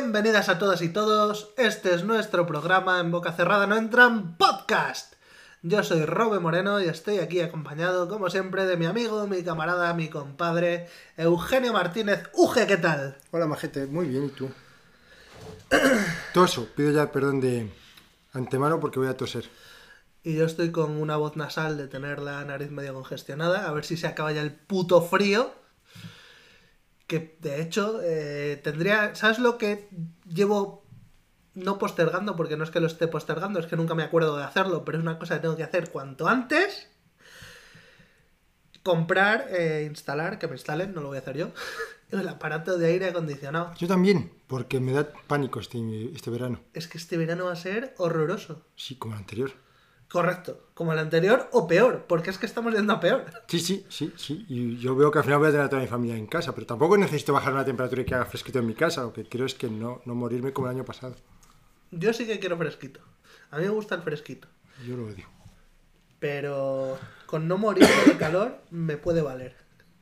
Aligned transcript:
Bienvenidas 0.00 0.48
a 0.48 0.60
todas 0.60 0.80
y 0.82 0.90
todos. 0.90 1.52
Este 1.56 1.92
es 1.92 2.04
nuestro 2.04 2.46
programa 2.46 3.00
en 3.00 3.10
Boca 3.10 3.32
Cerrada 3.32 3.66
No 3.66 3.76
Entran 3.76 4.36
Podcast. 4.36 5.14
Yo 5.62 5.82
soy 5.82 6.04
Robe 6.04 6.38
Moreno 6.38 6.80
y 6.80 6.84
estoy 6.84 7.18
aquí 7.18 7.40
acompañado, 7.40 8.08
como 8.08 8.30
siempre, 8.30 8.64
de 8.64 8.76
mi 8.76 8.86
amigo, 8.86 9.26
mi 9.26 9.42
camarada, 9.42 9.92
mi 9.94 10.08
compadre, 10.08 10.86
Eugenio 11.16 11.72
Martínez. 11.72 12.30
Uge, 12.32 12.68
¿qué 12.68 12.76
tal? 12.76 13.18
Hola, 13.32 13.48
majete, 13.48 13.86
muy 13.86 14.06
bien, 14.06 14.26
¿y 14.26 14.28
tú? 14.28 14.48
Toso, 16.32 16.68
pido 16.76 16.92
ya 16.92 17.10
perdón 17.10 17.40
de 17.40 17.68
antemano 18.32 18.78
porque 18.78 19.00
voy 19.00 19.08
a 19.08 19.16
toser. 19.16 19.50
Y 20.22 20.36
yo 20.36 20.44
estoy 20.44 20.70
con 20.70 20.92
una 20.92 21.16
voz 21.16 21.34
nasal 21.34 21.76
de 21.76 21.88
tener 21.88 22.20
la 22.20 22.44
nariz 22.44 22.70
medio 22.70 22.94
congestionada, 22.94 23.68
a 23.68 23.72
ver 23.72 23.84
si 23.84 23.96
se 23.96 24.06
acaba 24.06 24.30
ya 24.30 24.42
el 24.42 24.52
puto 24.52 25.02
frío. 25.02 25.52
Que 27.08 27.36
de 27.40 27.62
hecho 27.62 28.00
eh, 28.02 28.60
tendría. 28.62 29.14
¿Sabes 29.14 29.38
lo 29.38 29.56
que 29.56 29.88
llevo 30.32 30.84
no 31.54 31.78
postergando? 31.78 32.36
Porque 32.36 32.58
no 32.58 32.64
es 32.64 32.70
que 32.70 32.80
lo 32.80 32.86
esté 32.86 33.08
postergando, 33.08 33.58
es 33.58 33.66
que 33.66 33.76
nunca 33.76 33.94
me 33.94 34.02
acuerdo 34.02 34.36
de 34.36 34.44
hacerlo, 34.44 34.84
pero 34.84 34.98
es 34.98 35.02
una 35.02 35.18
cosa 35.18 35.36
que 35.36 35.40
tengo 35.40 35.56
que 35.56 35.64
hacer 35.64 35.90
cuanto 35.90 36.28
antes. 36.28 36.86
Comprar, 38.82 39.46
eh, 39.48 39.86
instalar, 39.88 40.38
que 40.38 40.48
me 40.48 40.54
instalen, 40.54 40.94
no 40.94 41.00
lo 41.00 41.08
voy 41.08 41.16
a 41.16 41.20
hacer 41.20 41.38
yo, 41.38 41.50
el 42.10 42.28
aparato 42.28 42.76
de 42.76 42.86
aire 42.88 43.08
acondicionado. 43.08 43.74
Yo 43.78 43.88
también, 43.88 44.30
porque 44.46 44.78
me 44.78 44.92
da 44.92 45.10
pánico 45.26 45.60
este, 45.60 45.78
este 46.14 46.30
verano. 46.30 46.60
Es 46.74 46.88
que 46.88 46.98
este 46.98 47.16
verano 47.16 47.46
va 47.46 47.52
a 47.52 47.56
ser 47.56 47.94
horroroso. 47.96 48.66
Sí, 48.76 48.96
como 48.96 49.14
el 49.14 49.20
anterior. 49.20 49.52
Correcto, 50.08 50.68
como 50.72 50.94
el 50.94 50.98
anterior 50.98 51.48
o 51.52 51.66
peor, 51.66 52.06
porque 52.08 52.30
es 52.30 52.38
que 52.38 52.46
estamos 52.46 52.72
yendo 52.74 52.94
a 52.94 53.00
peor. 53.00 53.26
Sí, 53.46 53.60
sí, 53.60 53.84
sí, 53.90 54.12
sí. 54.16 54.46
Y 54.48 54.78
yo 54.78 54.96
veo 54.96 55.10
que 55.10 55.18
al 55.18 55.24
final 55.24 55.38
voy 55.38 55.48
a 55.48 55.50
tener 55.50 55.66
a 55.66 55.68
toda 55.68 55.82
mi 55.82 55.88
familia 55.88 56.16
en 56.16 56.26
casa, 56.26 56.54
pero 56.54 56.66
tampoco 56.66 56.96
necesito 56.96 57.34
bajar 57.34 57.52
una 57.52 57.64
temperatura 57.64 58.00
y 58.00 58.04
que 58.06 58.14
haga 58.14 58.24
fresquito 58.24 58.58
en 58.58 58.66
mi 58.66 58.74
casa. 58.74 59.02
Lo 59.02 59.12
que 59.12 59.24
quiero 59.24 59.44
es 59.44 59.54
que 59.54 59.68
no, 59.68 60.00
no 60.06 60.14
morirme 60.14 60.52
como 60.54 60.68
el 60.68 60.76
año 60.76 60.84
pasado. 60.86 61.14
Yo 61.90 62.12
sí 62.14 62.26
que 62.26 62.38
quiero 62.38 62.56
fresquito. 62.56 63.00
A 63.50 63.58
mí 63.58 63.64
me 63.64 63.70
gusta 63.70 63.94
el 63.96 64.02
fresquito. 64.02 64.48
Yo 64.86 64.96
lo 64.96 65.06
odio. 65.08 65.26
Pero 66.18 66.98
con 67.26 67.46
no 67.46 67.58
morir 67.58 67.86
de 68.06 68.16
calor 68.16 68.58
me 68.70 68.96
puede 68.96 69.22
valer. 69.22 69.54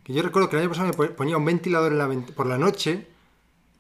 Que 0.05 0.13
yo 0.13 0.23
recuerdo 0.23 0.49
que 0.49 0.57
el 0.57 0.63
año 0.63 0.71
pasado 0.71 0.93
me 0.97 1.09
ponía 1.09 1.37
un 1.37 1.45
ventilador 1.45 1.93
en 1.93 1.99
la 1.99 2.07
vent- 2.09 2.33
por 2.33 2.47
la 2.47 2.59
noche, 2.59 3.09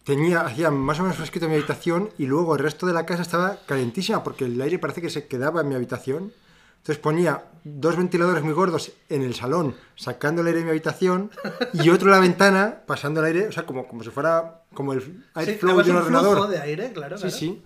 tenía, 0.06 0.40
hacía 0.40 0.70
más 0.70 0.98
o 1.00 1.02
menos 1.02 1.18
fresquito 1.18 1.48
mi 1.48 1.56
habitación 1.56 2.08
y 2.16 2.24
luego 2.26 2.54
el 2.54 2.60
resto 2.62 2.86
de 2.86 2.94
la 2.94 3.04
casa 3.04 3.20
estaba 3.22 3.58
calentísima 3.66 4.22
porque 4.24 4.46
el 4.46 4.58
aire 4.62 4.78
parece 4.78 5.02
que 5.02 5.10
se 5.10 5.26
quedaba 5.26 5.60
en 5.60 5.68
mi 5.68 5.74
habitación. 5.74 6.32
Entonces 6.78 7.02
ponía 7.02 7.42
dos 7.64 7.96
ventiladores 7.96 8.44
muy 8.44 8.52
gordos 8.54 8.92
en 9.08 9.22
el 9.22 9.34
salón, 9.34 9.74
sacando 9.96 10.40
el 10.42 10.46
aire 10.46 10.60
de 10.60 10.64
mi 10.66 10.70
habitación, 10.70 11.32
y 11.72 11.90
otro 11.90 12.06
en 12.06 12.12
la 12.12 12.20
ventana, 12.20 12.82
pasando 12.86 13.18
el 13.18 13.26
aire, 13.26 13.48
o 13.48 13.52
sea, 13.52 13.66
como, 13.66 13.88
como 13.88 14.04
si 14.04 14.10
fuera 14.10 14.62
como 14.72 14.92
el 14.92 15.02
Sí, 15.02 15.12
airflow 15.34 15.70
dabas 15.72 15.86
de 15.86 15.90
un 15.92 15.98
ordenador. 15.98 16.48
de 16.48 16.60
aire, 16.60 16.92
claro. 16.92 17.16
Sí, 17.18 17.22
claro. 17.22 17.36
sí. 17.36 17.62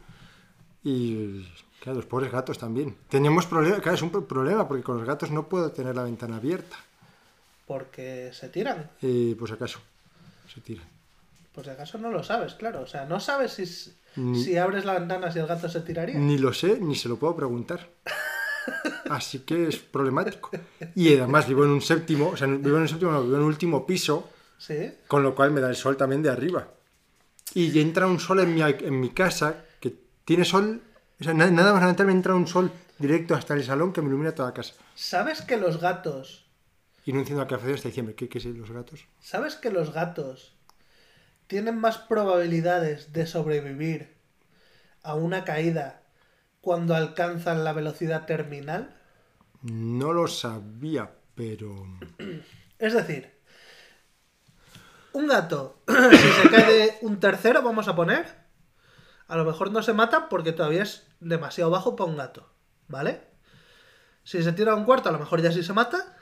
Y 0.83 1.47
claro, 1.83 1.97
los 1.99 2.07
pobres 2.07 2.33
gatos 2.33 2.57
también. 2.57 2.97
Tenemos 3.11 3.45
problemas, 3.45 3.81
claro, 3.81 3.97
es 3.97 4.03
un 4.03 4.09
pro- 4.11 4.25
problema 4.27 4.67
porque 4.67 4.83
con 4.83 4.97
los 4.97 5.07
gatos 5.07 5.31
no 5.31 5.47
puedo 5.47 5.71
tener 5.71 5.95
la 5.95 6.05
ventana 6.05 6.37
abierta. 6.37 6.77
Porque 7.67 8.31
se 8.33 8.49
tiran. 8.49 8.91
Eh, 9.03 9.37
pues 9.39 9.53
acaso, 9.53 9.81
se 10.53 10.63
tiran. 10.63 10.87
Por 11.53 11.65
si 11.65 11.71
acaso 11.71 11.99
no 11.99 12.11
lo 12.11 12.23
sabes, 12.23 12.55
claro. 12.55 12.83
O 12.83 12.87
sea, 12.87 13.05
no 13.07 13.19
sabes 13.21 13.53
si, 13.53 13.67
si 13.67 14.57
abres 14.57 14.85
la 14.85 14.95
ventana 14.99 15.31
si 15.33 15.39
el 15.41 15.47
gato 15.47 15.69
se 15.69 15.81
tiraría. 15.81 16.17
Ni 16.19 16.39
lo 16.39 16.53
sé, 16.53 16.79
ni 16.81 16.95
se 16.95 17.09
lo 17.09 17.17
puedo 17.17 17.35
preguntar. 17.37 17.89
Así 19.09 19.41
que 19.41 19.69
es 19.69 19.77
problemático. 19.77 20.51
Y 20.95 21.15
además 21.17 21.49
vivo 21.49 21.65
en 21.65 21.71
un 21.71 21.81
séptimo, 21.81 22.29
o 22.29 22.37
sea, 22.37 22.47
vivo 22.47 22.77
en 22.77 22.83
un 22.83 22.89
séptimo, 22.89 23.11
no, 23.11 23.23
vivo 23.23 23.35
en 23.37 23.41
un 23.43 23.47
último 23.49 23.87
piso, 23.87 24.31
Sí. 24.59 24.93
con 25.09 25.23
lo 25.23 25.35
cual 25.35 25.51
me 25.51 25.61
da 25.61 25.69
el 25.71 25.77
sol 25.77 25.97
también 25.97 26.23
de 26.23 26.31
arriba. 26.31 26.69
Y 27.55 27.81
entra 27.81 28.07
un 28.07 28.21
sol 28.21 28.41
en 28.41 28.55
mi, 28.55 28.63
en 28.63 29.01
mi 29.01 29.11
casa 29.11 29.65
que 29.81 29.93
tiene 30.25 30.45
sol, 30.45 30.81
o 31.21 31.25
sea, 31.25 31.35
na- 31.35 31.51
nada 31.51 31.73
más 31.73 31.81
levantarme 31.81 32.13
entra 32.13 32.35
un 32.35 32.47
sol 32.47 32.71
directo 32.99 33.35
hasta 33.35 33.55
el 33.55 33.65
salón 33.65 33.93
que 33.93 34.03
me 34.03 34.09
ilumina 34.09 34.33
toda 34.35 34.51
la 34.51 34.55
casa. 34.55 34.75
¿Sabes 34.95 35.43
que 35.43 35.57
los 35.57 35.81
gatos. 35.81 36.47
Y 37.07 37.13
no 37.13 37.21
enciendo 37.21 37.43
la 37.43 37.49
café 37.49 37.73
hasta 37.73 37.89
diciembre. 37.89 38.15
¿Qué, 38.15 38.29
qué 38.29 38.39
es 38.39 38.45
los 38.45 38.71
gatos? 38.71 39.01
¿Sabes 39.21 39.57
que 39.57 39.71
los 39.71 39.93
gatos 39.93 40.55
tienen 41.51 41.81
más 41.81 41.99
probabilidades 41.99 43.13
de 43.13 43.27
sobrevivir 43.27 44.15
a 45.03 45.17
una 45.17 45.45
caída 45.45 46.03
cuando 46.61 46.95
alcanzan 46.95 47.65
la 47.65 47.73
velocidad 47.73 48.25
terminal? 48.25 48.97
No 49.61 50.13
lo 50.13 50.29
sabía, 50.29 51.11
pero... 51.35 51.75
Es 52.79 52.95
decir, 52.95 53.31
un 55.13 55.27
gato, 55.27 55.83
si 55.89 56.17
se 56.17 56.49
cae 56.51 56.73
de 56.73 56.99
un 57.03 57.19
tercero, 57.19 57.63
vamos 57.63 57.89
a 57.89 57.97
poner, 57.97 58.27
a 59.27 59.37
lo 59.37 59.45
mejor 59.45 59.73
no 59.73 59.83
se 59.83 59.93
mata 59.93 60.29
porque 60.29 60.53
todavía 60.53 60.85
es 60.85 61.09
demasiado 61.19 61.71
bajo 61.71 61.97
para 61.97 62.09
un 62.09 62.17
gato, 62.17 62.49
¿vale? 62.87 63.23
Si 64.23 64.41
se 64.43 64.53
tira 64.53 64.73
a 64.73 64.77
un 64.77 64.85
cuarto, 64.85 65.09
a 65.09 65.13
lo 65.13 65.19
mejor 65.19 65.43
ya 65.43 65.51
sí 65.51 65.65
se 65.65 65.73
mata. 65.73 66.17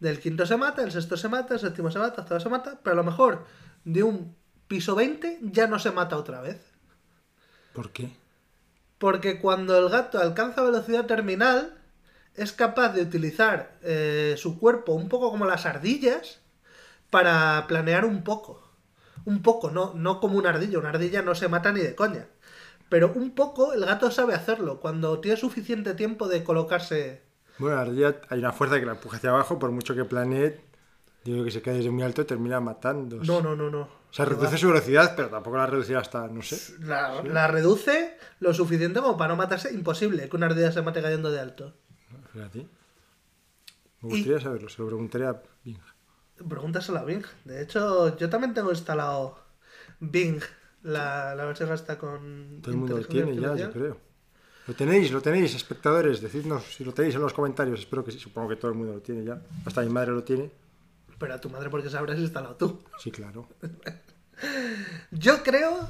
Del 0.00 0.18
quinto 0.18 0.46
se 0.46 0.56
mata, 0.56 0.82
el 0.82 0.92
sexto 0.92 1.16
se 1.16 1.28
mata, 1.28 1.54
el 1.54 1.60
séptimo 1.60 1.90
se 1.90 1.98
mata, 1.98 2.14
el 2.14 2.20
octavo 2.22 2.40
se 2.40 2.48
mata, 2.48 2.80
pero 2.82 2.94
a 2.94 2.96
lo 2.96 3.04
mejor 3.04 3.44
de 3.88 4.02
un 4.02 4.36
piso 4.68 4.94
20 4.94 5.38
ya 5.40 5.66
no 5.66 5.78
se 5.78 5.90
mata 5.90 6.16
otra 6.16 6.40
vez. 6.42 6.60
¿Por 7.72 7.90
qué? 7.90 8.10
Porque 8.98 9.40
cuando 9.40 9.78
el 9.78 9.88
gato 9.88 10.18
alcanza 10.20 10.62
velocidad 10.62 11.06
terminal, 11.06 11.78
es 12.34 12.52
capaz 12.52 12.90
de 12.90 13.02
utilizar 13.02 13.78
eh, 13.82 14.34
su 14.36 14.58
cuerpo 14.58 14.92
un 14.92 15.08
poco 15.08 15.30
como 15.30 15.46
las 15.46 15.64
ardillas 15.64 16.40
para 17.10 17.66
planear 17.66 18.04
un 18.04 18.24
poco. 18.24 18.62
Un 19.24 19.42
poco, 19.42 19.70
no, 19.70 19.94
no 19.94 20.20
como 20.20 20.38
una 20.38 20.50
ardilla. 20.50 20.78
Una 20.78 20.90
ardilla 20.90 21.22
no 21.22 21.34
se 21.34 21.48
mata 21.48 21.72
ni 21.72 21.80
de 21.80 21.94
coña. 21.94 22.26
Pero 22.88 23.12
un 23.14 23.34
poco 23.34 23.72
el 23.72 23.84
gato 23.84 24.10
sabe 24.10 24.34
hacerlo. 24.34 24.80
Cuando 24.80 25.20
tiene 25.20 25.36
suficiente 25.36 25.94
tiempo 25.94 26.28
de 26.28 26.44
colocarse. 26.44 27.22
Bueno, 27.58 27.76
la 27.76 27.82
ardilla 27.82 28.20
hay 28.28 28.38
una 28.40 28.52
fuerza 28.52 28.78
que 28.78 28.86
la 28.86 28.92
empuja 28.92 29.16
hacia 29.16 29.30
abajo, 29.30 29.58
por 29.58 29.70
mucho 29.70 29.94
que 29.94 30.04
planee, 30.04 30.60
digo 31.32 31.44
que 31.44 31.50
se 31.50 31.62
cae 31.62 31.74
desde 31.74 31.90
muy 31.90 32.02
alto, 32.02 32.24
termina 32.24 32.60
matando. 32.60 33.16
No, 33.24 33.40
no, 33.40 33.56
no, 33.56 33.70
no. 33.70 33.80
O 33.80 34.12
sea, 34.12 34.24
reduce 34.24 34.56
su 34.56 34.68
velocidad, 34.68 35.14
pero 35.16 35.28
tampoco 35.28 35.56
la 35.56 35.66
reducirá 35.66 36.00
hasta, 36.00 36.26
no 36.28 36.42
sé. 36.42 36.76
La, 36.80 37.22
la 37.22 37.46
reduce 37.46 38.16
lo 38.40 38.54
suficiente 38.54 39.00
como 39.00 39.16
para 39.16 39.28
no 39.28 39.36
matarse. 39.36 39.72
Imposible 39.72 40.28
que 40.28 40.36
una 40.36 40.46
ardilla 40.46 40.72
se 40.72 40.82
mate 40.82 41.02
cayendo 41.02 41.30
de 41.30 41.40
alto. 41.40 41.74
Fíjate. 42.32 42.66
Me 44.00 44.08
gustaría 44.10 44.40
saberlo, 44.40 44.68
se 44.68 44.80
lo 44.80 44.86
preguntaré 44.88 45.26
a 45.26 45.42
Bing. 45.64 45.78
Pregúntaselo 46.48 46.98
a 46.98 47.04
Bing. 47.04 47.24
De 47.44 47.62
hecho, 47.62 48.16
yo 48.16 48.30
también 48.30 48.54
tengo 48.54 48.70
instalado 48.70 49.38
Bing, 49.98 50.40
la, 50.82 51.34
la 51.34 51.44
versión 51.44 51.70
hasta 51.72 51.98
con. 51.98 52.60
Todo 52.62 52.72
el 52.72 52.78
mundo 52.78 52.98
lo 52.98 53.04
tiene 53.04 53.34
ya, 53.36 53.56
yo 53.56 53.72
creo. 53.72 54.00
Lo 54.68 54.74
tenéis, 54.74 55.10
lo 55.10 55.20
tenéis, 55.20 55.54
espectadores, 55.54 56.20
decidnos 56.20 56.62
si 56.62 56.84
lo 56.84 56.92
tenéis 56.92 57.14
en 57.14 57.22
los 57.22 57.32
comentarios. 57.32 57.80
Espero 57.80 58.04
que 58.04 58.12
sí, 58.12 58.18
supongo 58.18 58.50
que 58.50 58.56
todo 58.56 58.70
el 58.70 58.76
mundo 58.76 58.92
lo 58.92 59.00
tiene 59.00 59.24
ya. 59.24 59.42
Hasta 59.64 59.80
mi 59.80 59.88
madre 59.88 60.12
lo 60.12 60.22
tiene. 60.22 60.50
Pero 61.18 61.34
a 61.34 61.40
tu 61.40 61.50
madre, 61.50 61.70
porque 61.70 61.90
sabrás 61.90 62.18
instalado 62.18 62.56
tú. 62.56 62.82
Sí, 62.98 63.10
claro. 63.10 63.48
Yo 65.10 65.42
creo. 65.42 65.88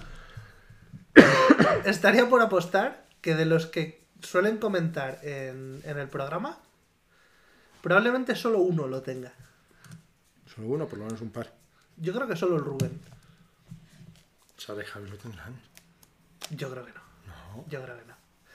estaría 1.84 2.28
por 2.28 2.41
apostar 2.41 3.06
que 3.21 3.34
de 3.34 3.44
los 3.44 3.67
que 3.67 4.05
suelen 4.22 4.59
comentar 4.59 5.19
en, 5.22 5.81
en 5.84 5.99
el 5.99 6.09
programa, 6.09 6.59
probablemente 7.83 8.35
solo 8.35 8.61
uno 8.61 8.87
lo 8.87 9.03
tenga. 9.03 9.32
Solo 10.55 10.69
uno, 10.69 10.87
por 10.87 10.99
lo 10.99 11.05
menos 11.05 11.20
un 11.20 11.31
par. 11.31 11.53
Yo 11.97 12.14
creo 12.14 12.26
que 12.26 12.37
solo 12.37 12.56
el 12.56 12.64
Rubén. 12.64 13.00
Sara 14.56 14.82
y 14.82 14.87
Javi 14.87 15.11
lo 15.11 15.17
tendrán. 15.17 15.61
Yo 16.50 16.70
creo 16.70 16.85
que 16.85 16.93
no. 16.93 17.00
No, 17.26 17.64
Yo 17.69 17.82
creo 17.82 17.99
que 17.99 18.05
no. 18.06 18.14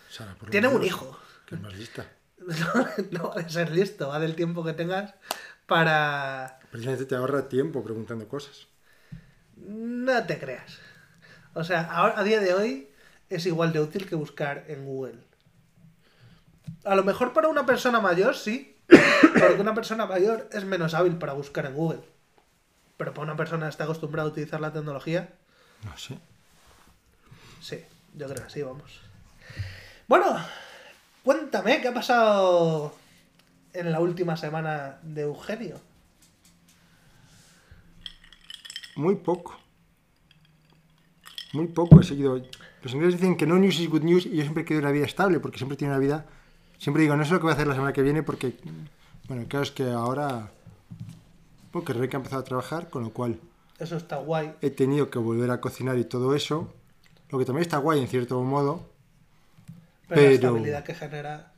Sara, 0.09 0.33
por 0.36 0.48
lo 0.48 0.51
Tiene 0.51 0.68
un 0.68 0.83
hijo. 0.83 1.18
Que 1.45 1.56
es 1.56 1.62
más 1.62 1.74
lista. 1.74 2.06
no 3.12 3.30
va 3.30 3.42
a 3.42 3.50
ser 3.50 3.71
listo, 3.71 4.09
va 4.09 4.19
del 4.19 4.36
tiempo 4.36 4.63
que 4.63 4.74
tengas 4.74 5.13
para. 5.65 6.59
Precisamente 6.74 7.06
te 7.06 7.14
ahorra 7.16 7.48
tiempo 7.50 7.84
preguntando 7.84 8.28
cosas. 8.28 8.66
No 9.58 10.25
te 10.25 10.40
creas. 10.40 10.80
O 11.54 11.64
sea, 11.64 11.81
ahora- 11.84 12.20
a 12.20 12.24
día 12.24 12.40
de 12.40 12.56
hoy 12.56 12.90
es 13.30 13.46
igual 13.46 13.72
de 13.74 13.80
útil 13.80 14.10
que 14.10 14.16
buscar 14.16 14.66
en 14.68 14.84
Google. 14.84 15.20
A 16.84 16.96
lo 16.96 17.04
mejor 17.04 17.31
para 17.31 17.48
una 17.48 17.68
persona 17.68 18.00
mayor 18.00 18.36
sí, 18.36 18.75
porque 19.40 19.62
una 19.62 19.75
persona 19.75 20.08
mayor 20.08 20.50
es 20.52 20.66
menos 20.66 20.96
hábil 20.96 21.16
para 21.18 21.34
buscar 21.34 21.68
en 21.68 21.75
Google. 21.75 22.00
Pero 22.98 23.14
para 23.14 23.25
una 23.25 23.38
persona 23.38 23.68
que 23.68 23.70
está 23.70 23.84
acostumbrada 23.84 24.28
a 24.28 24.31
utilizar 24.31 24.60
la 24.60 24.74
tecnología, 24.74 25.30
No 25.86 25.96
sé. 25.96 26.18
sí, 27.62 27.84
yo 28.16 28.28
creo 28.28 28.44
que 28.46 28.50
sí, 28.50 28.64
vamos. 28.64 29.00
Bueno, 30.08 30.44
cuéntame 31.24 31.81
qué 31.81 31.90
ha 31.90 31.94
pasado 31.94 32.96
en 33.74 33.92
la 33.92 34.00
última 34.00 34.36
semana 34.38 34.98
de 35.04 35.22
Eugenio. 35.22 35.80
Muy 38.95 39.16
poco. 39.16 39.56
Muy 41.54 41.68
poco 41.68 42.01
he 42.01 42.04
seguido. 42.04 42.42
Los 42.81 42.94
ingleses 42.94 43.19
dicen 43.19 43.38
que 43.38 43.45
no 43.45 43.57
news 43.57 43.80
is 43.80 43.90
good 43.90 44.01
news 44.01 44.25
y 44.25 44.36
yo 44.36 44.42
siempre 44.42 44.66
quiero 44.66 44.81
una 44.81 44.92
vida 44.92 45.06
estable 45.06 45.40
porque 45.40 45.57
siempre 45.57 45.78
tiene 45.78 45.94
una 45.94 46.00
vida. 46.00 46.25
Siempre 46.78 47.04
digo, 47.04 47.16
no 47.16 47.24
sé 47.24 47.31
lo 47.31 47.40
que 47.40 47.44
voy 47.44 47.51
a 47.51 47.54
hacer 47.54 47.68
la 47.68 47.75
semana 47.75 47.94
que 47.94 48.01
viene 48.01 48.24
porque. 48.24 48.56
Bueno, 49.28 49.45
claro 49.48 49.63
es 49.63 49.72
que 49.72 49.90
ahora. 49.90 50.51
Porque 51.72 51.94
Rebeca 51.94 52.18
ha 52.18 52.19
empezado 52.19 52.42
a 52.42 52.45
trabajar, 52.45 52.90
con 52.90 53.04
lo 53.04 53.12
cual. 53.12 53.40
Eso 53.80 53.98
está 53.98 54.18
guay. 54.18 54.54
he 54.62 54.69
tenido 54.69 55.10
que 55.10 55.18
volver 55.18 55.50
a 55.50 55.60
cocinar 55.60 55.98
y 55.98 56.06
todo 56.06 56.36
eso. 56.36 56.74
Lo 57.30 57.39
que 57.39 57.46
también 57.46 57.63
está 57.63 57.78
guay 57.78 58.00
en 58.00 58.07
cierto 58.07 58.42
modo. 58.44 58.89
Pero, 60.07 60.22
la 60.22 60.31
estabilidad 60.31 60.84
que 60.84 60.94
genera. 60.94 61.54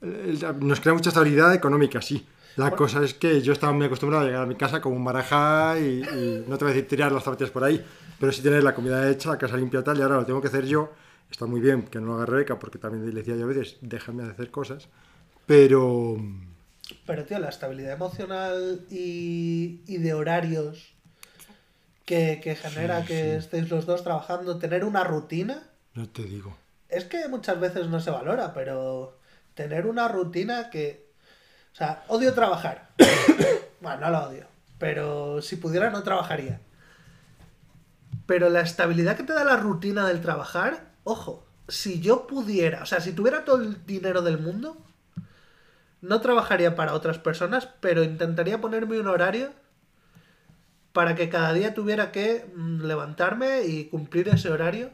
Nos 0.00 0.80
crea 0.80 0.94
mucha 0.94 1.10
estabilidad 1.10 1.54
económica, 1.54 2.02
sí. 2.02 2.26
La 2.56 2.74
cosa 2.76 3.02
es 3.04 3.14
que 3.14 3.40
yo 3.42 3.52
estaba 3.52 3.72
muy 3.72 3.86
acostumbrado 3.86 4.24
a 4.24 4.26
llegar 4.26 4.42
a 4.42 4.46
mi 4.46 4.56
casa 4.56 4.80
como 4.80 4.96
un 4.96 5.04
baraja 5.04 5.78
y, 5.78 6.02
y 6.12 6.44
no 6.46 6.58
te 6.58 6.64
voy 6.64 6.72
a 6.72 6.74
decir 6.74 6.88
tirar 6.88 7.12
las 7.12 7.24
zapatillas 7.24 7.50
por 7.50 7.64
ahí, 7.64 7.84
pero 8.18 8.32
sí 8.32 8.42
tener 8.42 8.62
la 8.62 8.74
comida 8.74 9.08
hecha, 9.10 9.30
la 9.30 9.38
casa 9.38 9.56
limpia 9.56 9.82
tal, 9.82 9.98
y 9.98 10.02
ahora 10.02 10.16
lo 10.16 10.26
tengo 10.26 10.40
que 10.40 10.48
hacer 10.48 10.66
yo. 10.66 10.92
Está 11.30 11.46
muy 11.46 11.60
bien 11.60 11.84
que 11.86 11.98
no 12.00 12.08
lo 12.08 12.14
haga 12.14 12.26
Rebeca, 12.26 12.58
porque 12.58 12.78
también 12.78 13.06
le 13.06 13.12
decía 13.12 13.36
yo 13.36 13.44
a 13.44 13.48
veces, 13.48 13.78
déjame 13.80 14.24
hacer 14.24 14.50
cosas. 14.50 14.88
Pero 15.46 16.16
Pero, 17.06 17.24
tío, 17.24 17.38
la 17.38 17.48
estabilidad 17.48 17.92
emocional 17.94 18.86
y, 18.90 19.82
y 19.86 19.98
de 19.98 20.14
horarios 20.14 20.96
que, 22.04 22.40
que 22.42 22.56
genera 22.56 23.04
que 23.04 23.36
estéis 23.36 23.70
los 23.70 23.86
dos 23.86 24.02
trabajando, 24.04 24.58
tener 24.58 24.84
una 24.84 25.04
rutina, 25.04 25.70
no 25.94 26.08
te 26.08 26.24
digo. 26.24 26.56
es 26.88 27.04
que 27.06 27.28
muchas 27.28 27.58
veces 27.60 27.88
no 27.88 28.00
se 28.00 28.10
valora, 28.10 28.52
pero 28.54 29.18
tener 29.54 29.86
una 29.86 30.08
rutina 30.08 30.70
que... 30.70 31.11
O 31.72 31.74
sea, 31.74 32.04
odio 32.08 32.34
trabajar. 32.34 32.90
bueno, 33.80 34.00
no 34.00 34.10
lo 34.10 34.28
odio, 34.28 34.46
pero 34.78 35.40
si 35.40 35.56
pudiera 35.56 35.90
no 35.90 36.02
trabajaría. 36.02 36.60
Pero 38.26 38.50
la 38.50 38.60
estabilidad 38.60 39.16
que 39.16 39.22
te 39.22 39.32
da 39.32 39.44
la 39.44 39.56
rutina 39.56 40.06
del 40.06 40.20
trabajar, 40.20 40.92
ojo, 41.04 41.46
si 41.68 42.00
yo 42.00 42.26
pudiera, 42.26 42.82
o 42.82 42.86
sea, 42.86 43.00
si 43.00 43.12
tuviera 43.12 43.44
todo 43.44 43.62
el 43.62 43.84
dinero 43.86 44.22
del 44.22 44.38
mundo, 44.38 44.76
no 46.02 46.20
trabajaría 46.20 46.74
para 46.76 46.94
otras 46.94 47.18
personas, 47.18 47.68
pero 47.80 48.02
intentaría 48.02 48.60
ponerme 48.60 49.00
un 49.00 49.06
horario 49.06 49.50
para 50.92 51.14
que 51.14 51.28
cada 51.28 51.52
día 51.52 51.74
tuviera 51.74 52.12
que 52.12 52.50
mm, 52.54 52.82
levantarme 52.82 53.64
y 53.64 53.86
cumplir 53.86 54.28
ese 54.28 54.50
horario. 54.50 54.90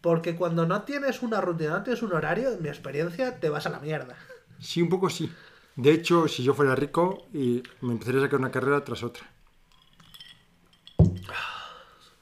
Porque 0.00 0.34
cuando 0.34 0.66
no 0.66 0.82
tienes 0.82 1.22
una 1.22 1.40
rutina, 1.40 1.70
no 1.70 1.82
tienes 1.82 2.02
un 2.02 2.12
horario, 2.12 2.52
en 2.52 2.62
mi 2.62 2.68
experiencia, 2.68 3.38
te 3.38 3.50
vas 3.50 3.66
a 3.66 3.70
la 3.70 3.78
mierda. 3.78 4.16
Sí, 4.58 4.82
un 4.82 4.88
poco 4.88 5.10
sí. 5.10 5.30
De 5.76 5.90
hecho, 5.92 6.28
si 6.28 6.42
yo 6.42 6.54
fuera 6.54 6.74
rico, 6.74 7.26
y 7.32 7.62
me 7.80 7.92
empezaría 7.92 8.20
a 8.20 8.24
sacar 8.24 8.38
una 8.40 8.50
carrera 8.50 8.84
tras 8.84 9.02
otra. 9.02 9.24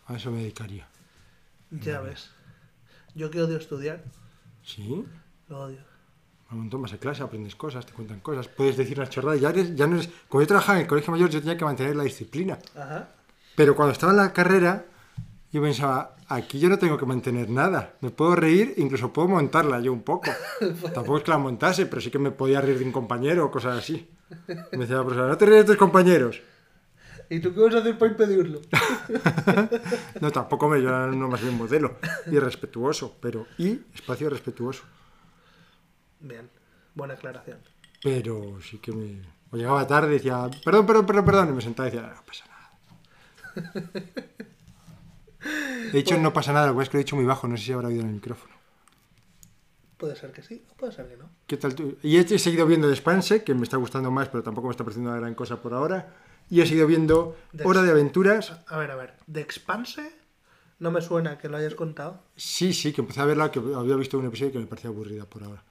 A 0.07 0.17
eso 0.17 0.31
me 0.31 0.39
dedicaría. 0.41 0.89
Ya 1.71 2.01
ves. 2.01 2.31
Yo 3.15 3.31
que 3.31 3.41
odio 3.43 3.57
estudiar, 3.57 4.05
Sí, 4.63 5.05
lo 5.49 5.61
odio. 5.63 5.79
un 6.51 6.59
montón 6.59 6.83
vas 6.83 6.93
a 6.93 6.99
clase, 6.99 7.23
aprendes 7.23 7.55
cosas, 7.57 7.87
te 7.87 7.93
cuentan 7.93 8.21
cosas, 8.21 8.47
puedes 8.49 8.77
decir 8.77 8.99
unas 8.99 9.11
chorradas. 9.11 9.41
Ya, 9.41 9.51
eres, 9.51 9.75
ya 9.75 9.87
no 9.87 9.97
eres. 9.97 10.09
Como 10.29 10.43
yo 10.43 10.47
trabajaba 10.49 10.79
en 10.79 10.83
el 10.83 10.89
colegio 10.89 11.11
mayor, 11.13 11.31
yo 11.31 11.41
tenía 11.41 11.57
que 11.57 11.65
mantener 11.65 11.97
la 11.97 12.05
disciplina. 12.05 12.59
Ajá. 12.77 13.09
Pero 13.57 13.75
cuando 13.75 13.93
estaba 13.93 14.13
en 14.13 14.19
la 14.19 14.33
carrera, 14.33 14.85
yo 15.53 15.61
pensaba, 15.61 16.17
aquí 16.29 16.61
yo 16.61 16.69
no 16.69 16.79
tengo 16.79 16.97
que 16.97 17.07
mantener 17.07 17.51
nada. 17.51 17.95
Me 18.01 18.11
puedo 18.11 18.37
reír, 18.37 18.75
incluso 18.77 19.13
puedo 19.13 19.29
montarla 19.29 19.81
yo 19.81 19.93
un 19.93 20.03
poco. 20.03 20.31
Tampoco 20.95 21.19
es 21.19 21.25
que 21.25 21.31
la 21.31 21.39
montase, 21.39 21.87
pero 21.87 22.01
sí 22.01 22.11
que 22.11 22.19
me 22.19 22.31
podía 22.31 22.61
reír 22.61 22.79
de 22.79 22.85
un 22.85 22.93
compañero 22.93 23.47
o 23.47 23.51
cosas 23.51 23.79
así. 23.79 24.09
Me 24.73 24.79
decía 24.79 24.97
la 24.97 25.03
profesora, 25.03 25.29
no 25.29 25.37
te 25.37 25.47
ríes 25.47 25.59
de 25.61 25.65
tus 25.65 25.77
compañeros. 25.77 26.41
¿Y 27.29 27.39
tú 27.41 27.55
qué 27.55 27.61
vas 27.61 27.75
a 27.75 27.79
hacer 27.79 27.97
para 27.99 28.11
impedirlo? 28.11 28.61
No, 30.21 30.31
tampoco 30.31 30.69
me 30.69 30.83
yo 30.83 30.89
era 30.89 31.07
uno 31.07 31.29
más 31.29 31.41
bien 31.41 31.57
modelo 31.57 31.97
y 32.27 32.39
respetuoso, 32.39 33.17
pero 33.21 33.47
y 33.57 33.81
espacio 33.95 34.29
respetuoso. 34.29 34.83
Bien, 36.21 36.51
buena 36.95 37.15
aclaración. 37.15 37.59
Pero 38.03 38.61
sí 38.61 38.79
que 38.79 38.93
me. 38.93 39.23
O 39.51 39.57
llegaba 39.57 39.87
tarde 39.87 40.11
y 40.11 40.15
decía, 40.15 40.49
perdón, 40.65 40.87
perdón, 40.87 41.07
perdón, 41.07 41.25
perdón, 41.25 41.49
y 41.49 41.53
me 41.53 41.63
sentaba 41.63 41.89
y 41.89 41.93
decía, 41.93 42.13
no 42.15 42.23
pasa 42.25 42.45
nada. 42.47 43.91
He 45.43 45.97
dicho 45.97 46.17
no 46.19 46.33
pasa 46.33 46.53
nada, 46.53 46.67
lo 46.67 46.73
que 46.73 46.77
pasa 46.77 46.83
es 46.85 46.89
que 46.91 46.97
lo 46.97 47.01
he 47.01 47.05
dicho 47.05 47.17
muy 47.17 47.25
bajo, 47.25 47.49
no 47.49 47.57
sé 47.57 47.65
si 47.65 47.73
habrá 47.73 47.89
oído 47.89 48.03
en 48.03 48.09
el 48.09 48.15
micrófono. 48.15 48.55
Puede 49.97 50.17
ser 50.17 50.33
que 50.33 50.43
sí, 50.43 50.65
o 50.71 50.75
puede 50.77 50.93
ser 50.93 51.09
que 51.09 51.17
no. 51.17 51.29
¿Qué 51.47 51.57
tal 51.59 51.75
tú? 51.75 51.99
Y 52.03 52.17
he 52.17 52.21
he 52.21 52.39
seguido 52.39 52.67
viendo 52.67 52.87
The 52.89 52.95
Expanse, 52.95 53.45
que 53.45 53.55
me 53.55 53.65
está 53.65 53.77
gustando 53.77 54.11
más, 54.11 54.29
pero 54.29 54.43
tampoco 54.43 54.69
me 54.69 54.71
está 54.71 54.83
pareciendo 54.83 55.11
una 55.11 55.21
gran 55.21 55.35
cosa 55.35 55.61
por 55.61 55.75
ahora. 55.75 56.15
Y 56.49 56.63
he 56.63 56.67
seguido 56.67 56.87
viendo 56.87 57.37
The 57.55 57.65
Hora 57.65 57.83
de 57.83 57.91
Aventuras. 57.91 58.63
A 58.67 58.79
ver, 58.79 58.91
a 58.91 58.97
ver. 58.97 59.15
¿De 59.27 59.43
Expanse? 59.43 60.11
No 60.79 60.91
me 60.91 61.03
suena 61.03 61.37
que 61.37 61.51
lo 61.51 61.59
hayas 61.59 61.75
contado. 61.75 62.23
Sí, 62.35 62.73
sí, 62.73 62.95
que 62.95 63.03
empecé 63.03 63.21
a 63.21 63.27
verla, 63.27 63.51
que 63.51 63.59
había 63.59 63.95
visto 63.97 64.19
un 64.19 64.27
episodio 64.27 64.53
que 64.53 64.59
me 64.59 64.67
parecía 64.67 64.89
aburrida 64.89 65.27
por 65.27 65.45
ahora. 65.45 65.63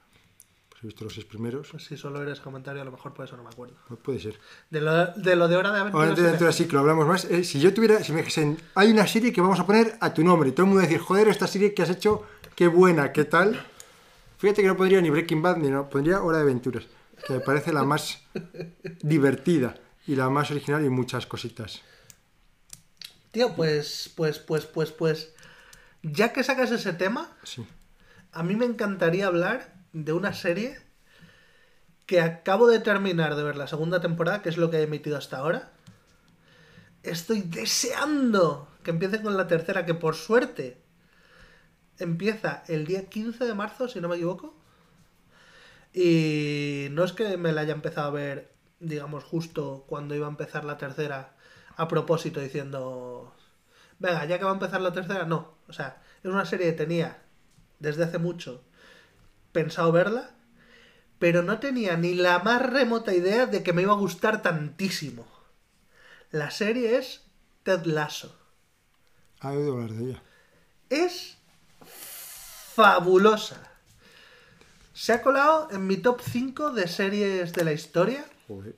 He 0.82 0.86
visto 0.86 1.04
los 1.04 1.12
seis 1.14 1.26
primeros. 1.26 1.68
Pues 1.70 1.84
si 1.84 1.96
solo 1.96 2.22
eres 2.22 2.40
comentario, 2.40 2.80
a 2.80 2.84
lo 2.84 2.90
mejor 2.92 3.12
por 3.12 3.26
eso 3.26 3.36
no 3.36 3.42
me 3.42 3.50
acuerdo. 3.50 3.74
Pues 3.86 4.00
puede 4.00 4.18
ser. 4.18 4.38
De 4.70 4.80
lo 4.80 5.06
de, 5.08 5.36
lo 5.36 5.46
de 5.46 5.56
hora 5.56 5.72
de 5.72 5.80
aventuras. 5.80 6.08
Ahora 6.08 6.22
de 6.22 6.28
aventuras 6.28 6.54
sí 6.56 6.64
que 6.66 6.72
lo 6.72 6.80
hablamos 6.80 7.06
más. 7.06 7.24
Eh, 7.26 7.44
si 7.44 7.60
yo 7.60 7.74
tuviera, 7.74 8.02
si 8.02 8.12
me 8.12 8.18
dijesen, 8.20 8.58
hay 8.74 8.90
una 8.90 9.06
serie 9.06 9.32
que 9.32 9.40
vamos 9.42 9.60
a 9.60 9.66
poner 9.66 9.98
a 10.00 10.14
tu 10.14 10.24
nombre, 10.24 10.48
y 10.48 10.52
todo 10.52 10.62
el 10.64 10.68
mundo 10.68 10.80
va 10.80 10.84
a 10.86 10.88
decir, 10.88 11.02
joder, 11.02 11.28
esta 11.28 11.46
serie 11.46 11.74
que 11.74 11.82
has 11.82 11.90
hecho, 11.90 12.26
qué 12.56 12.66
buena, 12.66 13.12
qué 13.12 13.24
tal. 13.24 13.62
Fíjate 14.38 14.62
que 14.62 14.68
no 14.68 14.76
pondría 14.76 15.02
ni 15.02 15.10
Breaking 15.10 15.42
Bad, 15.42 15.58
ni 15.58 15.68
no, 15.68 15.90
pondría 15.90 16.22
Hora 16.22 16.38
de 16.38 16.44
Aventuras, 16.44 16.84
que 17.26 17.34
me 17.34 17.40
parece 17.40 17.74
la 17.74 17.84
más 17.84 18.22
divertida 19.02 19.74
y 20.06 20.16
la 20.16 20.30
más 20.30 20.50
original 20.50 20.82
y 20.82 20.88
muchas 20.88 21.26
cositas. 21.26 21.82
Tío, 23.32 23.54
pues, 23.54 24.10
pues, 24.16 24.38
pues, 24.38 24.64
pues, 24.64 24.92
pues. 24.92 25.34
Ya 26.02 26.32
que 26.32 26.42
sacas 26.42 26.70
ese 26.70 26.94
tema, 26.94 27.30
Sí. 27.42 27.66
a 28.32 28.42
mí 28.42 28.56
me 28.56 28.64
encantaría 28.64 29.26
hablar 29.26 29.74
de 29.92 30.12
una 30.12 30.32
serie 30.32 30.78
que 32.06 32.20
acabo 32.20 32.66
de 32.66 32.80
terminar 32.80 33.36
de 33.36 33.44
ver 33.44 33.56
la 33.56 33.68
segunda 33.68 34.00
temporada, 34.00 34.42
que 34.42 34.48
es 34.48 34.56
lo 34.56 34.70
que 34.70 34.78
he 34.78 34.82
emitido 34.82 35.16
hasta 35.16 35.38
ahora. 35.38 35.70
Estoy 37.02 37.42
deseando 37.42 38.68
que 38.82 38.90
empiece 38.90 39.22
con 39.22 39.36
la 39.36 39.46
tercera, 39.46 39.86
que 39.86 39.94
por 39.94 40.16
suerte 40.16 40.82
empieza 41.98 42.64
el 42.66 42.86
día 42.86 43.08
15 43.08 43.44
de 43.44 43.54
marzo, 43.54 43.88
si 43.88 44.00
no 44.00 44.08
me 44.08 44.16
equivoco. 44.16 44.54
Y 45.92 46.88
no 46.90 47.04
es 47.04 47.12
que 47.12 47.36
me 47.36 47.52
la 47.52 47.62
haya 47.62 47.74
empezado 47.74 48.08
a 48.08 48.12
ver, 48.12 48.52
digamos, 48.80 49.24
justo 49.24 49.84
cuando 49.88 50.14
iba 50.14 50.26
a 50.26 50.30
empezar 50.30 50.64
la 50.64 50.78
tercera, 50.78 51.36
a 51.76 51.88
propósito, 51.88 52.40
diciendo, 52.40 53.34
venga, 53.98 54.24
ya 54.24 54.38
que 54.38 54.44
va 54.44 54.50
a 54.50 54.54
empezar 54.54 54.80
la 54.80 54.92
tercera, 54.92 55.24
no. 55.24 55.54
O 55.68 55.72
sea, 55.72 56.02
es 56.22 56.30
una 56.30 56.44
serie 56.44 56.66
que 56.66 56.72
tenía 56.72 57.22
desde 57.78 58.04
hace 58.04 58.18
mucho 58.18 58.64
pensado 59.52 59.92
verla, 59.92 60.30
pero 61.18 61.42
no 61.42 61.60
tenía 61.60 61.96
ni 61.96 62.14
la 62.14 62.38
más 62.40 62.62
remota 62.62 63.14
idea 63.14 63.46
de 63.46 63.62
que 63.62 63.72
me 63.72 63.82
iba 63.82 63.92
a 63.92 63.96
gustar 63.96 64.42
tantísimo. 64.42 65.26
La 66.30 66.50
serie 66.50 66.96
es 66.96 67.22
Ted 67.62 67.84
Lasso. 67.84 68.38
Ha 69.40 69.50
oído 69.50 69.72
hablar 69.72 69.90
de 69.90 70.10
ella. 70.10 70.22
Es 70.88 71.36
fabulosa. 72.74 73.70
Se 74.92 75.12
ha 75.12 75.22
colado 75.22 75.68
en 75.70 75.86
mi 75.86 75.96
top 75.96 76.20
5 76.20 76.72
de 76.72 76.88
series 76.88 77.52
de 77.52 77.64
la 77.64 77.72
historia. 77.72 78.24
Joder. 78.48 78.76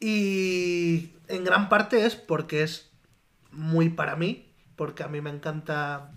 Y 0.00 1.12
en 1.28 1.44
gran 1.44 1.68
parte 1.68 2.06
es 2.06 2.16
porque 2.16 2.62
es 2.62 2.90
muy 3.50 3.90
para 3.90 4.16
mí, 4.16 4.50
porque 4.76 5.02
a 5.02 5.08
mí 5.08 5.20
me 5.20 5.30
encanta... 5.30 6.12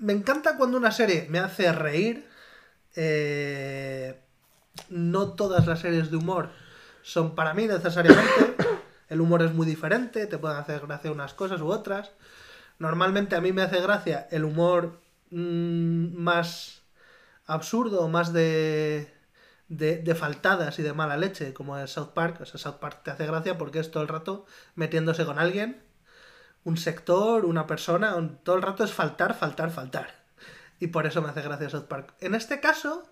Me 0.00 0.12
encanta 0.14 0.56
cuando 0.56 0.78
una 0.78 0.92
serie 0.92 1.26
me 1.28 1.38
hace 1.38 1.70
reír. 1.72 2.26
Eh, 2.96 4.18
No 4.88 5.34
todas 5.34 5.66
las 5.66 5.80
series 5.80 6.10
de 6.10 6.16
humor 6.16 6.50
son 7.02 7.34
para 7.34 7.54
mí 7.54 7.66
necesariamente. 7.66 8.56
El 9.08 9.20
humor 9.20 9.42
es 9.42 9.52
muy 9.52 9.66
diferente, 9.66 10.26
te 10.26 10.38
pueden 10.38 10.56
hacer 10.58 10.80
gracia 10.86 11.10
unas 11.12 11.34
cosas 11.34 11.60
u 11.60 11.68
otras. 11.68 12.12
Normalmente 12.78 13.36
a 13.36 13.40
mí 13.40 13.52
me 13.52 13.62
hace 13.62 13.80
gracia 13.80 14.28
el 14.30 14.44
humor 14.44 15.00
mm, 15.30 16.14
más 16.16 16.82
absurdo, 17.46 18.08
más 18.08 18.32
de, 18.32 19.12
de, 19.68 19.98
de 19.98 20.14
faltadas 20.14 20.78
y 20.78 20.82
de 20.82 20.92
mala 20.92 21.16
leche, 21.16 21.52
como 21.52 21.76
es 21.78 21.90
South 21.90 22.12
Park. 22.14 22.40
O 22.40 22.46
sea, 22.46 22.58
South 22.60 22.78
Park 22.80 23.02
te 23.04 23.10
hace 23.10 23.26
gracia 23.26 23.58
porque 23.58 23.80
es 23.80 23.90
todo 23.90 24.02
el 24.04 24.08
rato 24.08 24.46
metiéndose 24.76 25.24
con 25.24 25.38
alguien, 25.40 25.82
un 26.64 26.76
sector, 26.76 27.44
una 27.44 27.66
persona, 27.66 28.16
un- 28.16 28.38
todo 28.38 28.56
el 28.56 28.62
rato 28.62 28.84
es 28.84 28.92
faltar, 28.92 29.34
faltar, 29.34 29.70
faltar. 29.70 30.24
Y 30.80 30.88
por 30.88 31.06
eso 31.06 31.22
me 31.22 31.28
hace 31.30 31.42
gracia 31.42 31.70
South 31.70 31.86
Park. 31.88 32.14
En 32.20 32.34
este 32.34 32.60
caso, 32.60 33.04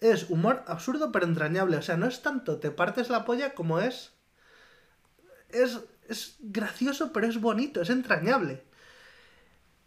es 0.00 0.30
humor 0.30 0.64
absurdo 0.68 1.12
pero 1.12 1.26
entrañable. 1.26 1.76
O 1.78 1.82
sea, 1.82 1.96
no 1.96 2.06
es 2.06 2.22
tanto 2.22 2.58
te 2.60 2.70
partes 2.70 3.10
la 3.10 3.24
polla 3.24 3.54
como 3.54 3.80
es. 3.80 4.12
Es, 5.50 5.78
es 6.08 6.36
gracioso 6.40 7.12
pero 7.12 7.26
es 7.26 7.40
bonito, 7.40 7.80
es 7.82 7.90
entrañable. 7.90 8.64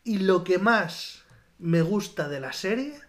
Y 0.03 0.19
lo 0.19 0.43
que 0.43 0.59
más 0.59 1.23
me 1.57 1.81
gusta 1.81 2.27
de 2.29 2.39
la 2.39 2.53
serie 2.53 2.99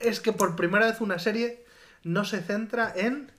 es 0.00 0.20
que 0.20 0.32
por 0.32 0.56
primera 0.56 0.86
vez 0.86 1.00
una 1.00 1.18
serie 1.18 1.64
no 2.02 2.24
se 2.24 2.42
centra 2.42 2.92
en 2.94 3.32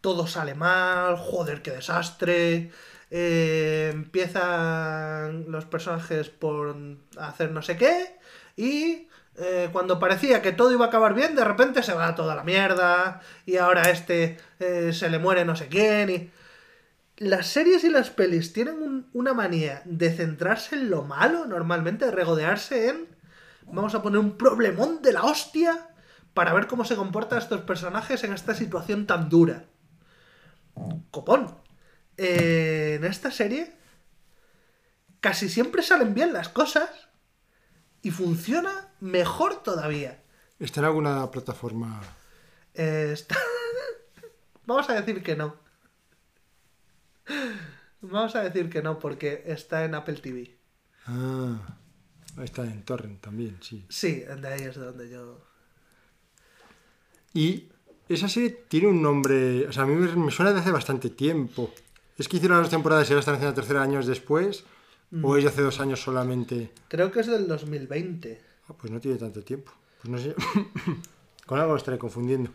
todo 0.00 0.26
sale 0.26 0.54
mal, 0.54 1.16
joder, 1.16 1.62
qué 1.62 1.72
desastre. 1.72 2.72
Eh, 3.10 3.90
empiezan 3.92 5.50
los 5.50 5.64
personajes 5.64 6.28
por 6.28 6.76
hacer 7.18 7.50
no 7.50 7.62
sé 7.62 7.76
qué 7.76 8.16
y 8.56 9.08
eh, 9.36 9.68
cuando 9.72 9.98
parecía 9.98 10.42
que 10.42 10.52
todo 10.52 10.72
iba 10.72 10.86
a 10.86 10.88
acabar 10.88 11.14
bien, 11.14 11.34
de 11.36 11.44
repente 11.44 11.82
se 11.82 11.94
va 11.94 12.14
toda 12.14 12.34
la 12.34 12.44
mierda 12.44 13.20
y 13.46 13.56
ahora 13.56 13.82
este 13.90 14.36
eh, 14.60 14.92
se 14.92 15.08
le 15.10 15.18
muere 15.18 15.44
no 15.44 15.56
sé 15.56 15.68
quién 15.68 16.10
y... 16.10 16.30
Las 17.20 17.48
series 17.48 17.82
y 17.82 17.90
las 17.90 18.10
pelis 18.10 18.52
tienen 18.52 18.80
un- 18.80 19.08
una 19.12 19.34
manía 19.34 19.82
de 19.84 20.12
centrarse 20.12 20.76
en 20.76 20.88
lo 20.88 21.02
malo 21.02 21.46
normalmente, 21.46 22.04
de 22.04 22.10
regodearse 22.12 22.90
en... 22.90 23.08
Vamos 23.62 23.94
a 23.96 24.02
poner 24.02 24.20
un 24.20 24.36
problemón 24.38 25.02
de 25.02 25.12
la 25.12 25.24
hostia 25.24 25.88
para 26.32 26.52
ver 26.52 26.68
cómo 26.68 26.84
se 26.84 26.94
comportan 26.94 27.38
estos 27.40 27.62
personajes 27.62 28.22
en 28.22 28.32
esta 28.32 28.54
situación 28.54 29.06
tan 29.08 29.28
dura. 29.28 29.64
Copón. 31.10 31.56
Eh, 32.18 32.94
en 32.96 33.04
esta 33.04 33.30
serie 33.30 33.72
casi 35.20 35.48
siempre 35.48 35.82
salen 35.82 36.14
bien 36.14 36.32
las 36.32 36.48
cosas 36.48 36.90
y 38.02 38.10
funciona 38.10 38.88
mejor 39.00 39.62
todavía. 39.62 40.22
¿Está 40.58 40.80
en 40.80 40.86
alguna 40.86 41.30
plataforma? 41.30 42.00
Eh, 42.74 43.10
está- 43.12 43.36
Vamos 44.66 44.90
a 44.90 44.94
decir 45.00 45.22
que 45.22 45.36
no. 45.36 45.56
Vamos 48.00 48.34
a 48.36 48.42
decir 48.42 48.70
que 48.70 48.82
no 48.82 48.98
porque 48.98 49.42
está 49.46 49.84
en 49.84 49.94
Apple 49.94 50.16
TV. 50.16 50.56
Ah, 51.06 51.76
está 52.42 52.62
en 52.64 52.82
Torrent 52.84 53.20
también, 53.20 53.58
sí. 53.62 53.84
Sí, 53.88 54.20
de 54.20 54.48
ahí 54.48 54.62
es 54.62 54.76
de 54.76 54.84
donde 54.84 55.08
yo... 55.08 55.44
Y 57.34 57.68
esa 58.08 58.28
serie 58.28 58.50
tiene 58.68 58.88
un 58.88 59.02
nombre, 59.02 59.66
o 59.68 59.72
sea, 59.72 59.82
a 59.82 59.86
mí 59.86 59.94
me, 59.94 60.14
me 60.16 60.30
suena 60.30 60.52
de 60.52 60.60
hace 60.60 60.70
bastante 60.70 61.10
tiempo. 61.10 61.72
¿Es 62.18 62.26
que 62.28 62.36
hicieron 62.36 62.58
las 62.58 62.64
dos 62.64 62.72
temporadas 62.72 63.08
y 63.08 63.12
ahora 63.12 63.20
están 63.20 63.36
haciendo 63.36 63.52
la 63.52 63.54
tercera 63.54 63.80
años 63.80 64.06
después? 64.06 64.64
¿O 65.22 65.36
es 65.36 65.44
de 65.44 65.50
hace 65.50 65.62
dos 65.62 65.78
años 65.78 66.02
solamente? 66.02 66.72
Creo 66.88 67.12
que 67.12 67.20
es 67.20 67.28
del 67.28 67.46
2020. 67.46 68.40
Ah, 68.68 68.74
pues 68.76 68.92
no 68.92 69.00
tiene 69.00 69.16
tanto 69.16 69.42
tiempo. 69.42 69.72
Pues 70.02 70.10
no 70.10 70.18
sé. 70.18 70.34
Con 71.46 71.60
algo 71.60 71.72
lo 71.72 71.78
estaré 71.78 71.96
confundiendo. 71.96 72.50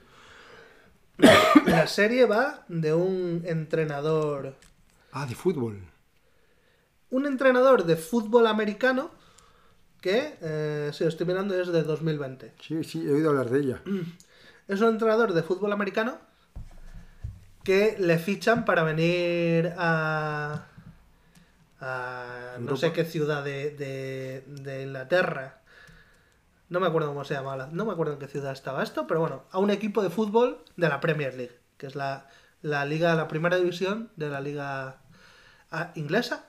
La 1.66 1.88
serie 1.88 2.26
va 2.26 2.66
de 2.68 2.94
un 2.94 3.44
entrenador... 3.46 4.56
Ah, 5.14 5.26
de 5.26 5.34
fútbol. 5.34 5.82
Un 7.10 7.26
entrenador 7.26 7.86
de 7.86 7.96
fútbol 7.96 8.48
americano 8.48 9.12
que, 10.02 10.36
eh, 10.42 10.92
si 10.94 11.06
lo 11.06 11.10
estoy 11.10 11.26
mirando, 11.26 11.60
es 11.60 11.70
de 11.70 11.84
2020. 11.84 12.54
Sí, 12.60 12.84
sí, 12.84 13.02
he 13.08 13.12
oído 13.12 13.30
hablar 13.30 13.50
de 13.50 13.60
ella. 13.60 13.82
Es 14.68 14.80
un 14.80 14.90
entrenador 14.90 15.34
de 15.34 15.44
fútbol 15.44 15.74
americano 15.74 16.20
que 17.64 17.96
le 18.00 18.18
fichan 18.20 18.66
para 18.66 18.84
venir 18.84 19.74
a. 19.78 20.66
a 21.80 22.56
no 22.60 22.76
sé 22.78 22.92
qué 22.94 23.06
ciudad 23.06 23.44
de, 23.44 23.72
de, 23.72 24.44
de 24.48 24.84
Inglaterra. 24.84 25.60
No 26.70 26.80
me 26.80 26.88
acuerdo 26.88 27.10
cómo 27.10 27.24
se 27.24 27.34
llama, 27.36 27.56
la- 27.56 27.68
no 27.68 27.86
me 27.86 27.92
acuerdo 27.94 28.14
en 28.14 28.20
qué 28.20 28.28
ciudad 28.28 28.52
estaba 28.52 28.82
esto, 28.84 29.06
pero 29.06 29.20
bueno, 29.20 29.44
a 29.52 29.60
un 29.60 29.70
equipo 29.70 30.02
de 30.02 30.10
fútbol 30.10 30.64
de 30.76 30.90
la 30.90 31.00
Premier 31.00 31.34
League, 31.36 31.58
que 31.78 31.86
es 31.88 31.96
la, 31.96 32.28
la 32.62 32.86
liga, 32.86 33.14
la 33.16 33.28
primera 33.28 33.58
división 33.58 34.10
de 34.16 34.30
la 34.30 34.42
liga 34.42 34.98
ah, 35.72 35.92
inglesa, 35.96 36.46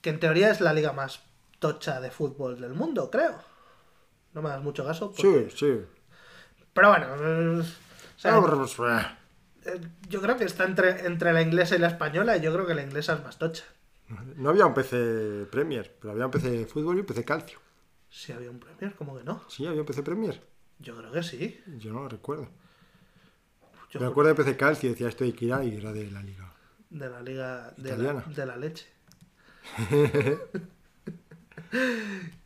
que 0.00 0.10
en 0.10 0.20
teoría 0.20 0.50
es 0.50 0.60
la 0.60 0.72
liga 0.72 0.92
más 0.92 1.20
tocha 1.58 2.00
de 2.00 2.10
fútbol 2.10 2.60
del 2.60 2.74
mundo, 2.74 3.10
creo. 3.10 3.34
No 4.34 4.42
me 4.42 4.50
das 4.50 4.62
mucho 4.62 4.84
caso. 4.84 5.12
porque- 5.12 5.48
Sí, 5.50 5.56
sí. 5.56 5.84
Pero 6.72 6.90
bueno, 6.90 7.06
o 7.60 7.62
sea, 8.16 8.32
Eh, 9.68 9.80
yo 10.08 10.20
creo 10.20 10.36
que 10.36 10.44
está 10.44 10.64
entre, 10.64 11.06
entre 11.06 11.32
la 11.32 11.42
inglesa 11.42 11.76
y 11.76 11.78
la 11.78 11.88
española 11.88 12.36
y 12.36 12.40
yo 12.40 12.52
creo 12.52 12.66
que 12.66 12.74
la 12.74 12.82
inglesa 12.82 13.14
es 13.14 13.22
más 13.22 13.38
tocha. 13.38 13.64
No 14.36 14.48
había 14.48 14.64
un 14.66 14.74
PC 14.74 15.46
Premier, 15.50 15.94
pero 16.00 16.12
había 16.12 16.26
un 16.26 16.30
PC 16.30 16.66
fútbol 16.66 16.96
y 16.96 17.00
un 17.00 17.06
PC 17.06 17.24
Calcio. 17.24 17.58
Si 18.08 18.32
había 18.32 18.50
un 18.50 18.58
Premier, 18.58 18.94
¿cómo 18.94 19.16
que 19.18 19.24
no? 19.24 19.42
Sí, 19.48 19.66
había 19.66 19.80
un 19.80 19.86
PC 19.86 20.02
Premier. 20.02 20.40
Yo 20.78 20.96
creo 20.96 21.12
que 21.12 21.22
sí. 21.22 21.60
Yo 21.78 21.92
no 21.92 22.02
lo 22.02 22.08
recuerdo. 22.08 22.48
Yo 23.90 24.00
Me 24.00 24.06
acuerdo 24.06 24.30
de 24.30 24.34
PC 24.34 24.56
Calcio, 24.56 24.90
decía 24.90 25.08
esto 25.08 25.24
de 25.24 25.32
Kira 25.32 25.64
y 25.64 25.76
era 25.76 25.92
de 25.92 26.10
la 26.10 26.22
liga. 26.22 26.52
De 26.90 27.08
la 27.08 27.20
liga 27.20 27.72
de 27.76 27.90
la, 27.90 27.94
Italiana. 27.94 28.24
de 28.26 28.46
la 28.46 28.56
leche. 28.56 28.86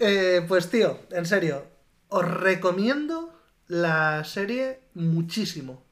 Eh, 0.01 0.45
pues 0.49 0.69
tío, 0.69 0.99
en 1.11 1.27
serio, 1.27 1.65
os 2.09 2.29
recomiendo 2.29 3.33
la 3.69 4.25
serie 4.25 4.81
muchísimo. 4.95 5.85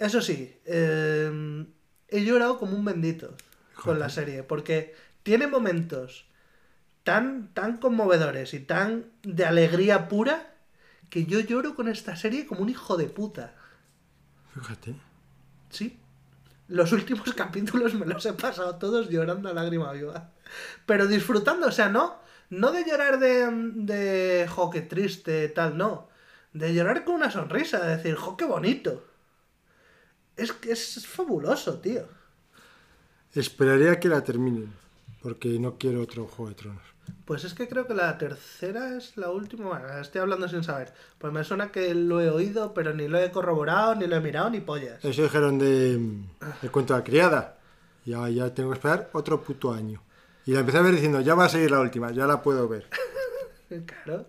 Eso 0.00 0.22
sí, 0.22 0.58
eh, 0.64 1.66
he 2.08 2.24
llorado 2.24 2.58
como 2.58 2.74
un 2.74 2.86
bendito 2.86 3.36
con 3.74 3.98
la 3.98 4.08
serie, 4.08 4.42
porque 4.42 4.94
tiene 5.22 5.46
momentos 5.46 6.24
tan, 7.04 7.52
tan 7.52 7.76
conmovedores 7.76 8.54
y 8.54 8.60
tan 8.60 9.10
de 9.22 9.44
alegría 9.44 10.08
pura 10.08 10.54
que 11.10 11.26
yo 11.26 11.40
lloro 11.40 11.74
con 11.74 11.86
esta 11.86 12.16
serie 12.16 12.46
como 12.46 12.62
un 12.62 12.70
hijo 12.70 12.96
de 12.96 13.06
puta. 13.08 13.54
Fíjate. 14.54 14.94
Sí. 15.68 16.00
Los 16.66 16.92
últimos 16.92 17.34
capítulos 17.36 17.92
me 17.92 18.06
los 18.06 18.24
he 18.24 18.32
pasado 18.32 18.76
todos 18.76 19.10
llorando 19.10 19.50
a 19.50 19.52
lágrima 19.52 19.92
viva. 19.92 20.30
Pero 20.86 21.08
disfrutando, 21.08 21.66
o 21.66 21.72
sea, 21.72 21.90
no, 21.90 22.18
no 22.48 22.72
de 22.72 22.84
llorar 22.84 23.18
de, 23.18 23.50
de 23.74 24.48
jo, 24.48 24.70
qué 24.70 24.80
triste, 24.80 25.46
tal, 25.50 25.76
no. 25.76 26.08
De 26.54 26.72
llorar 26.72 27.04
con 27.04 27.16
una 27.16 27.30
sonrisa, 27.30 27.80
de 27.80 27.98
decir, 27.98 28.14
jo, 28.14 28.38
qué 28.38 28.46
bonito. 28.46 29.09
Es 30.40 30.52
que 30.52 30.72
es 30.72 31.06
fabuloso, 31.06 31.80
tío. 31.80 32.04
Esperaría 33.34 34.00
que 34.00 34.08
la 34.08 34.24
terminen, 34.24 34.72
porque 35.22 35.58
no 35.58 35.76
quiero 35.76 36.00
otro 36.00 36.26
Juego 36.26 36.48
de 36.48 36.54
Tronos. 36.54 36.82
Pues 37.26 37.44
es 37.44 37.52
que 37.52 37.68
creo 37.68 37.86
que 37.86 37.92
la 37.92 38.16
tercera 38.16 38.96
es 38.96 39.18
la 39.18 39.30
última. 39.30 39.68
Bueno, 39.68 39.98
estoy 39.98 40.22
hablando 40.22 40.48
sin 40.48 40.64
saber. 40.64 40.94
Pues 41.18 41.30
me 41.30 41.44
suena 41.44 41.70
que 41.70 41.92
lo 41.94 42.22
he 42.22 42.30
oído, 42.30 42.72
pero 42.72 42.94
ni 42.94 43.06
lo 43.06 43.18
he 43.18 43.30
corroborado, 43.30 43.96
ni 43.96 44.06
lo 44.06 44.16
he 44.16 44.20
mirado, 44.20 44.48
ni 44.48 44.60
pollas. 44.60 45.04
Eso 45.04 45.22
dijeron 45.22 45.58
de, 45.58 45.98
del 46.62 46.70
cuento 46.70 46.94
de 46.94 47.00
la 47.00 47.04
criada. 47.04 47.58
Ya, 48.06 48.26
ya 48.30 48.54
tengo 48.54 48.70
que 48.70 48.76
esperar 48.76 49.10
otro 49.12 49.42
puto 49.42 49.74
año. 49.74 50.02
Y 50.46 50.52
la 50.52 50.60
empecé 50.60 50.78
a 50.78 50.82
ver 50.82 50.94
diciendo, 50.94 51.20
ya 51.20 51.34
va 51.34 51.44
a 51.44 51.48
seguir 51.50 51.70
la 51.70 51.80
última, 51.80 52.12
ya 52.12 52.26
la 52.26 52.42
puedo 52.42 52.66
ver. 52.66 52.88
Claro. 54.04 54.26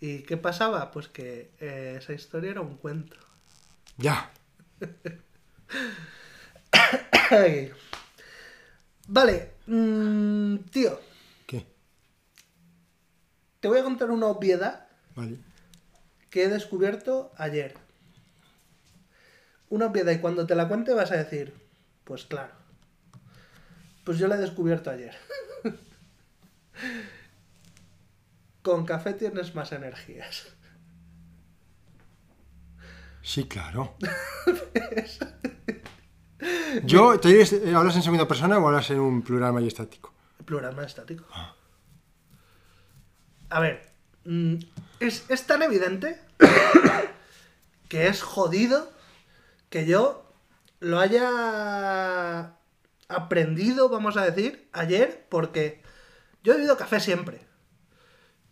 ¿Y 0.00 0.18
qué 0.24 0.36
pasaba? 0.36 0.90
Pues 0.90 1.08
que 1.08 1.50
eh, 1.60 1.94
esa 1.98 2.12
historia 2.12 2.50
era 2.50 2.60
un 2.60 2.76
cuento. 2.76 3.16
Ya. 3.96 4.30
Vale, 9.08 9.52
mm, 9.66 10.56
tío, 10.70 11.00
¿Qué? 11.46 11.66
te 13.60 13.68
voy 13.68 13.78
a 13.78 13.84
contar 13.84 14.10
una 14.10 14.26
obviedad 14.26 14.88
Vale. 15.14 15.38
que 16.30 16.44
he 16.44 16.48
descubierto 16.48 17.32
ayer. 17.36 17.74
Una 19.68 19.86
obviedad 19.86 20.12
y 20.12 20.18
cuando 20.18 20.46
te 20.46 20.54
la 20.54 20.68
cuente 20.68 20.92
vas 20.92 21.10
a 21.10 21.16
decir, 21.16 21.54
pues 22.04 22.24
claro. 22.24 22.54
Pues 24.04 24.18
yo 24.18 24.28
la 24.28 24.36
he 24.36 24.38
descubierto 24.38 24.90
ayer. 24.90 25.16
Con 28.62 28.84
café 28.86 29.14
tienes 29.14 29.54
más 29.54 29.72
energías. 29.72 30.46
Sí, 33.26 33.48
claro. 33.48 33.96
Yo, 36.84 37.18
¿te 37.18 37.28
dices, 37.28 37.60
eh, 37.60 37.74
¿hablas 37.74 37.96
en 37.96 38.02
segunda 38.02 38.28
persona 38.28 38.56
o 38.56 38.68
hablas 38.68 38.88
en 38.90 39.00
un 39.00 39.22
plural 39.22 39.52
majestático? 39.52 40.14
Plural 40.44 40.76
más 40.76 40.86
estático. 40.86 41.24
A 43.48 43.60
ver, 43.60 43.90
mm, 44.26 44.54
es, 45.00 45.28
es 45.28 45.44
tan 45.44 45.62
evidente 45.62 46.20
que 47.88 48.06
es 48.06 48.22
jodido 48.22 48.92
que 49.70 49.86
yo 49.86 50.32
lo 50.78 51.00
haya 51.00 52.54
aprendido, 53.08 53.88
vamos 53.88 54.16
a 54.16 54.24
decir, 54.24 54.68
ayer, 54.72 55.26
porque 55.28 55.82
yo 56.44 56.52
he 56.52 56.58
bebido 56.58 56.76
café 56.76 57.00
siempre. 57.00 57.40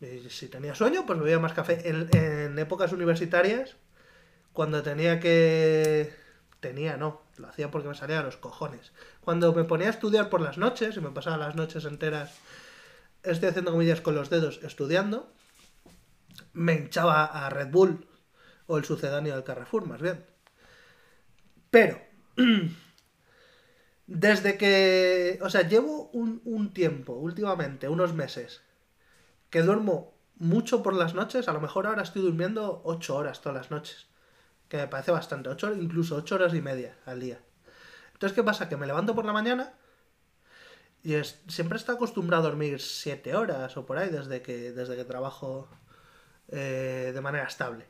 Y 0.00 0.28
si 0.30 0.48
tenía 0.48 0.74
sueño, 0.74 1.06
pues 1.06 1.20
bebía 1.20 1.38
más 1.38 1.52
café. 1.52 1.88
En, 1.88 2.08
en 2.12 2.58
épocas 2.58 2.92
universitarias, 2.92 3.76
cuando 4.54 4.82
tenía 4.82 5.20
que... 5.20 6.14
Tenía, 6.60 6.96
no, 6.96 7.20
lo 7.36 7.48
hacía 7.48 7.70
porque 7.70 7.88
me 7.88 7.94
salía 7.94 8.20
a 8.20 8.22
los 8.22 8.38
cojones. 8.38 8.92
Cuando 9.20 9.52
me 9.52 9.64
ponía 9.64 9.88
a 9.88 9.90
estudiar 9.90 10.30
por 10.30 10.40
las 10.40 10.56
noches, 10.56 10.96
y 10.96 11.00
me 11.00 11.10
pasaba 11.10 11.36
las 11.36 11.56
noches 11.56 11.84
enteras, 11.84 12.38
estoy 13.22 13.50
haciendo 13.50 13.72
comillas 13.72 14.00
con 14.00 14.14
los 14.14 14.30
dedos, 14.30 14.60
estudiando, 14.62 15.30
me 16.54 16.72
hinchaba 16.72 17.24
a 17.26 17.50
Red 17.50 17.70
Bull, 17.70 18.06
o 18.66 18.78
el 18.78 18.84
sucedáneo 18.84 19.34
del 19.34 19.44
Carrefour, 19.44 19.86
más 19.86 20.00
bien. 20.00 20.24
Pero, 21.70 22.00
desde 24.06 24.56
que, 24.56 25.38
o 25.42 25.50
sea, 25.50 25.68
llevo 25.68 26.08
un, 26.10 26.40
un 26.44 26.72
tiempo, 26.72 27.12
últimamente, 27.12 27.88
unos 27.88 28.14
meses, 28.14 28.62
que 29.50 29.62
duermo 29.62 30.14
mucho 30.36 30.82
por 30.82 30.94
las 30.94 31.14
noches, 31.14 31.48
a 31.48 31.52
lo 31.52 31.60
mejor 31.60 31.86
ahora 31.86 32.02
estoy 32.02 32.22
durmiendo 32.22 32.80
8 32.84 33.16
horas 33.16 33.42
todas 33.42 33.58
las 33.58 33.70
noches, 33.70 34.06
que 34.74 34.80
me 34.82 34.88
parece 34.88 35.12
bastante, 35.12 35.48
8, 35.50 35.72
incluso 35.74 36.16
8 36.16 36.34
horas 36.34 36.52
y 36.54 36.60
media 36.60 36.96
al 37.06 37.20
día. 37.20 37.38
Entonces, 38.14 38.34
¿qué 38.34 38.42
pasa? 38.42 38.68
Que 38.68 38.76
me 38.76 38.86
levanto 38.86 39.14
por 39.14 39.24
la 39.24 39.32
mañana 39.32 39.74
y 41.02 41.14
es- 41.14 41.40
siempre 41.48 41.76
está 41.78 41.92
acostumbrado 41.92 42.44
a 42.44 42.50
dormir 42.50 42.80
7 42.80 43.34
horas 43.36 43.76
o 43.76 43.84
por 43.86 43.98
ahí 43.98 44.08
desde 44.10 44.42
que, 44.42 44.72
desde 44.72 44.96
que 44.96 45.04
trabajo 45.04 45.68
eh, 46.48 47.12
de 47.14 47.20
manera 47.20 47.44
estable. 47.46 47.86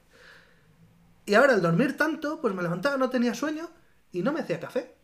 Y 1.27 1.35
ahora 1.35 1.55
al 1.55 1.63
dormir 1.63 1.97
tanto, 1.97 2.41
pues 2.41 2.55
me 2.55 2.63
levantaba, 2.63 2.97
no 2.97 3.11
tenía 3.11 3.35
sueño 3.35 3.69
y 4.13 4.23
no 4.23 4.33
me 4.33 4.41
hacía 4.41 4.61
café. 4.61 4.95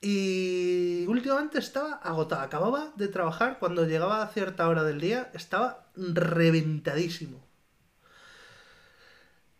Y 0.00 1.06
últimamente 1.08 1.58
estaba 1.58 1.94
agotada. 1.94 2.42
Acababa 2.42 2.92
de 2.96 3.08
trabajar 3.08 3.58
cuando 3.58 3.86
llegaba 3.86 4.22
a 4.22 4.28
cierta 4.28 4.68
hora 4.68 4.84
del 4.84 5.00
día, 5.00 5.30
estaba 5.34 5.86
reventadísimo. 5.96 7.44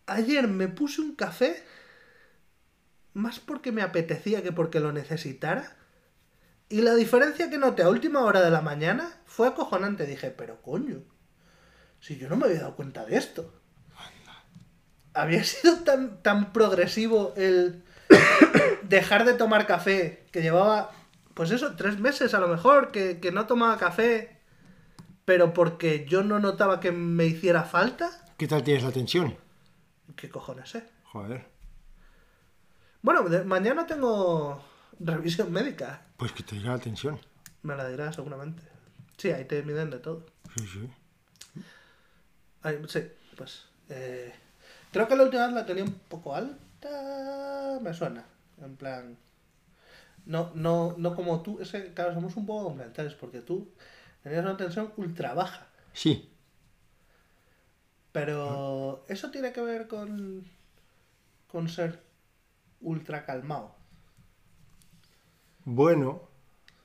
Ayer 0.07 0.47
me 0.47 0.67
puse 0.69 1.01
un 1.01 1.15
café 1.15 1.63
más 3.13 3.39
porque 3.39 3.71
me 3.71 3.81
apetecía 3.81 4.41
que 4.41 4.51
porque 4.51 4.79
lo 4.79 4.91
necesitara. 4.93 5.75
Y 6.69 6.81
la 6.81 6.95
diferencia 6.95 7.49
que 7.49 7.57
noté 7.57 7.83
a 7.83 7.89
última 7.89 8.21
hora 8.21 8.41
de 8.41 8.51
la 8.51 8.61
mañana 8.61 9.21
fue 9.25 9.47
acojonante. 9.47 10.05
Dije, 10.05 10.31
pero 10.31 10.61
coño, 10.61 11.03
si 11.99 12.17
yo 12.17 12.29
no 12.29 12.37
me 12.37 12.45
había 12.45 12.61
dado 12.61 12.75
cuenta 12.75 13.05
de 13.05 13.17
esto. 13.17 13.53
Había 15.13 15.43
sido 15.43 15.79
tan, 15.79 16.21
tan 16.21 16.53
progresivo 16.53 17.33
el 17.35 17.83
dejar 18.83 19.25
de 19.25 19.33
tomar 19.33 19.65
café, 19.65 20.25
que 20.31 20.41
llevaba, 20.41 20.91
pues 21.33 21.51
eso, 21.51 21.75
tres 21.75 21.99
meses 21.99 22.33
a 22.33 22.39
lo 22.39 22.47
mejor, 22.47 22.91
que, 22.91 23.19
que 23.19 23.31
no 23.31 23.47
tomaba 23.47 23.77
café, 23.77 24.39
pero 25.25 25.53
porque 25.53 26.05
yo 26.07 26.23
no 26.23 26.39
notaba 26.39 26.79
que 26.79 26.91
me 26.91 27.25
hiciera 27.25 27.63
falta. 27.63 28.11
¿Qué 28.37 28.47
tal 28.47 28.63
tienes 28.63 28.83
la 28.83 28.91
tensión? 28.91 29.35
¿Qué 30.15 30.29
cojones, 30.29 30.73
eh? 30.75 30.87
Joder. 31.03 31.45
Bueno, 33.01 33.23
mañana 33.45 33.85
tengo 33.85 34.61
revisión 34.99 35.51
médica. 35.51 36.01
Pues 36.17 36.31
que 36.31 36.43
te 36.43 36.55
dirá 36.55 36.71
la 36.73 36.79
tensión. 36.79 37.19
Me 37.63 37.75
la 37.75 37.87
dirá 37.87 38.11
seguramente. 38.11 38.63
Sí, 39.17 39.31
ahí 39.31 39.45
te 39.45 39.61
miden 39.63 39.89
de 39.89 39.99
todo. 39.99 40.25
Sí, 40.57 40.67
sí. 40.67 40.89
Ahí- 42.63 42.79
sí, 42.87 43.03
pues. 43.35 43.65
eh, 43.89 44.33
creo 44.91 45.07
que 45.07 45.15
la 45.15 45.23
última 45.23 45.45
vez 45.45 45.55
la 45.55 45.65
tenía 45.65 45.83
un 45.83 45.93
poco 45.93 46.35
alta. 46.35 47.79
Me 47.81 47.93
suena. 47.93 48.25
En 48.61 48.75
plan. 48.75 49.17
No, 50.25 50.51
no, 50.55 50.95
no 50.97 51.15
como 51.15 51.41
tú. 51.41 51.59
Es 51.61 51.71
que, 51.71 51.93
claro, 51.93 52.13
somos 52.13 52.35
un 52.35 52.45
poco 52.45 52.65
complementarios 52.65 53.13
porque 53.15 53.41
tú 53.41 53.71
tenías 54.23 54.43
una 54.43 54.57
tensión 54.57 54.91
ultra 54.97 55.33
baja. 55.33 55.67
Sí. 55.93 56.33
Pero 58.19 59.05
eso 59.07 59.29
tiene 59.31 59.51
que 59.53 59.61
ver 59.61 59.87
con. 59.87 60.43
con 61.47 61.69
ser 61.69 62.01
ultra 62.81 63.25
calmado. 63.25 63.75
Bueno, 65.65 66.21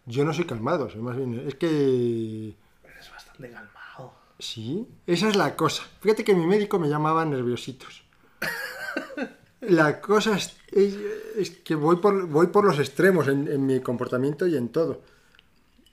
yo 0.07 0.25
no 0.25 0.33
soy 0.35 0.45
calmado, 0.45 0.91
soy 0.91 1.01
más 1.01 1.17
bien. 1.17 1.35
Es 1.47 1.55
que. 1.55 2.57
Eres 2.85 3.11
bastante 3.11 3.51
calmado. 3.51 4.15
Sí, 4.39 4.87
esa 5.07 5.29
es 5.29 5.37
la 5.37 5.55
cosa. 5.57 5.85
Fíjate 6.01 6.25
que 6.25 6.35
mi 6.35 6.47
médico 6.47 6.79
me 6.79 6.89
llamaba 6.89 7.25
nerviositos. 7.25 8.03
La 9.61 10.01
cosa 10.01 10.37
es, 10.37 10.57
es- 10.73 10.99
es 11.37 11.51
que 11.51 11.77
voy 11.77 11.97
por, 11.97 12.27
voy 12.27 12.49
por 12.49 12.65
los 12.65 12.81
extremos 12.81 13.29
en, 13.29 13.47
en 13.47 13.65
mi 13.65 13.81
comportamiento 13.81 14.47
y 14.49 14.57
en 14.57 14.71
todo. 14.71 15.03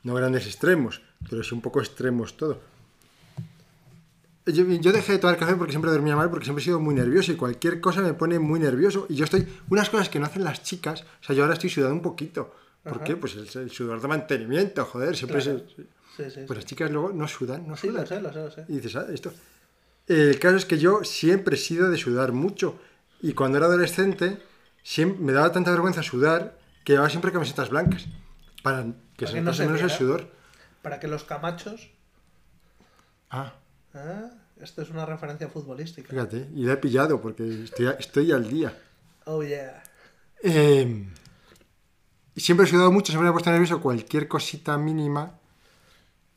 No 0.02 0.16
grandes 0.16 0.48
extremos, 0.48 1.02
pero 1.30 1.44
sí 1.44 1.54
un 1.54 1.62
poco 1.62 1.80
extremos 1.80 2.36
todo. 2.36 2.60
Yo, 4.46 4.66
yo 4.66 4.92
dejé 4.92 5.14
de 5.14 5.20
tomar 5.20 5.38
café 5.38 5.56
porque 5.56 5.72
siempre 5.74 5.92
dormía 5.92 6.16
mal, 6.16 6.30
porque 6.30 6.46
siempre 6.46 6.62
he 6.62 6.66
sido 6.66 6.80
muy 6.80 6.96
nervioso 6.96 7.32
y 7.32 7.36
cualquier 7.36 7.80
cosa 7.82 8.02
me 8.02 8.14
pone 8.14 8.40
muy 8.40 8.60
nervioso. 8.60 9.06
Y 9.10 9.16
yo 9.16 9.26
estoy. 9.26 9.48
Unas 9.70 9.90
cosas 9.90 10.10
que 10.10 10.20
no 10.20 10.26
hacen 10.26 10.44
las 10.44 10.64
chicas, 10.64 11.02
o 11.22 11.24
sea, 11.24 11.36
yo 11.36 11.44
ahora 11.44 11.54
estoy 11.54 11.70
sudando 11.70 11.96
un 11.96 12.02
poquito. 12.02 12.56
¿Por 12.84 12.96
Ajá. 12.96 13.04
qué? 13.04 13.16
Pues 13.18 13.36
el, 13.36 13.62
el 13.62 13.70
sudor 13.72 14.02
de 14.02 14.08
mantenimiento, 14.08 14.86
joder, 14.86 15.16
siempre 15.16 15.42
Claro. 15.42 15.60
se. 15.60 15.66
Sí, 15.66 15.76
sí. 15.78 15.88
Pues 16.18 16.34
sí. 16.48 16.56
las 16.56 16.66
chicas 16.66 16.90
luego 16.92 17.12
no 17.14 17.28
sudan, 17.28 17.68
no 17.68 17.76
Sí, 17.78 17.88
sudan. 17.88 18.02
lo 18.02 18.08
sé, 18.08 18.22
lo 18.22 18.34
sé, 18.34 18.40
lo 18.40 18.52
sé. 18.52 18.66
Y 18.70 18.76
dices, 18.78 18.96
ah, 18.96 19.06
esto. 19.14 19.32
El 20.08 20.40
caso 20.40 20.56
es 20.56 20.66
que 20.66 20.80
yo 20.80 21.04
siempre 21.04 21.56
he 21.56 21.60
sido 21.60 21.90
de 21.92 21.98
sudar 21.98 22.32
mucho. 22.32 22.80
Y 23.22 23.34
cuando 23.34 23.58
era 23.58 23.68
adolescente, 23.68 24.42
siempre, 24.82 25.24
me 25.24 25.34
daba 25.34 25.52
tanta 25.52 25.70
vergüenza 25.72 26.02
sudar 26.02 26.58
que 26.84 26.94
llevaba 26.94 27.10
siempre 27.10 27.32
camisetas 27.32 27.70
blancas. 27.70 28.08
Para 28.64 28.84
que 28.84 29.26
Para 29.26 29.28
se 29.28 29.34
que 29.34 29.42
no 29.42 29.46
notase 29.46 29.64
se 29.64 29.70
menos 29.70 29.82
el 29.84 29.90
sudor. 29.92 30.28
Para 30.82 31.00
que 31.00 31.08
los 31.08 31.24
camachos. 31.26 31.92
Ah, 33.30 33.54
Ah, 34.00 34.32
esto 34.62 34.82
es 34.82 34.90
una 34.90 35.06
referencia 35.06 35.48
futbolística. 35.50 36.10
fíjate. 36.10 36.48
Y 36.56 36.64
la 36.64 36.74
he 36.74 36.78
pillado 36.78 37.22
porque 37.22 37.64
estoy, 37.64 37.88
estoy 38.00 38.32
al 38.32 38.50
día. 38.50 38.78
Oh, 39.26 39.44
yeah. 39.44 39.84
Eh, 40.42 41.06
y 42.36 42.42
siempre 42.42 42.66
he 42.66 42.70
sudado 42.70 42.92
mucho, 42.92 43.12
siempre 43.12 43.26
me 43.26 43.30
he 43.30 43.34
puesto 43.34 43.52
nervioso 43.52 43.82
cualquier 43.82 44.28
cosita 44.28 44.78
mínima. 44.78 45.40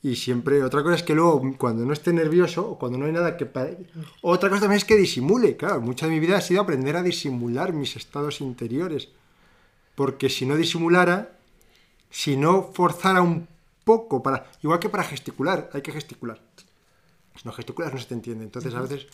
Y 0.02 0.16
siempre, 0.16 0.64
otra 0.64 0.82
cosa 0.82 0.96
es 0.96 1.04
que 1.04 1.14
luego, 1.14 1.40
cuando 1.56 1.84
no 1.84 1.92
esté 1.92 2.12
nervioso, 2.12 2.68
o 2.70 2.78
cuando 2.78 2.98
no 2.98 3.06
hay 3.06 3.12
nada 3.12 3.36
que... 3.36 3.48
Otra 4.22 4.48
cosa 4.48 4.62
también 4.62 4.78
es 4.78 4.84
que 4.84 4.96
disimule, 4.96 5.56
claro, 5.56 5.80
mucha 5.80 6.06
de 6.06 6.12
mi 6.12 6.18
vida 6.18 6.38
ha 6.38 6.40
sido 6.40 6.60
aprender 6.60 6.96
a 6.96 7.04
disimular 7.04 7.72
mis 7.72 7.94
estados 7.94 8.40
interiores. 8.40 9.10
Porque 9.94 10.28
si 10.28 10.44
no 10.44 10.56
disimulara, 10.56 11.38
si 12.10 12.36
no 12.36 12.72
forzara 12.74 13.22
un 13.22 13.46
poco 13.84 14.24
para... 14.24 14.50
Igual 14.60 14.80
que 14.80 14.88
para 14.88 15.04
gesticular, 15.04 15.70
hay 15.72 15.82
que 15.82 15.92
gesticular. 15.92 16.40
Si 17.42 17.48
no 17.48 17.52
gesticulas 17.52 17.92
no 17.92 17.98
se 17.98 18.06
te 18.06 18.14
entiende. 18.14 18.44
Entonces 18.44 18.72
a 18.72 18.80
veces, 18.80 19.08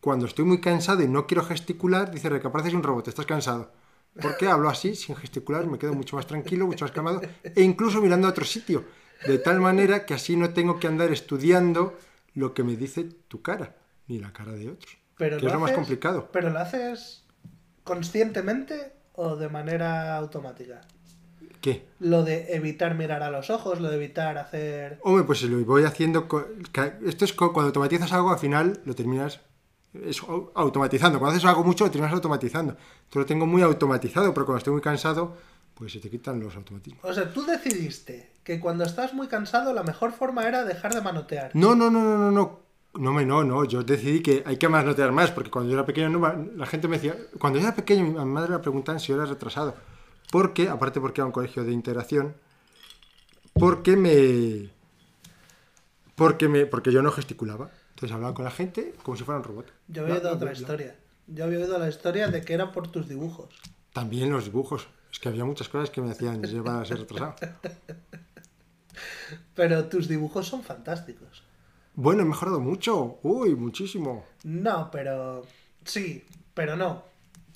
cuando 0.00 0.26
estoy 0.26 0.44
muy 0.44 0.60
cansado 0.60 1.02
y 1.02 1.08
no 1.08 1.26
quiero 1.26 1.42
gesticular, 1.42 2.10
dice, 2.10 2.28
recapaces 2.28 2.74
un 2.74 2.82
robot, 2.82 3.08
estás 3.08 3.24
cansado. 3.24 3.72
¿Por 4.20 4.36
qué 4.36 4.48
hablo 4.48 4.68
así, 4.68 4.94
sin 4.94 5.16
gesticular? 5.16 5.66
Me 5.66 5.78
quedo 5.78 5.94
mucho 5.94 6.16
más 6.16 6.26
tranquilo, 6.26 6.66
mucho 6.66 6.84
más 6.84 6.92
calmado, 6.92 7.22
e 7.42 7.62
incluso 7.62 8.02
mirando 8.02 8.26
a 8.26 8.30
otro 8.30 8.44
sitio. 8.44 8.84
De 9.26 9.38
tal 9.38 9.60
manera 9.60 10.04
que 10.04 10.12
así 10.12 10.36
no 10.36 10.50
tengo 10.50 10.78
que 10.78 10.86
andar 10.86 11.10
estudiando 11.10 11.98
lo 12.34 12.52
que 12.52 12.62
me 12.62 12.76
dice 12.76 13.04
tu 13.04 13.40
cara, 13.40 13.76
ni 14.06 14.18
la 14.18 14.32
cara 14.34 14.52
de 14.52 14.70
otros. 14.70 14.98
Pero 15.16 15.38
que 15.38 15.46
es 15.46 15.52
lo 15.52 15.60
más 15.60 15.72
complicado. 15.72 16.28
¿Pero 16.30 16.50
lo 16.50 16.58
haces 16.58 17.24
conscientemente 17.84 18.92
o 19.14 19.36
de 19.36 19.48
manera 19.48 20.16
automática? 20.16 20.82
¿Qué? 21.60 21.86
Lo 22.00 22.22
de 22.22 22.54
evitar 22.54 22.94
mirar 22.94 23.22
a 23.22 23.30
los 23.30 23.50
ojos, 23.50 23.80
lo 23.80 23.88
de 23.88 23.96
evitar 23.96 24.38
hacer... 24.38 24.98
Hombre, 25.02 25.24
pues 25.24 25.42
lo 25.42 25.64
voy 25.64 25.84
haciendo. 25.84 26.26
Esto 27.04 27.24
es 27.24 27.32
cuando 27.32 27.60
automatizas 27.62 28.12
algo, 28.12 28.30
al 28.30 28.38
final 28.38 28.80
lo 28.84 28.94
terminas 28.94 29.40
es 30.04 30.22
au- 30.22 30.50
automatizando. 30.54 31.18
Cuando 31.18 31.36
haces 31.36 31.48
algo 31.48 31.64
mucho, 31.64 31.84
lo 31.84 31.90
terminas 31.90 32.12
automatizando. 32.14 32.72
Entonces 32.72 33.16
lo 33.16 33.26
tengo 33.26 33.46
muy 33.46 33.62
automatizado, 33.62 34.32
pero 34.34 34.44
cuando 34.46 34.58
estoy 34.58 34.72
muy 34.74 34.82
cansado, 34.82 35.36
pues 35.74 35.92
se 35.92 36.00
te 36.00 36.10
quitan 36.10 36.38
los 36.40 36.54
automatismos. 36.56 37.04
O 37.04 37.12
sea, 37.14 37.32
tú 37.32 37.44
decidiste 37.46 38.30
que 38.44 38.60
cuando 38.60 38.84
estás 38.84 39.14
muy 39.14 39.26
cansado 39.28 39.72
la 39.72 39.82
mejor 39.82 40.12
forma 40.12 40.46
era 40.46 40.64
dejar 40.64 40.94
de 40.94 41.00
manotear. 41.00 41.50
No, 41.54 41.74
no, 41.74 41.90
no, 41.90 42.00
no, 42.02 42.18
no, 42.18 42.30
no. 42.30 42.66
No, 42.94 43.12
no, 43.20 43.44
no. 43.44 43.64
Yo 43.64 43.82
decidí 43.82 44.22
que 44.22 44.42
hay 44.46 44.56
que 44.56 44.68
manotear 44.70 45.12
más, 45.12 45.30
porque 45.30 45.50
cuando 45.50 45.70
yo 45.70 45.76
era 45.76 45.84
pequeño, 45.84 46.08
no, 46.08 46.46
la 46.56 46.64
gente 46.66 46.88
me 46.88 46.96
decía. 46.96 47.14
Cuando 47.38 47.58
yo 47.58 47.66
era 47.66 47.76
pequeño, 47.76 48.04
mi 48.04 48.24
madre 48.24 48.52
me 48.52 48.58
preguntaban 48.58 49.00
si 49.00 49.08
yo 49.08 49.16
era 49.16 49.26
retrasado. 49.26 49.74
Porque, 50.30 50.68
aparte 50.68 51.00
porque 51.00 51.20
era 51.20 51.26
un 51.26 51.32
colegio 51.32 51.64
de 51.64 51.72
integración, 51.72 52.36
porque 53.54 53.96
me. 53.96 54.70
Porque, 56.14 56.48
me, 56.48 56.66
porque 56.66 56.92
yo 56.92 57.02
no 57.02 57.12
gesticulaba. 57.12 57.70
Entonces 57.90 58.14
hablaba 58.14 58.34
con 58.34 58.44
la 58.44 58.50
gente 58.50 58.94
como 59.02 59.16
si 59.16 59.24
fuera 59.24 59.38
un 59.38 59.44
robot. 59.44 59.72
Yo 59.88 60.02
había 60.02 60.16
oído 60.16 60.32
otra 60.32 60.50
bla, 60.50 60.58
historia. 60.58 60.96
Yo 61.26 61.44
había 61.44 61.58
oído 61.58 61.78
la 61.78 61.88
historia 61.88 62.28
de 62.28 62.42
que 62.42 62.52
era 62.52 62.72
por 62.72 62.88
tus 62.88 63.08
dibujos. 63.08 63.48
También 63.92 64.30
los 64.30 64.44
dibujos. 64.44 64.86
Es 65.10 65.18
que 65.18 65.30
había 65.30 65.46
muchas 65.46 65.68
cosas 65.68 65.88
que 65.88 66.02
me 66.02 66.10
hacían 66.10 66.42
llevar 66.42 66.82
a 66.82 66.84
ser 66.84 66.98
retrasado. 66.98 67.36
Pero 69.54 69.86
tus 69.86 70.08
dibujos 70.08 70.46
son 70.46 70.62
fantásticos. 70.62 71.42
Bueno, 71.94 72.22
he 72.22 72.26
mejorado 72.26 72.60
mucho. 72.60 73.18
Uy, 73.22 73.54
muchísimo. 73.54 74.26
No, 74.44 74.90
pero... 74.90 75.46
Sí, 75.84 76.24
pero 76.52 76.76
no. 76.76 77.04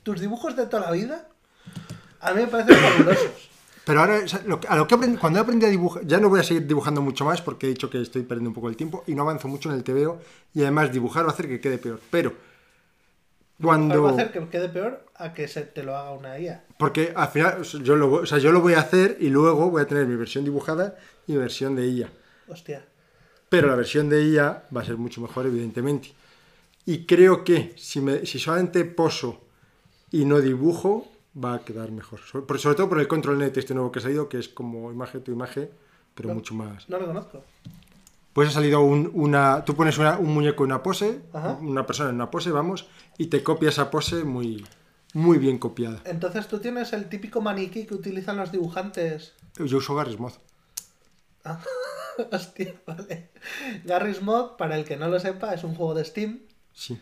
Tus 0.03 0.21
dibujos 0.21 0.57
de 0.57 0.67
toda 0.67 0.87
la 0.87 0.93
vida 0.93 1.30
a 2.21 2.33
mí 2.33 2.43
me 2.43 2.47
parecen 2.49 2.77
fabulosos. 2.77 3.51
Pero 3.85 4.01
ahora, 4.01 4.21
a 4.69 4.77
lo 4.77 4.87
que 4.87 4.95
aprendí, 4.95 5.17
cuando 5.17 5.41
aprendí 5.41 5.67
a 5.67 5.69
dibujar, 5.69 6.07
ya 6.07 6.21
no 6.21 6.29
voy 6.29 6.41
a 6.41 6.43
seguir 6.43 6.67
dibujando 6.67 7.01
mucho 7.01 7.25
más 7.25 7.41
porque 7.43 7.67
he 7.67 7.71
dicho 7.71 7.89
que 7.91 8.01
estoy 8.01 8.23
perdiendo 8.23 8.51
un 8.51 8.55
poco 8.55 8.69
el 8.69 8.77
tiempo 8.77 9.03
y 9.07 9.15
no 9.15 9.23
avanzo 9.23 9.49
mucho 9.49 9.71
en 9.71 9.77
el 9.77 9.83
TVO 9.83 10.21
y 10.55 10.63
además 10.63 10.93
dibujar 10.93 11.25
va 11.25 11.31
a 11.31 11.33
hacer 11.33 11.49
que 11.49 11.61
quede 11.61 11.79
peor. 11.79 11.99
Pero 12.11 12.35
cuando... 13.61 14.03
Va 14.03 14.11
a 14.11 14.13
hacer 14.13 14.33
que 14.33 14.49
quede 14.49 14.69
peor 14.69 15.05
a 15.17 15.35
que 15.35 15.49
se 15.49 15.63
te 15.63 15.83
lo 15.83 15.97
haga 15.97 16.13
una 16.13 16.39
IA. 16.39 16.65
Porque 16.79 17.13
al 17.15 17.29
final, 17.29 17.63
yo 17.63 17.97
lo, 17.97 18.09
voy- 18.09 18.23
o 18.23 18.27
sea, 18.27 18.39
yo 18.39 18.53
lo 18.53 18.61
voy 18.61 18.75
a 18.75 18.81
hacer 18.81 19.17
y 19.21 19.29
luego 19.29 19.71
voy 19.71 19.83
a 19.83 19.87
tener 19.87 20.07
mi 20.07 20.17
versión 20.17 20.45
dibujada 20.45 20.97
y 21.27 21.33
mi 21.33 21.39
versión 21.39 21.75
de 21.75 21.87
IA. 21.87 22.11
Hostia. 22.49 22.85
Pero 23.49 23.69
la 23.69 23.75
versión 23.75 24.09
de 24.09 24.23
IA 24.25 24.65
va 24.75 24.83
a 24.83 24.85
ser 24.85 24.97
mucho 24.97 25.21
mejor, 25.21 25.47
evidentemente. 25.47 26.13
Y 26.87 27.07
creo 27.07 27.45
que 27.45 27.75
si, 27.77 28.01
me, 28.01 28.25
si 28.25 28.39
solamente 28.39 28.85
poso 28.85 29.41
y 30.11 30.25
no 30.25 30.41
dibujo, 30.41 31.11
va 31.37 31.55
a 31.55 31.65
quedar 31.65 31.91
mejor. 31.93 32.21
So- 32.21 32.47
por- 32.47 32.59
sobre 32.59 32.77
todo 32.77 32.89
por 32.89 33.01
el 33.01 33.09
control 33.09 33.39
net 33.39 33.57
este 33.57 33.75
nuevo 33.75 33.91
que 33.93 33.99
ha 33.99 34.03
salido, 34.03 34.29
que 34.29 34.39
es 34.39 34.49
como 34.49 34.91
imagen 34.93 35.23
tu 35.23 35.33
imagen, 35.33 35.71
pero 36.15 36.29
No. 36.31 36.35
mucho 36.37 36.55
más. 36.55 36.89
No 36.89 36.99
lo 36.99 37.07
conozco. 37.07 37.45
Pues 38.33 38.49
ha 38.49 38.53
salido 38.53 38.81
un- 38.81 39.11
una. 39.13 39.65
Tú 39.65 39.75
pones 39.75 39.99
una- 39.99 40.19
un 40.19 40.33
muñeco 40.33 40.65
en 40.65 40.71
una 40.73 40.83
pose, 40.83 41.21
Ajá. 41.33 41.59
una 41.61 41.85
persona 41.87 42.11
en 42.11 42.17
una 42.17 42.31
pose, 42.31 42.51
vamos, 42.51 42.87
y 43.19 43.27
te 43.27 43.43
copia 43.43 43.69
esa 43.71 43.91
pose 43.91 44.25
muy, 44.25 44.65
muy 45.15 45.39
bien 45.39 45.59
copiada. 45.59 46.01
Entonces 46.05 46.47
tú 46.47 46.59
tienes 46.61 46.93
el 46.93 47.09
típico 47.09 47.41
maniquí 47.41 47.87
que 47.87 47.95
utilizan 47.95 48.37
los 48.37 48.53
dibujantes. 48.53 49.35
Yo 49.59 49.79
uso 49.79 49.95
Garry's 49.97 50.19
Mod. 50.21 50.33
Ah. 51.45 51.61
Hostia, 52.33 52.75
vale. 52.87 53.31
Garry's 53.85 54.21
Mod, 54.23 54.57
para 54.57 54.77
el 54.77 54.85
que 54.85 54.97
no 54.97 55.09
lo 55.09 55.19
sepa, 55.19 55.55
es 55.55 55.65
un 55.65 55.75
juego 55.75 55.95
de 55.95 56.05
Steam 56.05 56.41
Sí. 56.73 56.99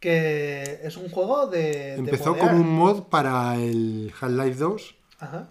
Que 0.00 0.80
es 0.82 0.96
un 0.96 1.08
juego 1.10 1.46
de. 1.46 1.62
de 1.62 1.94
Empezó 1.96 2.36
como 2.36 2.52
un 2.56 2.74
mod 2.74 3.04
para 3.04 3.56
el 3.56 4.12
Half-Life 4.20 4.58
2 4.58 4.94
Ajá. 5.20 5.48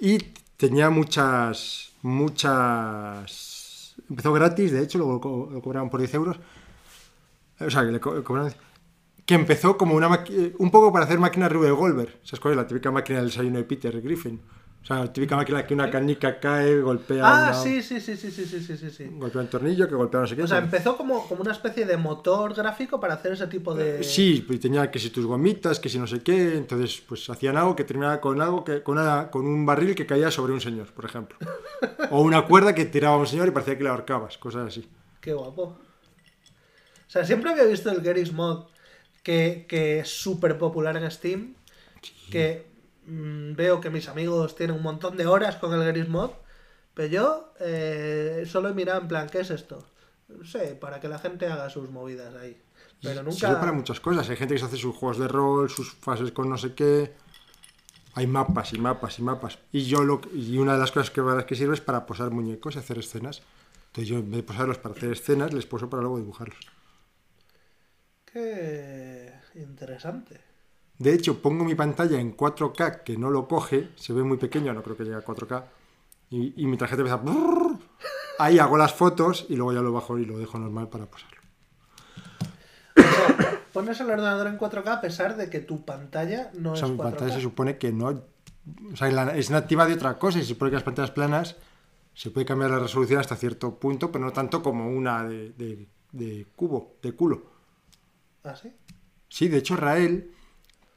y 0.00 0.18
tenía 0.56 0.90
muchas. 0.90 1.92
Muchas. 2.02 3.94
Empezó 4.08 4.32
gratis, 4.32 4.72
de 4.72 4.82
hecho, 4.82 4.98
luego 4.98 5.20
co- 5.20 5.48
lo 5.52 5.60
cobraban 5.62 5.90
por 5.90 6.00
10 6.00 6.14
euros. 6.14 6.38
O 7.60 7.70
sea, 7.70 7.82
que 7.84 7.92
le 7.92 8.00
co- 8.00 8.22
cobraban. 8.24 8.54
Que 9.26 9.34
empezó 9.34 9.76
como 9.76 9.94
una 9.94 10.24
un 10.58 10.70
poco 10.70 10.92
para 10.92 11.04
hacer 11.04 11.18
máquinas 11.18 11.52
Rube 11.52 11.70
Goldberg. 11.70 12.18
¿Sabes 12.24 12.40
cuál 12.40 12.52
es? 12.54 12.56
La 12.58 12.66
típica 12.66 12.90
máquina 12.90 13.18
del 13.20 13.28
desayuno 13.28 13.58
de 13.58 13.64
Peter 13.64 14.00
Griffin. 14.00 14.40
O 14.82 14.86
sea, 14.86 15.12
típicamente 15.12 15.66
que 15.66 15.74
una 15.74 15.90
canica 15.90 16.40
cae, 16.40 16.80
golpea. 16.80 17.22
Ah, 17.22 17.54
sí, 17.54 17.82
sí, 17.82 18.00
sí, 18.00 18.16
sí, 18.16 18.30
sí, 18.30 18.44
sí, 18.46 18.76
sí, 18.76 18.90
sí. 18.90 19.08
Golpea 19.12 19.42
un 19.42 19.48
tornillo 19.48 19.86
que 19.86 19.94
golpea 19.94 20.20
no 20.22 20.26
sé 20.26 20.34
qué. 20.34 20.42
O 20.44 20.46
sea, 20.46 20.60
pues. 20.60 20.72
empezó 20.72 20.96
como, 20.96 21.28
como 21.28 21.42
una 21.42 21.52
especie 21.52 21.84
de 21.84 21.98
motor 21.98 22.54
gráfico 22.54 22.98
para 22.98 23.14
hacer 23.14 23.32
ese 23.32 23.46
tipo 23.46 23.74
de. 23.74 24.00
Eh, 24.00 24.04
sí, 24.04 24.42
pues 24.46 24.58
tenía 24.58 24.90
que 24.90 24.98
si 24.98 25.10
tus 25.10 25.26
gomitas, 25.26 25.78
que 25.78 25.90
si 25.90 25.98
no 25.98 26.06
sé 26.06 26.22
qué. 26.22 26.56
Entonces, 26.56 27.02
pues 27.06 27.28
hacían 27.28 27.58
algo 27.58 27.76
que 27.76 27.84
terminaba 27.84 28.20
con 28.22 28.40
algo 28.40 28.64
que, 28.64 28.82
con, 28.82 28.98
con 29.30 29.46
un 29.46 29.66
barril 29.66 29.94
que 29.94 30.06
caía 30.06 30.30
sobre 30.30 30.54
un 30.54 30.62
señor, 30.62 30.86
por 30.92 31.04
ejemplo. 31.04 31.36
o 32.10 32.22
una 32.22 32.46
cuerda 32.46 32.74
que 32.74 32.86
tiraba 32.86 33.16
a 33.16 33.18
un 33.18 33.26
señor 33.26 33.48
y 33.48 33.50
parecía 33.50 33.76
que 33.76 33.84
le 33.84 33.90
ahorcabas, 33.90 34.38
cosas 34.38 34.68
así. 34.68 34.88
Qué 35.20 35.34
guapo. 35.34 35.62
O 35.62 37.12
sea, 37.12 37.24
siempre 37.26 37.50
había 37.50 37.64
visto 37.64 37.90
el 37.90 38.00
Garry's 38.00 38.32
Mod 38.32 38.64
que, 39.22 39.66
que 39.68 39.98
es 40.00 40.08
súper 40.08 40.56
popular 40.56 40.96
en 40.96 41.10
Steam. 41.10 41.54
Que 42.30 42.69
mm, 43.10 43.54
veo 43.54 43.80
que 43.80 43.90
mis 43.90 44.08
amigos 44.08 44.54
tienen 44.54 44.76
un 44.76 44.82
montón 44.82 45.16
de 45.16 45.26
horas 45.26 45.56
con 45.56 45.72
el 45.74 45.84
Garry's 45.84 46.08
Mod. 46.08 46.30
Pero 46.94 47.08
yo 47.08 47.54
eh, 47.60 48.44
solo 48.46 48.68
he 48.68 48.74
mirado 48.74 49.00
en 49.00 49.08
plan, 49.08 49.28
¿qué 49.28 49.40
es 49.40 49.50
esto? 49.50 49.84
No 50.28 50.44
sé, 50.44 50.74
para 50.74 51.00
que 51.00 51.08
la 51.08 51.18
gente 51.18 51.46
haga 51.46 51.70
sus 51.70 51.90
movidas 51.90 52.34
ahí. 52.34 52.60
Pero 53.02 53.22
nunca. 53.22 53.36
Sirve 53.36 53.54
para 53.54 53.72
muchas 53.72 54.00
cosas. 54.00 54.28
Hay 54.28 54.36
gente 54.36 54.54
que 54.54 54.60
se 54.60 54.66
hace 54.66 54.76
sus 54.76 54.94
juegos 54.94 55.18
de 55.18 55.28
rol, 55.28 55.70
sus 55.70 55.92
fases 55.92 56.32
con 56.32 56.48
no 56.48 56.58
sé 56.58 56.74
qué. 56.74 57.14
Hay 58.14 58.26
mapas 58.26 58.72
y 58.72 58.78
mapas 58.78 59.18
y 59.18 59.22
mapas. 59.22 59.58
Y 59.72 59.84
yo 59.84 60.02
lo 60.02 60.20
y 60.34 60.58
una 60.58 60.74
de 60.74 60.78
las 60.78 60.92
cosas 60.92 61.10
que, 61.10 61.22
para 61.22 61.36
las 61.36 61.44
que 61.44 61.54
sirve 61.54 61.74
es 61.74 61.80
para 61.80 62.06
posar 62.06 62.30
muñecos 62.30 62.76
y 62.76 62.78
hacer 62.78 62.98
escenas. 62.98 63.42
Entonces 63.86 64.08
yo 64.08 64.18
en 64.18 64.30
vez 64.30 64.38
de 64.38 64.42
posarlos 64.42 64.78
para 64.78 64.94
hacer 64.94 65.12
escenas, 65.12 65.52
les 65.52 65.66
poso 65.66 65.88
para 65.88 66.02
luego 66.02 66.18
dibujarlos. 66.18 66.58
Qué 68.24 69.32
interesante. 69.54 70.49
De 71.00 71.14
hecho, 71.14 71.40
pongo 71.40 71.64
mi 71.64 71.74
pantalla 71.74 72.20
en 72.20 72.36
4K, 72.36 73.02
que 73.04 73.16
no 73.16 73.30
lo 73.30 73.48
coge, 73.48 73.88
se 73.96 74.12
ve 74.12 74.22
muy 74.22 74.36
pequeño, 74.36 74.74
no 74.74 74.82
creo 74.82 74.96
que 74.98 75.04
llegue 75.04 75.16
a 75.16 75.24
4K, 75.24 75.64
y, 76.28 76.62
y 76.62 76.66
mi 76.66 76.76
tarjeta 76.76 77.00
empieza... 77.00 77.16
brrr. 77.16 77.78
Ahí 78.38 78.58
hago 78.58 78.76
las 78.76 78.92
fotos 78.94 79.46
y 79.48 79.56
luego 79.56 79.72
ya 79.72 79.80
lo 79.80 79.92
bajo 79.92 80.18
y 80.18 80.26
lo 80.26 80.38
dejo 80.38 80.58
normal 80.58 80.88
para 80.90 81.06
posarlo. 81.06 81.40
Pones 83.72 84.00
el 84.00 84.10
ordenador 84.10 84.46
en 84.48 84.58
4K 84.58 84.86
a 84.88 85.00
pesar 85.00 85.36
de 85.36 85.48
que 85.48 85.60
tu 85.60 85.84
pantalla 85.84 86.50
no 86.54 86.72
O 86.72 86.76
sea, 86.76 86.86
es 86.86 86.92
mi 86.92 86.98
4K. 86.98 87.02
pantalla 87.02 87.32
se 87.34 87.40
supone 87.40 87.78
que 87.78 87.92
no... 87.92 88.08
O 88.92 88.96
sea, 88.96 89.08
es 89.34 89.50
nativa 89.50 89.86
de 89.86 89.94
otra 89.94 90.18
cosa 90.18 90.38
y 90.38 90.42
se 90.42 90.48
supone 90.48 90.70
que 90.70 90.76
las 90.76 90.82
pantallas 90.84 91.10
planas 91.10 91.56
se 92.14 92.30
puede 92.30 92.44
cambiar 92.46 92.70
la 92.70 92.78
resolución 92.78 93.20
hasta 93.20 93.36
cierto 93.36 93.78
punto, 93.78 94.12
pero 94.12 94.24
no 94.24 94.32
tanto 94.32 94.62
como 94.62 94.88
una 94.90 95.24
de, 95.26 95.50
de- 95.52 95.88
de 96.12 96.46
cubo, 96.56 96.96
de 97.02 97.12
culo. 97.12 97.42
¿Ah, 98.44 98.54
sí? 98.56 98.70
Sí, 99.28 99.48
de 99.48 99.58
hecho 99.58 99.76
Rael 99.76 100.32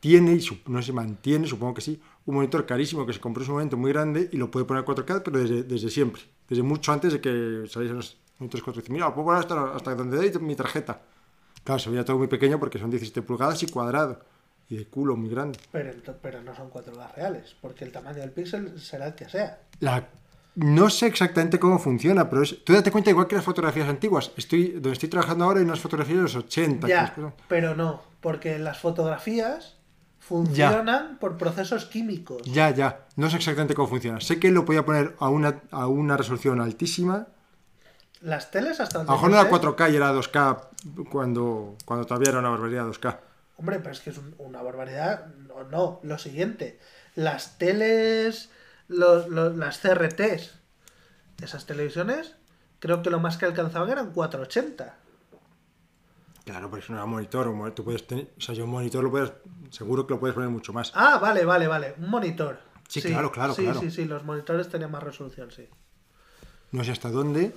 tiene, 0.03 0.33
y 0.33 0.41
su- 0.41 0.57
no 0.67 0.81
si 0.81 0.91
mantiene, 0.91 1.47
supongo 1.47 1.75
que 1.75 1.79
sí, 1.81 2.01
un 2.25 2.35
monitor 2.35 2.65
carísimo 2.65 3.05
que 3.05 3.13
se 3.13 3.21
compró 3.21 3.41
en 3.41 3.45
su 3.45 3.51
momento 3.53 3.77
muy 3.77 3.93
grande 3.93 4.27
y 4.33 4.35
lo 4.35 4.51
puede 4.51 4.65
poner 4.65 4.83
a 4.83 4.85
4K, 4.85 5.21
pero 5.23 5.39
desde, 5.39 5.63
desde 5.63 5.89
siempre, 5.89 6.21
desde 6.49 6.61
mucho 6.61 6.91
antes 6.91 7.13
de 7.13 7.21
que 7.21 7.63
saliesen 7.69 7.95
los 7.95 8.17
monitores 8.37 8.65
4K. 8.65 8.81
Dice, 8.81 8.91
Mira, 8.91 9.05
lo 9.05 9.13
puedo 9.13 9.27
poner 9.27 9.39
hasta, 9.39 9.73
hasta 9.77 9.95
donde 9.95 10.17
dé 10.29 10.37
mi 10.39 10.57
tarjeta. 10.57 10.99
Claro, 11.63 11.79
se 11.79 11.89
veía 11.89 12.03
todo 12.03 12.17
muy 12.17 12.27
pequeño 12.27 12.59
porque 12.59 12.79
son 12.79 12.89
17 12.89 13.21
pulgadas 13.21 13.63
y 13.63 13.67
cuadrado, 13.67 14.19
y 14.67 14.75
de 14.75 14.85
culo 14.87 15.15
muy 15.15 15.29
grande. 15.29 15.57
Pero, 15.71 15.93
pero 16.21 16.41
no 16.43 16.53
son 16.53 16.69
4K 16.69 17.15
reales, 17.15 17.55
porque 17.61 17.85
el 17.85 17.93
tamaño 17.93 18.17
del 18.19 18.31
píxel 18.31 18.77
será 18.81 19.07
el 19.07 19.15
que 19.15 19.29
sea. 19.29 19.61
La, 19.79 20.09
no 20.55 20.89
sé 20.89 21.07
exactamente 21.07 21.59
cómo 21.59 21.79
funciona, 21.79 22.29
pero 22.29 22.41
es, 22.43 22.61
tú 22.65 22.73
date 22.73 22.91
cuenta, 22.91 23.09
igual 23.09 23.27
que 23.27 23.35
las 23.37 23.45
fotografías 23.45 23.87
antiguas, 23.87 24.31
estoy, 24.35 24.67
donde 24.73 24.91
estoy 24.91 25.07
trabajando 25.07 25.45
ahora 25.45 25.59
hay 25.59 25.65
unas 25.65 25.79
fotografías 25.79 26.17
de 26.17 26.23
los 26.23 26.35
80. 26.35 26.87
que 26.87 26.91
Ya, 26.93 27.33
pero 27.47 27.73
no, 27.73 28.01
porque 28.19 28.59
las 28.59 28.79
fotografías 28.79 29.77
funcionan 30.37 31.17
por 31.19 31.37
procesos 31.37 31.85
químicos. 31.85 32.41
Ya, 32.43 32.71
ya. 32.71 33.05
No 33.15 33.29
sé 33.29 33.37
exactamente 33.37 33.75
cómo 33.75 33.87
funciona. 33.87 34.19
Sé 34.19 34.39
que 34.39 34.49
lo 34.49 34.65
podía 34.65 34.83
poner 34.83 35.15
a 35.19 35.29
una, 35.29 35.61
a 35.71 35.85
una 35.87 36.17
resolución 36.17 36.59
altísima. 36.59 37.27
Las 38.21 38.49
teles 38.51 38.79
hasta 38.79 39.01
A 39.01 39.03
lo 39.03 39.11
mejor 39.11 39.29
no 39.29 39.35
era 39.39 39.45
sé- 39.45 39.51
4K 39.51 39.91
y 39.91 39.95
era 39.95 40.11
2K 40.13 40.69
cuando, 41.11 41.75
cuando 41.85 42.05
todavía 42.07 42.29
era 42.29 42.39
una 42.39 42.49
barbaridad 42.49 42.85
2K. 42.87 43.19
Hombre, 43.57 43.79
pero 43.79 43.91
es 43.91 43.99
que 44.01 44.09
es 44.09 44.17
un- 44.17 44.33
una 44.39 44.61
barbaridad. 44.63 45.27
No, 45.47 45.63
no, 45.65 45.99
lo 46.03 46.17
siguiente. 46.17 46.79
Las 47.15 47.57
teles, 47.59 48.49
los- 48.87 49.27
los- 49.29 49.55
las 49.55 49.77
CRTs, 49.77 50.55
esas 51.43 51.65
televisiones, 51.67 52.35
creo 52.79 53.03
que 53.03 53.11
lo 53.11 53.19
más 53.19 53.37
que 53.37 53.45
alcanzaban 53.45 53.89
eran 53.91 54.11
480. 54.13 54.95
Claro, 56.45 56.69
pero 56.69 56.83
eso 56.83 56.91
no 56.93 56.99
era 56.99 57.05
monitor. 57.05 57.47
un 57.47 57.57
monitor- 57.57 57.75
Tú 57.75 57.83
puedes 57.85 58.05
tener, 58.05 58.31
o 58.37 58.41
sea, 58.41 58.53
yo 58.53 58.65
un 58.65 58.71
monitor 58.71 59.03
lo 59.03 59.09
puedes, 59.11 59.31
seguro 59.69 60.05
que 60.05 60.13
lo 60.13 60.19
puedes 60.19 60.33
poner 60.33 60.49
mucho 60.49 60.73
más. 60.73 60.91
Ah, 60.95 61.17
vale, 61.19 61.45
vale, 61.45 61.67
vale. 61.67 61.95
Un 61.97 62.09
monitor. 62.09 62.59
Sí, 62.87 63.01
claro, 63.01 63.31
claro, 63.31 63.53
sí, 63.53 63.63
claro. 63.63 63.79
Sí, 63.79 63.89
sí, 63.91 64.05
los 64.05 64.23
monitores 64.25 64.67
tenían 64.69 64.91
más 64.91 65.01
resolución, 65.03 65.51
sí. 65.51 65.67
No 66.71 66.83
sé 66.83 66.91
hasta 66.91 67.09
dónde. 67.09 67.55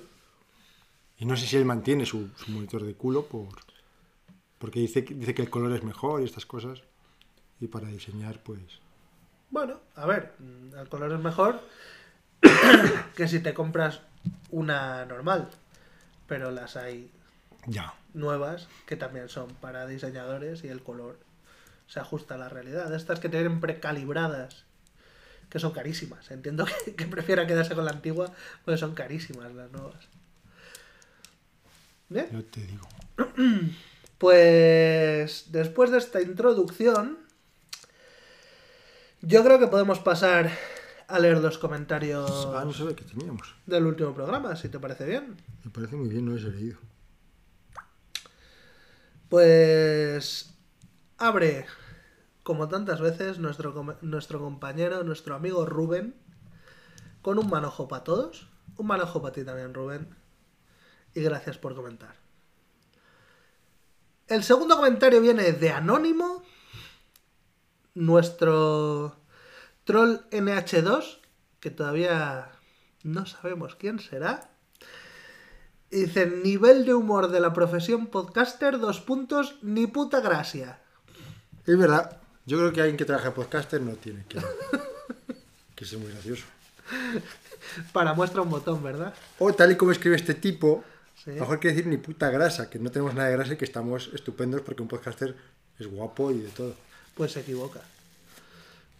Y 1.17 1.25
no 1.25 1.35
sé 1.35 1.45
si 1.47 1.57
él 1.57 1.65
mantiene 1.65 2.05
su, 2.05 2.29
su 2.37 2.51
monitor 2.51 2.83
de 2.83 2.93
culo 2.93 3.25
por, 3.25 3.49
porque 4.57 4.79
dice, 4.79 5.03
que- 5.03 5.13
dice 5.15 5.33
que 5.35 5.41
el 5.41 5.49
color 5.49 5.73
es 5.73 5.83
mejor 5.83 6.21
y 6.21 6.25
estas 6.25 6.45
cosas. 6.45 6.81
Y 7.59 7.67
para 7.67 7.87
diseñar, 7.87 8.41
pues... 8.41 8.61
Bueno, 9.49 9.79
a 9.95 10.05
ver, 10.05 10.33
mm, 10.39 10.75
el 10.77 10.87
color 10.89 11.11
es 11.11 11.19
mejor 11.19 11.59
que 13.15 13.27
si 13.27 13.39
te 13.41 13.53
compras 13.53 14.01
una 14.51 15.05
normal. 15.05 15.49
Pero 16.27 16.51
las 16.51 16.75
hay 16.77 17.11
Ya. 17.67 17.93
nuevas 18.13 18.67
que 18.87 18.95
también 18.95 19.29
son 19.29 19.49
para 19.61 19.85
diseñadores 19.85 20.63
y 20.63 20.69
el 20.69 20.81
color 20.81 21.19
se 21.87 21.99
ajusta 21.99 22.33
a 22.35 22.37
la 22.37 22.49
realidad. 22.49 22.93
Estas 22.95 23.19
que 23.19 23.29
tienen 23.29 23.59
precalibradas, 23.61 24.63
que 25.49 25.59
son 25.59 25.71
carísimas. 25.71 26.29
Entiendo 26.31 26.65
que, 26.85 26.95
que 26.95 27.05
prefiera 27.05 27.45
quedarse 27.47 27.75
con 27.75 27.85
la 27.85 27.91
antigua, 27.91 28.31
porque 28.65 28.77
son 28.77 28.93
carísimas 28.95 29.53
las 29.53 29.71
nuevas. 29.71 30.07
Bien, 32.09 32.27
Yo 32.31 32.43
te 32.45 32.61
digo. 32.65 32.87
pues 34.17 35.45
después 35.51 35.91
de 35.91 35.97
esta 35.99 36.21
introducción, 36.21 37.17
yo 39.21 39.43
creo 39.43 39.59
que 39.59 39.67
podemos 39.67 39.99
pasar 39.99 40.49
a 41.07 41.19
leer 41.19 41.37
los 41.37 41.57
comentarios 41.57 42.47
Ah, 42.53 42.63
no 42.65 42.73
sabía 42.73 42.95
que 42.95 43.03
teníamos. 43.05 43.53
del 43.65 43.85
último 43.85 44.13
programa, 44.13 44.55
si 44.55 44.69
te 44.69 44.79
parece 44.79 45.05
bien. 45.05 45.35
Me 45.63 45.71
parece 45.71 45.95
muy 45.95 46.09
bien, 46.09 46.25
no 46.25 46.33
les 46.33 46.43
he 46.45 46.49
leído. 46.49 46.77
Pues 49.29 50.53
abre, 51.17 51.65
como 52.43 52.69
tantas 52.69 53.01
veces, 53.01 53.39
nuestro, 53.39 53.97
nuestro 54.01 54.39
compañero, 54.39 55.03
nuestro 55.03 55.35
amigo 55.35 55.65
Rubén, 55.65 56.15
con 57.21 57.39
un 57.39 57.49
manojo 57.49 57.87
para 57.87 58.03
todos. 58.03 58.47
Un 58.77 58.87
manojo 58.87 59.21
para 59.21 59.33
ti 59.33 59.43
también, 59.43 59.73
Rubén. 59.73 60.15
Y 61.13 61.21
gracias 61.21 61.57
por 61.57 61.75
comentar. 61.75 62.15
El 64.27 64.43
segundo 64.43 64.75
comentario 64.75 65.21
viene 65.21 65.51
de 65.53 65.71
Anónimo, 65.71 66.43
nuestro 67.95 69.15
troll 69.83 70.19
NH2, 70.31 71.19
que 71.59 71.71
todavía 71.71 72.51
no 73.03 73.25
sabemos 73.25 73.75
quién 73.75 73.99
será. 73.99 74.51
Y 75.89 76.01
dice, 76.01 76.25
nivel 76.43 76.85
de 76.85 76.93
humor 76.93 77.29
de 77.29 77.39
la 77.39 77.53
profesión 77.53 78.07
podcaster, 78.07 78.79
dos 78.79 78.99
puntos, 78.99 79.55
ni 79.61 79.87
puta 79.87 80.19
gracia. 80.19 80.79
Es 81.65 81.77
verdad. 81.77 82.17
Yo 82.45 82.57
creo 82.57 82.71
que 82.73 82.81
alguien 82.81 82.97
que 82.97 83.05
trabaja 83.05 83.29
en 83.29 83.33
podcaster 83.33 83.81
no 83.81 83.93
tiene 83.95 84.23
que, 84.27 84.39
que 85.75 85.85
ser 85.85 85.99
muy 85.99 86.11
gracioso. 86.11 86.43
Para 87.91 88.13
muestra 88.13 88.41
un 88.41 88.49
botón, 88.49 88.81
¿verdad? 88.83 89.13
O 89.39 89.53
tal 89.53 89.71
y 89.71 89.75
como 89.75 89.91
escribe 89.91 90.15
este 90.15 90.33
tipo, 90.33 90.83
Sí. 91.23 91.31
mejor 91.31 91.59
quiere 91.59 91.75
decir 91.75 91.89
ni 91.89 91.97
puta 91.97 92.29
grasa, 92.29 92.69
que 92.69 92.77
no 92.79 92.91
tenemos 92.91 93.13
nada 93.15 93.27
de 93.29 93.35
grasa 93.35 93.53
y 93.53 93.57
que 93.57 93.65
estamos 93.65 94.11
estupendos 94.13 94.61
porque 94.61 94.83
un 94.83 94.87
podcaster 94.87 95.35
es 95.79 95.87
guapo 95.87 96.31
y 96.31 96.39
de 96.39 96.49
todo. 96.49 96.75
Pues 97.15 97.31
se 97.31 97.39
equivoca. 97.41 97.81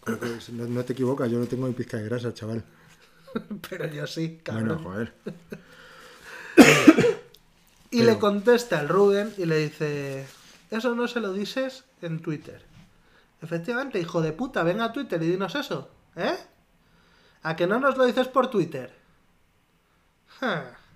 Que 0.04 0.18
no 0.52 0.84
te 0.84 0.94
equivocas, 0.94 1.30
yo 1.30 1.38
no 1.38 1.46
tengo 1.46 1.68
ni 1.68 1.74
pizca 1.74 1.98
de 1.98 2.06
grasa, 2.06 2.34
chaval. 2.34 2.64
Pero 3.70 3.86
yo 3.88 4.08
sí, 4.08 4.40
cabrón. 4.44 4.68
Bueno, 4.84 4.84
joder. 4.84 5.14
y 7.92 8.04
le 8.04 8.20
contesta 8.20 8.80
al 8.80 8.90
Rubén 8.90 9.34
y 9.38 9.46
le 9.46 9.58
dice, 9.58 10.28
eso 10.72 10.96
no 10.96 11.08
se 11.08 11.20
lo 11.20 11.34
dices 11.34 11.86
en 12.02 12.20
Twitter. 12.22 12.62
Efectivamente, 13.42 14.00
hijo 14.00 14.22
de 14.22 14.34
puta, 14.34 14.64
ven 14.64 14.82
a 14.82 14.92
Twitter 14.92 15.22
y 15.22 15.28
dinos 15.28 15.56
eso, 15.56 15.90
¿eh? 16.16 16.38
¿A 17.44 17.56
que 17.56 17.68
no 17.68 17.80
nos 17.80 17.98
lo 17.98 18.06
dices 18.06 18.28
por 18.28 18.50
Twitter? 18.50 18.92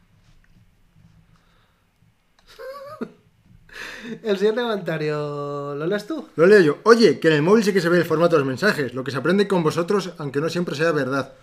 El 4.23 4.37
siguiente 4.37 4.61
comentario, 4.61 5.75
¿lo 5.75 5.85
lees 5.85 6.07
tú? 6.07 6.27
Lo 6.35 6.45
leo 6.47 6.59
yo. 6.59 6.79
Oye, 6.83 7.19
que 7.19 7.27
en 7.27 7.35
el 7.35 7.41
móvil 7.43 7.63
sí 7.63 7.71
que 7.71 7.81
se 7.81 7.89
ve 7.89 7.99
el 7.99 8.05
formato 8.05 8.35
de 8.35 8.39
los 8.39 8.47
mensajes, 8.47 8.93
lo 8.93 9.03
que 9.03 9.11
se 9.11 9.17
aprende 9.17 9.47
con 9.47 9.63
vosotros, 9.63 10.13
aunque 10.17 10.41
no 10.41 10.49
siempre 10.49 10.75
sea 10.75 10.91
verdad. 10.91 11.33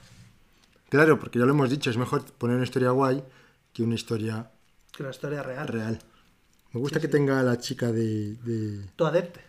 Claro, 0.88 1.18
porque 1.20 1.38
ya 1.38 1.44
lo 1.44 1.52
hemos 1.52 1.70
dicho, 1.70 1.88
es 1.88 1.96
mejor 1.96 2.24
poner 2.32 2.56
una 2.56 2.64
historia 2.64 2.90
guay 2.90 3.22
que 3.78 3.84
una 3.84 3.94
historia 3.94 4.50
Que 4.90 5.04
una 5.04 5.10
historia 5.12 5.40
real. 5.40 5.68
real. 5.68 5.98
Me 6.72 6.80
gusta 6.80 6.98
que 6.98 7.06
tenga 7.06 7.40
la 7.44 7.58
chica 7.58 7.92
de, 7.92 8.34
de. 8.42 8.84
Tadeti. 8.96 9.40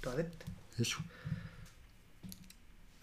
Tu 0.00 0.08
adepte. 0.10 0.44
Eso. 0.76 0.98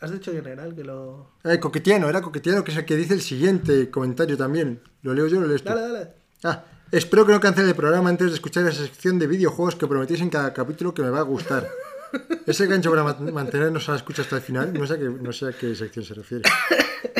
¿Has 0.01 0.11
dicho 0.11 0.31
quién 0.31 0.45
era 0.45 0.65
el 0.65 0.75
que 0.75 0.83
lo...? 0.83 1.31
Eh, 1.45 1.57
coquetiano, 1.59 2.09
era 2.09 2.21
coquetiano, 2.21 2.63
que 2.65 2.71
es 2.71 2.77
el 2.77 2.83
que 2.85 2.97
dice 2.97 3.13
el 3.13 3.21
siguiente 3.21 3.89
comentario 3.89 4.35
también. 4.35 4.81
¿Lo 5.03 5.13
leo 5.13 5.27
yo 5.27 5.37
o 5.37 5.41
lo 5.41 5.47
lees 5.47 5.63
tú? 5.63 5.69
Dale, 5.69 5.81
dale. 5.81 6.09
Ah, 6.43 6.65
espero 6.91 7.25
que 7.25 7.31
no 7.31 7.39
cancele 7.39 7.69
el 7.69 7.75
programa 7.75 8.09
antes 8.09 8.27
de 8.27 8.33
escuchar 8.33 8.67
esa 8.67 8.83
sección 8.83 9.17
de 9.19 9.27
videojuegos 9.27 9.75
que 9.75 9.87
prometís 9.87 10.19
en 10.19 10.29
cada 10.29 10.51
capítulo 10.53 10.93
que 10.93 11.01
me 11.01 11.09
va 11.11 11.19
a 11.19 11.23
gustar. 11.23 11.65
Ese 12.45 12.67
gancho 12.67 12.89
para 12.89 13.03
ma- 13.05 13.31
mantenernos 13.31 13.87
a 13.87 13.93
la 13.93 13.97
escucha 13.99 14.21
hasta 14.23 14.35
el 14.35 14.41
final, 14.41 14.73
no 14.73 14.85
sé, 14.85 14.95
a 14.95 14.97
qué, 14.99 15.05
no 15.05 15.31
sé 15.31 15.45
a 15.47 15.51
qué 15.53 15.73
sección 15.75 16.03
se 16.03 16.13
refiere. 16.15 16.43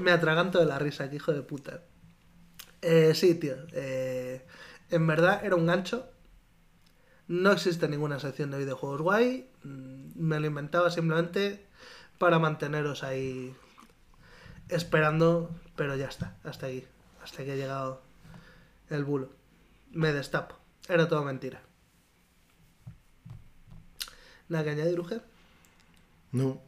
Me 0.00 0.10
atraganto 0.12 0.58
de 0.58 0.66
la 0.66 0.78
risa, 0.78 1.08
que 1.10 1.16
hijo 1.16 1.32
de 1.32 1.42
puta. 1.42 1.82
Eh, 2.82 3.14
sí, 3.14 3.34
tío. 3.34 3.54
eh, 3.72 4.44
en 4.90 5.06
verdad 5.06 5.44
era 5.44 5.56
un 5.56 5.66
gancho. 5.66 6.10
No 7.26 7.52
existe 7.52 7.88
ninguna 7.88 8.20
sección 8.20 8.50
de 8.50 8.58
videojuegos 8.58 9.00
guay. 9.00 9.48
Mm, 9.62 10.10
Me 10.16 10.40
lo 10.40 10.46
inventaba 10.46 10.90
simplemente 10.90 11.66
para 12.18 12.38
manteneros 12.38 13.02
ahí 13.02 13.54
esperando, 14.68 15.50
pero 15.76 15.96
ya 15.96 16.06
está, 16.08 16.36
hasta 16.44 16.66
aquí. 16.66 16.84
Hasta 17.22 17.44
que 17.44 17.52
ha 17.52 17.56
llegado 17.56 18.02
el 18.90 19.04
bulo. 19.04 19.30
Me 19.92 20.12
destapo. 20.12 20.56
Era 20.88 21.08
todo 21.08 21.24
mentira. 21.24 21.62
Nada 24.48 24.64
que 24.64 24.70
añadir, 24.70 25.00
Uge. 25.00 25.20
No. 26.32 26.60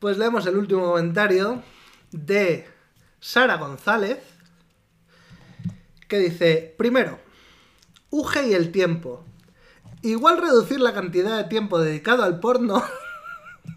Pues 0.00 0.16
leemos 0.16 0.46
el 0.46 0.56
último 0.56 0.86
comentario 0.86 1.62
de 2.10 2.66
Sara 3.20 3.58
González, 3.58 4.18
que 6.08 6.18
dice, 6.18 6.74
primero, 6.78 7.20
UG 8.08 8.46
y 8.48 8.54
el 8.54 8.72
tiempo. 8.72 9.26
Igual 10.00 10.38
reducir 10.38 10.80
la 10.80 10.94
cantidad 10.94 11.36
de 11.36 11.44
tiempo 11.44 11.78
dedicado 11.78 12.22
al 12.22 12.40
porno 12.40 12.82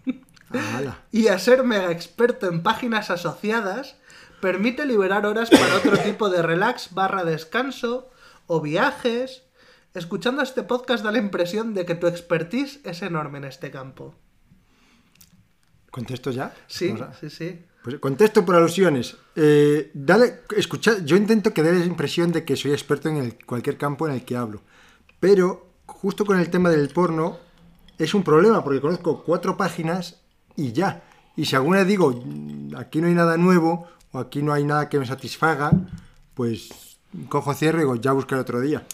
y 1.12 1.28
a 1.28 1.38
ser 1.38 1.62
mega 1.62 1.92
experto 1.92 2.48
en 2.48 2.62
páginas 2.62 3.10
asociadas 3.10 3.96
permite 4.40 4.86
liberar 4.86 5.26
horas 5.26 5.50
para 5.50 5.76
otro 5.76 5.98
tipo 5.98 6.30
de 6.30 6.40
relax 6.40 6.94
barra 6.94 7.24
descanso 7.24 8.10
o 8.46 8.62
viajes. 8.62 9.42
Escuchando 9.92 10.42
este 10.42 10.62
podcast 10.62 11.04
da 11.04 11.12
la 11.12 11.18
impresión 11.18 11.74
de 11.74 11.84
que 11.84 11.94
tu 11.94 12.06
expertise 12.06 12.80
es 12.84 13.02
enorme 13.02 13.36
en 13.36 13.44
este 13.44 13.70
campo. 13.70 14.14
¿Contesto 15.94 16.32
ya? 16.32 16.52
Sí, 16.66 16.92
sí, 17.20 17.30
sí. 17.30 17.62
Pues 17.84 18.00
contesto 18.00 18.44
por 18.44 18.56
alusiones. 18.56 19.16
Eh, 19.36 19.92
dale, 19.94 20.40
escucha, 20.56 20.98
yo 21.04 21.16
intento 21.16 21.54
que 21.54 21.62
dé 21.62 21.72
la 21.78 21.84
impresión 21.84 22.32
de 22.32 22.44
que 22.44 22.56
soy 22.56 22.72
experto 22.72 23.08
en 23.10 23.18
el- 23.18 23.44
cualquier 23.46 23.78
campo 23.78 24.08
en 24.08 24.14
el 24.14 24.24
que 24.24 24.36
hablo. 24.36 24.60
Pero 25.20 25.68
justo 25.86 26.24
con 26.24 26.40
el 26.40 26.50
tema 26.50 26.68
del 26.70 26.88
porno 26.88 27.38
es 27.96 28.12
un 28.12 28.24
problema 28.24 28.64
porque 28.64 28.80
conozco 28.80 29.22
cuatro 29.22 29.56
páginas 29.56 30.20
y 30.56 30.72
ya. 30.72 31.04
Y 31.36 31.44
si 31.44 31.54
alguna 31.54 31.78
vez 31.78 31.86
digo, 31.86 32.10
"Mm, 32.10 32.74
aquí 32.74 33.00
no 33.00 33.06
hay 33.06 33.14
nada 33.14 33.36
nuevo 33.36 33.86
o 34.10 34.18
aquí 34.18 34.42
no 34.42 34.52
hay 34.52 34.64
nada 34.64 34.88
que 34.88 34.98
me 34.98 35.06
satisfaga, 35.06 35.70
pues 36.34 36.70
cojo 37.28 37.54
cierre 37.54 37.78
y 37.78 37.80
digo, 37.82 37.94
ya 37.94 38.10
buscaré 38.10 38.40
otro 38.40 38.60
día. 38.60 38.84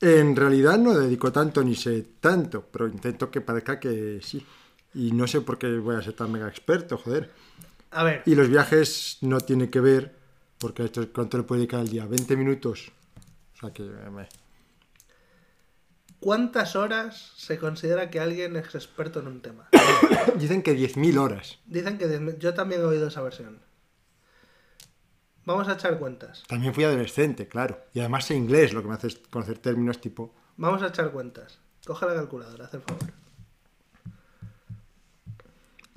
En 0.00 0.34
realidad 0.34 0.78
no 0.78 0.94
dedico 0.94 1.30
tanto 1.30 1.62
ni 1.62 1.74
sé 1.74 2.06
tanto, 2.20 2.64
pero 2.72 2.88
intento 2.88 3.30
que 3.30 3.42
parezca 3.42 3.78
que 3.78 4.20
sí. 4.22 4.46
Y 4.94 5.12
no 5.12 5.26
sé 5.26 5.40
por 5.40 5.58
qué 5.58 5.78
voy 5.78 5.96
a 5.96 6.02
ser 6.02 6.14
tan 6.14 6.32
mega 6.32 6.48
experto, 6.48 6.98
joder. 6.98 7.30
A 7.92 8.04
ver, 8.04 8.22
Y 8.26 8.34
los 8.34 8.48
viajes 8.48 9.18
no 9.20 9.40
tiene 9.40 9.68
que 9.70 9.80
ver, 9.80 10.14
porque 10.58 10.84
esto 10.84 11.06
cuánto 11.12 11.36
le 11.38 11.44
puede 11.44 11.60
dedicar 11.60 11.80
al 11.80 11.88
día, 11.88 12.06
20 12.06 12.36
minutos. 12.36 12.92
O 13.54 13.58
sea 13.60 13.72
que 13.72 13.82
eh, 13.84 14.10
me- 14.10 14.28
¿cuántas 16.20 16.76
horas 16.76 17.32
se 17.36 17.58
considera 17.58 18.10
que 18.10 18.20
alguien 18.20 18.56
es 18.56 18.74
experto 18.74 19.20
en 19.20 19.26
un 19.28 19.40
tema? 19.42 19.68
dicen 20.38 20.62
que 20.62 20.76
10.000 20.76 21.18
horas. 21.18 21.58
Dicen 21.66 21.98
que 21.98 22.36
yo 22.38 22.54
también 22.54 22.80
he 22.82 22.84
oído 22.84 23.08
esa 23.08 23.22
versión. 23.22 23.60
Vamos 25.44 25.68
a 25.68 25.72
echar 25.72 25.98
cuentas. 25.98 26.42
También 26.48 26.74
fui 26.74 26.84
adolescente, 26.84 27.48
claro. 27.48 27.80
Y 27.94 28.00
además 28.00 28.26
sé 28.26 28.34
inglés, 28.34 28.72
lo 28.72 28.82
que 28.82 28.88
me 28.88 28.94
hace 28.94 29.08
es 29.08 29.16
conocer 29.30 29.58
términos 29.58 30.00
tipo. 30.00 30.34
Vamos 30.56 30.82
a 30.82 30.88
echar 30.88 31.10
cuentas. 31.10 31.58
Coge 31.86 32.06
la 32.06 32.14
calculadora, 32.14 32.66
haz 32.66 32.74
el 32.74 32.82
favor. 32.82 33.04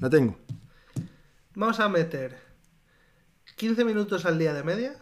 La 0.03 0.09
tengo. 0.09 0.35
Vamos 1.55 1.79
a 1.79 1.87
meter 1.87 2.37
15 3.55 3.85
minutos 3.85 4.25
al 4.25 4.37
día 4.37 4.53
de 4.53 4.61
media 4.61 5.01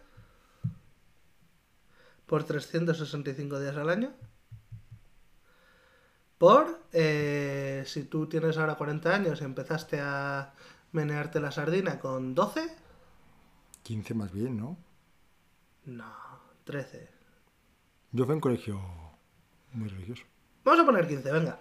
por 2.27 2.43
365 2.43 3.59
días 3.59 3.75
al 3.77 3.89
año. 3.89 4.13
Por, 6.37 6.83
eh, 6.93 7.81
si 7.87 8.03
tú 8.03 8.27
tienes 8.27 8.59
ahora 8.59 8.75
40 8.75 9.11
años 9.11 9.41
y 9.41 9.43
empezaste 9.43 9.99
a 9.99 10.53
menearte 10.91 11.39
la 11.39 11.49
sardina 11.49 11.97
con 11.97 12.35
12, 12.35 12.69
15 13.81 14.13
más 14.13 14.31
bien, 14.31 14.55
¿no? 14.55 14.77
no, 15.85 16.13
13. 16.63 17.09
Yo 18.11 18.25
fui 18.25 18.35
en 18.35 18.39
colegio 18.39 18.79
muy 19.71 19.89
religioso. 19.89 20.25
Vamos 20.63 20.81
a 20.81 20.85
poner 20.85 21.07
15, 21.07 21.31
venga. 21.31 21.59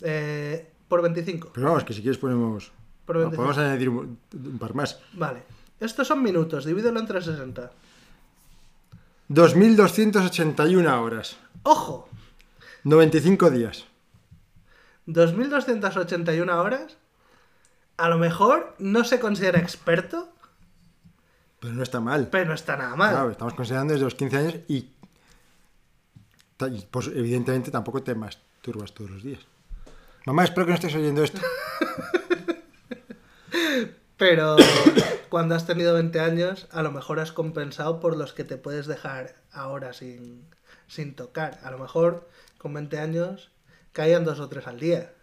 Eh, 0.00 0.72
por 0.88 1.02
25. 1.02 1.52
Pero 1.54 1.68
vamos, 1.68 1.84
que 1.84 1.92
si 1.92 2.02
quieres 2.02 2.18
ponemos. 2.18 2.72
Por 3.10 3.16
no, 3.16 3.22
25. 3.22 3.42
podemos 3.42 3.58
añadir 3.58 3.88
un, 3.88 4.18
un 4.32 4.58
par 4.60 4.72
más. 4.76 5.00
Vale. 5.14 5.42
Estos 5.80 6.06
son 6.06 6.22
minutos, 6.22 6.64
divídelo 6.64 7.00
entre 7.00 7.20
60. 7.20 7.72
2.281 9.28 11.00
horas. 11.02 11.36
¡Ojo! 11.64 12.08
95 12.84 13.50
días. 13.50 13.86
2.281 15.08 16.54
horas. 16.54 16.96
A 17.96 18.08
lo 18.08 18.18
mejor 18.18 18.76
no 18.78 19.02
se 19.02 19.18
considera 19.18 19.58
experto, 19.58 20.28
Pero 21.58 21.74
no 21.74 21.82
está 21.82 21.98
mal. 22.00 22.28
pero 22.30 22.46
no 22.46 22.54
está 22.54 22.76
nada 22.76 22.94
mal. 22.94 23.10
Claro, 23.12 23.30
estamos 23.32 23.54
considerando 23.54 23.92
desde 23.92 24.04
los 24.04 24.14
15 24.14 24.36
años 24.36 24.54
y, 24.68 24.88
pues, 26.90 27.08
evidentemente 27.08 27.72
tampoco 27.72 28.02
te 28.04 28.14
masturbas 28.14 28.92
todos 28.92 29.10
los 29.10 29.22
días. 29.24 29.40
Mamá, 30.26 30.44
espero 30.44 30.66
que 30.66 30.70
no 30.70 30.76
estés 30.76 30.94
oyendo 30.94 31.24
esto. 31.24 31.40
Pero 34.20 34.56
cuando 35.30 35.54
has 35.54 35.66
tenido 35.66 35.94
20 35.94 36.20
años, 36.20 36.68
a 36.72 36.82
lo 36.82 36.92
mejor 36.92 37.20
has 37.20 37.32
compensado 37.32 38.00
por 38.00 38.18
los 38.18 38.34
que 38.34 38.44
te 38.44 38.58
puedes 38.58 38.86
dejar 38.86 39.34
ahora 39.50 39.94
sin, 39.94 40.46
sin 40.88 41.14
tocar. 41.14 41.58
A 41.64 41.70
lo 41.70 41.78
mejor 41.78 42.28
con 42.58 42.74
20 42.74 42.98
años 42.98 43.50
caían 43.92 44.26
dos 44.26 44.38
o 44.38 44.48
tres 44.50 44.66
al 44.66 44.78
día. 44.78 45.14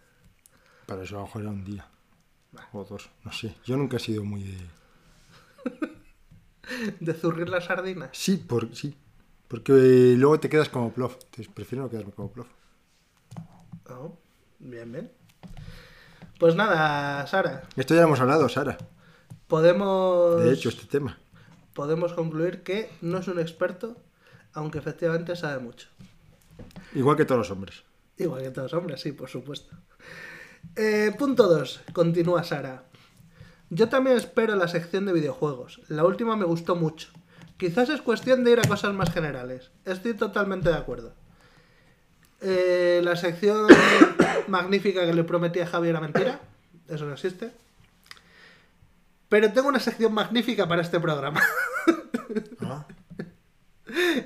Para 0.86 1.04
eso 1.04 1.14
a 1.14 1.20
lo 1.20 1.26
mejor 1.26 1.42
era 1.42 1.50
un 1.52 1.64
día. 1.64 1.86
O 2.72 2.82
dos, 2.82 3.08
no 3.24 3.30
sé. 3.30 3.54
Yo 3.64 3.76
nunca 3.76 3.98
he 3.98 4.00
sido 4.00 4.24
muy 4.24 4.42
de... 4.42 4.58
De 7.00 7.14
zurrir 7.14 7.48
las 7.48 7.66
sardinas. 7.66 8.10
Sí, 8.12 8.36
por, 8.36 8.74
sí. 8.74 8.96
Porque 9.46 9.72
eh, 9.72 10.16
luego 10.18 10.40
te 10.40 10.48
quedas 10.48 10.68
como 10.68 10.92
plof. 10.92 11.14
Entonces 11.14 11.48
prefiero 11.48 11.84
no 11.84 11.90
quedarme 11.90 12.12
como 12.12 12.32
plof. 12.32 12.48
Oh, 13.88 14.18
bien, 14.58 14.90
bien. 14.90 15.17
Pues 16.38 16.54
nada, 16.54 17.26
Sara, 17.26 17.64
Esto 17.76 17.94
ya 17.94 18.00
lo 18.02 18.06
hemos 18.08 18.20
hablado, 18.20 18.48
Sara. 18.48 18.78
podemos, 19.48 20.42
De 20.42 20.52
hecho, 20.52 20.68
este 20.68 20.86
tema. 20.86 21.18
podemos 21.74 22.12
concluir 22.12 22.62
que 22.62 22.90
no 23.00 23.18
es 23.18 23.28
un 23.28 23.40
experto, 23.40 23.96
aunque 24.52 24.78
efectivamente 24.78 25.34
sabe 25.36 25.58
mucho. 25.58 25.88
Igual 26.94 27.16
que 27.16 27.24
todos 27.24 27.40
los 27.40 27.50
hombres. 27.50 27.82
Igual 28.16 28.42
que 28.42 28.50
todos 28.50 28.72
los 28.72 28.80
hombres, 28.80 29.00
sí, 29.00 29.12
por 29.12 29.28
supuesto. 29.28 29.76
Eh, 30.76 31.12
punto 31.18 31.48
2. 31.48 31.80
Continúa 31.92 32.42
Sara. 32.44 32.84
Yo 33.70 33.88
también 33.88 34.16
espero 34.16 34.54
la 34.56 34.68
sección 34.68 35.06
de 35.06 35.12
videojuegos. 35.12 35.80
La 35.88 36.04
última 36.04 36.36
me 36.36 36.44
gustó 36.44 36.74
mucho. 36.74 37.08
Quizás 37.58 37.88
es 37.90 38.00
cuestión 38.00 38.44
de 38.44 38.52
ir 38.52 38.60
a 38.60 38.68
cosas 38.68 38.94
más 38.94 39.10
generales. 39.12 39.70
Estoy 39.84 40.14
totalmente 40.14 40.68
de 40.68 40.76
acuerdo. 40.76 41.12
Eh, 42.40 43.00
la 43.02 43.16
sección 43.16 43.66
magnífica 44.48 45.04
que 45.06 45.14
le 45.14 45.24
prometí 45.24 45.60
a 45.60 45.66
Javier 45.66 45.90
era 45.90 46.00
mentira. 46.00 46.40
Eso 46.88 47.04
no 47.04 47.12
existe. 47.12 47.52
Pero 49.28 49.52
tengo 49.52 49.68
una 49.68 49.80
sección 49.80 50.12
magnífica 50.14 50.66
para 50.66 50.82
este 50.82 50.98
programa. 51.00 51.42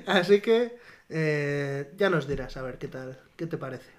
Así 0.07 0.41
que 0.41 0.77
eh, 1.09 1.93
ya 1.97 2.09
nos 2.09 2.27
dirás 2.27 2.55
a 2.57 2.61
ver 2.61 2.77
qué 2.77 2.87
tal, 2.87 3.19
qué 3.35 3.47
te 3.47 3.57
parece. 3.57 3.91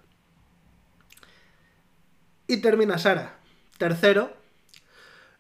Y 2.47 2.59
termina 2.59 2.99
Sara. 2.99 3.39
Tercero, 3.79 4.33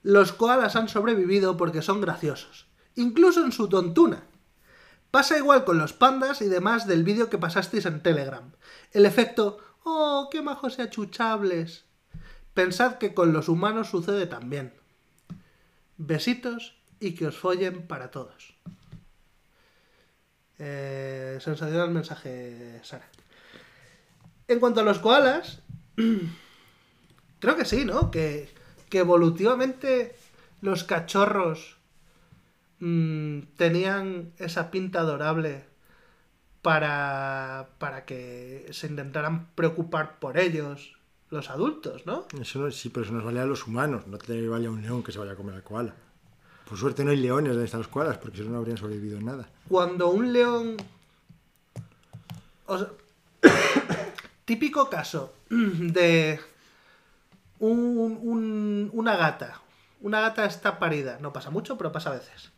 los 0.02 0.32
koalas 0.32 0.76
han 0.76 0.88
sobrevivido 0.88 1.56
porque 1.56 1.82
son 1.82 2.00
graciosos. 2.00 2.66
incluso 2.96 3.44
en 3.44 3.52
su 3.52 3.68
tontuna. 3.68 4.22
Pasa 5.10 5.38
igual 5.38 5.64
con 5.64 5.78
los 5.78 5.92
pandas 5.92 6.42
y 6.42 6.48
demás 6.48 6.86
del 6.86 7.04
vídeo 7.04 7.30
que 7.30 7.38
pasasteis 7.38 7.86
en 7.86 8.02
Telegram. 8.02 8.52
El 8.92 9.06
efecto, 9.06 9.58
oh, 9.84 10.28
qué 10.30 10.42
majos 10.42 10.78
y 10.78 10.82
achuchables. 10.82 11.84
Pensad 12.52 12.98
que 12.98 13.14
con 13.14 13.32
los 13.32 13.48
humanos 13.48 13.88
sucede 13.88 14.26
también. 14.26 14.74
Besitos 15.96 16.76
y 17.00 17.14
que 17.14 17.26
os 17.26 17.36
follen 17.36 17.86
para 17.86 18.10
todos. 18.10 18.54
Eh, 20.58 21.38
sensacional 21.40 21.90
mensaje, 21.90 22.80
Sara. 22.82 23.08
En 24.46 24.60
cuanto 24.60 24.80
a 24.80 24.84
los 24.84 24.98
koalas, 24.98 25.60
creo 27.40 27.56
que 27.56 27.64
sí, 27.64 27.84
¿no? 27.84 28.10
Que, 28.10 28.48
que 28.88 28.98
evolutivamente 28.98 30.16
los 30.60 30.84
cachorros 30.84 31.76
mm, 32.78 33.40
tenían 33.56 34.32
esa 34.38 34.70
pinta 34.70 35.00
adorable 35.00 35.64
para, 36.64 37.68
para 37.78 38.06
que 38.06 38.66
se 38.72 38.86
intentaran 38.86 39.48
preocupar 39.54 40.18
por 40.18 40.38
ellos 40.38 40.96
los 41.28 41.50
adultos, 41.50 42.06
¿no? 42.06 42.24
Eso 42.40 42.58
no- 42.60 42.70
sí, 42.70 42.88
pero 42.88 43.04
eso 43.04 43.12
nos 43.12 43.22
vale 43.22 43.38
a 43.40 43.44
los 43.44 43.66
humanos, 43.66 44.06
no 44.06 44.16
te 44.16 44.48
vale 44.48 44.66
a 44.66 44.70
un 44.70 44.80
león 44.80 45.02
que 45.02 45.12
se 45.12 45.18
vaya 45.18 45.32
a 45.32 45.36
comer 45.36 45.56
al 45.56 45.62
koala. 45.62 45.94
Por 46.66 46.78
suerte 46.78 47.04
no 47.04 47.10
hay 47.10 47.18
leones 47.18 47.52
donde 47.52 47.66
están 47.66 47.80
los 47.80 47.88
koalas, 47.88 48.16
porque 48.16 48.38
si 48.38 48.44
no, 48.44 48.50
no 48.52 48.56
habrían 48.58 48.78
sobrevivido 48.78 49.18
en 49.18 49.26
nada. 49.26 49.46
Cuando 49.68 50.08
un 50.08 50.32
león... 50.32 50.76
o 52.64 52.78
sea, 52.78 52.88
típico 54.46 54.88
caso 54.88 55.34
de 55.50 56.40
un- 57.58 58.18
un- 58.22 58.90
una 58.94 59.16
gata. 59.16 59.60
Una 60.00 60.20
gata 60.22 60.46
está 60.46 60.78
parida. 60.78 61.18
No 61.20 61.30
pasa 61.34 61.50
mucho, 61.50 61.76
pero 61.76 61.92
pasa 61.92 62.08
a 62.10 62.14
veces. 62.14 62.50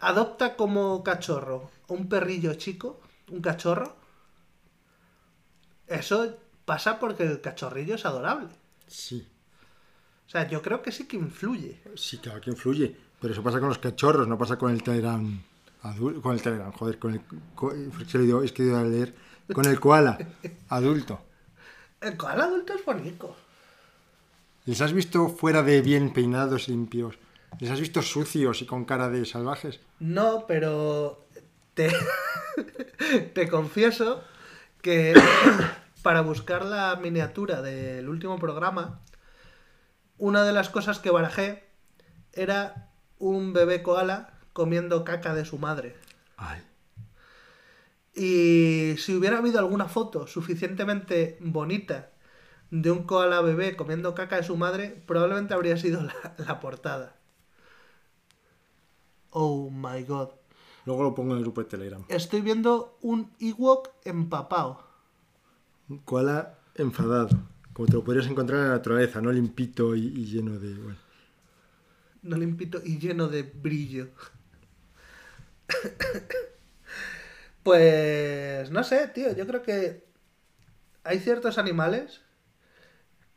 Adopta 0.00 0.56
como 0.56 1.02
cachorro 1.04 1.70
un 1.88 2.08
perrillo 2.08 2.54
chico, 2.54 3.00
un 3.30 3.40
cachorro. 3.42 3.96
Eso 5.86 6.36
pasa 6.64 6.98
porque 6.98 7.24
el 7.24 7.40
cachorrillo 7.40 7.96
es 7.96 8.04
adorable. 8.06 8.48
Sí, 8.86 9.26
O 10.26 10.30
sea, 10.30 10.48
yo 10.48 10.62
creo 10.62 10.82
que 10.82 10.92
sí 10.92 11.06
que 11.06 11.16
influye. 11.16 11.80
sí, 11.96 12.18
claro 12.18 12.40
que 12.40 12.50
influye. 12.50 12.96
Pero 13.20 13.34
eso 13.34 13.42
pasa 13.42 13.58
con 13.60 13.68
los 13.68 13.78
cachorros, 13.78 14.26
no 14.26 14.38
pasa 14.38 14.56
con 14.56 14.70
el 14.72 14.82
Telegram 14.82 15.42
adulto. 15.82 16.22
Con 16.22 16.32
el 16.34 16.42
Telegram, 16.42 16.72
joder, 16.72 16.98
con 16.98 17.12
el. 17.14 17.20
co- 17.54 17.72
Es 17.72 18.06
que, 18.10 18.18
lo 18.18 18.24
digo- 18.24 18.42
es 18.42 18.52
que 18.52 18.62
iba 18.64 18.80
a 18.80 18.84
leer. 18.84 19.14
Con 19.52 19.66
el 19.66 19.78
koala 19.80 20.16
adulto. 20.68 21.20
El 22.00 22.16
koala 22.16 22.44
adulto 22.44 22.72
es 22.72 22.84
bonito. 22.84 23.36
¿Les 24.64 24.80
has 24.80 24.92
visto 24.92 25.28
fuera 25.28 25.62
de 25.62 25.82
bien 25.82 26.12
peinados 26.12 26.68
limpios? 26.68 27.16
¿Les 27.58 27.70
has 27.70 27.80
visto 27.80 28.00
sucios 28.02 28.62
y 28.62 28.66
con 28.66 28.84
cara 28.84 29.10
de 29.10 29.24
salvajes? 29.24 29.80
No, 29.98 30.46
pero 30.46 31.26
te, 31.74 31.90
te 33.34 33.48
confieso 33.48 34.22
que 34.80 35.14
para 36.02 36.22
buscar 36.22 36.64
la 36.64 36.96
miniatura 36.96 37.62
del 37.62 38.08
último 38.08 38.38
programa, 38.38 39.00
una 40.18 40.44
de 40.44 40.52
las 40.52 40.68
cosas 40.68 40.98
que 40.98 41.10
barajé 41.10 41.64
era 42.32 42.90
un 43.18 43.52
bebé 43.52 43.82
koala 43.82 44.34
comiendo 44.52 45.04
caca 45.04 45.34
de 45.34 45.44
su 45.44 45.58
madre. 45.58 45.96
Ay. 46.36 46.62
Y 48.14 48.96
si 48.98 49.14
hubiera 49.14 49.38
habido 49.38 49.58
alguna 49.58 49.86
foto 49.86 50.26
suficientemente 50.26 51.38
bonita 51.40 52.10
de 52.70 52.90
un 52.90 53.04
koala 53.04 53.40
bebé 53.40 53.76
comiendo 53.76 54.14
caca 54.14 54.36
de 54.36 54.42
su 54.42 54.56
madre, 54.56 55.02
probablemente 55.06 55.54
habría 55.54 55.76
sido 55.76 56.02
la, 56.02 56.14
la 56.38 56.60
portada. 56.60 57.19
Oh 59.30 59.70
my 59.70 60.02
god. 60.04 60.30
Luego 60.86 61.02
lo 61.02 61.14
pongo 61.14 61.32
en 61.32 61.38
el 61.38 61.44
grupo 61.44 61.62
de 61.62 61.68
Telegram. 61.68 62.04
Estoy 62.08 62.40
viendo 62.40 62.98
un 63.02 63.30
Ewok 63.38 63.90
empapado. 64.04 64.82
Un 65.88 65.98
koala 65.98 66.58
enfadado. 66.74 67.28
Como 67.72 67.86
te 67.86 67.94
lo 67.94 68.04
podrías 68.04 68.26
encontrar 68.26 68.60
en 68.60 68.68
la 68.68 68.74
naturaleza, 68.74 69.20
no 69.20 69.30
limpito 69.30 69.94
y, 69.94 70.06
y 70.06 70.24
lleno 70.26 70.58
de. 70.58 70.74
Bueno. 70.74 70.96
No 72.22 72.36
limpito 72.36 72.80
y 72.84 72.98
lleno 72.98 73.28
de 73.28 73.42
brillo. 73.42 74.08
Pues 77.62 78.70
no 78.70 78.82
sé, 78.84 79.06
tío. 79.08 79.36
Yo 79.36 79.46
creo 79.46 79.62
que 79.62 80.06
hay 81.04 81.18
ciertos 81.20 81.58
animales 81.58 82.22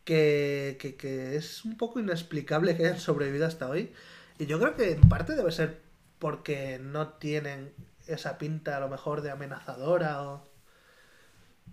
que, 0.05 0.77
que, 0.79 0.95
que 0.95 1.35
es 1.35 1.65
un 1.65 1.75
poco 1.77 1.99
inexplicable 1.99 2.77
que 2.77 2.85
hayan 2.85 3.01
sobrevivido 3.01 3.45
hasta 3.45 3.69
hoy. 3.69 3.91
Y 4.39 4.45
yo 4.45 4.59
creo 4.61 4.75
que 4.75 4.91
en 4.91 5.09
parte 5.09 5.35
debe 5.35 5.51
ser 5.51 5.82
porque 6.23 6.79
no 6.81 7.09
tienen 7.09 7.73
esa 8.07 8.37
pinta 8.37 8.77
a 8.77 8.79
lo 8.79 8.87
mejor 8.87 9.21
de 9.21 9.29
amenazadora 9.29 10.23
o 10.23 10.47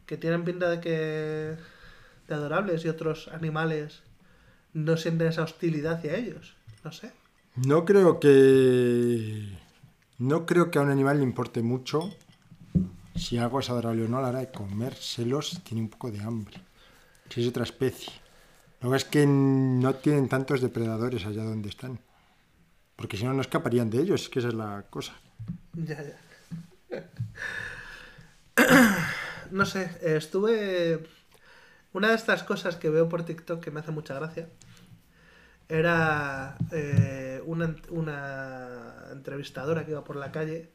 que 0.07 0.17
tienen 0.17 0.45
pinta 0.45 0.69
de 0.69 0.81
que 0.81 1.57
de 2.27 2.35
adorables 2.35 2.85
y 2.85 2.89
otros 2.89 3.29
animales 3.29 4.03
no 4.73 4.97
sienten 4.97 5.29
esa 5.29 5.45
hostilidad 5.45 5.99
hacia 5.99 6.17
ellos. 6.17 6.57
No 6.83 6.91
sé. 6.91 7.13
No 7.55 7.85
creo 7.85 8.19
que. 8.19 9.57
No 10.19 10.47
creo 10.47 10.73
que 10.73 10.81
a 10.81 10.83
un 10.83 10.91
animal 10.91 11.19
le 11.19 11.23
importe 11.23 11.63
mucho 11.63 12.13
si 13.15 13.39
algo 13.39 13.61
es 13.61 13.71
adorable 13.71 14.05
o 14.05 14.09
no 14.09 14.19
a 14.19 14.23
la 14.23 14.29
hora 14.31 14.41
de 14.41 14.51
comérselos 14.51 15.63
tiene 15.63 15.83
un 15.83 15.91
poco 15.91 16.11
de 16.11 16.23
hambre. 16.23 16.61
Si 17.29 17.41
es 17.41 17.47
otra 17.47 17.63
especie. 17.63 18.13
Lo 18.81 18.91
que 18.91 18.97
es 18.97 19.05
que 19.05 19.25
no 19.29 19.95
tienen 19.95 20.29
tantos 20.29 20.61
depredadores 20.61 21.25
allá 21.25 21.45
donde 21.45 21.69
están. 21.69 22.01
Porque 23.01 23.17
si 23.17 23.25
no, 23.25 23.33
no 23.33 23.41
escaparían 23.41 23.89
de 23.89 23.99
ellos. 23.99 24.25
Es 24.25 24.29
que 24.29 24.41
esa 24.41 24.49
es 24.49 24.55
la 24.55 24.85
cosa. 24.91 25.15
Ya, 25.73 26.05
ya. 26.91 27.07
No 29.51 29.65
sé, 29.65 29.91
estuve. 30.03 31.03
Una 31.93 32.11
de 32.11 32.15
estas 32.15 32.45
cosas 32.45 32.77
que 32.77 32.91
veo 32.91 33.09
por 33.09 33.25
TikTok 33.25 33.61
que 33.65 33.71
me 33.73 33.81
hace 33.81 33.91
mucha 33.91 34.15
gracia 34.15 34.49
era 35.69 36.57
eh, 36.71 37.43
una, 37.47 37.75
una 37.89 39.07
entrevistadora 39.11 39.85
que 39.85 39.93
iba 39.93 40.05
por 40.05 40.17
la 40.17 40.31
calle. 40.31 40.71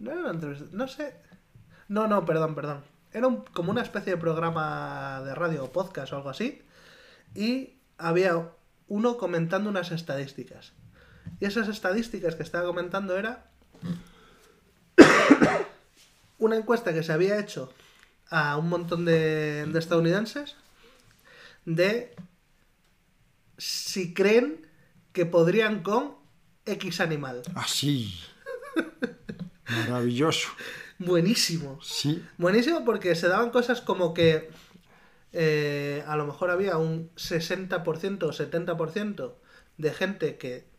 No 0.00 0.10
era 0.10 0.20
una 0.20 0.30
entrevistadora, 0.32 0.76
no 0.76 0.88
sé. 0.88 1.14
No, 1.88 2.08
no, 2.08 2.26
perdón, 2.26 2.54
perdón. 2.56 2.82
Era 3.12 3.28
como 3.54 3.70
una 3.70 3.82
especie 3.82 4.14
de 4.14 4.18
programa 4.20 5.22
de 5.24 5.34
radio 5.36 5.64
o 5.64 5.72
podcast 5.72 6.12
o 6.12 6.16
algo 6.16 6.30
así. 6.30 6.62
Y 7.34 7.78
había 7.96 8.50
uno 8.88 9.16
comentando 9.16 9.70
unas 9.70 9.92
estadísticas. 9.92 10.74
Y 11.38 11.46
esas 11.46 11.68
estadísticas 11.68 12.34
que 12.34 12.42
estaba 12.42 12.66
comentando 12.66 13.16
era 13.16 13.50
una 16.38 16.56
encuesta 16.56 16.92
que 16.92 17.02
se 17.02 17.12
había 17.12 17.38
hecho 17.38 17.72
a 18.28 18.56
un 18.56 18.68
montón 18.68 19.04
de, 19.04 19.66
de 19.66 19.78
estadounidenses 19.78 20.56
de 21.64 22.14
si 23.58 24.14
creen 24.14 24.66
que 25.12 25.26
podrían 25.26 25.82
con 25.82 26.16
X 26.66 27.00
animal. 27.00 27.42
Así. 27.54 28.14
Maravilloso. 29.66 30.48
Buenísimo. 30.98 31.80
Sí. 31.82 32.24
Buenísimo 32.38 32.84
porque 32.84 33.14
se 33.14 33.28
daban 33.28 33.50
cosas 33.50 33.80
como 33.80 34.14
que 34.14 34.50
eh, 35.32 36.04
a 36.06 36.16
lo 36.16 36.26
mejor 36.26 36.50
había 36.50 36.76
un 36.76 37.10
60% 37.14 38.22
o 38.24 38.32
70% 38.32 39.34
de 39.78 39.94
gente 39.94 40.36
que 40.36 40.69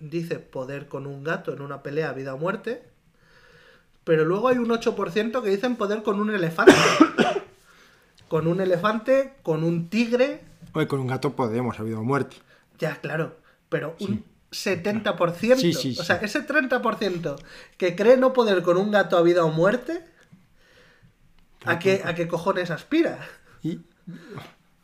dice 0.00 0.38
poder 0.38 0.88
con 0.88 1.06
un 1.06 1.22
gato 1.22 1.52
en 1.52 1.60
una 1.60 1.82
pelea 1.82 2.12
vida 2.12 2.34
o 2.34 2.38
muerte, 2.38 2.82
pero 4.04 4.24
luego 4.24 4.48
hay 4.48 4.58
un 4.58 4.68
8% 4.68 5.42
que 5.42 5.50
dicen 5.50 5.76
poder 5.76 6.02
con 6.02 6.20
un 6.20 6.34
elefante. 6.34 6.72
con 8.28 8.46
un 8.46 8.60
elefante, 8.60 9.34
con 9.42 9.64
un 9.64 9.88
tigre, 9.88 10.40
Oye, 10.72 10.86
con 10.86 11.00
un 11.00 11.08
gato 11.08 11.34
podemos, 11.34 11.78
ha 11.78 11.82
habido 11.82 12.02
muerte. 12.02 12.36
ya 12.78 12.96
claro, 13.00 13.36
pero 13.68 13.96
un 14.00 14.24
70%, 14.52 15.56
Sí, 15.56 15.72
sí, 15.72 15.96
o 15.98 16.04
sea, 16.04 16.16
ese 16.16 16.46
30% 16.46 17.36
que 17.76 17.96
cree 17.96 18.16
no 18.16 18.32
poder 18.32 18.62
con 18.62 18.76
un 18.76 18.90
gato 18.90 19.16
a 19.16 19.22
vida 19.22 19.44
o 19.44 19.50
muerte, 19.50 20.04
¿a 21.64 21.78
qué, 21.78 22.02
¿a 22.04 22.14
qué 22.14 22.26
cojones 22.28 22.70
aspira? 22.70 23.18
Y 23.62 23.80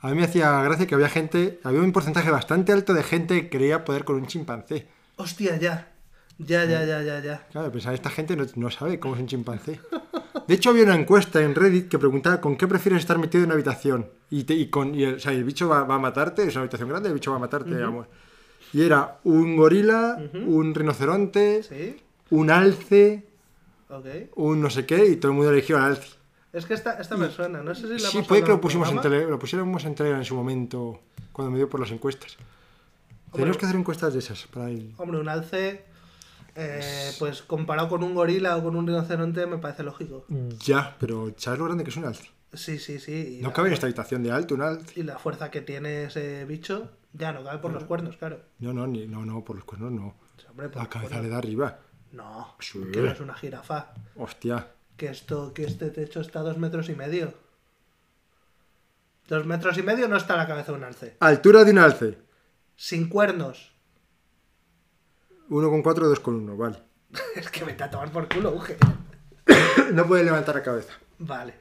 a 0.00 0.08
mí 0.08 0.16
me 0.16 0.24
hacía 0.24 0.62
gracia 0.62 0.86
que 0.86 0.94
había 0.94 1.08
gente, 1.08 1.60
había 1.64 1.80
un 1.80 1.92
porcentaje 1.92 2.30
bastante 2.30 2.72
alto 2.72 2.94
de 2.94 3.02
gente 3.02 3.42
que 3.42 3.50
creía 3.50 3.84
poder 3.84 4.04
con 4.04 4.16
un 4.16 4.26
chimpancé. 4.26 4.86
Hostia, 5.16 5.56
ya. 5.56 5.92
Ya, 6.38 6.64
ya, 6.66 6.84
ya, 6.84 7.02
ya, 7.02 7.20
ya. 7.20 7.46
Claro, 7.50 7.72
pensaba, 7.72 7.94
esta 7.94 8.10
gente 8.10 8.36
no, 8.36 8.44
no 8.56 8.70
sabe 8.70 9.00
cómo 9.00 9.14
es 9.14 9.20
un 9.20 9.26
chimpancé. 9.26 9.80
De 10.46 10.54
hecho, 10.54 10.70
había 10.70 10.84
una 10.84 10.94
encuesta 10.94 11.40
en 11.42 11.54
Reddit 11.54 11.88
que 11.88 11.98
preguntaba 11.98 12.40
con 12.40 12.56
qué 12.56 12.68
prefieres 12.68 13.00
estar 13.00 13.18
metido 13.18 13.42
en 13.42 13.46
una 13.46 13.54
habitación. 13.54 14.08
Y, 14.30 14.44
te- 14.44 14.54
y 14.54 14.68
con, 14.68 14.94
y 14.94 15.04
el, 15.04 15.14
o 15.14 15.18
sea, 15.18 15.32
el 15.32 15.44
bicho 15.44 15.68
va, 15.68 15.84
va 15.84 15.94
a 15.94 15.98
matarte, 15.98 16.42
es 16.46 16.54
una 16.54 16.60
habitación 16.62 16.88
grande, 16.90 17.08
el 17.08 17.14
bicho 17.14 17.30
va 17.30 17.38
a 17.38 17.40
matarte, 17.40 17.70
digamos. 17.74 18.06
Y 18.72 18.82
era 18.82 19.18
un 19.24 19.56
gorila, 19.56 20.20
un 20.46 20.74
rinoceronte, 20.74 21.62
Sí, 21.62 21.96
un 22.30 22.50
alce, 22.50 23.24
un 24.34 24.60
no 24.60 24.68
sé 24.68 24.84
qué, 24.84 25.06
y 25.06 25.16
todo 25.16 25.32
el 25.32 25.36
mundo 25.38 25.52
eligió 25.52 25.78
al 25.78 25.84
alce. 25.84 26.16
Es 26.52 26.66
que 26.66 26.74
esta, 26.74 26.98
esta 27.00 27.16
me 27.16 27.30
suena, 27.30 27.62
no 27.62 27.74
sé 27.74 27.82
si 27.86 28.02
la 28.02 28.10
Sí, 28.10 28.22
puede 28.22 28.42
que 28.42 28.48
lo, 28.50 28.60
pusimos 28.60 28.90
en 28.90 29.00
tele, 29.00 29.26
lo 29.26 29.38
pusiéramos 29.38 29.84
en 29.84 29.94
Telegram 29.94 30.20
en 30.20 30.24
su 30.24 30.34
momento, 30.34 31.00
cuando 31.32 31.50
me 31.50 31.58
dio 31.58 31.68
por 31.68 31.80
las 31.80 31.90
encuestas. 31.90 32.36
Tenemos 33.32 33.56
que 33.58 33.66
hacer 33.66 33.78
encuestas 33.78 34.12
de 34.12 34.18
esas 34.20 34.46
para 34.46 34.70
el... 34.70 34.94
Hombre, 34.96 35.18
un 35.20 35.28
alce, 35.28 35.84
eh, 36.54 37.12
pues 37.18 37.42
comparado 37.42 37.88
con 37.88 38.02
un 38.02 38.14
gorila 38.14 38.56
o 38.56 38.62
con 38.62 38.76
un 38.76 38.86
rinoceronte, 38.86 39.46
me 39.46 39.58
parece 39.58 39.82
lógico. 39.82 40.24
Ya, 40.64 40.96
pero 40.98 41.34
¿sabes 41.36 41.58
lo 41.58 41.66
grande 41.66 41.84
que 41.84 41.90
es 41.90 41.96
un 41.96 42.04
alce? 42.06 42.30
Sí, 42.54 42.78
sí, 42.78 42.98
sí. 42.98 43.38
y 43.38 43.42
No 43.42 43.48
la- 43.48 43.54
cabe 43.54 43.68
en 43.68 43.74
esta 43.74 43.86
habitación 43.86 44.22
de 44.22 44.30
alto 44.30 44.54
un 44.54 44.62
alce. 44.62 44.98
Y 44.98 45.02
la 45.02 45.18
fuerza 45.18 45.50
que 45.50 45.60
tiene 45.60 46.04
ese 46.04 46.44
bicho, 46.46 46.90
ya 47.12 47.32
no 47.32 47.44
cabe 47.44 47.58
por 47.58 47.72
los 47.72 47.84
cuernos, 47.84 48.16
claro. 48.16 48.40
No, 48.60 48.72
no, 48.72 48.86
ni, 48.86 49.06
no, 49.06 49.26
no, 49.26 49.44
por 49.44 49.56
los 49.56 49.64
cuernos 49.66 49.92
no. 49.92 50.14
Hombre, 50.50 50.68
por 50.70 50.82
La 50.82 50.88
cabeza 50.88 51.10
cuernos. 51.10 51.22
le 51.24 51.28
da 51.30 51.38
arriba. 51.38 51.78
No, 52.12 52.54
Sí. 52.60 52.80
que 52.92 53.00
no 53.02 53.10
es 53.10 53.20
una 53.20 53.34
jirafa. 53.34 53.92
Hostia. 54.14 54.68
Que 54.96 55.08
esto, 55.08 55.52
que 55.52 55.64
este 55.64 55.90
techo 55.90 56.20
está 56.22 56.38
a 56.40 56.42
dos 56.42 56.56
metros 56.56 56.88
y 56.88 56.94
medio. 56.94 57.34
Dos 59.28 59.44
metros 59.44 59.76
y 59.76 59.82
medio 59.82 60.08
no 60.08 60.16
está 60.16 60.36
la 60.36 60.46
cabeza 60.46 60.72
de 60.72 60.78
un 60.78 60.84
alce. 60.84 61.16
Altura 61.20 61.64
de 61.64 61.72
un 61.72 61.78
alce. 61.78 62.18
Sin 62.76 63.08
cuernos. 63.08 63.72
1,4, 65.48 65.82
2,1, 65.82 66.56
vale. 66.56 66.78
Es 67.36 67.50
que 67.50 67.64
vete 67.64 67.84
a 67.84 67.90
tomar 67.90 68.10
por 68.10 68.28
culo, 68.28 68.54
Uge. 68.54 68.76
No 69.92 70.06
puede 70.06 70.24
levantar 70.24 70.54
la 70.56 70.62
cabeza. 70.62 70.92
Vale. 71.18 71.54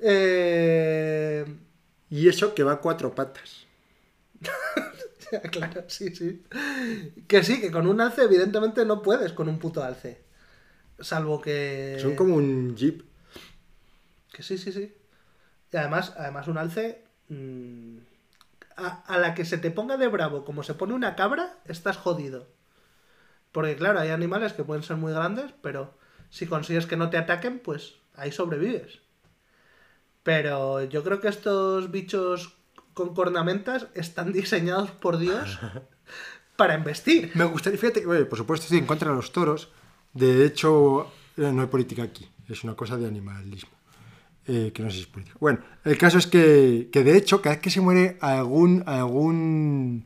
Eh... 0.00 1.44
Y 2.08 2.28
eso 2.28 2.54
que 2.54 2.62
va 2.62 2.72
a 2.72 2.80
cuatro 2.80 3.14
patas. 3.14 3.66
claro, 5.50 5.84
sí, 5.88 6.14
sí. 6.14 6.44
Que 7.26 7.42
sí, 7.42 7.60
que 7.60 7.70
con 7.70 7.86
un 7.86 8.00
alce 8.00 8.22
evidentemente 8.22 8.84
no 8.84 9.02
puedes 9.02 9.32
con 9.32 9.48
un 9.48 9.58
puto 9.58 9.82
alce. 9.82 10.22
Salvo 11.00 11.40
que... 11.40 11.98
Son 12.00 12.14
como 12.14 12.36
un 12.36 12.76
jeep. 12.76 13.02
Que 14.32 14.42
sí, 14.42 14.58
sí, 14.58 14.72
sí. 14.72 14.94
Y 15.72 15.76
además, 15.76 16.14
además 16.16 16.48
un 16.48 16.58
alce... 16.58 17.02
mm, 17.28 17.96
a, 18.82 19.02
a 19.06 19.18
la 19.18 19.34
que 19.34 19.44
se 19.44 19.58
te 19.58 19.70
ponga 19.70 19.96
de 19.96 20.08
bravo 20.08 20.44
como 20.44 20.62
se 20.62 20.74
pone 20.74 20.94
una 20.94 21.16
cabra, 21.16 21.58
estás 21.66 21.96
jodido. 21.96 22.48
Porque 23.52 23.76
claro, 23.76 24.00
hay 24.00 24.08
animales 24.10 24.52
que 24.54 24.64
pueden 24.64 24.82
ser 24.82 24.96
muy 24.96 25.12
grandes, 25.12 25.52
pero 25.62 25.98
si 26.30 26.46
consigues 26.46 26.86
que 26.86 26.96
no 26.96 27.10
te 27.10 27.18
ataquen, 27.18 27.58
pues 27.58 27.96
ahí 28.14 28.32
sobrevives. 28.32 29.00
Pero 30.22 30.82
yo 30.84 31.02
creo 31.04 31.20
que 31.20 31.28
estos 31.28 31.90
bichos 31.90 32.56
con 32.94 33.14
cornamentas 33.14 33.86
están 33.94 34.32
diseñados 34.32 34.90
por 34.90 35.18
Dios 35.18 35.58
para 36.56 36.74
embestir. 36.74 37.30
Me 37.34 37.44
gustaría, 37.44 37.78
fíjate 37.78 38.06
bueno, 38.06 38.26
por 38.28 38.38
supuesto, 38.38 38.64
estoy 38.64 38.78
en 38.78 38.86
contra 38.86 39.10
de 39.10 39.16
los 39.16 39.32
toros. 39.32 39.68
De 40.12 40.46
hecho, 40.46 41.10
eh, 41.36 41.50
no 41.52 41.62
hay 41.62 41.68
política 41.68 42.02
aquí. 42.02 42.28
Es 42.48 42.64
una 42.64 42.74
cosa 42.74 42.96
de 42.96 43.06
animalismo. 43.06 43.71
Eh, 44.46 44.72
que 44.74 44.82
no 44.82 44.90
sé 44.90 44.96
si 44.96 45.02
es 45.02 45.08
política. 45.08 45.36
Bueno, 45.40 45.60
el 45.84 45.96
caso 45.96 46.18
es 46.18 46.26
que, 46.26 46.88
que 46.92 47.04
de 47.04 47.16
hecho, 47.16 47.40
cada 47.40 47.54
vez 47.54 47.62
que 47.62 47.70
se 47.70 47.80
muere 47.80 48.16
algún, 48.20 48.82
algún 48.86 50.04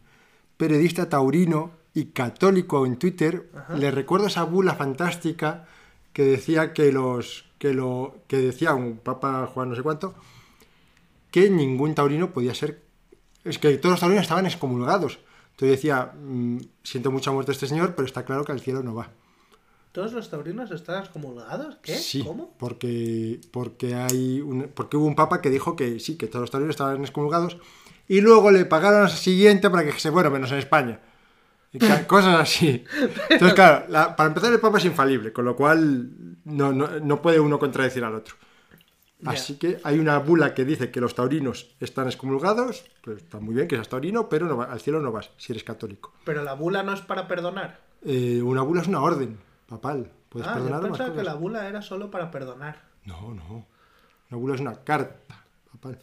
periodista 0.57 1.09
taurino 1.09 1.71
y 1.95 2.07
católico 2.07 2.85
en 2.85 2.97
Twitter, 2.99 3.49
le 3.75 3.91
recuerdo 3.91 4.27
esa 4.27 4.45
bula 4.45 4.75
fantástica 4.75 5.67
que 6.13 6.25
decía 6.25 6.73
que 6.73 6.93
los 6.93 7.47
que 7.59 7.73
lo 7.73 8.17
que 8.27 8.37
decía 8.37 8.75
un 8.75 8.99
papa 8.99 9.47
Juan 9.47 9.71
no 9.71 9.77
sé 9.77 9.83
cuánto 9.83 10.15
que 11.31 11.51
ningún 11.51 11.95
taurino 11.95 12.33
podía 12.33 12.55
ser 12.55 12.83
es 13.45 13.59
que 13.59 13.77
todos 13.79 13.93
los 13.93 14.01
taurinos 14.01 14.23
estaban 14.23 14.47
excomulgados. 14.47 15.19
Entonces 15.53 15.77
decía 15.77 16.13
mm, 16.15 16.59
siento 16.83 17.11
mucha 17.11 17.31
muerte 17.33 17.53
a 17.53 17.55
este 17.55 17.67
señor 17.67 17.95
pero 17.95 18.07
está 18.07 18.25
claro 18.25 18.45
que 18.45 18.53
al 18.53 18.61
cielo 18.61 18.83
no 18.83 18.95
va 18.95 19.11
¿Todos 19.97 20.13
los 20.13 20.29
taurinos 20.29 20.71
están 20.71 21.01
excomulgados? 21.03 21.77
¿Qué? 21.83 21.95
sí 21.97 22.23
¿Cómo? 22.23 22.55
porque 22.59 23.41
porque 23.51 23.95
hay 23.95 24.43
un- 24.43 24.69
porque 24.75 24.99
hubo 24.99 25.07
un 25.07 25.15
papa 25.17 25.41
que 25.41 25.49
dijo 25.49 25.75
que 25.75 25.99
sí 26.01 26.17
que 26.19 26.27
todos 26.27 26.43
los 26.43 26.51
taurinos 26.51 26.75
estaban 26.75 27.01
excomulgados 27.01 27.57
y 28.07 28.21
luego 28.21 28.51
le 28.51 28.67
pagaron 28.67 29.05
al 29.05 29.11
siguiente 29.11 29.71
para 29.71 29.85
que 29.87 29.99
se 29.99 30.13
fuera 30.13 30.29
menos 30.29 30.53
en 30.53 30.59
España 30.59 31.01
cosas 32.07 32.41
así 32.41 32.85
entonces 33.31 33.55
claro 33.55 33.87
la- 33.89 34.15
para 34.17 34.29
empezar 34.29 34.53
el 34.53 34.61
papa 34.61 34.77
es 34.79 34.85
infalible 34.85 35.33
con 35.33 35.45
lo 35.47 35.57
cual 35.57 36.11
no, 36.45 36.73
no, 36.75 37.01
no 37.01 37.23
puede 37.23 37.41
uno 37.41 37.59
contradecir 37.59 38.05
al 38.05 38.15
otro. 38.17 38.35
Así 39.25 39.57
que 39.57 39.79
hay 39.83 39.99
una 39.99 40.19
bula 40.19 40.53
que 40.53 40.67
dice 40.67 40.91
que 40.91 41.01
los 41.01 41.15
taurinos 41.15 41.75
están 41.81 42.07
excomulgados, 42.07 42.85
pues 43.03 43.23
está 43.23 43.41
muy 43.41 43.55
bien 43.55 43.67
que 43.67 43.75
seas 43.77 43.89
taurino, 43.89 44.29
pero 44.29 44.47
no 44.47 44.59
va- 44.59 44.67
al 44.67 44.79
cielo 44.81 45.01
no 45.01 45.11
vas 45.11 45.31
si 45.39 45.53
eres 45.53 45.65
católico. 45.65 46.13
Pero 46.27 46.45
la 46.45 46.53
bula 46.53 46.83
no 46.83 46.93
es 46.93 47.01
para 47.01 47.27
perdonar. 47.27 47.81
Eh, 48.05 48.43
una 48.43 48.61
bula 48.61 48.83
es 48.83 48.89
una 48.89 49.01
orden, 49.03 49.39
papal. 49.67 50.11
Puedes 50.29 50.49
Ah, 50.49 50.55
yo 50.59 50.65
perdonar 50.65 50.83
pensaba 50.91 51.15
que 51.15 51.23
la 51.23 51.35
bula 51.35 51.69
era 51.69 51.83
solo 51.83 52.11
para 52.11 52.31
perdonar. 52.31 52.83
No, 53.05 53.33
no. 53.35 53.67
Una 54.31 54.39
bula 54.41 54.55
es 54.55 54.61
una 54.61 54.75
carta, 54.85 55.45
papal. 55.73 55.99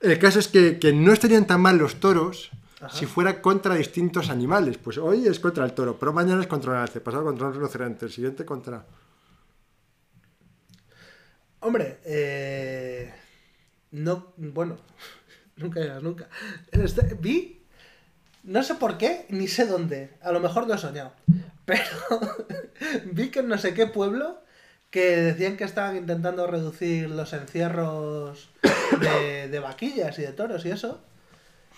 El 0.00 0.18
caso 0.18 0.38
es 0.38 0.48
que, 0.48 0.78
que 0.78 0.92
no 0.92 1.12
estarían 1.12 1.46
tan 1.46 1.60
mal 1.60 1.76
los 1.78 1.98
toros 1.98 2.50
Ajá. 2.80 2.90
si 2.96 3.06
fuera 3.06 3.40
contra 3.42 3.74
distintos 3.74 4.30
animales. 4.30 4.78
Pues 4.78 4.98
hoy 4.98 5.26
es 5.26 5.40
contra 5.40 5.64
el 5.64 5.72
toro, 5.72 5.98
pero 5.98 6.12
mañana 6.12 6.40
es 6.40 6.46
contra 6.46 6.72
un 6.72 6.76
alce, 6.78 7.00
pasado 7.00 7.24
contra 7.24 7.46
un 7.48 7.54
rinoceronte, 7.54 8.06
el 8.06 8.12
siguiente 8.12 8.44
contra... 8.44 8.84
Hombre, 11.60 11.98
eh... 12.04 13.12
No, 13.90 14.32
bueno, 14.36 14.76
nunca 15.56 15.80
digas 15.80 16.02
nunca. 16.02 16.28
Este- 16.70 17.14
vi, 17.14 17.64
no 18.44 18.62
sé 18.62 18.74
por 18.74 18.98
qué, 18.98 19.26
ni 19.30 19.48
sé 19.48 19.66
dónde, 19.66 20.16
a 20.22 20.30
lo 20.30 20.40
mejor 20.40 20.68
lo 20.68 20.74
he 20.74 20.78
soñado, 20.78 21.12
pero 21.68 21.84
vi 23.12 23.30
que 23.30 23.40
en 23.40 23.48
no 23.48 23.58
sé 23.58 23.74
qué 23.74 23.86
pueblo 23.86 24.40
que 24.90 25.16
decían 25.16 25.58
que 25.58 25.64
estaban 25.64 25.98
intentando 25.98 26.46
reducir 26.46 27.10
los 27.10 27.34
encierros 27.34 28.48
de, 29.02 29.48
de 29.48 29.60
vaquillas 29.60 30.18
y 30.18 30.22
de 30.22 30.32
toros 30.32 30.64
y 30.64 30.70
eso, 30.70 31.02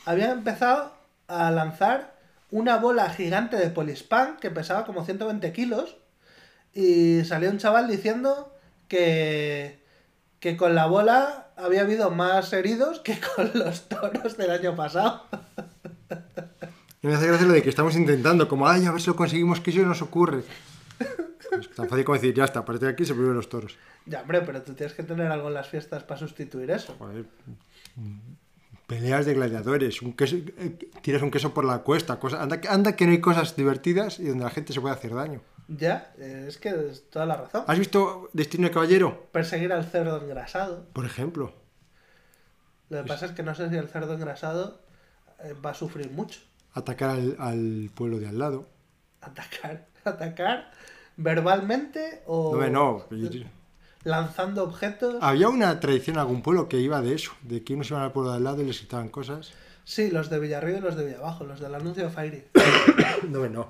habían 0.06 0.30
empezado 0.30 0.92
a 1.26 1.50
lanzar 1.50 2.14
una 2.52 2.76
bola 2.76 3.10
gigante 3.10 3.56
de 3.56 3.70
polispán 3.70 4.36
que 4.36 4.52
pesaba 4.52 4.86
como 4.86 5.04
120 5.04 5.52
kilos 5.52 5.96
y 6.72 7.24
salió 7.24 7.50
un 7.50 7.58
chaval 7.58 7.88
diciendo 7.88 8.56
que, 8.86 9.82
que 10.38 10.56
con 10.56 10.76
la 10.76 10.86
bola 10.86 11.48
había 11.56 11.80
habido 11.80 12.12
más 12.12 12.52
heridos 12.52 13.00
que 13.00 13.18
con 13.34 13.50
los 13.54 13.88
toros 13.88 14.36
del 14.36 14.52
año 14.52 14.76
pasado. 14.76 15.26
Y 17.02 17.06
me 17.06 17.14
hace 17.14 17.26
gracia 17.26 17.46
lo 17.46 17.52
de 17.54 17.62
que 17.62 17.70
estamos 17.70 17.96
intentando, 17.96 18.46
como, 18.48 18.68
ay, 18.68 18.84
a 18.86 18.92
ver 18.92 19.00
si 19.00 19.06
lo 19.08 19.16
conseguimos, 19.16 19.60
que 19.60 19.70
eso 19.70 19.80
nos 19.82 20.02
ocurre. 20.02 20.42
Es 21.58 21.70
tan 21.74 21.88
fácil 21.88 22.04
como 22.04 22.16
decir, 22.16 22.34
ya 22.34 22.44
está, 22.44 22.60
a 22.60 22.64
partir 22.64 22.86
de 22.88 22.92
aquí 22.92 23.04
se 23.04 23.14
prohíben 23.14 23.36
los 23.36 23.48
toros. 23.48 23.76
Ya, 24.06 24.20
hombre, 24.20 24.42
pero 24.42 24.62
tú 24.62 24.74
tienes 24.74 24.94
que 24.94 25.02
tener 25.02 25.30
algo 25.32 25.48
en 25.48 25.54
las 25.54 25.68
fiestas 25.68 26.02
para 26.04 26.20
sustituir 26.20 26.70
eso. 26.70 26.94
Joder. 26.98 27.24
Peleas 28.86 29.24
de 29.24 29.34
gladiadores, 29.34 30.02
un 30.02 30.12
queso, 30.14 30.36
eh, 30.36 30.76
tiras 31.00 31.22
un 31.22 31.30
queso 31.30 31.54
por 31.54 31.64
la 31.64 31.78
cuesta, 31.78 32.18
cosa, 32.18 32.42
anda, 32.42 32.60
que- 32.60 32.68
anda 32.68 32.96
que 32.96 33.06
no 33.06 33.12
hay 33.12 33.20
cosas 33.20 33.54
divertidas 33.56 34.18
y 34.18 34.24
donde 34.26 34.44
la 34.44 34.50
gente 34.50 34.72
se 34.72 34.80
puede 34.80 34.94
hacer 34.94 35.14
daño. 35.14 35.40
Ya, 35.68 36.12
eh, 36.18 36.46
es 36.48 36.58
que 36.58 36.68
es 36.90 37.08
toda 37.08 37.24
la 37.26 37.36
razón. 37.36 37.62
¿Has 37.68 37.78
visto 37.78 38.28
Destino 38.32 38.66
de 38.66 38.72
Caballero? 38.74 39.28
Perseguir 39.30 39.72
al 39.72 39.84
cerdo 39.84 40.20
engrasado. 40.20 40.86
Por 40.92 41.06
ejemplo. 41.06 41.54
Lo 42.88 43.02
que 43.04 43.08
pasa 43.08 43.26
es 43.26 43.32
que 43.32 43.44
no 43.44 43.54
sé 43.54 43.70
si 43.70 43.76
el 43.76 43.86
cerdo 43.88 44.14
engrasado 44.14 44.82
eh, 45.44 45.54
va 45.64 45.70
a 45.70 45.74
sufrir 45.74 46.10
mucho. 46.10 46.40
Atacar 46.72 47.10
al, 47.10 47.36
al 47.38 47.90
pueblo 47.94 48.18
de 48.18 48.28
al 48.28 48.38
lado. 48.38 48.68
Atacar, 49.20 49.86
atacar 50.04 50.70
verbalmente 51.16 52.22
o 52.26 52.56
No, 52.56 52.68
no. 52.70 53.06
lanzando 54.04 54.64
objetos. 54.64 55.16
Había 55.20 55.48
una 55.48 55.78
tradición 55.80 56.16
en 56.16 56.20
algún 56.20 56.42
pueblo 56.42 56.68
que 56.68 56.78
iba 56.78 57.00
de 57.02 57.14
eso, 57.14 57.32
de 57.42 57.62
que 57.62 57.74
unos 57.74 57.90
iban 57.90 58.02
al 58.02 58.12
pueblo 58.12 58.30
de 58.30 58.36
al 58.38 58.44
lado 58.44 58.62
y 58.62 58.66
les 58.66 58.80
quitaban 58.80 59.08
cosas. 59.08 59.52
Sí, 59.84 60.10
los 60.10 60.30
de 60.30 60.38
Villarrío 60.38 60.78
y 60.78 60.80
los 60.80 60.96
de 60.96 61.04
Villabajo, 61.06 61.44
los 61.44 61.60
del 61.60 61.74
anuncio 61.74 62.04
de 62.04 62.10
Fairy. 62.10 62.44
No, 63.28 63.48
no. 63.48 63.68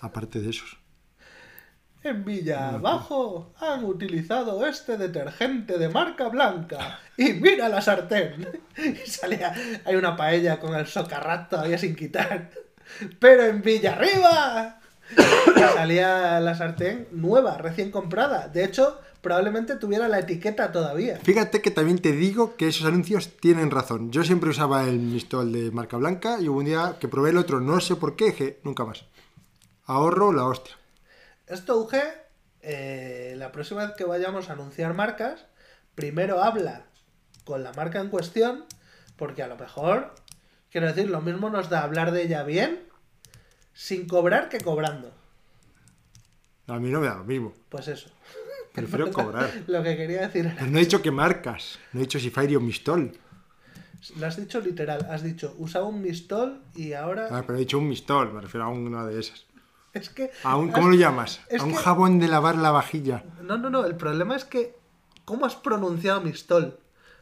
Aparte 0.00 0.40
de 0.40 0.50
esos. 0.50 0.76
En 2.04 2.22
Villabajo 2.22 3.54
han 3.58 3.82
utilizado 3.82 4.66
este 4.66 4.98
detergente 4.98 5.78
de 5.78 5.88
marca 5.88 6.28
blanca. 6.28 7.00
Y 7.16 7.32
mira 7.32 7.70
la 7.70 7.80
sartén. 7.80 8.46
Y 8.76 9.08
salía, 9.08 9.54
hay 9.86 9.96
una 9.96 10.14
paella 10.14 10.60
con 10.60 10.74
el 10.74 10.86
socarrat 10.86 11.48
todavía 11.48 11.78
sin 11.78 11.96
quitar. 11.96 12.50
Pero 13.18 13.44
en 13.44 13.62
Villarriba 13.62 14.80
y 15.16 15.60
salía 15.74 16.40
la 16.40 16.54
sartén 16.54 17.08
nueva, 17.10 17.56
recién 17.56 17.90
comprada. 17.90 18.48
De 18.48 18.64
hecho, 18.64 19.00
probablemente 19.22 19.76
tuviera 19.76 20.06
la 20.06 20.18
etiqueta 20.18 20.72
todavía. 20.72 21.18
Fíjate 21.22 21.62
que 21.62 21.70
también 21.70 22.00
te 22.00 22.12
digo 22.12 22.54
que 22.56 22.68
esos 22.68 22.84
anuncios 22.84 23.38
tienen 23.40 23.70
razón. 23.70 24.10
Yo 24.10 24.24
siempre 24.24 24.50
usaba 24.50 24.84
el 24.84 24.98
Mistol 24.98 25.50
de 25.52 25.70
marca 25.70 25.96
blanca 25.96 26.38
y 26.38 26.50
hubo 26.50 26.58
un 26.58 26.66
día 26.66 26.96
que 27.00 27.08
probé 27.08 27.30
el 27.30 27.38
otro, 27.38 27.60
no 27.60 27.80
sé 27.80 27.96
por 27.96 28.14
qué, 28.14 28.26
dije, 28.26 28.60
nunca 28.62 28.84
más. 28.84 29.06
Ahorro 29.86 30.30
la 30.30 30.44
hostia. 30.44 30.76
Esto, 31.46 31.78
Uge, 31.78 32.02
eh, 32.62 33.34
la 33.36 33.52
próxima 33.52 33.84
vez 33.86 33.94
que 33.96 34.04
vayamos 34.04 34.48
a 34.48 34.54
anunciar 34.54 34.94
marcas, 34.94 35.46
primero 35.94 36.42
habla 36.42 36.86
con 37.44 37.62
la 37.62 37.72
marca 37.72 38.00
en 38.00 38.08
cuestión, 38.08 38.64
porque 39.16 39.42
a 39.42 39.48
lo 39.48 39.56
mejor, 39.56 40.14
quiero 40.70 40.86
decir, 40.86 41.10
lo 41.10 41.20
mismo 41.20 41.50
nos 41.50 41.68
da 41.68 41.82
hablar 41.82 42.12
de 42.12 42.22
ella 42.22 42.42
bien, 42.42 42.88
sin 43.74 44.08
cobrar 44.08 44.48
que 44.48 44.60
cobrando. 44.60 45.12
A 46.66 46.78
mí 46.78 46.88
no 46.88 47.00
me 47.00 47.08
da 47.08 47.16
lo 47.16 47.24
mismo. 47.24 47.52
Pues 47.68 47.88
eso. 47.88 48.08
Prefiero 48.72 49.12
cobrar. 49.12 49.50
Lo 49.66 49.82
que 49.82 49.96
quería 49.96 50.22
decir 50.22 50.46
era... 50.46 50.54
Pero 50.54 50.70
no 50.70 50.78
he 50.78 50.80
dicho 50.80 51.02
que 51.02 51.10
marcas. 51.10 51.78
No 51.92 52.00
he 52.00 52.04
dicho 52.04 52.18
si 52.18 52.30
Fairy 52.30 52.56
o 52.56 52.60
Mistol. 52.60 53.12
Lo 54.16 54.26
has 54.26 54.36
dicho 54.36 54.60
literal. 54.60 55.06
Has 55.10 55.22
dicho, 55.22 55.54
usaba 55.58 55.86
un 55.86 56.00
mistol 56.00 56.62
y 56.74 56.92
ahora... 56.92 57.28
Ah, 57.30 57.42
pero 57.46 57.56
he 57.56 57.60
dicho 57.60 57.78
un 57.78 57.88
mistol, 57.88 58.32
me 58.32 58.40
refiero 58.40 58.64
a 58.64 58.68
una 58.68 59.06
de 59.06 59.20
esas. 59.20 59.46
Es 59.94 60.10
que... 60.10 60.30
A 60.42 60.56
un, 60.56 60.70
¿Cómo 60.72 60.88
lo 60.88 60.96
llamas? 60.96 61.40
es 61.48 61.60
a 61.62 61.64
un 61.64 61.70
que- 61.70 61.76
jabón 61.78 62.18
de 62.18 62.28
lavar 62.28 62.56
la 62.56 62.70
vajilla. 62.72 63.24
No, 63.42 63.56
no, 63.56 63.70
no. 63.70 63.84
El 63.86 63.96
problema 63.96 64.36
es 64.36 64.44
que... 64.44 64.76
¿Cómo 65.24 65.46
has 65.46 65.54
pronunciado 65.56 66.20
mistol? 66.20 66.78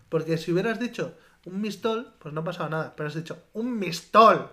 Porque 0.08 0.36
si 0.38 0.50
hubieras 0.52 0.80
dicho 0.80 1.14
un 1.46 1.60
mistol, 1.60 2.12
pues 2.18 2.34
no 2.34 2.42
pasaba 2.42 2.68
nada. 2.68 2.94
Pero 2.96 3.08
has 3.08 3.14
dicho 3.14 3.38
un 3.52 3.78
mistol. 3.78 4.50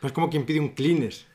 Pues 0.00 0.12
como 0.12 0.30
quien 0.30 0.46
pide 0.46 0.60
un 0.60 0.70
Kleenex. 0.70 1.26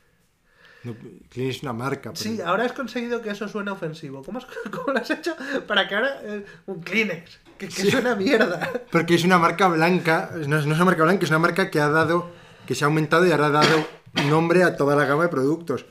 No, 0.84 0.95
es 1.36 1.62
una 1.64 1.74
marca. 1.74 2.12
pero- 2.14 2.16
Sí, 2.24 2.39
ahora 2.41 2.64
has 2.66 2.74
conseguido 2.74 3.22
que 3.22 3.30
eso 3.32 3.47
suene 3.47 3.70
ofensivo. 3.72 4.24
¿Cómo, 4.24 4.39
has- 4.39 4.47
cómo 4.72 4.93
lo 4.93 4.99
has 4.99 5.10
hecho 5.12 5.36
para 5.68 5.88
que 5.88 5.95
ahora... 5.95 6.20
eh, 6.24 6.45
un 6.66 6.82
Kleenex. 6.82 7.39
Que, 7.58 7.68
que 7.68 7.89
suena 7.91 8.16
mierda. 8.16 8.72
Porque 8.91 9.16
es 9.16 9.24
una 9.24 9.38
marca 9.39 9.68
blanca, 9.68 10.32
no 10.47 10.58
es, 10.60 10.66
no 10.68 10.74
es 10.74 10.78
una 10.80 10.86
marca 10.86 11.03
blanca, 11.03 11.24
es 11.26 11.30
una 11.32 11.39
marca 11.39 11.72
que 11.72 11.80
ha 11.80 11.89
dado, 11.89 12.30
que 12.68 12.76
se 12.76 12.84
ha 12.84 12.88
aumentado 12.88 13.26
y 13.26 13.32
ahora 13.32 13.47
ha 13.47 13.49
dado 13.49 13.88
nombre 14.30 14.64
a 14.64 14.76
toda 14.78 14.95
la 14.95 15.05
gama 15.05 15.24
de 15.24 15.30
productos. 15.30 15.86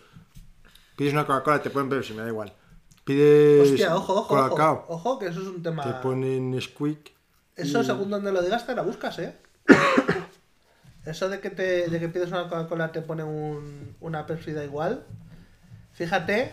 Pides 0.96 1.12
una 1.12 1.26
Coca-Cola, 1.26 1.62
te 1.62 1.70
ponen 1.70 1.88
Pepsi, 1.90 2.14
me 2.14 2.22
da 2.22 2.28
igual. 2.28 2.52
Pides 3.04 3.70
Hostia, 3.70 3.94
ojo, 3.94 4.12
ojo, 4.14 4.34
ojo. 4.34 4.48
Colacao, 4.48 4.84
Ojo, 4.88 5.18
que 5.18 5.26
eso 5.26 5.40
es 5.40 5.46
un 5.46 5.62
tema... 5.62 5.82
te 5.84 5.92
ponen 6.02 6.60
Squeak. 6.60 7.12
Eso, 7.54 7.82
según 7.84 8.10
donde 8.10 8.32
lo 8.32 8.42
digas, 8.42 8.66
te 8.66 8.74
la 8.74 8.82
buscas, 8.82 9.18
¿eh? 9.18 9.36
Eso 11.04 11.28
de 11.28 11.40
que, 11.40 11.50
te, 11.50 11.88
de 11.88 12.00
que 12.00 12.08
pides 12.08 12.28
una 12.30 12.44
Coca-Cola 12.48 12.90
te 12.90 13.00
pone 13.00 13.22
un- 13.22 13.94
una 14.00 14.26
Pepsi 14.26 14.52
da 14.52 14.64
igual. 14.64 15.04
Fíjate 15.92 16.52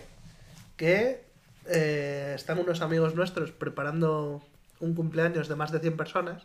que 0.77 1.25
eh, 1.65 2.33
están 2.35 2.59
unos 2.59 2.81
amigos 2.81 3.15
nuestros 3.15 3.51
preparando 3.51 4.43
un 4.79 4.93
cumpleaños 4.93 5.47
de 5.47 5.55
más 5.55 5.71
de 5.71 5.79
100 5.79 5.97
personas 5.97 6.43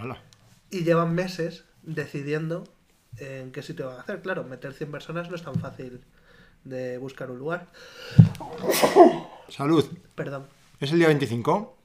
Hola. 0.00 0.18
y 0.70 0.84
llevan 0.84 1.14
meses 1.14 1.64
decidiendo 1.82 2.64
en 3.18 3.52
qué 3.52 3.62
sitio 3.62 3.88
van 3.88 3.96
a 3.98 4.00
hacer. 4.00 4.22
Claro, 4.22 4.44
meter 4.44 4.72
100 4.72 4.90
personas 4.90 5.28
no 5.28 5.36
es 5.36 5.42
tan 5.42 5.56
fácil 5.56 6.02
de 6.68 6.98
buscar 6.98 7.30
un 7.30 7.38
lugar. 7.38 7.68
Salud. 9.48 9.84
Perdón. 10.14 10.46
¿Es 10.80 10.92
el 10.92 10.98
día 10.98 11.08
25? 11.08 11.78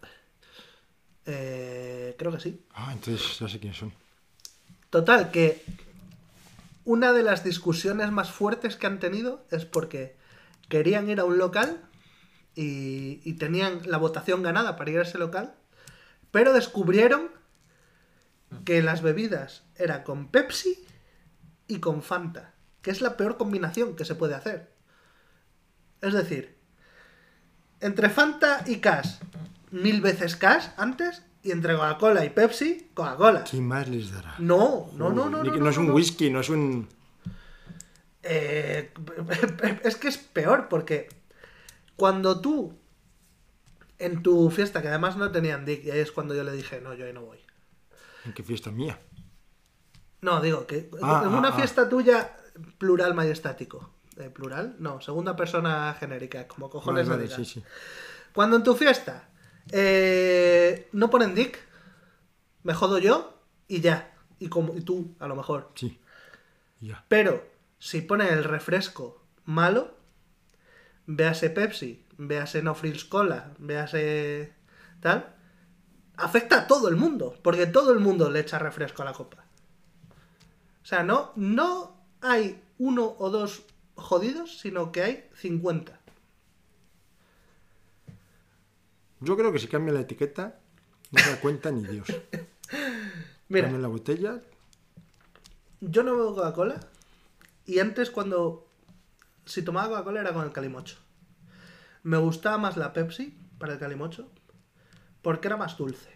Eh, 1.26 2.16
creo 2.18 2.32
que 2.32 2.40
sí. 2.40 2.62
Ah, 2.74 2.92
entonces 2.92 3.40
ya 3.40 3.48
sé 3.48 3.60
quiénes 3.60 3.78
son. 3.78 3.94
Total, 4.90 5.32
que 5.32 5.64
una 6.84 7.14
de 7.14 7.24
las 7.24 7.44
discusiones 7.44 8.12
más 8.12 8.32
fuertes 8.32 8.76
que 8.76 8.88
han 8.88 9.00
tenido 9.00 9.46
es 9.52 9.66
porque 9.66 10.16
querían 10.68 11.10
ir 11.10 11.20
a 11.20 11.26
un 11.26 11.38
local 11.38 11.82
y, 12.56 13.22
y 13.24 13.34
tenían 13.34 13.82
la 13.86 13.98
votación 13.98 14.44
ganada 14.44 14.76
para 14.76 14.92
ir 14.92 15.00
a 15.00 15.04
ese 15.04 15.18
local, 15.18 15.54
pero 16.32 16.54
descubrieron 16.54 17.30
que 18.66 18.82
las 18.82 19.02
bebidas 19.02 19.64
eran 19.76 20.04
con 20.04 20.28
Pepsi 20.28 20.86
y 21.68 21.80
con 21.80 22.04
Fanta, 22.04 22.54
que 22.82 22.92
es 22.92 23.00
la 23.00 23.16
peor 23.16 23.38
combinación 23.38 23.96
que 23.96 24.04
se 24.04 24.16
puede 24.16 24.36
hacer. 24.36 24.71
Es 26.02 26.14
decir, 26.14 26.56
entre 27.80 28.10
Fanta 28.10 28.64
y 28.68 28.78
Cash, 28.78 29.20
mil 29.72 30.02
veces 30.02 30.36
Cash 30.36 30.68
antes, 30.78 31.24
y 31.44 31.52
entre 31.52 31.76
Coca-Cola 31.76 32.26
y 32.26 32.30
Pepsi, 32.30 32.90
Coca-Cola. 32.94 33.44
¿Quién 33.44 33.68
más 33.68 33.88
les 33.88 34.12
dará? 34.12 34.36
No, 34.40 34.90
no, 34.94 35.10
no, 35.10 35.30
no. 35.30 35.44
No, 35.44 35.52
que 35.52 35.60
no, 35.60 35.70
es 35.70 35.78
un 35.78 35.88
no. 35.88 35.94
whisky, 35.94 36.30
no 36.30 36.40
es 36.42 36.50
un... 36.50 36.88
Eh, 38.24 38.92
es 39.84 39.96
que 39.96 40.08
es 40.08 40.18
peor 40.18 40.68
porque 40.70 41.10
cuando 41.96 42.40
tú 42.40 42.78
en 43.98 44.24
tu 44.24 44.50
fiesta, 44.50 44.82
que 44.82 44.88
además 44.88 45.16
no 45.18 45.32
tenían 45.32 45.66
dick, 45.66 45.86
y 45.86 45.92
ahí 45.92 46.00
es 46.00 46.12
cuando 46.12 46.36
yo 46.36 46.44
le 46.44 46.52
dije, 46.52 46.82
no, 46.82 46.94
yo 46.94 47.06
ahí 47.06 47.14
no 47.14 47.22
voy. 47.22 47.40
¿En 48.26 48.34
qué 48.34 48.44
fiesta 48.44 48.72
mía? 48.72 49.00
No, 50.22 50.42
digo 50.42 50.68
que 50.68 50.90
Ah, 51.02 51.24
en 51.26 51.34
ah, 51.34 51.38
una 51.38 51.50
ah. 51.50 51.54
fiesta 51.54 51.88
tuya, 51.90 52.36
plural 52.78 53.14
majestático. 53.14 53.92
¿Plural? 54.34 54.76
No, 54.80 55.02
segunda 55.02 55.36
persona 55.36 55.96
genérica, 56.00 56.48
como 56.48 56.70
cojones 56.70 57.08
Vale, 57.08 57.24
le 57.24 57.28
vale, 57.28 57.36
digas. 57.36 57.48
sí, 57.54 57.62
sí. 57.62 57.66
Cuando 58.34 58.56
en 58.58 58.64
tu 58.64 58.76
fiesta 58.76 59.30
eh, 59.72 60.90
no 60.92 61.10
ponen 61.10 61.34
dick, 61.36 61.60
me 62.64 62.74
jodo 62.74 62.98
yo 63.00 63.38
y 63.68 63.82
ya. 63.82 64.14
Y, 64.40 64.50
como, 64.50 64.76
y 64.76 64.82
tú, 64.82 65.16
a 65.20 65.28
lo 65.28 65.36
mejor. 65.36 65.72
Sí. 65.76 66.00
Ya. 66.80 67.06
Pero 67.08 67.46
si 67.80 68.02
pone 68.02 68.30
el 68.30 68.44
refresco 68.44 69.24
malo, 69.46 69.96
véase 71.06 71.50
Pepsi, 71.50 72.06
véase 72.18 72.62
No 72.62 72.76
Frills 72.76 73.06
Cola, 73.06 73.54
véase 73.60 74.54
tal, 75.00 75.36
afecta 76.16 76.62
a 76.62 76.68
todo 76.68 76.90
el 76.90 76.96
mundo, 76.96 77.38
porque 77.44 77.66
todo 77.68 77.92
el 77.92 78.00
mundo 78.00 78.30
le 78.30 78.40
echa 78.40 78.60
refresco 78.60 79.02
a 79.02 79.06
la 79.06 79.14
copa. 79.14 79.46
O 80.82 80.86
sea, 80.86 81.04
no, 81.04 81.34
no 81.36 82.04
hay 82.22 82.62
uno 82.80 83.16
o 83.20 83.30
dos 83.30 83.64
jodidos, 83.96 84.60
sino 84.60 84.92
que 84.92 85.04
hay 85.04 85.30
50. 85.36 86.00
Yo 89.20 89.38
creo 89.38 89.52
que 89.52 89.60
si 89.60 89.68
cambia 89.68 89.94
la 89.94 90.02
etiqueta, 90.02 90.60
no 91.12 91.20
se 91.20 91.30
da 91.30 91.40
cuenta 91.40 91.72
ni 91.72 91.84
Dios. 91.84 92.08
Mira, 93.50 93.68
Cambia 93.68 93.82
la 93.82 93.88
botella, 93.90 94.42
yo 95.82 96.04
no 96.04 96.16
bebo 96.16 96.36
Coca-Cola 96.36 96.80
y 97.66 97.80
antes 97.80 98.10
cuando 98.10 98.68
si 99.46 99.62
tomaba 99.62 99.90
Coca-Cola 99.90 100.22
era 100.22 100.34
con 100.34 100.46
el 100.46 100.52
calimocho. 100.52 100.98
Me 102.04 102.18
gustaba 102.18 102.58
más 102.58 102.78
la 102.78 102.94
Pepsi 102.94 103.38
para 103.60 103.74
el 103.74 103.80
calimocho 103.80 104.30
porque 105.22 105.48
era 105.48 105.58
más 105.58 105.78
dulce. 105.78 106.10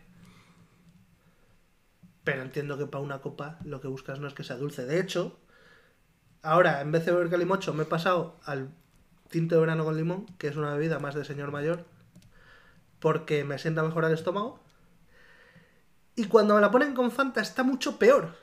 Pero 2.24 2.42
entiendo 2.42 2.78
que 2.78 2.88
para 2.88 3.04
una 3.04 3.22
copa 3.22 3.60
lo 3.64 3.80
que 3.82 3.88
buscas 3.88 4.20
no 4.20 4.28
es 4.28 4.34
que 4.34 4.44
sea 4.44 4.58
dulce. 4.58 4.86
De 4.86 5.00
hecho, 5.00 5.38
ahora 6.46 6.82
en 6.82 6.92
vez 6.92 7.06
de 7.06 7.12
beber 7.12 7.30
calimocho 7.30 7.74
me 7.74 7.84
he 7.84 7.88
pasado 7.88 8.40
al 8.46 8.70
tinto 9.30 9.56
de 9.56 9.62
verano 9.62 9.84
con 9.84 9.98
limón, 9.98 10.26
que 10.38 10.48
es 10.48 10.56
una 10.56 10.74
bebida 10.74 11.00
más 11.00 11.16
de 11.16 11.26
señor 11.26 11.52
mayor, 11.52 11.86
porque 13.00 13.44
me 13.44 13.58
sienta 13.58 13.84
mejor 13.84 14.06
al 14.06 14.14
estómago. 14.14 14.60
Y 16.16 16.26
cuando 16.26 16.56
me 16.56 16.62
la 16.62 16.72
ponen 16.72 16.94
con 16.94 17.12
Fanta 17.12 17.42
está 17.42 17.64
mucho 17.64 18.00
peor. 18.00 18.36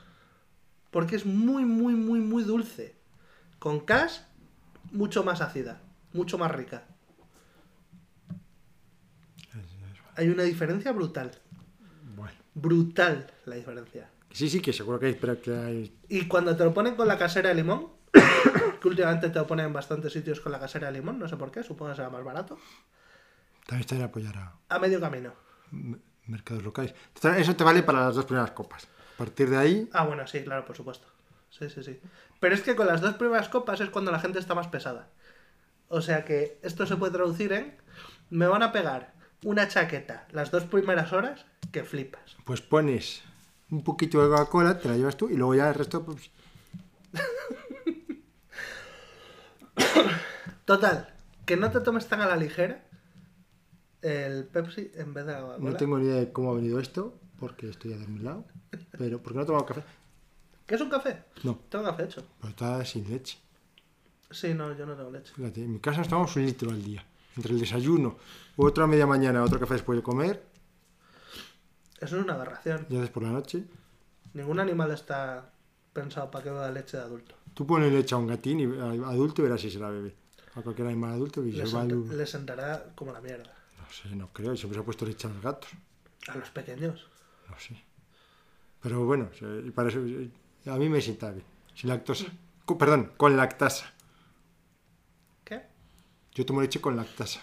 Porque 0.90 1.16
es 1.16 1.24
muy, 1.24 1.64
muy, 1.64 1.94
muy, 1.94 2.20
muy 2.20 2.42
dulce. 2.42 2.94
Con 3.59 3.80
Cash, 3.80 4.18
mucho 4.90 5.24
más 5.24 5.40
ácida. 5.40 5.80
Mucho 6.12 6.36
más 6.36 6.50
rica. 6.50 6.84
Hay 10.16 10.28
una 10.28 10.42
diferencia 10.42 10.92
brutal. 10.92 11.30
bueno. 12.14 12.36
Brutal 12.55 13.32
la 13.46 13.55
diferencia. 13.55 14.11
Sí, 14.33 14.49
sí, 14.49 14.61
que 14.61 14.72
seguro 14.72 14.99
que 14.99 15.07
hay, 15.07 15.14
pero 15.14 15.41
que 15.41 15.55
hay... 15.55 15.99
Y 16.09 16.26
cuando 16.26 16.57
te 16.57 16.64
lo 16.64 16.72
ponen 16.74 16.95
con 16.97 17.07
la 17.09 17.18
casera 17.18 17.51
de 17.51 17.55
limón, 17.57 17.89
que 18.80 18.89
últimamente 18.89 19.28
te 19.30 19.39
lo 19.39 19.47
ponen 19.47 19.66
en 19.66 19.72
bastantes 19.72 20.12
sitios 20.12 20.41
con 20.41 20.53
la 20.53 20.59
casera 20.61 20.87
de 20.89 20.95
limón, 20.99 21.18
no 21.18 21.28
sé 21.28 21.37
por 21.37 21.51
qué, 21.51 21.62
supongo 21.62 21.91
que 21.93 21.97
será 21.97 22.11
más 22.11 22.24
barato, 22.24 22.59
También 23.66 23.89
en 23.91 24.03
apoyar 24.03 24.37
a 24.37 24.53
a 24.68 24.78
medio 24.78 25.01
camino. 25.01 25.33
m- 25.72 25.99
mercados 26.26 26.62
locales. 26.62 26.95
Eso 27.37 27.57
te 27.57 27.64
vale 27.64 27.83
para 27.83 28.07
las 28.07 28.14
dos 28.14 28.24
primeras 28.24 28.53
copas. 28.53 28.85
A 29.14 29.18
partir 29.18 29.51
de 29.51 29.57
ahí, 29.59 29.89
Ah, 29.93 30.05
bueno, 30.05 30.26
sí, 30.26 30.43
claro, 30.43 30.64
por 30.64 30.76
supuesto. 30.76 31.07
Sí, 31.51 31.68
sí, 31.68 31.83
sí. 31.83 32.01
Pero 32.41 32.55
es 32.55 32.62
que 32.62 32.74
con 32.74 32.87
las 32.87 33.01
dos 33.03 33.14
primeras 33.14 33.49
copas 33.49 33.80
es 33.80 33.91
cuando 33.91 34.11
la 34.11 34.18
gente 34.20 34.39
está 34.39 34.55
más 34.55 34.68
pesada. 34.68 35.09
O 35.89 36.01
sea 36.01 36.24
que 36.24 36.59
esto 36.62 36.87
se 36.87 36.97
puede 36.97 37.12
traducir 37.12 37.53
en... 37.53 37.76
Me 38.30 38.47
van 38.47 38.62
a 38.62 38.72
pegar 38.72 39.12
una 39.45 39.68
chaqueta 39.68 40.26
las 40.33 40.51
dos 40.51 40.64
primeras 40.64 41.12
horas 41.12 41.45
que 41.70 41.85
flipas. 41.85 42.37
pues 42.45 42.62
pones 42.62 43.22
un 43.73 43.83
poquito 43.83 44.23
de 44.23 44.29
Coca-Cola, 44.29 44.79
te 44.79 44.89
la 44.89 44.97
llevas 44.97 45.16
tú 45.16 45.29
y 45.29 45.35
luego 45.35 45.55
ya 45.55 45.68
el 45.68 45.75
resto, 45.75 46.05
pues... 46.05 46.31
Total, 50.64 51.12
que 51.45 51.57
no 51.57 51.70
te 51.70 51.81
tomes 51.81 52.07
tan 52.07 52.20
a 52.20 52.27
la 52.27 52.37
ligera 52.37 52.85
el 54.03 54.45
Pepsi 54.45 54.91
en 54.95 55.12
vez 55.14 55.27
de 55.27 55.33
la 55.33 55.41
Coca-Cola. 55.41 55.70
No 55.70 55.77
tengo 55.77 55.99
ni 55.99 56.07
idea 56.07 56.16
de 56.20 56.33
cómo 56.33 56.51
ha 56.53 56.55
venido 56.55 56.79
esto, 56.79 57.14
porque 57.39 57.68
estoy 57.68 57.93
adormilado. 57.95 58.45
Pero, 58.99 59.20
¿por 59.20 59.33
qué 59.33 59.37
no 59.39 59.43
he 59.43 59.47
tomado 59.47 59.66
café? 59.66 59.83
¿Qué 60.66 60.75
es 60.77 60.81
un 60.81 60.89
café? 60.91 61.23
No, 61.43 61.59
Tengo 61.68 61.85
café 61.85 62.05
hecho. 62.05 62.23
pues 62.41 62.51
está 62.51 62.85
sin 62.85 63.09
leche. 63.11 63.39
Sí, 64.31 64.55
no, 64.55 64.73
yo 64.77 64.87
no 64.87 64.95
tengo 64.95 65.11
leche. 65.11 65.33
Fíjate, 65.35 65.62
en 65.62 65.73
mi 65.73 65.79
casa 65.81 65.99
nos 65.99 66.09
tomamos 66.09 66.35
un 66.37 66.47
litro 66.47 66.70
al 66.70 66.83
día. 66.83 67.05
Entre 67.37 67.53
el 67.53 67.61
desayuno, 67.61 68.16
otro 68.57 68.85
a 68.85 68.87
media 68.87 69.07
mañana, 69.07 69.43
otro 69.43 69.59
café 69.59 69.75
después 69.75 69.97
de 69.99 70.03
comer, 70.03 70.43
Eso 72.03 72.16
es 72.18 72.24
una 72.24 72.34
aberración. 72.34 72.86
ya 72.88 73.00
después 73.00 73.11
por 73.11 73.22
la 73.22 73.30
noche. 73.30 73.64
Ningún 74.34 74.61
animal 74.61 74.90
está 74.92 75.50
pensado 75.92 76.30
para 76.30 76.44
que 76.44 76.50
beba 76.50 76.70
leche 76.70 76.96
de 76.96 77.03
adulto. 77.03 77.34
Tú 77.55 77.66
pones 77.66 77.92
leche 77.92 78.14
a 78.14 78.18
un 78.18 78.26
gatín 78.26 78.61
y, 78.61 78.64
adulto 79.05 79.42
y 79.42 79.44
verás 79.44 79.61
si 79.61 79.70
se 79.70 79.78
la 79.78 79.90
bebe. 79.90 80.14
A 80.55 80.62
cualquier 80.62 80.88
animal 80.88 81.12
adulto 81.12 81.44
y 81.44 81.53
se 81.53 81.64
va... 81.76 81.84
le 81.84 82.26
sentará 82.26 82.92
como 82.94 83.12
la 83.12 83.20
mierda. 83.20 83.53
No 83.78 83.86
sé, 83.90 84.14
no 84.16 84.28
creo. 84.32 84.57
Siempre 84.57 84.76
se 84.76 84.80
ha 84.82 84.84
puesto 84.84 85.05
leche 85.07 85.26
a 85.26 85.30
los 85.30 85.42
gatos. 85.42 85.70
A 86.28 86.36
los 86.36 86.50
pequeños. 86.50 87.07
No 87.48 87.59
sé. 87.59 87.76
Pero 88.82 89.05
bueno, 89.07 89.28
y 89.64 89.70
para 89.70 89.88
eso, 89.90 89.98
a 89.98 90.76
mí 90.76 90.88
me 90.88 91.00
sienta 91.00 91.30
bien. 91.30 91.44
Sin 91.74 91.88
lactosa. 91.90 92.26
Co- 92.64 92.76
perdón, 92.78 93.12
con 93.16 93.36
lactasa. 93.36 93.92
¿Qué? 95.44 95.62
Yo 96.34 96.44
tomo 96.46 96.61
leche 96.62 96.80
con 96.80 96.96
lactasa. 96.96 97.40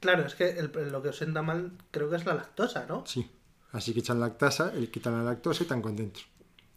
Claro, 0.00 0.26
es 0.26 0.34
que 0.34 0.50
el- 0.58 0.72
lo 0.90 1.02
que 1.02 1.08
os 1.10 1.16
sienta 1.16 1.42
mal 1.42 1.72
creo 1.90 2.10
que 2.10 2.16
es 2.16 2.24
la 2.26 2.34
lactosa, 2.34 2.86
¿no? 2.86 3.06
Sí. 3.06 3.30
Así 3.72 3.92
que 3.92 4.00
echan 4.00 4.20
lactasa, 4.20 4.72
le 4.72 4.90
quitan 4.90 5.14
la 5.14 5.24
lactosa 5.24 5.62
y 5.62 5.64
están 5.64 5.82
contentos. 5.82 6.26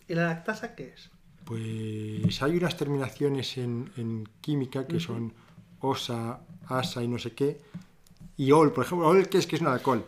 ¿Y 0.07 0.15
la 0.15 0.27
lactasa 0.27 0.75
qué 0.75 0.93
es? 0.95 1.11
Pues 1.43 2.41
hay 2.41 2.57
unas 2.57 2.75
terminaciones 2.77 3.57
en, 3.57 3.91
en 3.97 4.27
química 4.41 4.87
que 4.87 4.99
son 4.99 5.33
osa, 5.79 6.39
asa 6.67 7.03
y 7.03 7.07
no 7.07 7.19
sé 7.19 7.33
qué. 7.33 7.61
Y 8.37 8.51
ol, 8.51 8.73
por 8.73 8.85
ejemplo, 8.85 9.07
ol 9.07 9.29
que 9.29 9.37
es 9.37 9.47
que 9.47 9.57
es 9.57 9.61
un 9.61 9.67
alcohol. 9.67 10.05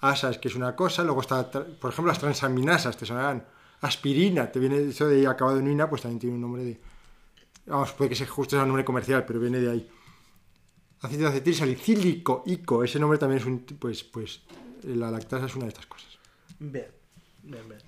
Asa 0.00 0.30
es 0.30 0.38
que 0.38 0.48
es 0.48 0.54
una 0.54 0.74
cosa, 0.74 1.04
luego 1.04 1.20
está, 1.20 1.50
por 1.50 1.92
ejemplo, 1.92 2.06
las 2.06 2.18
transaminasas, 2.18 2.96
te 2.96 3.04
sonarán. 3.06 3.44
Aspirina, 3.82 4.50
te 4.50 4.58
viene 4.58 4.78
eso 4.88 5.06
de 5.06 5.26
acabado 5.26 5.58
en 5.58 5.70
ina, 5.70 5.88
pues 5.88 6.02
también 6.02 6.18
tiene 6.18 6.34
un 6.34 6.40
nombre 6.40 6.64
de. 6.64 6.80
Vamos, 7.66 7.92
puede 7.92 8.10
que 8.10 8.16
sea 8.16 8.26
justo 8.26 8.56
sea 8.56 8.62
un 8.62 8.68
nombre 8.68 8.84
comercial, 8.84 9.24
pero 9.26 9.40
viene 9.40 9.58
de 9.58 9.70
ahí. 9.70 9.90
Ácido 11.02 11.28
acetil 11.28 11.54
salicílico, 11.54 12.42
ico, 12.46 12.82
ese 12.84 12.98
nombre 12.98 13.18
también 13.18 13.40
es 13.40 13.46
un. 13.46 13.60
Pues, 13.60 14.04
pues 14.04 14.42
la 14.84 15.10
lactasa 15.10 15.46
es 15.46 15.54
una 15.54 15.64
de 15.64 15.70
estas 15.70 15.86
cosas. 15.86 16.09
Bien, 16.60 16.86
bien, 17.42 17.68
bien. 17.68 17.80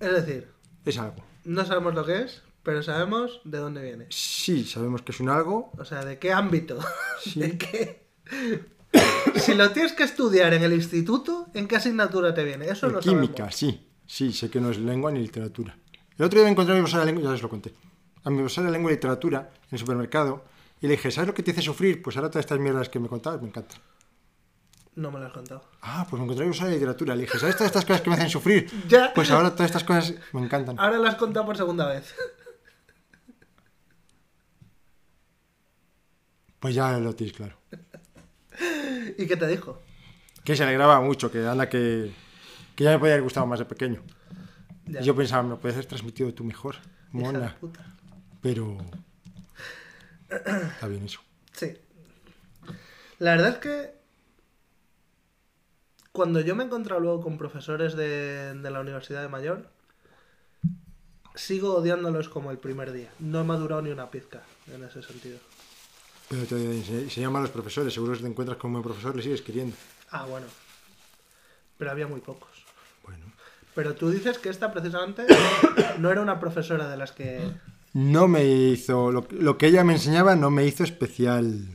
Es 0.00 0.10
decir, 0.12 0.48
Es 0.84 0.98
algo. 0.98 1.22
no 1.44 1.64
sabemos 1.64 1.94
lo 1.94 2.04
que 2.04 2.22
es, 2.22 2.42
pero 2.64 2.82
sabemos 2.82 3.40
de 3.44 3.58
dónde 3.58 3.82
viene. 3.82 4.06
Sí, 4.10 4.64
sabemos 4.64 5.02
que 5.02 5.12
es 5.12 5.20
un 5.20 5.28
algo. 5.28 5.70
O 5.78 5.84
sea, 5.84 6.04
de 6.04 6.18
qué 6.18 6.32
ámbito. 6.32 6.78
Sí. 7.20 7.40
De 7.40 7.56
qué... 7.58 8.02
si 9.36 9.54
lo 9.54 9.70
tienes 9.72 9.92
que 9.92 10.02
estudiar 10.04 10.52
en 10.54 10.62
el 10.62 10.72
instituto, 10.72 11.48
¿en 11.54 11.68
qué 11.68 11.76
asignatura 11.76 12.34
te 12.34 12.44
viene? 12.44 12.66
Eso 12.68 12.86
En 12.88 12.92
lo 12.94 13.00
química, 13.00 13.34
sabemos. 13.50 13.56
sí. 13.56 13.88
Sí, 14.06 14.32
sé 14.32 14.50
que 14.50 14.60
no 14.60 14.70
es 14.70 14.78
lengua 14.78 15.10
ni 15.10 15.20
literatura. 15.20 15.74
El 16.18 16.24
otro 16.26 16.38
día 16.38 16.44
me 16.44 16.50
encontré 16.50 16.72
a 16.74 16.76
mi 16.76 16.82
profesora 16.82 17.04
de 17.06 17.12
lengua, 17.12 17.30
ya 17.30 17.34
os 17.34 17.42
lo 17.42 17.48
conté. 17.48 17.72
A 18.24 18.30
mi 18.30 18.36
profesora 18.38 18.66
de 18.66 18.72
lengua 18.72 18.90
y 18.90 18.94
literatura 18.94 19.50
en 19.62 19.68
el 19.70 19.78
supermercado 19.78 20.44
y 20.80 20.86
le 20.86 20.92
dije, 20.96 21.10
¿sabes 21.10 21.28
lo 21.28 21.34
que 21.34 21.42
te 21.42 21.52
hace 21.52 21.62
sufrir? 21.62 22.02
Pues 22.02 22.16
ahora 22.16 22.28
todas 22.28 22.44
estas 22.44 22.58
mierdas 22.58 22.88
que 22.90 22.98
me 23.00 23.08
contabas 23.08 23.40
me 23.40 23.48
encantan. 23.48 23.80
No 24.94 25.10
me 25.10 25.18
lo 25.18 25.26
has 25.26 25.32
contado. 25.32 25.64
Ah, 25.80 26.06
pues 26.08 26.20
me 26.20 26.24
encontré 26.24 26.44
a 26.44 26.48
profesora 26.48 26.68
de 26.68 26.76
literatura. 26.76 27.16
Le 27.16 27.22
dije, 27.22 27.38
¿sabes 27.38 27.56
todas 27.56 27.68
estas 27.68 27.84
cosas 27.84 28.02
que 28.02 28.10
me 28.10 28.16
hacen 28.16 28.28
sufrir? 28.28 28.70
Ya. 28.88 29.12
Pues 29.14 29.30
ahora 29.30 29.50
todas 29.50 29.66
estas 29.70 29.84
cosas 29.84 30.14
me 30.32 30.42
encantan. 30.42 30.78
Ahora 30.78 30.98
lo 30.98 31.06
has 31.06 31.14
contado 31.14 31.46
por 31.46 31.56
segunda 31.56 31.88
vez. 31.88 32.14
Pues 36.60 36.74
ya 36.74 36.98
lo 36.98 37.14
tienes 37.14 37.34
claro. 37.34 37.56
¿Y 39.18 39.26
qué 39.26 39.36
te 39.36 39.46
dijo? 39.46 39.80
Que 40.44 40.54
se 40.54 40.62
alegraba 40.62 41.00
mucho, 41.00 41.30
que 41.30 41.46
anda 41.46 41.68
que, 41.68 42.12
que 42.76 42.84
ya 42.84 42.90
me 42.90 42.98
podía 42.98 43.14
haber 43.14 43.24
gustado 43.24 43.46
más 43.46 43.58
de 43.58 43.64
pequeño. 43.64 44.02
Ya. 44.86 45.00
Y 45.00 45.04
yo 45.04 45.16
pensaba, 45.16 45.42
me 45.42 45.48
lo 45.48 45.58
puedes 45.58 45.76
haber 45.76 45.86
transmitido 45.86 46.32
tú 46.34 46.44
mejor. 46.44 46.76
Mona. 47.10 47.56
Pero... 48.42 48.78
Está 50.28 50.86
bien 50.86 51.04
eso. 51.04 51.20
Sí. 51.52 51.76
La 53.18 53.32
verdad 53.32 53.50
es 53.50 53.58
que 53.58 54.01
cuando 56.12 56.40
yo 56.40 56.54
me 56.54 56.62
he 56.62 56.66
encontrado 56.66 57.00
luego 57.00 57.22
con 57.22 57.38
profesores 57.38 57.94
de, 57.94 58.54
de 58.54 58.70
la 58.70 58.80
Universidad 58.80 59.22
de 59.22 59.28
Mayor, 59.28 59.66
sigo 61.34 61.74
odiándolos 61.74 62.28
como 62.28 62.50
el 62.50 62.58
primer 62.58 62.92
día. 62.92 63.10
No 63.18 63.40
he 63.40 63.44
madurado 63.44 63.82
ni 63.82 63.90
una 63.90 64.10
pizca 64.10 64.42
en 64.72 64.84
ese 64.84 65.02
sentido. 65.02 65.38
Pero 66.28 66.44
te 66.44 66.56
enseñan 66.56 67.32
mal 67.32 67.42
los 67.42 67.50
profesores. 67.50 67.92
Seguro 67.92 68.12
que 68.14 68.20
te 68.20 68.26
encuentras 68.26 68.58
con 68.58 68.68
un 68.68 68.74
buen 68.74 68.84
profesor 68.84 69.16
le 69.16 69.22
sigues 69.22 69.42
queriendo. 69.42 69.76
Ah, 70.10 70.26
bueno. 70.26 70.46
Pero 71.78 71.90
había 71.90 72.06
muy 72.06 72.20
pocos. 72.20 72.50
Bueno. 73.04 73.26
Pero 73.74 73.94
tú 73.94 74.10
dices 74.10 74.38
que 74.38 74.48
esta 74.48 74.72
precisamente 74.72 75.26
no 75.98 76.10
era 76.10 76.20
una 76.20 76.38
profesora 76.38 76.88
de 76.88 76.96
las 76.96 77.12
que... 77.12 77.40
No 77.94 78.28
me 78.28 78.44
hizo. 78.44 79.12
Lo, 79.12 79.26
lo 79.30 79.58
que 79.58 79.66
ella 79.66 79.84
me 79.84 79.92
enseñaba 79.94 80.34
no 80.34 80.50
me 80.50 80.64
hizo 80.64 80.84
especial. 80.84 81.66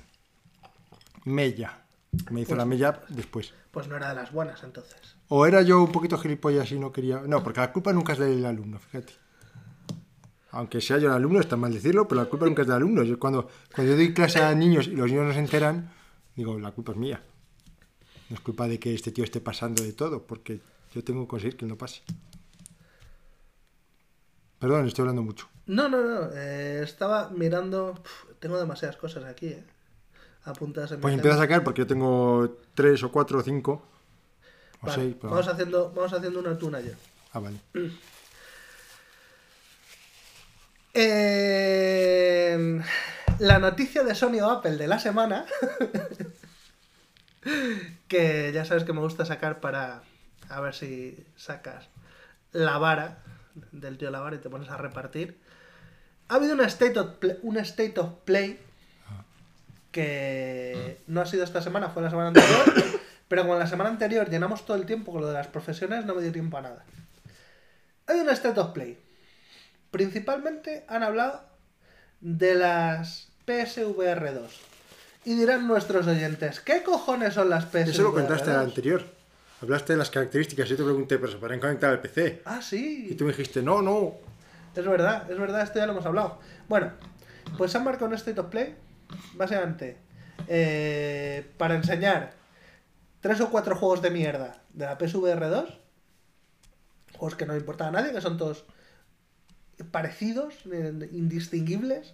Mella. 1.25 1.86
Me 2.31 2.41
hizo 2.41 2.55
la 2.55 2.65
mella 2.65 3.01
después. 3.09 3.53
Pues 3.71 3.87
no 3.87 3.95
era 3.95 4.09
de 4.09 4.15
las 4.15 4.31
buenas 4.31 4.63
entonces. 4.63 5.15
O 5.29 5.45
era 5.45 5.61
yo 5.61 5.83
un 5.83 5.91
poquito 5.91 6.17
gilipollas 6.17 6.71
y 6.71 6.79
no 6.79 6.91
quería. 6.91 7.21
No, 7.25 7.43
porque 7.43 7.59
la 7.59 7.71
culpa 7.71 7.93
nunca 7.93 8.13
es 8.13 8.19
del 8.19 8.45
alumno, 8.45 8.79
fíjate. 8.79 9.13
Aunque 10.51 10.81
sea 10.81 10.97
yo 10.97 11.07
el 11.09 11.13
alumno, 11.13 11.39
está 11.39 11.57
mal 11.57 11.73
decirlo, 11.73 12.07
pero 12.07 12.21
la 12.21 12.29
culpa 12.29 12.45
nunca 12.45 12.61
es 12.61 12.67
del 12.67 12.77
alumno. 12.77 13.03
Yo 13.03 13.19
cuando, 13.19 13.49
cuando 13.75 13.91
yo 13.91 13.97
doy 13.97 14.13
clase 14.13 14.41
a 14.41 14.55
niños 14.55 14.87
y 14.87 14.95
los 14.95 15.07
niños 15.11 15.25
no 15.27 15.33
se 15.33 15.39
enteran, 15.39 15.91
digo, 16.35 16.57
la 16.57 16.71
culpa 16.71 16.93
es 16.93 16.97
mía. 16.97 17.21
No 18.29 18.35
es 18.35 18.41
culpa 18.41 18.67
de 18.67 18.79
que 18.79 18.93
este 18.95 19.11
tío 19.11 19.23
esté 19.23 19.39
pasando 19.41 19.83
de 19.83 19.93
todo, 19.93 20.23
porque 20.25 20.61
yo 20.93 21.03
tengo 21.03 21.21
que 21.23 21.27
conseguir 21.27 21.57
que 21.57 21.65
él 21.65 21.69
no 21.69 21.77
pase. 21.77 22.01
Perdón, 24.59 24.87
estoy 24.87 25.03
hablando 25.03 25.21
mucho. 25.21 25.47
No, 25.67 25.87
no, 25.89 26.01
no. 26.03 26.29
eh, 26.33 26.81
estaba 26.83 27.29
mirando... 27.29 27.91
Uf, 27.91 28.25
tengo 28.39 28.57
demasiadas 28.57 28.97
cosas 28.97 29.25
aquí, 29.25 29.47
¿eh? 29.47 29.63
Apuntadas 30.47 30.93
en 30.93 31.01
Pues 31.01 31.13
empieza 31.13 31.35
a 31.35 31.39
sacar 31.39 31.63
porque 31.63 31.81
yo 31.81 31.87
tengo 31.87 32.57
tres 32.73 33.03
o 33.03 33.11
cuatro 33.11 33.39
o 33.39 33.41
cinco. 33.41 33.83
O 34.81 34.87
Vale, 34.87 35.03
seis, 35.03 35.15
pero... 35.19 35.31
vamos, 35.31 35.47
haciendo, 35.47 35.91
vamos 35.93 36.13
haciendo 36.13 36.39
una 36.39 36.57
tuna 36.57 36.79
ya. 36.79 36.93
Ah, 37.33 37.39
vale. 37.39 37.57
Eh, 40.93 42.81
la 43.39 43.59
noticia 43.59 44.03
de 44.03 44.15
Sony 44.15 44.39
o 44.41 44.49
Apple 44.49 44.77
de 44.77 44.87
la 44.87 44.99
semana, 44.99 45.45
que 48.07 48.51
ya 48.53 48.63
sabes 48.63 48.85
que 48.85 48.93
me 48.93 49.01
gusta 49.01 49.25
sacar 49.25 49.59
para 49.59 50.03
a 50.49 50.61
ver 50.61 50.73
si 50.73 51.25
sacas 51.35 51.89
la 52.53 52.77
vara 52.77 53.17
del 53.71 53.97
tío 53.97 54.11
la 54.11 54.21
vara 54.21 54.37
y 54.37 54.39
te 54.39 54.49
pones 54.49 54.69
a 54.69 54.77
repartir. 54.77 55.37
Ha 56.29 56.35
habido 56.35 56.53
una 56.53 56.65
state 56.65 56.97
of 56.99 57.15
play, 57.15 57.37
una 57.41 57.61
state 57.61 57.99
of 57.99 58.13
play 58.25 58.59
que 59.97 61.01
no 61.07 61.21
ha 61.21 61.25
sido 61.25 61.43
esta 61.43 61.59
semana, 61.59 61.89
fue 61.89 62.03
la 62.03 62.11
semana 62.11 62.27
anterior, 62.27 63.01
pero 63.27 63.41
como 63.41 63.57
la 63.57 63.65
semana 63.65 63.89
anterior 63.89 64.29
llenamos 64.29 64.63
todo 64.63 64.77
el 64.77 64.85
tiempo 64.85 65.11
con 65.11 65.21
lo 65.21 65.27
de 65.27 65.33
las 65.33 65.47
profesiones, 65.47 66.05
no 66.05 66.13
me 66.13 66.21
dio 66.21 66.31
tiempo 66.31 66.55
a 66.57 66.61
nada. 66.61 66.85
Hay 68.05 68.19
una 68.19 68.33
state 68.33 68.59
of 68.59 68.73
play. 68.73 68.99
Principalmente 69.89 70.85
han 70.87 71.01
hablado 71.01 71.41
de 72.21 72.53
las 72.53 73.29
PSVR 73.47 74.35
2. 74.35 74.61
Y 75.25 75.33
dirán 75.33 75.67
nuestros 75.67 76.05
oyentes, 76.05 76.59
¿qué 76.59 76.83
cojones 76.83 77.33
son 77.33 77.49
las 77.49 77.65
PSVR 77.65 77.85
2? 77.85 77.89
Eso 77.95 78.03
lo 78.03 78.13
contaste 78.13 78.51
al 78.51 78.59
anterior. 78.59 79.03
Hablaste 79.63 79.93
de 79.93 79.97
las 79.97 80.11
características. 80.11 80.69
Yo 80.69 80.77
te 80.77 80.83
pregunté, 80.83 81.17
pero 81.17 81.31
se 81.31 81.39
podrán 81.39 81.59
conectar 81.59 81.89
al 81.89 82.01
PC. 82.01 82.43
Ah, 82.45 82.61
sí. 82.61 83.07
Y 83.09 83.15
tú 83.15 83.23
me 83.23 83.31
dijiste, 83.31 83.63
no, 83.63 83.81
no. 83.81 84.13
Es 84.75 84.85
verdad, 84.85 85.29
es 85.31 85.39
verdad, 85.39 85.63
esto 85.63 85.79
ya 85.79 85.87
lo 85.87 85.93
hemos 85.93 86.05
hablado. 86.05 86.37
Bueno, 86.69 86.91
pues 87.57 87.75
han 87.75 87.83
marcado 87.83 88.05
un 88.05 88.13
State 88.13 88.39
of 88.39 88.47
Play, 88.51 88.75
básicamente, 89.33 89.97
eh, 90.47 91.49
para 91.57 91.75
enseñar 91.75 92.33
tres 93.21 93.41
o 93.41 93.49
cuatro 93.49 93.75
juegos 93.75 94.01
de 94.01 94.11
mierda 94.11 94.61
de 94.73 94.85
la 94.85 94.97
PSVR 94.97 95.49
2. 95.49 95.79
Juegos 97.17 97.35
que 97.35 97.45
no 97.45 97.53
le 97.53 97.59
importan 97.59 97.89
a 97.89 98.01
nadie, 98.01 98.13
que 98.13 98.21
son 98.21 98.37
todos 98.37 98.65
parecidos, 99.91 100.53
indistinguibles. 101.11 102.13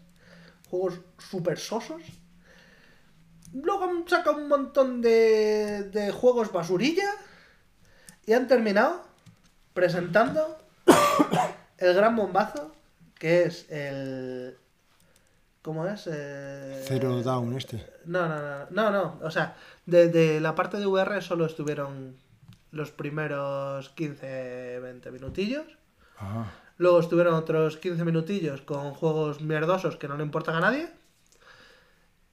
Juegos 0.69 1.01
super 1.17 1.59
sosos. 1.59 2.01
Luego 3.53 3.83
han 3.83 4.07
sacado 4.07 4.37
un 4.37 4.47
montón 4.47 5.01
de, 5.01 5.83
de 5.91 6.11
juegos 6.11 6.51
basurilla. 6.51 7.09
Y 8.25 8.33
han 8.33 8.47
terminado 8.47 9.03
presentando 9.73 10.57
el 11.77 11.93
gran 11.93 12.15
bombazo, 12.15 12.73
que 13.19 13.43
es 13.43 13.69
el... 13.69 14.57
¿Cómo 15.63 15.87
es? 15.87 16.07
Eh, 16.11 16.83
Zero 16.85 17.23
Down 17.23 17.55
este. 17.55 17.83
No, 18.05 18.27
no, 18.27 18.41
no, 18.41 18.67
no, 18.69 18.91
no. 18.91 19.19
O 19.23 19.31
sea, 19.31 19.55
de, 19.85 20.09
de 20.09 20.41
la 20.41 20.55
parte 20.55 20.77
de 20.77 20.85
VR 20.85 21.21
solo 21.21 21.45
estuvieron 21.45 22.17
los 22.71 22.91
primeros 22.91 23.89
15, 23.91 24.79
20 24.81 25.11
minutillos. 25.11 25.65
Ah. 26.17 26.51
Luego 26.77 26.99
estuvieron 26.99 27.35
otros 27.35 27.77
15 27.77 28.03
minutillos 28.03 28.61
con 28.61 28.93
juegos 28.93 29.39
mierdosos 29.39 29.95
que 29.95 30.09
no 30.09 30.17
le 30.17 30.23
importan 30.23 30.55
a 30.55 30.59
nadie. 30.59 30.89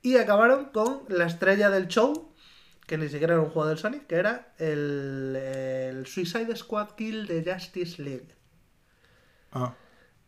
Y 0.03 0.17
acabaron 0.17 0.67
con 0.67 1.03
la 1.09 1.27
estrella 1.27 1.71
del 1.71 1.87
show, 1.87 2.33
que 2.89 2.99
ni 2.99 3.09
siquiera 3.09 3.35
era 3.35 3.43
un 3.43 3.51
juego 3.51 3.69
del 3.69 3.79
Sonic, 3.79 4.09
que 4.09 4.17
era 4.17 4.55
el, 4.59 5.37
el 5.37 6.07
Suicide 6.07 6.57
Squad 6.57 6.97
Kill 6.97 7.29
de 7.29 7.45
Justice 7.45 8.03
League. 8.03 8.35
Ah. 9.53 9.75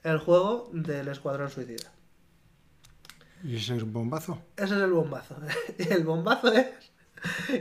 El 0.05 0.18
juego 0.18 0.70
del 0.72 1.09
Escuadrón 1.09 1.50
Suicida. 1.50 1.90
¿Y 3.45 3.57
ese 3.57 3.76
es 3.76 3.82
un 3.82 3.93
bombazo? 3.93 4.40
Ese 4.57 4.76
es 4.76 4.82
el 4.82 4.93
bombazo. 4.93 5.36
Y 5.78 5.93
el 5.93 6.05
bombazo 6.05 6.53
es 6.53 6.66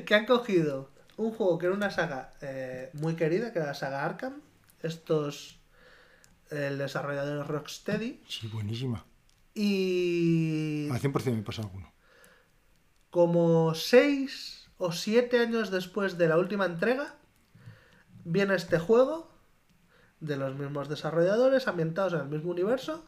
que 0.05 0.15
han 0.15 0.25
cogido 0.25 0.89
un 1.17 1.32
juego 1.32 1.57
que 1.57 1.65
era 1.67 1.75
una 1.75 1.89
saga 1.91 2.34
eh, 2.41 2.89
muy 2.93 3.15
querida, 3.15 3.51
que 3.51 3.59
era 3.59 3.69
la 3.69 3.73
saga 3.73 4.05
Arkham. 4.05 4.41
Estos, 4.82 5.59
el 6.49 6.77
desarrollador 6.77 7.47
Rocksteady. 7.47 8.21
Sí, 8.27 8.47
buenísima. 8.47 9.05
Y 9.53 10.88
Al 10.91 10.99
100% 10.99 11.36
me 11.36 11.41
pasa 11.43 11.61
alguno. 11.61 11.91
como 13.09 13.75
6 13.75 14.69
o 14.77 14.91
7 14.91 15.39
años 15.39 15.69
después 15.71 16.17
de 16.17 16.27
la 16.27 16.38
última 16.38 16.65
entrega, 16.65 17.15
viene 18.23 18.55
este 18.55 18.79
juego 18.79 19.29
de 20.21 20.38
los 20.38 20.55
mismos 20.55 20.88
desarrolladores, 20.89 21.67
ambientados 21.67 22.13
en 22.13 22.21
el 22.21 22.27
mismo 22.29 22.51
universo, 22.51 23.05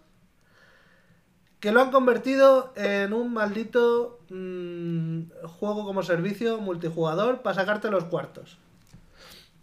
que 1.64 1.72
lo 1.72 1.82
han 1.82 1.92
convertido 1.92 2.74
en 2.76 3.14
un 3.14 3.32
maldito 3.32 4.20
mm, 4.30 5.46
juego 5.46 5.86
como 5.86 6.04
servicio 6.04 6.58
multijugador 6.58 7.42
para 7.42 7.56
sacarte 7.56 7.90
los 7.90 8.04
cuartos. 8.04 8.58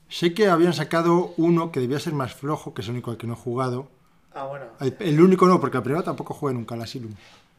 Sé 0.09 0.33
que 0.33 0.49
habían 0.49 0.73
sacado 0.73 1.35
uno 1.37 1.71
que 1.71 1.79
debía 1.79 1.99
ser 1.99 2.15
más 2.15 2.33
flojo, 2.33 2.73
que 2.73 2.81
es 2.81 2.89
el 2.89 2.93
único 2.93 3.11
al 3.11 3.19
que 3.19 3.27
no 3.27 3.35
he 3.35 3.37
jugado. 3.37 3.91
Ah, 4.33 4.45
bueno. 4.45 4.65
El, 4.81 4.97
el 4.99 5.21
único 5.21 5.47
no, 5.47 5.61
porque 5.61 5.77
al 5.77 5.83
primero 5.83 6.03
tampoco 6.03 6.33
jugué 6.33 6.55
nunca, 6.55 6.75
el 6.75 6.81
Asylum. 6.81 7.13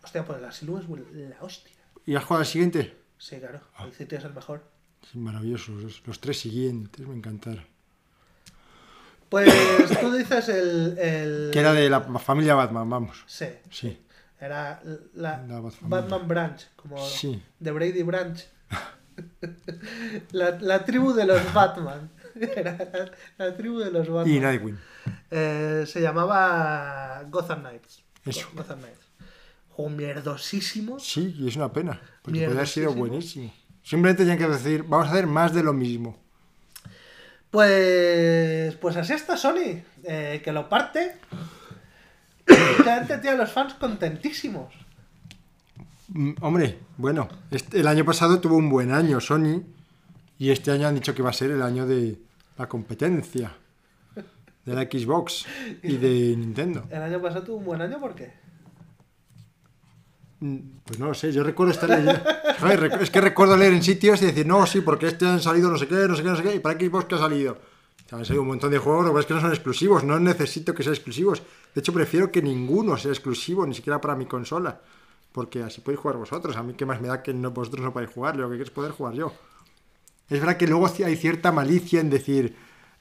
Hostia, 0.04 0.26
pues 0.26 0.42
la 0.42 0.52
Silu 0.52 0.80
es 0.80 0.89
la 0.89 1.36
hostia. 1.39 1.76
¿Y 2.08 2.16
has 2.16 2.24
jugado 2.24 2.39
al 2.39 2.48
siguiente? 2.48 2.98
Sí, 3.20 3.38
claro. 3.38 3.62
El 3.86 3.94
sitio 3.94 4.18
es 4.18 4.24
el 4.24 4.34
mejor. 4.34 4.64
Sí, 5.12 5.20
maravillosos. 5.20 5.84
Los, 5.84 6.08
los 6.08 6.20
tres 6.20 6.39
siguientes 6.39 7.08
me 7.08 7.14
encantaron. 7.14 7.64
Pues 9.30 9.54
tú 10.02 10.12
dices 10.12 10.50
el. 10.50 10.98
el... 10.98 11.50
Que 11.54 11.60
era 11.60 11.74
de 11.74 11.92
la 11.92 12.02
familia 12.02 12.56
Batman, 12.56 12.89
vamos. 12.89 13.24
Sí. 13.28 13.46
Sí. 13.70 14.00
Era 14.42 14.82
la. 15.14 15.46
Batman 15.82 16.28
Branch, 16.28 16.68
como 16.76 16.98
Sí. 17.08 17.42
de 17.60 17.72
Brady 17.72 18.02
Branch. 18.04 18.44
la, 20.32 20.58
la 20.60 20.84
tribu 20.84 21.14
de 21.14 21.26
los 21.26 21.54
Batman. 21.54 22.10
Era 22.36 22.72
la, 23.38 23.46
la 23.46 23.56
tribu 23.58 23.80
de 23.80 23.92
los 23.92 24.10
Batman. 24.10 24.36
Y 24.36 24.39
Nightwing. 24.39 24.78
Eh, 25.30 25.84
se 25.88 26.02
llamaba 26.02 27.24
Gotham 27.30 27.60
Knights. 27.62 28.04
Eso. 28.26 28.48
Gotham 28.54 28.80
Knights. 28.80 29.00
Juego 29.70 29.92
mierdosísimo. 29.92 31.00
Sí, 31.00 31.36
y 31.38 31.48
es 31.48 31.56
una 31.56 31.72
pena. 31.72 32.02
Porque 32.24 32.39
podría 32.39 32.50
haber 32.50 32.68
sido 32.68 32.94
buenísimo. 32.94 33.54
Simplemente 33.84 34.24
tenían 34.24 34.38
que 34.38 34.48
decir, 34.48 34.84
vamos 34.84 35.08
a 35.08 35.12
hacer 35.12 35.28
más 35.28 35.54
de 35.54 35.64
lo 35.64 35.74
mismo. 35.74 36.18
Pues, 37.52 38.76
pues 38.76 38.96
así 38.96 39.14
está 39.14 39.36
Sony, 39.38 39.82
eh, 40.04 40.42
que 40.44 40.52
lo 40.52 40.70
parte. 40.70 41.18
Y 42.48 42.82
realmente 42.84 43.18
tiene 43.20 43.36
a 43.38 43.39
los 43.39 43.52
fans 43.52 43.74
contentísimos. 43.76 44.74
Mm, 46.10 46.32
Hombre, 46.42 46.80
bueno, 46.98 47.28
este- 47.52 47.80
el 47.80 47.88
año 47.88 48.04
pasado 48.06 48.39
tuvo 48.39 48.58
un 48.58 48.70
buen 48.70 48.92
año 48.92 49.20
Sony 49.20 49.62
y 50.38 50.50
este 50.50 50.72
año 50.72 50.88
han 50.88 50.96
dicho 50.96 51.14
que 51.16 51.22
va 51.24 51.30
a 51.30 51.34
ser 51.34 51.52
el 51.52 51.62
año 51.62 51.86
de 51.86 52.18
la 52.58 52.68
competencia 52.68 53.54
de 54.66 54.74
la 54.76 54.82
Xbox 54.84 55.46
y 55.82 55.98
de 55.98 56.36
Nintendo. 56.38 56.86
El 56.89 57.02
año 57.02 57.22
pasado 57.22 57.44
tuvo 57.44 57.58
un 57.58 57.66
buen 57.66 57.82
año, 57.82 58.00
¿por 58.00 58.14
qué? 58.14 58.32
Mm, 60.39 60.58
Pues 60.86 61.00
no 61.00 61.08
lo 61.08 61.14
sé, 61.14 61.32
yo 61.32 61.44
recuerdo 61.44 61.72
estar 61.72 61.89
leyendo. 61.89 62.20
Es 63.02 63.10
que 63.12 63.22
recuerdo 63.22 63.56
leer 63.56 63.74
en 63.74 63.84
sitios 63.84 64.22
y 64.22 64.26
decir, 64.26 64.46
no, 64.46 64.66
sí, 64.66 64.82
porque 64.82 65.08
este 65.08 65.26
han 65.28 65.39
salido 65.39 65.70
no 65.72 65.78
sé 65.78 65.88
qué, 65.88 65.96
no 66.08 66.16
sé 66.16 66.24
qué, 66.24 66.30
no 66.30 66.36
sé 66.36 66.44
qué, 66.44 66.56
y 66.56 66.60
para 66.60 66.80
Xbox 66.80 67.06
que 67.06 67.16
ha 67.16 67.20
salido. 67.20 67.54
O 67.54 68.10
sea, 68.10 68.18
han 68.18 68.26
salido 68.26 68.42
un 68.42 68.50
montón 68.50 68.72
de 68.72 68.78
juegos, 68.78 69.06
lo 69.06 69.14
que 69.14 69.20
es 69.22 69.26
que 69.26 69.34
no 69.34 69.42
son 69.42 69.52
exclusivos, 69.52 70.04
no 70.04 70.20
necesito 70.20 70.74
que 70.74 70.84
sean 70.84 70.96
exclusivos. 70.96 71.42
De 71.74 71.80
hecho, 71.80 71.93
prefiero 71.93 72.32
que 72.32 72.41
ninguno 72.41 72.97
sea 72.97 73.11
exclusivo, 73.11 73.65
ni 73.65 73.74
siquiera 73.74 74.01
para 74.01 74.15
mi 74.15 74.26
consola. 74.26 74.82
Porque 75.32 75.63
así 75.63 75.80
podéis 75.82 75.99
jugar 76.01 76.17
vosotros. 76.17 76.57
A 76.57 76.63
mí 76.63 76.74
qué 76.74 76.86
más 76.86 76.99
me 77.01 77.07
da 77.07 77.24
que 77.24 77.34
no, 77.34 77.51
vosotros 77.51 77.84
no 77.84 77.93
podáis 77.93 78.11
jugar, 78.11 78.36
lo 78.36 78.43
que 78.49 78.55
quiero 78.55 78.63
es 78.65 78.69
poder 78.72 78.91
jugar 78.91 79.13
yo. 79.13 79.34
Es 80.30 80.39
verdad 80.39 80.57
que 80.57 80.67
luego 80.67 80.89
hay 81.05 81.15
cierta 81.15 81.51
malicia 81.53 82.01
en 82.01 82.09
decir, 82.09 82.55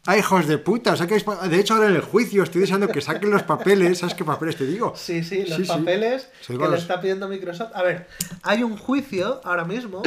¡ay, 0.06 0.20
hijos 0.20 0.46
de 0.46 0.58
puta! 0.58 0.94
De 0.94 1.58
hecho, 1.60 1.74
ahora 1.74 1.88
en 1.88 1.96
el 1.96 2.02
juicio 2.02 2.42
estoy 2.44 2.60
deseando 2.62 2.86
que 2.88 3.00
saquen 3.00 3.30
los 3.32 3.42
papeles. 3.42 3.98
¿Sabes 3.98 4.14
qué 4.14 4.24
papeles 4.24 4.56
te 4.56 4.66
digo? 4.66 4.92
Sí, 4.96 5.24
sí, 5.24 5.44
los 5.46 5.56
Sí, 5.58 5.64
papeles 5.64 6.28
que 6.46 6.52
digo 6.52 6.66
le 6.66 6.70
los- 6.72 6.82
está 6.82 7.00
pidiendo 7.00 7.26
Microsoft. 7.28 7.72
A 7.74 7.82
ver, 7.82 8.06
hay 8.42 8.62
un 8.62 8.76
juicio 8.76 9.40
ahora 9.44 9.64
mismo 9.64 10.02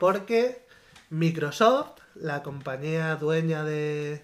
porque 0.00 0.64
Microsoft, 1.10 1.90
la 2.14 2.42
compañía 2.42 3.16
dueña 3.16 3.64
de, 3.64 4.22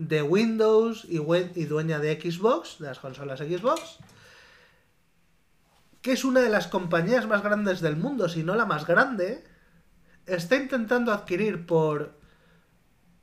de 0.00 0.22
Windows 0.22 1.04
y, 1.04 1.18
dueña 1.66 1.98
de 1.98 2.18
Xbox, 2.18 2.78
de 2.78 2.86
las 2.86 2.98
consolas 2.98 3.40
Xbox, 3.40 3.98
que 6.00 6.12
es 6.12 6.24
una 6.24 6.40
de 6.40 6.48
las 6.48 6.68
compañías 6.68 7.26
más 7.28 7.42
grandes 7.42 7.82
del 7.82 7.96
mundo, 7.96 8.30
si 8.30 8.42
no 8.42 8.54
la 8.54 8.64
más 8.64 8.86
grande, 8.86 9.44
está 10.24 10.56
intentando 10.56 11.12
adquirir 11.12 11.66
por. 11.66 12.18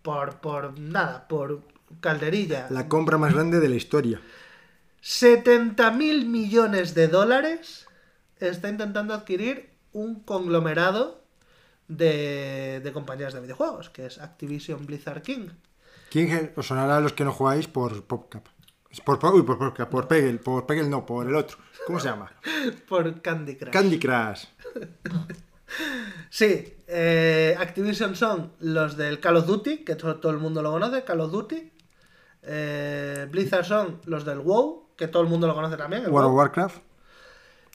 por. 0.04 0.40
por 0.40 0.80
nada, 0.80 1.28
por 1.28 1.64
calderilla. 2.00 2.68
La 2.70 2.88
compra 2.88 3.18
más 3.18 3.34
grande 3.34 3.60
de 3.60 3.70
la 3.70 3.76
historia. 3.76 4.22
70 5.02 5.90
mil 5.92 6.28
millones 6.28 6.94
de 6.94 7.08
dólares 7.08 7.88
está 8.40 8.70
intentando 8.70 9.16
adquirir 9.16 9.72
un 9.94 10.20
conglomerado 10.20 11.24
de, 11.88 12.82
de 12.84 12.94
compañías 12.94 13.34
de 13.34 13.42
videojuegos, 13.42 13.90
que 13.90 14.06
es 14.06 14.20
Activision 14.20 14.86
Blizzard 14.86 15.24
King. 15.24 15.50
¿Quién 16.10 16.54
os 16.56 16.68
sonará 16.68 16.98
a 16.98 17.02
los 17.02 17.14
que 17.14 17.24
no 17.24 17.32
jugáis 17.32 17.68
por 17.68 18.04
PopCap? 18.04 18.46
Por, 19.06 19.24
uy, 19.34 19.44
por, 19.44 19.58
PopCap, 19.58 19.90
por 19.90 20.08
Peggle, 20.08 20.40
por 20.40 20.66
Peggle 20.66 20.90
no, 20.90 21.06
por 21.06 21.28
el 21.28 21.36
otro. 21.36 21.58
¿Cómo 21.86 22.00
se 22.00 22.10
llama? 22.10 22.32
Por 22.88 23.22
Candy 23.22 23.56
Crush. 23.56 23.72
Candy 23.72 24.00
Crush. 24.00 24.46
Sí, 26.30 26.78
eh, 26.88 27.56
Activision 27.60 28.16
son 28.16 28.54
los 28.60 28.96
del 28.96 29.20
Call 29.20 29.38
of 29.38 29.48
Duty, 29.48 29.84
que 29.84 29.96
todo, 29.96 30.16
todo 30.16 30.32
el 30.32 30.38
mundo 30.38 30.62
lo 30.62 30.72
conoce, 30.72 31.04
Call 31.04 31.20
of 31.20 31.32
Duty. 31.32 31.72
Eh, 32.44 33.28
Blizzard 33.30 33.66
son 33.66 34.02
los 34.06 34.24
del 34.24 34.40
WoW, 34.40 34.96
que 34.96 35.08
todo 35.08 35.24
el 35.24 35.30
mundo 35.30 35.46
lo 35.48 35.56
conoce 35.56 35.76
también. 35.76 36.04
el 36.04 36.10
World 36.10 36.30
of. 36.30 36.36
Warcraft. 36.36 36.78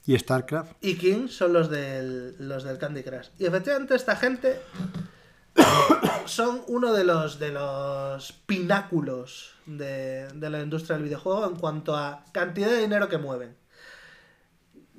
Y 0.05 0.17
StarCraft. 0.17 0.73
Y 0.81 0.97
King 0.97 1.27
son 1.27 1.53
los 1.53 1.69
del, 1.69 2.35
los 2.39 2.63
del 2.63 2.77
Candy 2.77 3.03
Crush. 3.03 3.29
Y 3.37 3.45
efectivamente 3.45 3.95
esta 3.95 4.15
gente 4.15 4.59
son 6.25 6.63
uno 6.67 6.93
de 6.93 7.03
los, 7.03 7.39
de 7.39 7.51
los 7.51 8.31
pináculos 8.31 9.53
de, 9.65 10.27
de 10.33 10.49
la 10.49 10.61
industria 10.61 10.97
del 10.97 11.05
videojuego 11.05 11.45
en 11.47 11.55
cuanto 11.55 11.95
a 11.95 12.25
cantidad 12.31 12.67
de 12.67 12.79
dinero 12.79 13.09
que 13.09 13.17
mueven. 13.17 13.55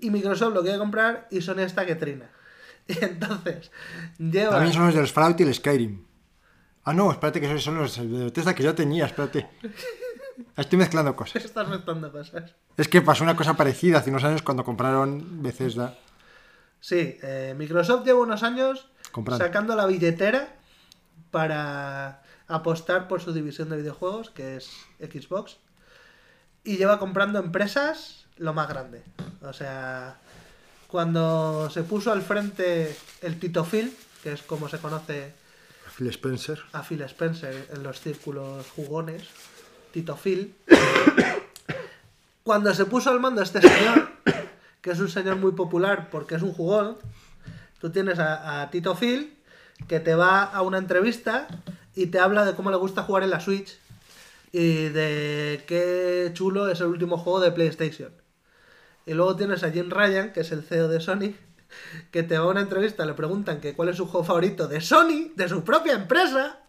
Y 0.00 0.10
Microsoft 0.10 0.54
lo 0.54 0.62
quiere 0.62 0.78
comprar 0.78 1.28
y 1.30 1.40
Sony 1.40 1.60
está 1.60 1.86
que 1.86 1.94
trina. 1.94 2.30
Y 2.86 3.02
entonces 3.02 3.70
lleva... 4.18 4.50
También 4.50 4.74
son 4.74 4.86
los 4.86 4.94
del 4.94 5.08
Fallout 5.08 5.40
y 5.40 5.44
el 5.44 5.54
Skyrim. 5.54 6.04
Ah, 6.84 6.92
no, 6.92 7.10
espérate 7.10 7.40
que 7.40 7.58
son 7.58 7.78
los 7.78 7.96
de 7.96 8.24
Bethesda 8.24 8.54
que 8.54 8.62
yo 8.62 8.74
tenía, 8.74 9.06
espérate. 9.06 9.48
Estoy 10.56 10.78
mezclando 10.78 11.16
cosas. 11.16 11.42
Estás 11.44 11.66
mezclando 11.66 12.12
cosas. 12.12 12.54
Es 12.76 12.88
que 12.88 13.00
pasó 13.00 13.24
una 13.24 13.36
cosa 13.36 13.54
parecida 13.54 13.98
hace 13.98 14.10
unos 14.10 14.24
años 14.24 14.42
cuando 14.42 14.64
compraron 14.64 15.42
Bethesda. 15.42 15.96
Sí, 16.80 17.18
eh, 17.22 17.54
Microsoft 17.56 18.04
lleva 18.04 18.20
unos 18.20 18.42
años 18.42 18.90
Comprando. 19.14 19.44
sacando 19.44 19.76
la 19.76 19.86
billetera 19.86 20.48
para 21.30 22.20
apostar 22.48 23.06
por 23.06 23.20
su 23.20 23.32
división 23.32 23.68
de 23.68 23.76
videojuegos, 23.76 24.30
que 24.30 24.56
es 24.56 24.70
Xbox, 24.98 25.58
y 26.64 26.78
lleva 26.78 26.98
comprando 26.98 27.38
empresas 27.38 28.26
lo 28.38 28.52
más 28.54 28.68
grande. 28.68 29.04
O 29.42 29.52
sea, 29.52 30.16
cuando 30.88 31.70
se 31.70 31.84
puso 31.84 32.10
al 32.10 32.22
frente 32.22 32.96
el 33.22 33.38
Tito 33.38 33.64
Phil, 33.64 33.96
que 34.24 34.32
es 34.32 34.42
como 34.42 34.68
se 34.68 34.78
conoce 34.78 35.32
Phil 35.96 36.08
Spencer. 36.08 36.58
a 36.72 36.82
Phil 36.82 37.02
Spencer 37.02 37.68
en 37.72 37.84
los 37.84 38.00
círculos 38.00 38.68
jugones, 38.70 39.28
Tito 39.92 40.16
Phil. 40.16 40.56
Cuando 42.42 42.74
se 42.74 42.84
puso 42.86 43.10
al 43.10 43.20
mando 43.20 43.42
este 43.42 43.60
señor, 43.60 44.08
que 44.80 44.90
es 44.90 44.98
un 44.98 45.08
señor 45.08 45.36
muy 45.36 45.52
popular 45.52 46.10
porque 46.10 46.34
es 46.34 46.42
un 46.42 46.52
jugón, 46.52 46.98
tú 47.84 47.90
tienes 47.90 48.18
a, 48.18 48.66
Tito 48.70 48.96
Phil 48.96 49.36
que 49.88 50.00
te 50.00 50.14
va 50.14 50.42
a 50.42 50.62
una 50.62 50.78
entrevista 50.78 51.46
y 51.94 52.06
te 52.06 52.18
habla 52.18 52.46
de 52.46 52.54
cómo 52.54 52.70
le 52.70 52.78
gusta 52.78 53.02
jugar 53.02 53.24
en 53.24 53.28
la 53.28 53.40
Switch 53.40 53.78
y 54.52 54.88
de 54.88 55.62
qué 55.66 56.30
chulo 56.32 56.70
es 56.70 56.80
el 56.80 56.86
último 56.86 57.18
juego 57.18 57.40
de 57.40 57.52
PlayStation. 57.52 58.10
Y 59.04 59.12
luego 59.12 59.36
tienes 59.36 59.64
a 59.64 59.70
Jim 59.70 59.90
Ryan, 59.90 60.32
que 60.32 60.40
es 60.40 60.50
el 60.52 60.62
CEO 60.62 60.88
de 60.88 60.98
Sony, 60.98 61.34
que 62.10 62.22
te 62.22 62.38
va 62.38 62.46
a 62.46 62.48
una 62.48 62.62
entrevista, 62.62 63.04
le 63.04 63.12
preguntan 63.12 63.60
que 63.60 63.74
cuál 63.74 63.90
es 63.90 63.98
su 63.98 64.06
juego 64.06 64.24
favorito 64.24 64.66
de 64.66 64.80
Sony, 64.80 65.32
de 65.36 65.46
su 65.46 65.62
propia 65.62 65.92
empresa, 65.92 66.60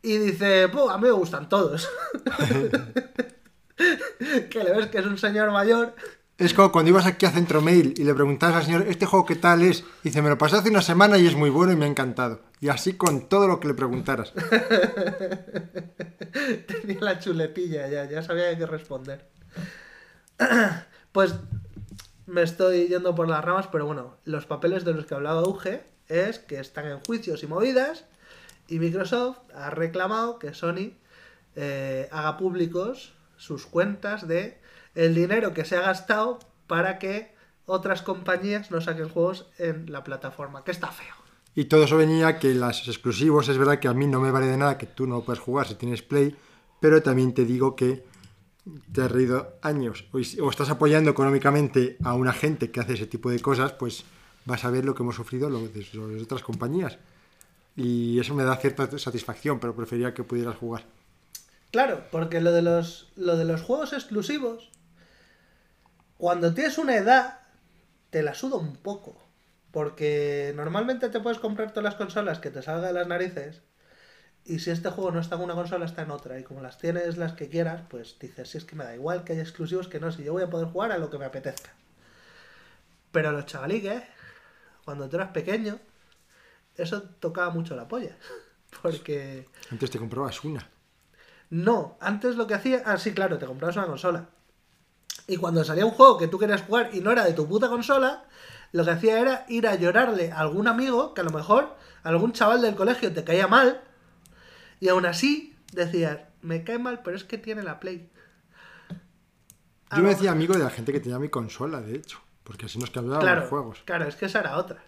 y 0.00 0.16
dice, 0.16 0.70
pues 0.72 0.88
a 0.88 0.96
mí 0.96 1.02
me 1.04 1.10
gustan 1.10 1.50
todos. 1.50 1.86
que 3.76 4.64
le 4.64 4.72
ves 4.72 4.86
que 4.86 5.00
es 5.00 5.04
un 5.04 5.18
señor 5.18 5.50
mayor. 5.50 5.94
Es 6.38 6.52
como 6.52 6.70
cuando 6.70 6.90
ibas 6.90 7.06
aquí 7.06 7.24
a 7.24 7.30
Centro 7.30 7.62
Mail 7.62 7.94
y 7.96 8.04
le 8.04 8.12
preguntabas 8.12 8.56
al 8.56 8.64
señor, 8.64 8.84
¿este 8.88 9.06
juego 9.06 9.24
qué 9.24 9.36
tal 9.36 9.62
es? 9.62 9.84
Dice, 10.02 10.20
me 10.20 10.28
lo 10.28 10.36
pasé 10.36 10.56
hace 10.56 10.68
una 10.68 10.82
semana 10.82 11.16
y 11.16 11.26
es 11.26 11.34
muy 11.34 11.48
bueno 11.48 11.72
y 11.72 11.76
me 11.76 11.86
ha 11.86 11.88
encantado. 11.88 12.42
Y 12.60 12.68
así 12.68 12.92
con 12.92 13.26
todo 13.28 13.48
lo 13.48 13.58
que 13.58 13.68
le 13.68 13.74
preguntaras. 13.74 14.34
Tenía 16.66 17.00
la 17.00 17.18
chuletilla 17.18 17.88
ya, 17.88 18.04
ya 18.04 18.22
sabía 18.22 18.56
qué 18.56 18.66
responder. 18.66 19.26
Pues 21.12 21.34
me 22.26 22.42
estoy 22.42 22.88
yendo 22.88 23.14
por 23.14 23.26
las 23.26 23.42
ramas, 23.42 23.68
pero 23.72 23.86
bueno, 23.86 24.18
los 24.26 24.44
papeles 24.44 24.84
de 24.84 24.92
los 24.92 25.06
que 25.06 25.14
hablaba 25.14 25.48
Uge 25.48 25.82
es 26.08 26.38
que 26.38 26.60
están 26.60 26.86
en 26.86 27.00
juicios 27.00 27.42
y 27.42 27.46
movidas 27.46 28.04
y 28.68 28.78
Microsoft 28.80 29.38
ha 29.54 29.70
reclamado 29.70 30.38
que 30.38 30.52
Sony 30.52 30.92
eh, 31.54 32.06
haga 32.12 32.36
públicos 32.36 33.14
sus 33.38 33.64
cuentas 33.64 34.28
de 34.28 34.58
el 34.96 35.14
dinero 35.14 35.54
que 35.54 35.64
se 35.64 35.76
ha 35.76 35.82
gastado 35.82 36.40
para 36.66 36.98
que 36.98 37.34
otras 37.66 38.02
compañías 38.02 38.70
no 38.70 38.80
saquen 38.80 39.08
juegos 39.08 39.46
en 39.58 39.92
la 39.92 40.02
plataforma, 40.02 40.64
que 40.64 40.70
está 40.70 40.88
feo. 40.88 41.14
Y 41.54 41.66
todo 41.66 41.84
eso 41.84 41.96
venía 41.96 42.38
que 42.38 42.54
las 42.54 42.86
exclusivos, 42.88 43.48
es 43.48 43.58
verdad 43.58 43.78
que 43.78 43.88
a 43.88 43.94
mí 43.94 44.06
no 44.06 44.20
me 44.20 44.30
vale 44.30 44.46
de 44.46 44.56
nada 44.56 44.78
que 44.78 44.86
tú 44.86 45.06
no 45.06 45.22
puedas 45.22 45.40
jugar 45.40 45.66
si 45.66 45.74
tienes 45.74 46.02
Play, 46.02 46.36
pero 46.80 47.02
también 47.02 47.32
te 47.34 47.44
digo 47.44 47.76
que 47.76 48.04
te 48.92 49.02
has 49.02 49.10
reído 49.10 49.54
años 49.62 50.04
o, 50.12 50.18
estás 50.18 50.70
apoyando 50.70 51.10
económicamente 51.10 51.96
a 52.02 52.14
una 52.14 52.32
gente 52.32 52.70
que 52.70 52.80
hace 52.80 52.94
ese 52.94 53.06
tipo 53.06 53.30
de 53.30 53.40
cosas, 53.40 53.72
pues 53.72 54.04
vas 54.44 54.64
a 54.64 54.70
ver 54.70 54.84
lo 54.84 54.94
que 54.94 55.02
hemos 55.02 55.16
sufrido 55.16 55.48
lo 55.48 55.60
de 55.60 55.86
las 55.94 56.22
otras 56.22 56.42
compañías. 56.42 56.98
Y 57.76 58.18
eso 58.18 58.34
me 58.34 58.44
da 58.44 58.56
cierta 58.56 58.98
satisfacción, 58.98 59.60
pero 59.60 59.74
preferiría 59.74 60.14
que 60.14 60.24
pudieras 60.24 60.56
jugar. 60.56 60.84
Claro, 61.70 62.04
porque 62.10 62.40
lo 62.40 62.52
de 62.52 62.62
los, 62.62 63.08
lo 63.16 63.36
de 63.36 63.44
los 63.44 63.62
juegos 63.62 63.92
exclusivos, 63.92 64.70
cuando 66.18 66.54
tienes 66.54 66.78
una 66.78 66.96
edad, 66.96 67.40
te 68.10 68.22
la 68.22 68.34
suda 68.34 68.56
un 68.56 68.76
poco. 68.76 69.20
Porque 69.70 70.52
normalmente 70.56 71.08
te 71.10 71.20
puedes 71.20 71.38
comprar 71.38 71.70
todas 71.70 71.84
las 71.84 71.94
consolas 71.96 72.38
que 72.38 72.50
te 72.50 72.62
salga 72.62 72.86
de 72.88 72.92
las 72.94 73.06
narices. 73.08 73.62
Y 74.44 74.60
si 74.60 74.70
este 74.70 74.90
juego 74.90 75.10
no 75.10 75.20
está 75.20 75.36
en 75.36 75.42
una 75.42 75.54
consola, 75.54 75.84
está 75.86 76.02
en 76.02 76.10
otra. 76.12 76.38
Y 76.38 76.44
como 76.44 76.62
las 76.62 76.78
tienes 76.78 77.16
las 77.18 77.32
que 77.34 77.48
quieras, 77.48 77.82
pues 77.90 78.18
dices, 78.18 78.48
si 78.50 78.58
es 78.58 78.64
que 78.64 78.76
me 78.76 78.84
da 78.84 78.94
igual 78.94 79.24
que 79.24 79.34
haya 79.34 79.42
exclusivos 79.42 79.88
que 79.88 80.00
no, 80.00 80.12
si 80.12 80.24
yo 80.24 80.32
voy 80.32 80.44
a 80.44 80.50
poder 80.50 80.68
jugar 80.68 80.92
a 80.92 80.98
lo 80.98 81.10
que 81.10 81.18
me 81.18 81.26
apetezca. 81.26 81.70
Pero 83.12 83.32
los 83.32 83.46
chavaliques, 83.46 84.02
cuando 84.84 85.08
tú 85.08 85.16
eras 85.16 85.30
pequeño, 85.30 85.78
eso 86.76 87.02
tocaba 87.02 87.50
mucho 87.50 87.76
la 87.76 87.88
polla. 87.88 88.16
Porque 88.82 89.48
Antes 89.70 89.90
te 89.90 89.98
comprabas 89.98 90.44
una. 90.44 90.68
no, 91.50 91.96
antes 92.00 92.36
lo 92.36 92.46
que 92.46 92.54
hacía. 92.54 92.82
Ah, 92.86 92.98
sí, 92.98 93.14
claro, 93.14 93.38
te 93.38 93.46
comprabas 93.46 93.76
una 93.76 93.86
consola. 93.86 94.28
Y 95.26 95.36
cuando 95.38 95.64
salía 95.64 95.84
un 95.84 95.90
juego 95.92 96.18
que 96.18 96.28
tú 96.28 96.38
querías 96.38 96.62
jugar 96.62 96.90
y 96.92 97.00
no 97.00 97.10
era 97.10 97.24
de 97.24 97.32
tu 97.32 97.48
puta 97.48 97.68
consola, 97.68 98.24
lo 98.72 98.84
que 98.84 98.90
hacía 98.92 99.18
era 99.20 99.44
ir 99.48 99.66
a 99.66 99.74
llorarle 99.74 100.30
a 100.32 100.38
algún 100.40 100.68
amigo 100.68 101.14
que 101.14 101.20
a 101.20 101.24
lo 101.24 101.30
mejor 101.30 101.76
algún 102.04 102.32
chaval 102.32 102.62
del 102.62 102.74
colegio 102.76 103.12
te 103.12 103.24
caía 103.24 103.48
mal. 103.48 103.80
Y 104.80 104.88
aún 104.88 105.06
así 105.06 105.56
decías, 105.72 106.18
me 106.42 106.62
cae 106.62 106.78
mal, 106.78 107.00
pero 107.02 107.16
es 107.16 107.24
que 107.24 107.38
tiene 107.38 107.62
la 107.62 107.80
Play. 107.80 108.08
Yo 109.96 110.02
me 110.02 110.10
decía 110.10 110.32
amigo 110.32 110.52
de 110.54 110.60
la 110.60 110.70
gente 110.70 110.92
que 110.92 111.00
tenía 111.00 111.18
mi 111.18 111.28
consola, 111.28 111.80
de 111.80 111.96
hecho. 111.96 112.20
Porque 112.44 112.66
así 112.66 112.78
nos 112.78 112.90
cambiaban 112.90 113.20
Claro, 113.22 113.40
los 113.40 113.50
juegos. 113.50 113.82
claro, 113.84 114.06
es 114.06 114.14
que 114.16 114.26
esa 114.26 114.40
era 114.40 114.56
otra. 114.58 114.82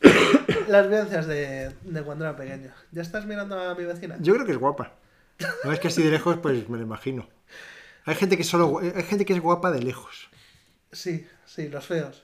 Las 0.68 0.86
vivencias 0.88 1.26
de, 1.26 1.74
de 1.82 2.02
cuando 2.02 2.24
era 2.24 2.36
pequeño. 2.36 2.70
¿Ya 2.92 3.02
estás 3.02 3.26
mirando 3.26 3.58
a 3.60 3.74
mi 3.74 3.84
vecina? 3.84 4.16
Yo 4.20 4.34
creo 4.34 4.46
que 4.46 4.52
es 4.52 4.58
guapa. 4.58 4.92
No 5.64 5.72
es 5.72 5.80
que 5.80 5.88
así 5.88 6.02
de 6.02 6.10
lejos, 6.10 6.36
pues 6.38 6.68
me 6.68 6.78
lo 6.78 6.82
imagino. 6.84 7.28
Hay 8.08 8.14
gente 8.14 8.36
que 8.38 8.44
solo 8.44 8.78
hay 8.78 9.02
gente 9.02 9.26
que 9.26 9.34
es 9.34 9.40
guapa 9.40 9.70
de 9.70 9.82
lejos. 9.82 10.28
Sí, 10.90 11.26
sí, 11.44 11.68
los 11.68 11.84
feos. 11.86 12.22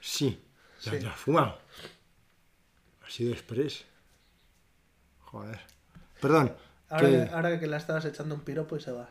Sí. 0.00 0.42
Ya, 0.82 0.92
Sí. 0.92 0.98
ya 1.00 1.10
fuma. 1.12 1.56
Ha 3.06 3.10
sido 3.10 3.32
express. 3.32 3.84
Joder. 5.20 5.60
Perdón. 6.20 6.56
Ahora 6.88 7.06
que 7.06 7.12
que, 7.12 7.30
ahora 7.34 7.60
que 7.60 7.66
le 7.66 7.76
estabas 7.76 8.04
echando 8.06 8.34
un 8.34 8.40
piropo 8.40 8.76
y 8.76 8.80
se 8.80 8.92
va. 8.92 9.10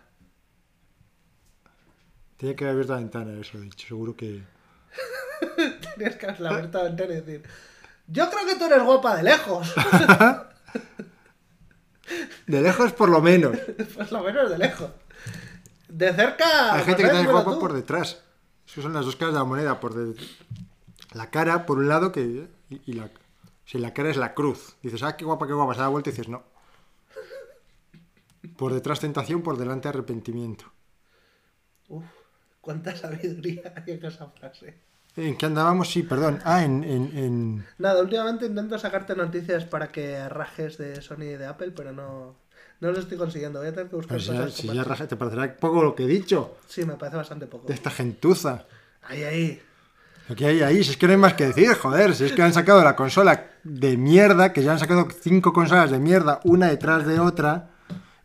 Tenía 2.37 2.55
que 2.55 2.63
haber 2.63 2.73
abierto 2.73 2.93
la 2.93 2.99
ventana, 2.99 3.39
eso 3.39 3.57
he 3.59 3.61
dicho. 3.61 3.87
Seguro 3.87 4.15
que. 4.15 4.41
Tenías 5.95 6.15
que 6.15 6.25
haberla 6.25 6.49
abierto 6.49 6.77
la 6.79 6.83
ventana 6.85 7.13
y 7.13 7.21
decir, 7.21 7.43
yo 8.07 8.27
creo 8.31 8.45
que 8.47 8.55
tú 8.55 8.65
eres 8.65 8.81
guapa 8.81 9.17
de 9.17 9.23
lejos. 9.23 9.71
De 12.47 12.61
lejos, 12.61 12.93
por 12.93 13.09
lo 13.09 13.21
menos. 13.21 13.57
pues 13.95 14.11
lo 14.11 14.23
menos 14.23 14.49
de 14.49 14.57
lejos. 14.57 14.89
De 15.97 16.13
cerca... 16.13 16.75
Hay 16.75 16.83
gente 16.83 17.01
que 17.01 17.07
también 17.07 17.25
es 17.25 17.31
guapa 17.31 17.53
tú. 17.53 17.59
por 17.59 17.73
detrás. 17.73 18.21
Esas 18.67 18.83
son 18.83 18.93
las 18.93 19.05
dos 19.05 19.15
caras 19.15 19.33
de 19.33 19.39
la 19.39 19.45
moneda. 19.45 19.79
Por 19.79 19.95
de- 19.95 20.15
La 21.13 21.31
cara, 21.31 21.65
por 21.65 21.79
un 21.79 21.87
lado, 21.89 22.11
que. 22.11 22.47
Y, 22.69 22.81
y 22.85 22.93
la. 22.93 23.09
Si 23.65 23.79
la 23.79 23.93
cara 23.93 24.09
es 24.11 24.17
la 24.17 24.33
cruz. 24.35 24.75
Dices, 24.83 25.01
ah, 25.01 25.17
qué 25.17 25.25
guapa, 25.25 25.47
qué 25.47 25.53
guapa. 25.53 25.73
Se 25.73 25.79
da 25.81 25.87
vuelta 25.87 26.09
y 26.09 26.13
dices, 26.13 26.27
no. 26.29 26.43
Por 28.57 28.73
detrás 28.73 28.99
tentación, 28.99 29.41
por 29.41 29.57
delante 29.57 29.87
arrepentimiento. 29.89 30.65
Uf, 31.89 32.03
cuánta 32.61 32.95
sabiduría 32.95 33.73
hay 33.75 33.93
en 33.93 34.05
esa 34.05 34.27
frase. 34.27 34.77
¿En 35.15 35.35
qué 35.35 35.47
andábamos? 35.47 35.89
Sí, 35.89 36.03
perdón. 36.03 36.39
Ah, 36.45 36.63
en. 36.63 36.83
en, 36.83 37.17
en- 37.17 37.65
Nada, 37.79 38.01
últimamente 38.01 38.45
intento 38.45 38.77
sacarte 38.77 39.15
noticias 39.15 39.65
para 39.65 39.91
que 39.91 40.29
rajes 40.29 40.77
de 40.77 41.01
Sony 41.01 41.23
y 41.23 41.37
de 41.37 41.47
Apple, 41.47 41.71
pero 41.71 41.91
no, 41.91 42.35
no 42.79 42.91
lo 42.91 42.99
estoy 42.99 43.17
consiguiendo. 43.17 43.59
Voy 43.59 43.69
a 43.69 43.73
tener 43.73 43.89
que 43.89 43.95
buscar 43.95 44.17
Pero 44.17 44.21
si 44.31 44.33
ya, 44.37 44.49
si 44.49 44.67
ya 44.75 44.83
raja- 44.83 45.07
te 45.07 45.15
parecerá 45.15 45.55
poco 45.57 45.83
lo 45.83 45.95
que 45.95 46.03
he 46.03 46.07
dicho. 46.07 46.57
Sí, 46.67 46.85
me 46.85 46.93
parece 46.95 47.17
bastante 47.17 47.47
poco. 47.47 47.67
De 47.67 47.73
esta 47.73 47.89
gentuza. 47.89 48.65
Ahí, 49.03 49.23
ahí. 49.23 49.61
Lo 50.29 50.35
que 50.35 50.45
hay 50.45 50.61
ahí, 50.61 50.83
si 50.83 50.91
es 50.91 50.97
que 50.97 51.05
no 51.07 51.13
hay 51.13 51.17
más 51.17 51.35
que 51.35 51.45
decir, 51.47 51.73
joder, 51.73 52.13
si 52.13 52.25
es 52.25 52.33
que 52.33 52.41
han 52.41 52.53
sacado 52.53 52.83
la 52.83 52.95
consola 52.97 53.51
de 53.63 53.95
mierda, 53.95 54.51
que 54.51 54.61
ya 54.61 54.73
han 54.73 54.79
sacado 54.79 55.07
cinco 55.21 55.53
consolas 55.53 55.89
de 55.89 55.99
mierda, 55.99 56.41
una 56.43 56.67
detrás 56.67 57.07
de 57.07 57.17
otra, 57.19 57.69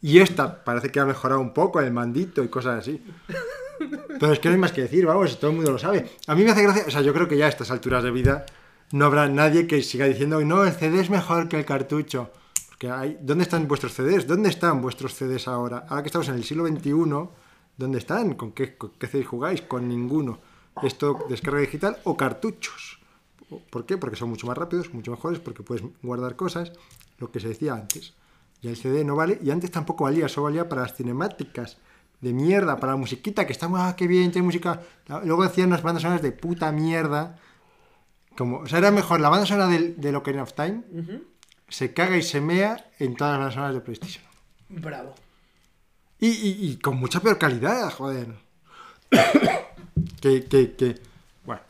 y 0.01 0.19
esta 0.19 0.65
parece 0.65 0.91
que 0.91 0.99
ha 0.99 1.05
mejorado 1.07 1.41
un 1.41 1.55
poco 1.55 1.79
el 1.81 1.93
mandito 1.93 2.43
y 2.43 2.49
cosas 2.49 2.81
así. 2.81 3.01
Pero 4.19 4.33
es 4.33 4.41
que 4.41 4.49
no 4.49 4.55
hay 4.55 4.61
más 4.61 4.73
que 4.73 4.83
decir, 4.83 5.07
vamos, 5.07 5.31
si 5.31 5.37
todo 5.37 5.51
el 5.53 5.57
mundo 5.57 5.71
lo 5.73 5.79
sabe. 5.79 6.11
A 6.27 6.35
mí 6.35 6.43
me 6.43 6.51
hace 6.51 6.63
gracia, 6.65 6.85
o 6.87 6.91
sea, 6.91 7.03
yo 7.03 7.13
creo 7.15 7.29
que 7.29 7.37
ya 7.37 7.47
a 7.47 7.49
estas 7.49 7.71
alturas 7.71 8.03
de 8.03 8.11
vida 8.11 8.47
no 8.91 9.05
habrá 9.07 9.29
nadie 9.29 9.69
que 9.69 9.81
siga 9.83 10.07
diciendo, 10.07 10.41
no, 10.41 10.65
el 10.65 10.73
CD 10.73 11.01
es 11.01 11.09
mejor 11.09 11.49
que 11.49 11.59
el 11.61 11.65
cartucho. 11.65 12.33
Hay, 12.91 13.19
¿dónde 13.21 13.45
están 13.45 13.69
vuestros 13.69 13.93
CDs? 13.95 14.27
¿Dónde 14.27 14.49
están 14.49 14.83
vuestros 14.83 15.15
CDs 15.15 15.47
ahora? 15.49 15.87
Ahora 15.89 16.03
que 16.03 16.09
estamos 16.09 16.29
en 16.29 16.35
el 16.35 16.45
siglo 16.45 16.67
XXI, 16.67 16.91
¿dónde 17.77 17.99
están? 17.99 18.35
¿Con 18.35 18.53
qué, 18.53 18.77
con 18.77 18.91
qué 18.99 19.07
CDs 19.07 19.27
jugáis? 19.27 19.63
Con 19.63 19.89
ninguno. 19.89 20.39
Esto, 20.83 21.19
descarga 21.29 21.61
digital 21.61 21.99
o 22.05 22.17
cartuchos. 22.17 22.99
¿Por 23.71 23.85
qué? 23.85 23.99
Porque 23.99 24.17
son 24.17 24.31
mucho 24.31 24.47
más 24.47 24.57
rápidos, 24.57 24.93
mucho 24.95 25.11
mejores, 25.11 25.39
porque 25.39 25.63
puedes 25.63 25.85
guardar 26.03 26.37
cosas, 26.37 26.73
lo 27.19 27.31
que 27.31 27.39
se 27.41 27.49
decía 27.49 27.75
antes. 27.75 28.15
Y 28.63 28.69
el 28.69 28.77
CD 28.77 29.05
no 29.05 29.15
vale, 29.17 29.39
y 29.43 29.51
antes 29.51 29.71
tampoco 29.71 30.05
valía, 30.05 30.29
solo 30.29 30.45
valía 30.45 30.69
para 30.69 30.83
las 30.83 30.95
cinemáticas 30.95 31.77
de 32.21 32.33
mierda, 32.33 32.77
para 32.79 32.93
la 32.93 32.97
musiquita, 32.99 33.45
que 33.47 33.53
está, 33.53 33.69
ah, 33.75 33.95
qué 33.97 34.07
bien, 34.07 34.31
tiene 34.33 34.47
música. 34.47 34.81
Luego 35.25 35.43
hacían 35.43 35.67
unas 35.69 35.83
bandas 35.83 36.03
sonoras 36.03 36.23
de 36.23 36.33
puta 36.33 36.71
mierda. 36.73 37.39
Como, 38.39 38.59
o 38.61 38.67
sea, 38.67 38.79
era 38.79 38.91
mejor 38.91 39.21
la 39.21 39.29
banda 39.29 39.45
sonora 39.45 39.67
del- 39.69 40.01
de, 40.01 40.17
Ocarina 40.17 40.45
of 40.45 40.55
Time. 40.55 40.83
Se 41.73 41.93
caga 41.95 42.17
y 42.17 42.23
se 42.23 42.41
mea 42.41 42.91
en 42.99 43.15
todas 43.17 43.39
las 43.41 43.55
sonoras 43.55 43.75
de 43.75 43.81
PlayStation. 43.81 44.25
Bravo. 44.69 45.15
Y, 46.19 46.29
y- 46.29 46.71
y 46.71 46.77
con 46.77 46.97
mucha 46.97 47.21
peor 47.21 47.39
calidad, 47.39 47.91
joder. 47.93 48.29
que, 50.21 50.45
que, 50.45 50.75
que. 50.77 51.01
Bueno. 51.45 51.63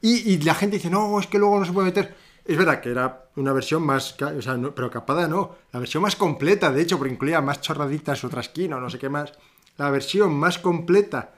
Y, 0.00 0.32
y 0.32 0.38
la 0.38 0.54
gente 0.54 0.76
dice, 0.76 0.90
no, 0.90 1.18
es 1.20 1.26
que 1.26 1.38
luego 1.38 1.58
no 1.58 1.64
se 1.66 1.72
puede 1.72 1.86
meter. 1.86 2.16
Es 2.44 2.56
verdad 2.56 2.80
que 2.80 2.90
era 2.90 3.26
una 3.36 3.52
versión 3.52 3.82
más. 3.84 4.16
O 4.20 4.42
sea, 4.42 4.56
no- 4.56 4.74
pero 4.74 4.90
capada 4.90 5.28
no. 5.28 5.56
La 5.72 5.78
versión 5.80 6.02
más 6.02 6.16
completa, 6.16 6.70
de 6.72 6.82
hecho, 6.82 6.98
porque 6.98 7.12
incluía 7.14 7.40
más 7.40 7.60
chorraditas, 7.60 8.24
otra 8.24 8.40
esquina 8.40 8.78
no 8.78 8.90
sé 8.90 8.98
qué 8.98 9.08
más. 9.08 9.32
La 9.78 9.90
versión 9.90 10.34
más 10.34 10.58
completa 10.58 11.34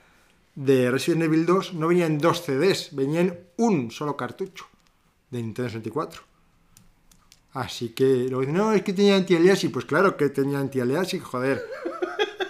de 0.55 0.91
Resident 0.91 1.25
Evil 1.25 1.47
2 1.47 1.75
no 1.75 1.89
venía 1.89 2.07
en 2.07 2.19
dos 2.19 2.43
CDs, 2.43 2.95
venía 2.95 3.21
en 3.21 3.39
un 3.57 3.91
solo 3.91 4.17
cartucho 4.17 4.67
de 5.31 5.43
Nintendo 5.43 5.69
64. 5.69 6.23
Así 7.55 7.91
que 7.91 8.05
luego 8.29 8.41
dicen, 8.41 8.57
no, 8.57 8.73
es 8.73 8.83
que 8.83 8.93
tenía 8.93 9.17
anti-aliasing. 9.17 9.71
Pues 9.73 9.85
claro 9.85 10.17
que 10.17 10.29
tenía 10.29 10.59
anti-aliasing, 10.59 11.21
joder. 11.21 11.63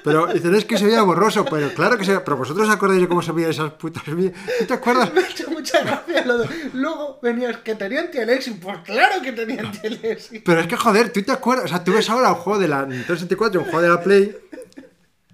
Pero 0.03 0.27
dicen, 0.33 0.55
es 0.55 0.65
que 0.65 0.77
se 0.79 0.87
veía 0.87 1.03
borroso. 1.03 1.45
Pero 1.45 1.73
claro 1.75 1.97
que 1.99 2.05
se 2.05 2.11
veía. 2.13 2.25
Pero 2.25 2.37
vosotros 2.39 2.69
os 2.69 2.75
acordáis 2.75 3.01
de 3.03 3.09
cómo 3.09 3.23
se 3.23 3.33
veían 3.33 3.51
esas 3.51 3.73
putas. 3.73 4.03
vi- 4.07 4.33
¿No 4.61 4.67
te 4.67 4.75
acuerdas? 4.75 5.13
Me 5.15 5.21
ha 5.23 5.29
hecho 5.29 5.51
mucha 5.51 5.81
gracia 5.83 6.25
lo 6.25 6.39
de... 6.39 6.49
Luego 6.73 7.19
venías 7.23 7.59
que 7.59 7.75
tenía 7.75 8.01
anti-Alexis. 8.01 8.55
Pues 8.61 8.79
claro 8.79 9.21
que 9.23 9.33
tenía 9.33 9.61
anti-Alexis. 9.61 10.43
Pero 10.45 10.61
es 10.61 10.67
que 10.67 10.77
joder, 10.77 11.11
tú 11.13 11.23
te 11.23 11.33
acuerdas. 11.33 11.67
O 11.67 11.69
sea, 11.69 11.85
tú 11.85 11.93
ves 11.93 12.09
ahora 12.11 12.31
un 12.31 12.37
juego 12.37 12.59
de 12.59 12.69
la 12.69 12.83
Nintendo 12.87 13.15
64 13.15 13.61
y 13.61 13.65
un 13.65 13.71
juego 13.71 13.83
de 13.83 13.89
la 13.91 14.03
Play. 14.03 14.37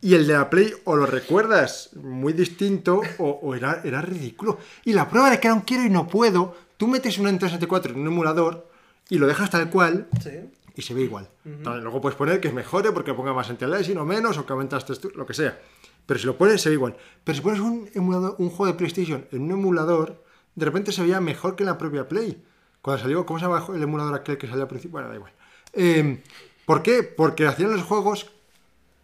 Y 0.03 0.15
el 0.15 0.27
de 0.27 0.33
la 0.33 0.49
Play 0.51 0.73
o 0.85 0.97
lo 0.97 1.05
recuerdas 1.07 1.91
muy 1.95 2.33
distinto 2.33 3.03
o, 3.19 3.29
o 3.43 3.55
era, 3.55 3.83
era 3.85 4.01
ridículo. 4.01 4.59
Y 4.85 4.95
la 4.95 5.09
prueba 5.09 5.31
de 5.31 5.39
que 5.39 5.47
era 5.49 5.55
un 5.55 5.61
quiero 5.61 5.85
y 5.85 5.91
no 5.91 6.09
puedo, 6.09 6.57
tú 6.77 6.87
metes 6.89 7.19
una 7.19 7.31
Nintendo 7.31 7.51
64 7.51 7.93
en 7.93 8.01
un 8.01 8.07
emulador 8.07 8.70
y 9.11 9.19
lo 9.19 9.27
dejas 9.27 9.51
tal 9.51 9.69
cual 9.69 10.09
Sí. 10.23 10.31
y 10.77 10.83
se 10.83 10.95
ve 10.95 11.03
igual. 11.03 11.29
Luego 11.45 12.01
puedes 12.01 12.17
poner 12.17 12.41
que 12.41 12.49
es 12.49 12.55
mejore 12.55 12.93
porque 12.93 13.13
ponga 13.13 13.35
más 13.35 13.51
anti-aliasing 13.51 13.99
o 13.99 14.07
menos 14.07 14.39
o 14.39 14.47
que 14.47 14.53
aumentas 14.53 14.87
textura, 14.87 15.15
lo 15.17 15.27
que 15.27 15.35
sea. 15.35 15.61
Pero 16.07 16.19
si 16.19 16.27
lo 16.27 16.39
pones 16.39 16.63
se 16.63 16.71
ve 16.71 16.77
igual. 16.77 16.97
Pero 17.23 17.37
si 17.37 17.43
pones 17.43 17.61
un, 17.61 17.91
emulador, 17.95 18.37
un 18.39 18.49
juego 18.49 18.73
de 18.73 18.79
PlayStation 18.79 19.27
en 19.33 19.43
un 19.43 19.51
emulador, 19.51 20.25
de 20.55 20.65
repente 20.65 20.93
se 20.93 21.03
veía 21.03 21.21
mejor 21.21 21.57
que 21.57 21.65
en 21.65 21.69
la 21.69 21.77
propia 21.79 22.09
Play. 22.09 22.43
Cuando 22.81 23.03
salió, 23.03 23.27
¿cómo 23.27 23.39
se 23.39 23.45
llama 23.45 23.65
el 23.75 23.83
emulador 23.83 24.15
aquel 24.15 24.39
que 24.39 24.47
salió 24.47 24.63
al 24.63 24.69
principio? 24.69 24.93
Bueno, 24.93 25.09
da 25.09 25.15
igual. 25.17 25.33
Eh, 25.75 26.23
¿Por 26.65 26.83
qué? 26.83 27.03
Porque 27.03 27.47
hacían 27.47 27.71
los 27.73 27.83
juegos 27.83 28.31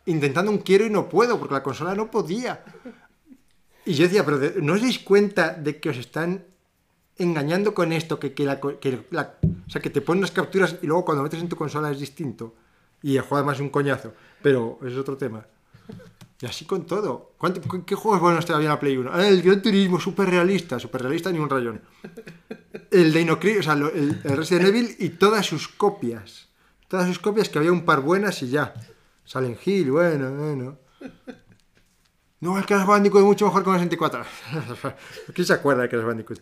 intentando 0.07 0.51
un 0.51 0.59
quiero 0.59 0.87
y 0.87 0.91
no 0.91 1.09
puedo, 1.09 1.39
porque 1.39 1.55
la 1.55 1.63
consola 1.63 1.95
no 1.95 2.11
podía. 2.11 2.65
Y 3.85 3.95
yo 3.95 4.05
decía, 4.05 4.25
pero 4.25 4.41
¿no 4.63 4.73
os 4.75 4.81
dais 4.83 4.99
cuenta 4.99 5.53
de 5.53 5.79
que 5.79 5.91
os 5.91 5.97
están 5.97 6.45
engañando 7.19 7.75
con 7.75 7.93
esto? 7.93 8.19
Que, 8.19 8.33
que 8.35 8.45
la, 8.45 8.61
que 8.61 9.05
la- 9.11 9.35
o 9.67 9.71
sea, 9.71 9.81
que 9.83 9.91
te 9.91 10.01
ponen 10.01 10.21
las 10.23 10.31
capturas 10.31 10.77
y 10.83 10.87
luego 10.87 11.05
cuando 11.05 11.23
metes 11.23 11.41
en 11.41 11.49
tu 11.49 11.57
consola 11.57 11.91
es 11.91 11.99
distinto. 12.01 12.55
Y 13.03 13.17
el 13.17 13.23
juego 13.23 13.37
además 13.37 13.57
es 13.57 13.61
un 13.63 13.71
coñazo. 13.71 14.13
Pero 14.43 14.79
es 14.85 14.95
otro 14.97 15.17
tema. 15.17 15.47
Y 16.41 16.47
así 16.47 16.65
con 16.67 16.85
todo. 16.87 17.33
¿Cuánto- 17.39 17.61
cu- 17.63 17.85
¿Qué 17.85 17.95
juegos 17.95 18.21
buenos 18.21 18.45
te 18.45 18.53
había 18.53 18.67
en 18.67 18.73
la 18.75 18.81
Play 18.81 18.97
1? 18.97 19.11
Ah, 19.13 19.27
el 19.29 19.43
Gran 19.43 19.63
Turismo, 19.63 19.99
súper 20.01 20.29
realista. 20.29 20.79
Súper 20.79 21.03
realista 21.03 21.31
ni 21.33 21.39
un 21.39 21.49
rayón. 21.49 21.81
El 22.91 23.13
Dino 23.13 23.35
o 23.35 23.63
sea, 23.63 23.73
el, 23.75 24.21
el 24.23 24.37
Resident 24.37 24.67
Evil 24.69 24.97
y 24.99 25.11
todas 25.11 25.47
sus 25.47 25.69
copias. 25.69 26.49
Todas 26.89 27.07
sus 27.09 27.19
copias, 27.19 27.49
que 27.49 27.59
había 27.59 27.73
un 27.73 27.85
par 27.85 28.01
buenas 28.01 28.43
y 28.43 28.49
ya. 28.51 28.75
Silent 29.25 29.59
Hill, 29.67 29.91
bueno, 29.91 30.31
bueno. 30.37 30.79
No, 32.41 32.59
el 32.59 32.67
Crash 32.67 32.87
Bandicoot 32.87 33.23
es 33.23 33.27
mucho 33.27 33.47
mejor 33.47 33.65
que 33.65 33.71
el 33.71 33.77
64. 33.91 34.25
¿Quién 35.35 35.47
se 35.47 35.53
acuerda 35.55 35.83
de 35.83 35.89
Crash 35.89 36.05
Bandicoot? 36.05 36.39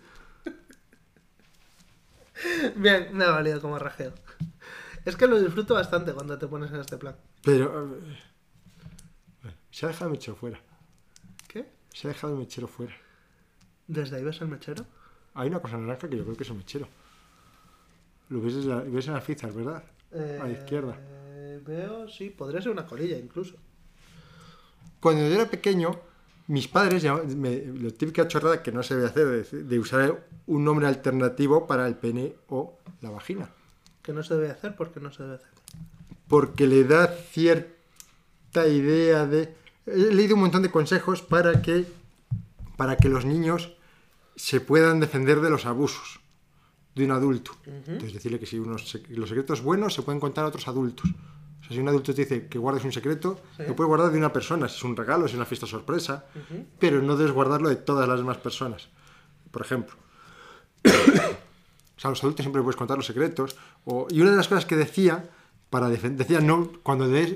Bien, 2.77 3.09
me 3.13 3.25
ha 3.25 3.31
valido 3.31 3.61
como 3.61 3.79
rajeo. 3.79 4.13
Es 5.05 5.17
que 5.17 5.27
lo 5.27 5.41
disfruto 5.41 5.75
bastante 5.75 6.13
cuando 6.13 6.39
te 6.39 6.47
pones 6.47 6.71
en 6.73 6.81
este 6.81 6.97
plan. 6.97 7.17
Pero... 7.43 7.97
eh, 7.99 8.17
se 9.71 9.87
ha 9.87 9.89
dejado 9.89 10.07
el 10.07 10.13
mechero 10.13 10.37
fuera. 10.37 10.61
¿Qué? 11.49 11.67
Se 11.93 12.09
ha 12.09 12.13
dejado 12.13 12.33
el 12.35 12.39
mechero 12.39 12.69
fuera. 12.69 12.95
¿Desde 13.87 14.17
ahí 14.17 14.25
ves 14.25 14.41
el 14.41 14.49
mechero? 14.49 14.87
Hay 15.35 15.49
una 15.49 15.61
cosa 15.61 15.77
naranja 15.77 16.09
que 16.09 16.17
yo 16.17 16.25
creo 16.25 16.37
que 16.37 16.45
es 16.45 16.51
un 16.51 16.59
mechero. 16.59 16.89
Lo 18.31 18.41
ves, 18.41 18.55
desde 18.55 18.69
la- 18.69 18.81
ves 18.81 19.07
en 19.09 19.15
las 19.15 19.25
fichas, 19.25 19.55
¿verdad? 19.55 19.85
A 20.13 20.45
la 20.45 20.51
izquierda. 20.51 20.97
Eh, 20.99 21.61
Veo, 21.67 22.09
sí, 22.09 22.31
podría 22.31 22.63
ser 22.63 22.73
una 22.73 22.87
colilla 22.87 23.17
incluso. 23.19 23.57
Cuando 25.01 25.23
yo 25.29 25.35
era 25.35 25.47
pequeño, 25.51 25.91
mis 26.47 26.69
padres, 26.69 27.05
me, 27.37 27.57
lo 27.65 27.93
típica 27.93 28.29
chorrada 28.29 28.63
que 28.63 28.73
no 28.73 28.83
se 28.83 28.97
debe 28.97 29.07
hacer, 29.07 29.27
de, 29.27 29.63
de 29.65 29.79
usar 29.79 30.27
un 30.47 30.65
nombre 30.65 30.87
alternativo 30.87 31.67
para 31.67 31.87
el 31.87 31.97
pene 31.97 32.35
o 32.49 32.79
la 33.01 33.11
vagina. 33.11 33.51
Que 34.03 34.13
no 34.13 34.23
se 34.23 34.35
debe 34.35 34.51
hacer 34.51 34.77
porque 34.77 35.01
no 35.01 35.13
se 35.13 35.23
debe 35.23 35.37
hacer. 35.37 35.49
Porque 36.29 36.67
le 36.67 36.85
da 36.85 37.09
cierta 37.09 38.67
idea 38.67 39.27
de... 39.27 39.55
He 39.87 40.15
leído 40.15 40.35
un 40.35 40.43
montón 40.43 40.63
de 40.63 40.71
consejos 40.71 41.23
para 41.23 41.63
que, 41.63 41.87
para 42.77 42.97
que 42.97 43.09
los 43.09 43.25
niños 43.25 43.77
se 44.37 44.61
puedan 44.61 45.01
defender 45.01 45.41
de 45.41 45.51
los 45.51 45.67
abusos 45.67 46.21
de 46.95 47.05
un 47.05 47.11
adulto. 47.11 47.53
Entonces 47.67 48.15
decirle 48.15 48.39
que 48.39 48.47
si 48.47 48.59
unos, 48.59 48.99
los 49.09 49.29
secretos 49.29 49.63
buenos 49.63 49.95
se 49.95 50.03
pueden 50.03 50.21
contar 50.21 50.45
a 50.45 50.49
otros 50.49 50.69
adultos. 50.69 51.11
O 51.65 51.67
sea, 51.67 51.77
si 51.77 51.81
un 51.81 51.89
adulto 51.89 52.15
te 52.15 52.23
dice 52.23 52.47
que 52.47 52.59
guardes 52.59 52.85
un 52.85 52.93
secreto, 52.93 53.41
Sí. 53.57 53.63
lo 53.67 53.75
puedes 53.75 53.89
guardar 53.89 54.13
de 54.13 54.19
una 54.19 54.33
persona, 54.33 54.69
si 54.69 54.77
es 54.77 54.85
un 54.85 54.95
regalo, 54.97 55.27
si 55.27 55.33
es 55.33 55.37
una 55.37 55.47
fiesta 55.47 55.67
sorpresa, 55.67 56.27
pero 56.79 57.01
no 57.01 57.17
debes 57.17 57.33
guardarlo 57.33 57.71
de 57.71 57.77
todas 57.77 58.07
las 58.07 58.19
demás 58.19 58.37
personas. 58.37 58.89
Por 59.51 59.63
ejemplo. 59.63 59.97
o 60.85 60.91
sea, 62.01 62.09
a 62.09 62.11
los 62.11 62.23
adultos 62.23 62.45
siempre 62.45 62.63
puedes 62.63 62.77
contar 62.77 62.97
los 62.97 63.07
secretos. 63.07 63.57
o- 63.87 64.07
y 64.11 64.21
una 64.21 64.31
de 64.31 64.37
las 64.37 64.49
cosas 64.49 64.67
que 64.67 64.77
decía, 64.77 65.29
para 65.71 65.89
decía 65.89 66.41
no, 66.41 66.71
cuando 66.83 67.09
des, 67.09 67.35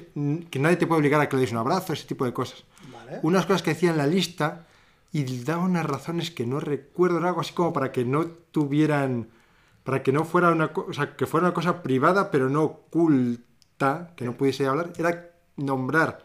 que 0.51 0.59
nadie 0.59 0.77
te 0.77 0.87
puede 0.87 0.99
obligar 1.01 1.21
a 1.21 1.29
que 1.29 1.37
le 1.37 1.43
des 1.43 1.53
un 1.53 1.59
abrazo, 1.59 1.93
ese 1.93 2.07
tipo 2.07 2.25
de 2.25 2.33
cosas. 2.33 2.65
Vale. 2.93 3.21
Unas 3.23 3.47
cosas 3.47 3.63
que 3.63 3.71
decía 3.75 3.91
en 3.91 3.97
la 3.97 4.07
lista 4.07 4.67
y 5.13 5.25
daba 5.45 5.65
unas 5.65 5.87
razones 5.87 6.31
que 6.31 6.47
no 6.47 6.61
recuerdo, 6.61 7.19
era 7.19 7.29
algo 7.29 7.41
así 7.41 7.53
como 7.55 7.73
para 7.73 7.93
que 7.93 8.05
no 8.05 8.27
tuvieran, 8.27 9.29
para 9.85 10.03
que 10.03 10.13
no 10.13 10.25
fuera 10.25 10.51
una 10.51 10.73
cosa, 10.73 10.91
o 10.91 10.93
sea, 10.93 11.17
que 11.17 11.27
fuera 11.27 11.47
una 11.47 11.55
cosa 11.55 11.83
privada 11.83 12.31
pero 12.31 12.49
no 12.51 12.63
oculta, 12.63 13.43
que 14.17 14.25
no 14.25 14.37
pudiese 14.37 14.67
hablar, 14.67 14.93
era 14.99 15.31
nombrar 15.57 16.25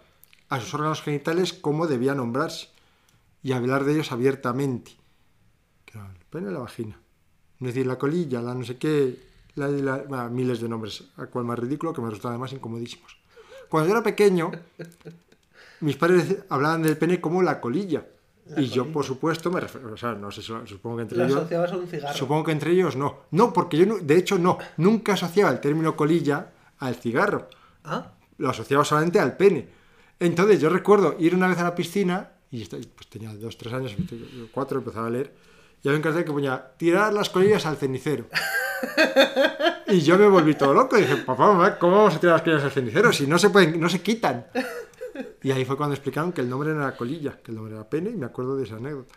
a 0.50 0.60
sus 0.60 0.74
órganos 0.74 1.02
genitales 1.02 1.54
como 1.54 1.88
debía 1.88 2.16
nombrarse 2.16 2.68
y 3.42 3.52
hablar 3.54 3.84
de 3.84 3.94
ellos 3.94 4.12
abiertamente. 4.12 4.92
Que 5.86 5.98
era 5.98 6.08
el 6.08 6.26
pene 6.30 6.50
y 6.50 6.54
la 6.54 6.60
vagina. 6.60 7.00
Es 7.60 7.68
decir, 7.68 7.86
la 7.86 7.98
colilla, 7.98 8.42
la 8.42 8.54
no 8.54 8.64
sé 8.66 8.78
qué, 8.78 9.20
la, 9.56 9.68
la- 9.68 9.98
bueno, 10.04 10.30
miles 10.30 10.60
de 10.62 10.68
nombres, 10.70 11.04
a 11.18 11.28
cual 11.28 11.46
más 11.46 11.60
ridículo 11.60 11.94
que 11.94 12.02
me 12.02 12.08
resultaban 12.10 12.36
además 12.36 12.54
incomodísimos. 12.54 13.18
Cuando 13.70 13.88
yo 13.90 13.96
era 13.96 14.04
pequeño, 14.04 14.52
mis 15.82 15.96
padres 15.98 16.38
hablaban 16.50 16.82
del 16.84 16.98
pene 16.98 17.20
como 17.22 17.42
la 17.42 17.60
colilla. 17.60 18.06
y 18.58 18.66
yo, 18.68 18.92
por 18.92 19.06
supuesto, 19.06 19.50
me 19.52 19.60
refiero, 19.62 19.94
o 19.94 19.98
sea, 19.98 20.14
no 20.14 20.30
sé, 20.32 20.42
supongo 20.42 20.98
que 20.98 21.02
entre 21.04 21.18
Lo 21.20 21.24
ellos... 21.26 21.38
asociabas 21.38 21.72
a 21.72 21.78
un 21.78 21.88
cigarro. 21.88 22.14
Supongo 22.18 22.44
que 22.44 22.52
entre 22.52 22.72
ellos 22.72 22.96
no. 22.98 23.20
No, 23.32 23.54
porque 23.54 23.78
yo, 23.78 24.00
de 24.00 24.18
hecho, 24.18 24.38
no. 24.38 24.58
Nunca 24.78 25.14
asociaba 25.14 25.50
el 25.52 25.60
término 25.62 25.96
colilla 25.96 26.52
al 26.86 26.96
cigarro. 26.96 27.50
Ah, 27.84 28.14
Lo 28.38 28.50
asociaba 28.50 28.84
solamente 28.86 29.20
al 29.20 29.38
pene. 29.38 29.70
Entonces, 30.20 30.60
yo 30.60 30.70
recuerdo 30.70 31.16
ir 31.20 31.36
una 31.36 31.48
vez 31.48 31.58
a 31.58 31.64
la 31.64 31.76
piscina, 31.76 32.32
y 32.52 32.64
pues 32.66 33.08
tenía 33.10 33.34
dos, 33.34 33.58
tres 33.58 33.74
años, 33.74 33.96
cuatro, 34.52 34.80
empezaba 34.80 35.08
a 35.08 35.10
leer, 35.10 35.34
y 35.82 35.88
había 35.88 35.98
un 35.98 36.04
cartel 36.04 36.24
que 36.24 36.32
ponía, 36.32 36.74
tirar 36.78 37.14
las 37.14 37.30
colillas 37.30 37.66
al 37.66 37.78
cenicero. 37.78 38.28
y 39.88 40.02
yo 40.02 40.18
me 40.18 40.28
volví 40.28 40.56
todo 40.56 40.74
loco, 40.74 40.98
y 40.98 41.02
dije, 41.02 41.18
papá, 41.18 41.48
mamá, 41.48 41.78
¿cómo 41.78 41.98
vamos 41.98 42.16
a 42.16 42.20
tirar 42.20 42.36
las 42.36 42.42
colillas 42.44 42.64
al 42.64 42.72
cenicero 42.72 43.12
si 43.12 43.28
no 43.28 43.38
se 43.38 43.50
pueden, 43.50 43.80
no 43.80 43.90
se 43.90 44.02
quitan? 44.02 44.48
Y 45.42 45.52
ahí 45.52 45.66
fue 45.66 45.78
cuando 45.78 45.94
explicaron 45.94 46.32
que 46.32 46.42
el 46.42 46.50
nombre 46.50 46.74
no 46.74 46.82
era 46.82 46.96
colilla, 46.96 47.40
que 47.44 47.52
el 47.52 47.56
nombre 47.58 47.76
era 47.76 47.90
pene, 47.90 48.10
y 48.10 48.16
me 48.16 48.26
acuerdo 48.26 48.56
de 48.56 48.64
esa 48.64 48.78
anécdota. 48.78 49.14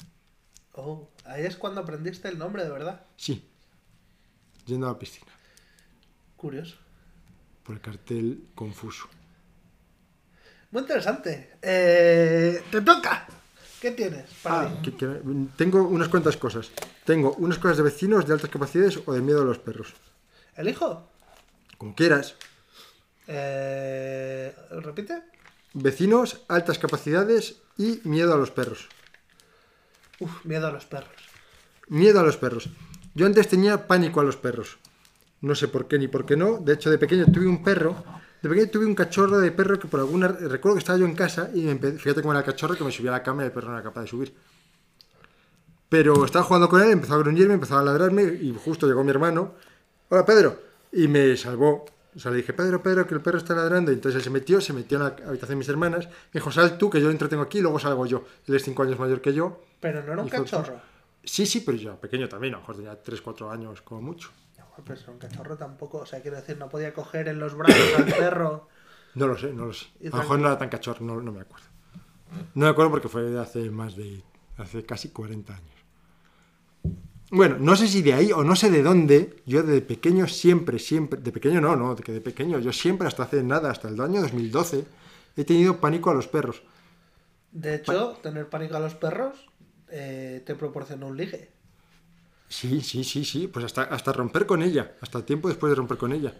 oh, 0.74 1.08
ahí 1.24 1.44
es 1.46 1.56
cuando 1.56 1.80
aprendiste 1.80 2.28
el 2.28 2.38
nombre 2.38 2.64
de 2.64 2.70
verdad. 2.70 3.00
Sí, 3.16 3.48
yendo 4.66 4.88
a 4.88 4.92
la 4.92 4.98
piscina. 4.98 5.32
Curioso. 6.36 6.76
Por 7.66 7.74
el 7.74 7.80
cartel 7.82 8.44
confuso. 8.54 9.08
Muy 10.70 10.82
interesante. 10.82 11.56
Eh, 11.62 12.62
te 12.70 12.80
toca. 12.80 13.26
¿Qué 13.80 13.90
tienes 13.90 14.30
para 14.42 14.60
Ah, 14.60 14.68
mí? 14.68 14.82
que- 14.82 14.96
que- 14.96 15.20
tengo 15.56 15.82
unas 15.86 16.08
cuantas 16.08 16.36
cosas. 16.36 16.70
Tengo 17.04 17.32
unas 17.34 17.58
cosas 17.58 17.76
de 17.78 17.82
vecinos 17.82 18.26
de 18.26 18.32
altas 18.34 18.50
capacidades 18.50 18.98
o 19.04 19.12
de 19.12 19.20
miedo 19.20 19.42
a 19.42 19.44
los 19.44 19.58
perros. 19.58 19.92
¿Elijo? 20.56 21.08
Como 21.76 21.94
quieras. 21.94 22.36
Eh, 23.26 24.54
¿Repite? 24.70 25.22
Vecinos, 25.74 26.40
altas 26.48 26.78
capacidades 26.78 27.56
y 27.76 28.00
miedo 28.04 28.32
a 28.32 28.36
los 28.38 28.50
perros. 28.50 28.88
Uf, 30.20 30.44
miedo 30.44 30.66
a 30.68 30.72
los 30.72 30.86
perros. 30.86 31.10
Miedo 31.88 32.20
a 32.20 32.22
los 32.22 32.36
perros. 32.38 32.70
Yo 33.14 33.26
antes 33.26 33.48
tenía 33.48 33.86
pánico 33.86 34.20
a 34.20 34.24
los 34.24 34.36
perros. 34.36 34.78
No 35.46 35.54
sé 35.54 35.68
por 35.68 35.86
qué 35.86 35.96
ni 35.96 36.08
por 36.08 36.26
qué 36.26 36.36
no. 36.36 36.58
De 36.58 36.72
hecho, 36.74 36.90
de 36.90 36.98
pequeño 36.98 37.26
tuve 37.26 37.46
un 37.46 37.62
perro. 37.62 37.94
De 38.42 38.48
pequeño 38.48 38.68
tuve 38.68 38.84
un 38.84 38.96
cachorro 38.96 39.38
de 39.38 39.52
perro 39.52 39.78
que 39.78 39.86
por 39.86 40.00
alguna... 40.00 40.26
Recuerdo 40.26 40.74
que 40.74 40.80
estaba 40.80 40.98
yo 40.98 41.06
en 41.06 41.14
casa 41.14 41.50
y 41.54 41.62
me 41.62 41.76
fíjate 41.76 42.20
cómo 42.20 42.32
era 42.32 42.40
el 42.40 42.44
cachorro 42.44 42.74
que 42.74 42.82
me 42.82 42.90
subía 42.90 43.10
a 43.10 43.18
la 43.18 43.22
cama 43.22 43.44
y 43.44 43.46
el 43.46 43.52
perro 43.52 43.68
no 43.68 43.74
era 43.74 43.84
capaz 43.84 44.00
de 44.00 44.06
subir. 44.08 44.34
Pero 45.88 46.24
estaba 46.24 46.44
jugando 46.44 46.68
con 46.68 46.82
él, 46.82 46.90
empezó 46.90 47.14
a 47.14 47.18
gruñirme, 47.18 47.54
empezó 47.54 47.78
a 47.78 47.84
ladrarme 47.84 48.24
y 48.24 48.52
justo 48.64 48.88
llegó 48.88 49.04
mi 49.04 49.10
hermano. 49.10 49.54
Hola 50.08 50.26
Pedro. 50.26 50.58
Y 50.90 51.06
me 51.06 51.36
salvó. 51.36 51.84
O 52.16 52.18
sea, 52.18 52.32
le 52.32 52.38
dije, 52.38 52.52
Pedro, 52.52 52.82
Pedro, 52.82 53.06
que 53.06 53.14
el 53.14 53.20
perro 53.20 53.38
está 53.38 53.54
ladrando. 53.54 53.92
Y 53.92 53.94
entonces 53.94 54.18
él 54.18 54.24
se 54.24 54.30
metió, 54.30 54.60
se 54.60 54.72
metió 54.72 54.98
en 54.98 55.04
la 55.04 55.14
habitación 55.28 55.50
de 55.50 55.56
mis 55.56 55.68
hermanas. 55.68 56.06
Me 56.06 56.40
dijo, 56.40 56.50
sal 56.50 56.76
tú, 56.76 56.90
que 56.90 56.98
yo 56.98 57.06
lo 57.06 57.12
entretengo 57.12 57.44
aquí 57.44 57.58
y 57.58 57.62
luego 57.62 57.78
salgo 57.78 58.04
yo. 58.04 58.24
Él 58.48 58.56
es 58.56 58.64
cinco 58.64 58.82
años 58.82 58.98
mayor 58.98 59.20
que 59.20 59.32
yo. 59.32 59.62
Pero 59.78 60.02
no 60.02 60.12
era 60.12 60.22
un 60.22 60.28
cachorro. 60.28 60.80
Sí, 61.22 61.46
sí, 61.46 61.60
pero 61.60 61.78
yo 61.78 62.00
pequeño 62.00 62.28
también, 62.28 62.54
a 62.54 62.56
lo 62.56 62.62
mejor 62.62 62.76
tenía 62.76 63.00
3, 63.00 63.20
4 63.20 63.50
años 63.50 63.82
como 63.82 64.00
mucho. 64.00 64.30
Pero 64.84 65.00
un 65.08 65.18
cachorro 65.18 65.56
tampoco. 65.56 65.98
O 65.98 66.06
sea, 66.06 66.20
quiero 66.20 66.36
decir, 66.36 66.58
no 66.58 66.68
podía 66.68 66.92
coger 66.92 67.28
en 67.28 67.38
los 67.38 67.54
brazos 67.54 67.94
al 67.96 68.04
perro. 68.18 68.68
No 69.14 69.26
lo 69.26 69.38
sé, 69.38 69.52
no 69.52 69.66
lo 69.66 69.72
sé. 69.72 69.86
A 70.06 70.08
lo 70.08 70.16
mejor 70.18 70.38
no 70.38 70.46
era 70.48 70.58
tan 70.58 70.68
cachorro, 70.68 71.04
no, 71.04 71.20
no 71.20 71.32
me 71.32 71.40
acuerdo. 71.40 71.66
No 72.54 72.66
me 72.66 72.68
acuerdo 72.68 72.90
porque 72.90 73.08
fue 73.08 73.22
de 73.22 73.40
hace 73.40 73.70
más 73.70 73.96
de. 73.96 74.22
hace 74.58 74.84
casi 74.84 75.10
40 75.10 75.54
años. 75.54 75.76
Bueno, 77.30 77.56
no 77.58 77.74
sé 77.74 77.88
si 77.88 78.02
de 78.02 78.14
ahí 78.14 78.30
o 78.30 78.44
no 78.44 78.54
sé 78.54 78.70
de 78.70 78.82
dónde, 78.82 79.42
yo 79.46 79.64
de 79.64 79.80
pequeño 79.80 80.28
siempre, 80.28 80.78
siempre, 80.78 81.20
de 81.20 81.32
pequeño 81.32 81.60
no, 81.60 81.74
no, 81.74 81.96
de 81.96 82.02
que 82.04 82.12
de 82.12 82.20
pequeño, 82.20 82.60
yo 82.60 82.72
siempre 82.72 83.08
hasta 83.08 83.24
hace 83.24 83.42
nada, 83.42 83.70
hasta 83.70 83.88
el 83.88 84.00
año 84.00 84.20
2012, 84.20 84.84
he 85.36 85.44
tenido 85.44 85.80
pánico 85.80 86.10
a 86.10 86.14
los 86.14 86.28
perros. 86.28 86.62
De 87.50 87.74
hecho, 87.76 88.18
tener 88.22 88.48
pánico 88.48 88.76
a 88.76 88.80
los 88.80 88.94
perros 88.94 89.48
eh, 89.88 90.42
te 90.46 90.54
proporciona 90.54 91.06
un 91.06 91.16
ligue. 91.16 91.50
Sí, 92.48 92.80
sí, 92.80 93.02
sí, 93.04 93.24
sí, 93.24 93.48
pues 93.48 93.64
hasta, 93.64 93.82
hasta 93.82 94.12
romper 94.12 94.46
con 94.46 94.62
ella, 94.62 94.94
hasta 95.00 95.18
el 95.18 95.24
tiempo 95.24 95.48
después 95.48 95.70
de 95.70 95.74
romper 95.74 95.96
con 95.98 96.12
ella. 96.12 96.32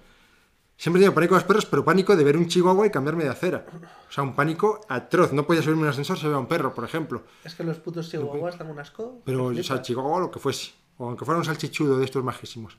Siempre 0.78 1.00
he 1.00 1.02
tenido 1.04 1.14
pánico 1.14 1.34
a 1.34 1.38
los 1.38 1.44
perros, 1.46 1.64
pero 1.66 1.84
pánico 1.84 2.14
de 2.14 2.22
ver 2.22 2.36
un 2.36 2.46
chihuahua 2.48 2.86
y 2.86 2.90
cambiarme 2.90 3.24
de 3.24 3.30
acera. 3.30 3.64
O 4.08 4.12
sea, 4.12 4.22
un 4.22 4.36
pánico 4.36 4.80
atroz. 4.90 5.32
No 5.32 5.46
podía 5.46 5.62
subirme 5.62 5.80
en 5.80 5.86
un 5.86 5.90
ascensor 5.90 6.18
si 6.18 6.26
veía 6.26 6.36
un 6.38 6.46
perro, 6.48 6.74
por 6.74 6.84
ejemplo. 6.84 7.24
Es 7.44 7.54
que 7.54 7.64
los 7.64 7.78
putos 7.78 8.10
chihuahuas 8.10 8.58
dan 8.58 8.70
un 8.70 8.78
asco. 8.78 9.22
Pero, 9.24 9.46
o 9.46 9.62
sea, 9.62 9.80
chihuahua 9.80 10.20
lo 10.20 10.30
que 10.30 10.38
fuese. 10.38 10.72
O 10.98 11.06
aunque 11.08 11.24
fuera 11.24 11.38
un 11.38 11.46
salchichudo 11.46 11.98
de 11.98 12.04
estos 12.04 12.22
majísimos. 12.22 12.76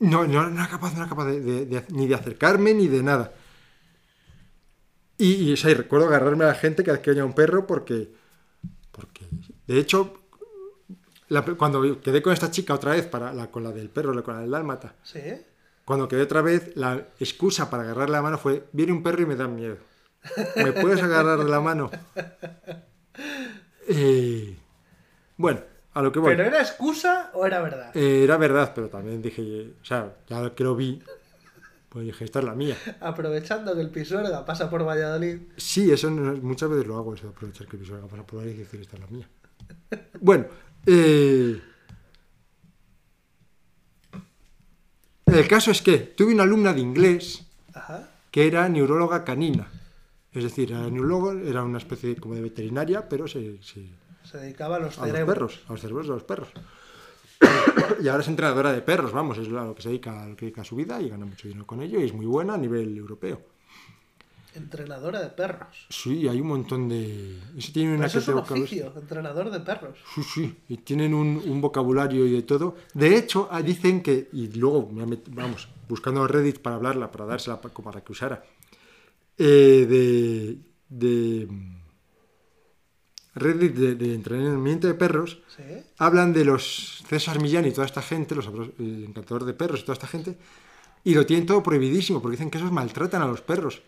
No, 0.00 0.26
no, 0.26 0.48
no 0.50 0.60
era 0.60 0.68
capaz, 0.68 0.92
no 0.92 0.98
era 1.00 1.08
capaz 1.08 1.24
de, 1.24 1.40
de- 1.40 1.66
de- 1.66 1.84
ni 1.88 2.06
de 2.06 2.14
acercarme 2.14 2.74
ni 2.74 2.88
de 2.88 3.02
nada. 3.02 3.32
Y, 5.16 5.32
y, 5.48 5.52
o 5.54 5.56
sea, 5.56 5.70
y 5.70 5.74
recuerdo 5.74 6.06
agarrarme 6.06 6.44
a 6.44 6.48
la 6.48 6.54
gente 6.54 6.84
que 6.84 6.90
adquiría 6.90 7.24
un 7.24 7.32
perro 7.32 7.66
porque. 7.66 8.12
Porque. 8.92 9.26
De 9.66 9.78
hecho, 9.78 10.14
la- 11.28 11.42
cuando 11.42 12.00
quedé 12.00 12.22
con 12.22 12.32
esta 12.32 12.50
chica 12.50 12.74
otra 12.74 12.92
vez, 12.92 13.06
para 13.06 13.32
la, 13.32 13.50
con 13.50 13.62
la 13.64 13.72
del 13.72 13.88
perro, 13.90 14.22
con 14.22 14.34
la 14.34 14.40
del 14.40 14.50
dálmata, 14.50 14.94
¿Sí? 15.02 15.20
cuando 15.84 16.08
quedé 16.08 16.22
otra 16.22 16.42
vez, 16.42 16.72
la 16.76 17.08
excusa 17.20 17.70
para 17.70 17.82
agarrarle 17.84 18.12
la 18.12 18.22
mano 18.22 18.38
fue: 18.38 18.64
viene 18.72 18.92
un 18.92 19.02
perro 19.02 19.22
y 19.22 19.26
me 19.26 19.36
da 19.36 19.48
miedo. 19.48 19.76
¿Me 20.56 20.72
puedes 20.72 21.02
agarrar 21.02 21.38
de 21.38 21.48
la 21.50 21.60
mano? 21.60 21.90
Eh, 23.88 24.56
bueno, 25.36 25.60
a 25.94 26.02
lo 26.02 26.12
que 26.12 26.18
voy. 26.18 26.36
¿Pero 26.36 26.46
era 26.46 26.60
excusa 26.60 27.30
o 27.34 27.46
era 27.46 27.60
verdad? 27.62 27.96
Eh, 27.96 28.22
era 28.24 28.36
verdad, 28.36 28.72
pero 28.74 28.88
también 28.88 29.22
dije, 29.22 29.72
o 29.80 29.84
sea, 29.84 30.14
ya 30.28 30.54
que 30.54 30.62
lo 30.62 30.76
vi, 30.76 31.02
pues 31.88 32.04
dije, 32.04 32.24
esta 32.24 32.40
es 32.40 32.44
la 32.44 32.54
mía. 32.54 32.76
Aprovechando 33.00 33.74
que 33.74 33.80
el 33.80 33.90
Pisuerga 33.90 34.44
pasa 34.44 34.68
por 34.68 34.86
Valladolid. 34.86 35.38
Sí, 35.56 35.90
eso 35.90 36.10
muchas 36.10 36.68
veces 36.68 36.86
lo 36.86 36.96
hago, 36.98 37.14
eso 37.14 37.24
de 37.24 37.30
aprovechar 37.30 37.66
que 37.66 37.76
mi 37.78 37.86
suegra 37.86 38.06
pasa 38.06 38.26
por 38.26 38.42
ahí 38.42 38.50
y 38.50 38.54
decir, 38.58 38.80
esta 38.80 38.96
es 38.96 39.00
la 39.02 39.08
mía. 39.08 39.28
Bueno, 40.20 40.46
eh, 40.86 41.60
el 45.26 45.48
caso 45.48 45.70
es 45.70 45.82
que 45.82 45.98
tuve 45.98 46.32
una 46.34 46.42
alumna 46.44 46.72
de 46.72 46.80
inglés 46.80 47.44
Ajá. 47.74 48.08
que 48.30 48.46
era 48.46 48.68
neuróloga 48.68 49.24
canina. 49.24 49.68
Es 50.32 50.42
decir, 50.44 50.70
era 50.72 50.88
neurólogo, 50.88 51.32
era 51.32 51.62
una 51.62 51.78
especie 51.78 52.16
como 52.16 52.34
de 52.34 52.42
veterinaria, 52.42 53.08
pero 53.08 53.26
se, 53.28 53.62
se- 53.62 53.88
Se 54.24 54.38
dedicaba 54.38 54.76
a 54.76 54.78
los 54.80 54.98
a 54.98 55.06
los 55.06 55.16
perros, 55.26 55.60
a 55.68 55.72
los 55.72 55.80
cerebros 55.80 56.06
de 56.06 56.12
los 56.14 56.22
perros. 56.24 56.48
y 58.02 58.08
ahora 58.08 58.22
es 58.22 58.28
entrenadora 58.28 58.72
de 58.72 58.82
perros, 58.82 59.12
vamos, 59.12 59.38
es 59.38 59.48
a 59.48 59.64
lo 59.64 59.74
que 59.74 59.82
se 59.82 59.88
dedica, 59.90 60.22
a 60.24 60.28
lo 60.28 60.36
que 60.36 60.46
dedica 60.46 60.64
su 60.64 60.76
vida 60.76 61.00
y 61.00 61.08
gana 61.08 61.24
mucho 61.24 61.48
dinero 61.48 61.66
con 61.66 61.80
ello 61.82 62.00
y 62.00 62.04
es 62.04 62.12
muy 62.12 62.26
buena 62.26 62.54
a 62.54 62.58
nivel 62.58 62.96
europeo. 62.96 63.40
Entrenadora 64.58 65.20
de 65.20 65.28
perros. 65.30 65.86
Sí, 65.88 66.28
hay 66.28 66.40
un 66.40 66.48
montón 66.48 66.88
de... 66.88 67.38
Eso 67.56 67.72
tiene 67.72 67.94
una 67.94 68.06
Eso 68.06 68.18
es 68.18 68.28
un 68.28 68.38
oficio, 68.38 68.92
entrenador 68.96 69.50
de 69.50 69.60
perros. 69.60 69.96
Sí, 70.14 70.22
sí, 70.22 70.56
y 70.68 70.76
tienen 70.78 71.14
un, 71.14 71.40
un 71.46 71.60
vocabulario 71.60 72.26
y 72.26 72.32
de 72.32 72.42
todo. 72.42 72.76
De 72.94 73.16
hecho, 73.16 73.48
ah, 73.50 73.62
dicen 73.62 74.02
que, 74.02 74.28
y 74.32 74.48
luego, 74.48 74.88
vamos, 75.30 75.68
buscando 75.88 76.26
Reddit 76.26 76.58
para 76.60 76.76
hablarla, 76.76 77.10
para 77.10 77.24
dársela 77.26 77.60
para 77.60 78.00
que 78.02 78.12
usara, 78.12 78.44
eh, 79.38 79.86
de, 79.88 80.58
de 80.88 81.48
Reddit 83.34 83.74
de, 83.74 83.94
de 83.94 84.14
entrenamiento 84.14 84.86
de 84.88 84.94
perros, 84.94 85.40
Sí. 85.56 85.62
hablan 85.98 86.32
de 86.32 86.44
los 86.44 87.02
César 87.08 87.40
Millán 87.40 87.66
y 87.66 87.72
toda 87.72 87.86
esta 87.86 88.02
gente, 88.02 88.34
los, 88.34 88.48
el 88.78 89.04
encantador 89.04 89.44
de 89.44 89.54
perros 89.54 89.80
y 89.80 89.82
toda 89.84 89.94
esta 89.94 90.06
gente, 90.06 90.36
y 91.04 91.14
lo 91.14 91.24
tienen 91.26 91.46
todo 91.46 91.62
prohibidísimo, 91.62 92.20
porque 92.20 92.36
dicen 92.36 92.50
que 92.50 92.58
esos 92.58 92.72
maltratan 92.72 93.22
a 93.22 93.26
los 93.26 93.40
perros 93.40 93.82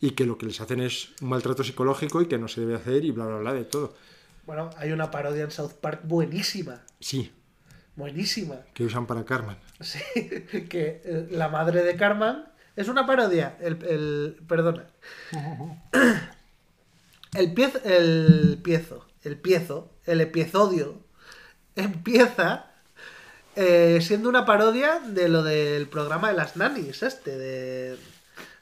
y 0.00 0.10
que 0.12 0.24
lo 0.26 0.36
que 0.38 0.46
les 0.46 0.60
hacen 0.60 0.80
es 0.80 1.10
un 1.20 1.28
maltrato 1.28 1.64
psicológico 1.64 2.20
y 2.22 2.26
que 2.28 2.38
no 2.38 2.48
se 2.48 2.60
debe 2.60 2.74
hacer 2.74 3.04
y 3.04 3.10
bla, 3.10 3.26
bla, 3.26 3.38
bla, 3.38 3.52
de 3.52 3.64
todo. 3.64 3.94
Bueno, 4.46 4.70
hay 4.76 4.92
una 4.92 5.10
parodia 5.10 5.44
en 5.44 5.50
South 5.50 5.72
Park 5.80 6.00
buenísima. 6.04 6.82
Sí, 7.00 7.32
Buenísima. 7.96 8.56
que 8.74 8.84
usan 8.84 9.06
para 9.06 9.24
Carmen. 9.24 9.56
Sí, 9.80 10.00
que 10.68 11.00
eh, 11.04 11.28
la 11.30 11.48
madre 11.48 11.82
de 11.84 11.94
Carmen 11.96 12.44
es 12.76 12.88
una 12.88 13.06
parodia. 13.06 13.56
El, 13.60 13.82
el- 13.84 14.36
perdona. 14.48 14.84
El 17.34 17.52
piezo, 17.52 17.80
el 17.84 18.60
piezo, 18.62 19.04
el 19.24 19.36
piezo, 19.36 19.90
el 20.06 20.20
episodio 20.20 21.00
empieza 21.76 22.66
eh, 23.56 23.98
siendo 24.02 24.28
una 24.28 24.44
parodia 24.46 25.00
de 25.00 25.28
lo 25.28 25.42
del 25.42 25.88
programa 25.88 26.28
de 26.30 26.36
las 26.36 26.56
nannies, 26.56 27.02
este, 27.02 27.36
de, 27.36 27.96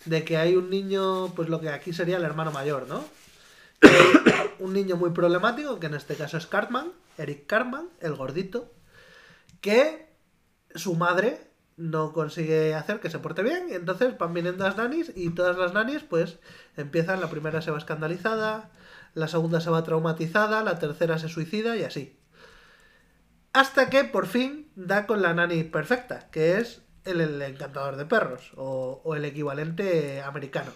de 0.05 0.25
que 0.25 0.37
hay 0.37 0.57
un 0.57 0.71
niño, 0.71 1.33
pues 1.35 1.49
lo 1.49 1.61
que 1.61 1.71
aquí 1.71 1.93
sería 1.93 2.17
el 2.17 2.25
hermano 2.25 2.53
mayor, 2.53 2.89
¿no? 2.89 3.05
Un 4.59 4.73
niño 4.73 4.97
muy 4.97 5.11
problemático, 5.11 5.81
que 5.81 5.87
en 5.87 5.95
este 5.95 6.15
caso 6.15 6.37
es 6.37 6.47
Cartman, 6.47 6.93
Eric 7.19 7.47
Cartman, 7.47 7.89
el 8.01 8.15
gordito, 8.15 8.73
que 9.61 10.09
su 10.75 10.95
madre 10.95 11.53
no 11.77 12.13
consigue 12.13 12.75
hacer 12.75 13.01
que 13.01 13.11
se 13.11 13.19
porte 13.19 13.43
bien 13.43 13.69
y 13.71 13.75
entonces 13.75 14.17
van 14.19 14.35
viniendo 14.35 14.65
las 14.65 14.77
nanis 14.77 15.11
y 15.15 15.31
todas 15.31 15.57
las 15.57 15.73
nanis 15.73 16.03
pues 16.03 16.39
empiezan, 16.77 17.21
la 17.21 17.31
primera 17.31 17.63
se 17.63 17.71
va 17.71 17.79
escandalizada, 17.79 18.71
la 19.15 19.29
segunda 19.29 19.61
se 19.61 19.71
va 19.71 19.83
traumatizada, 19.83 20.63
la 20.63 20.79
tercera 20.79 21.19
se 21.19 21.29
suicida 21.29 21.77
y 21.77 21.85
así. 21.85 22.19
Hasta 23.53 23.91
que 23.91 24.05
por 24.05 24.27
fin 24.27 24.71
da 24.77 25.07
con 25.07 25.23
la 25.23 25.35
nani 25.35 25.65
perfecta, 25.65 26.31
que 26.31 26.59
es 26.59 26.83
el, 27.05 27.21
el 27.21 27.43
encantador 27.43 27.97
de 27.97 28.05
perros 28.07 28.53
o, 28.57 29.01
o 29.05 29.15
el 29.15 29.25
equivalente 29.25 30.23
americano. 30.23 30.71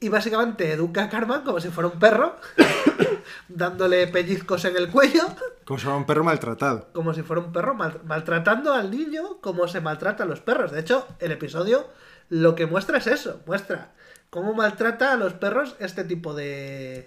Y 0.00 0.08
básicamente 0.08 0.72
educa 0.72 1.04
a 1.04 1.08
Carmen 1.08 1.42
como 1.42 1.60
si 1.60 1.68
fuera 1.68 1.88
un 1.88 1.98
perro, 2.00 2.36
dándole 3.48 4.06
pellizcos 4.08 4.64
en 4.64 4.76
el 4.76 4.90
cuello 4.90 5.22
Como 5.64 5.78
se 5.78 5.84
llama 5.86 5.98
un 5.98 6.06
perro 6.06 6.24
maltratado. 6.24 6.88
como 6.92 7.14
si 7.14 7.22
fuera 7.22 7.40
un 7.42 7.52
perro, 7.52 7.74
mal- 7.74 8.00
maltratando 8.04 8.72
al 8.74 8.90
niño 8.90 9.38
como 9.40 9.68
se 9.68 9.80
maltrata 9.80 10.24
a 10.24 10.26
los 10.26 10.40
perros. 10.40 10.72
De 10.72 10.80
hecho, 10.80 11.06
el 11.20 11.30
episodio 11.32 11.86
lo 12.28 12.54
que 12.54 12.66
muestra 12.66 12.98
es 12.98 13.06
eso, 13.06 13.40
muestra 13.46 13.92
cómo 14.30 14.54
maltrata 14.54 15.12
a 15.12 15.16
los 15.16 15.34
perros 15.34 15.76
este 15.78 16.02
tipo 16.04 16.34
de, 16.34 17.06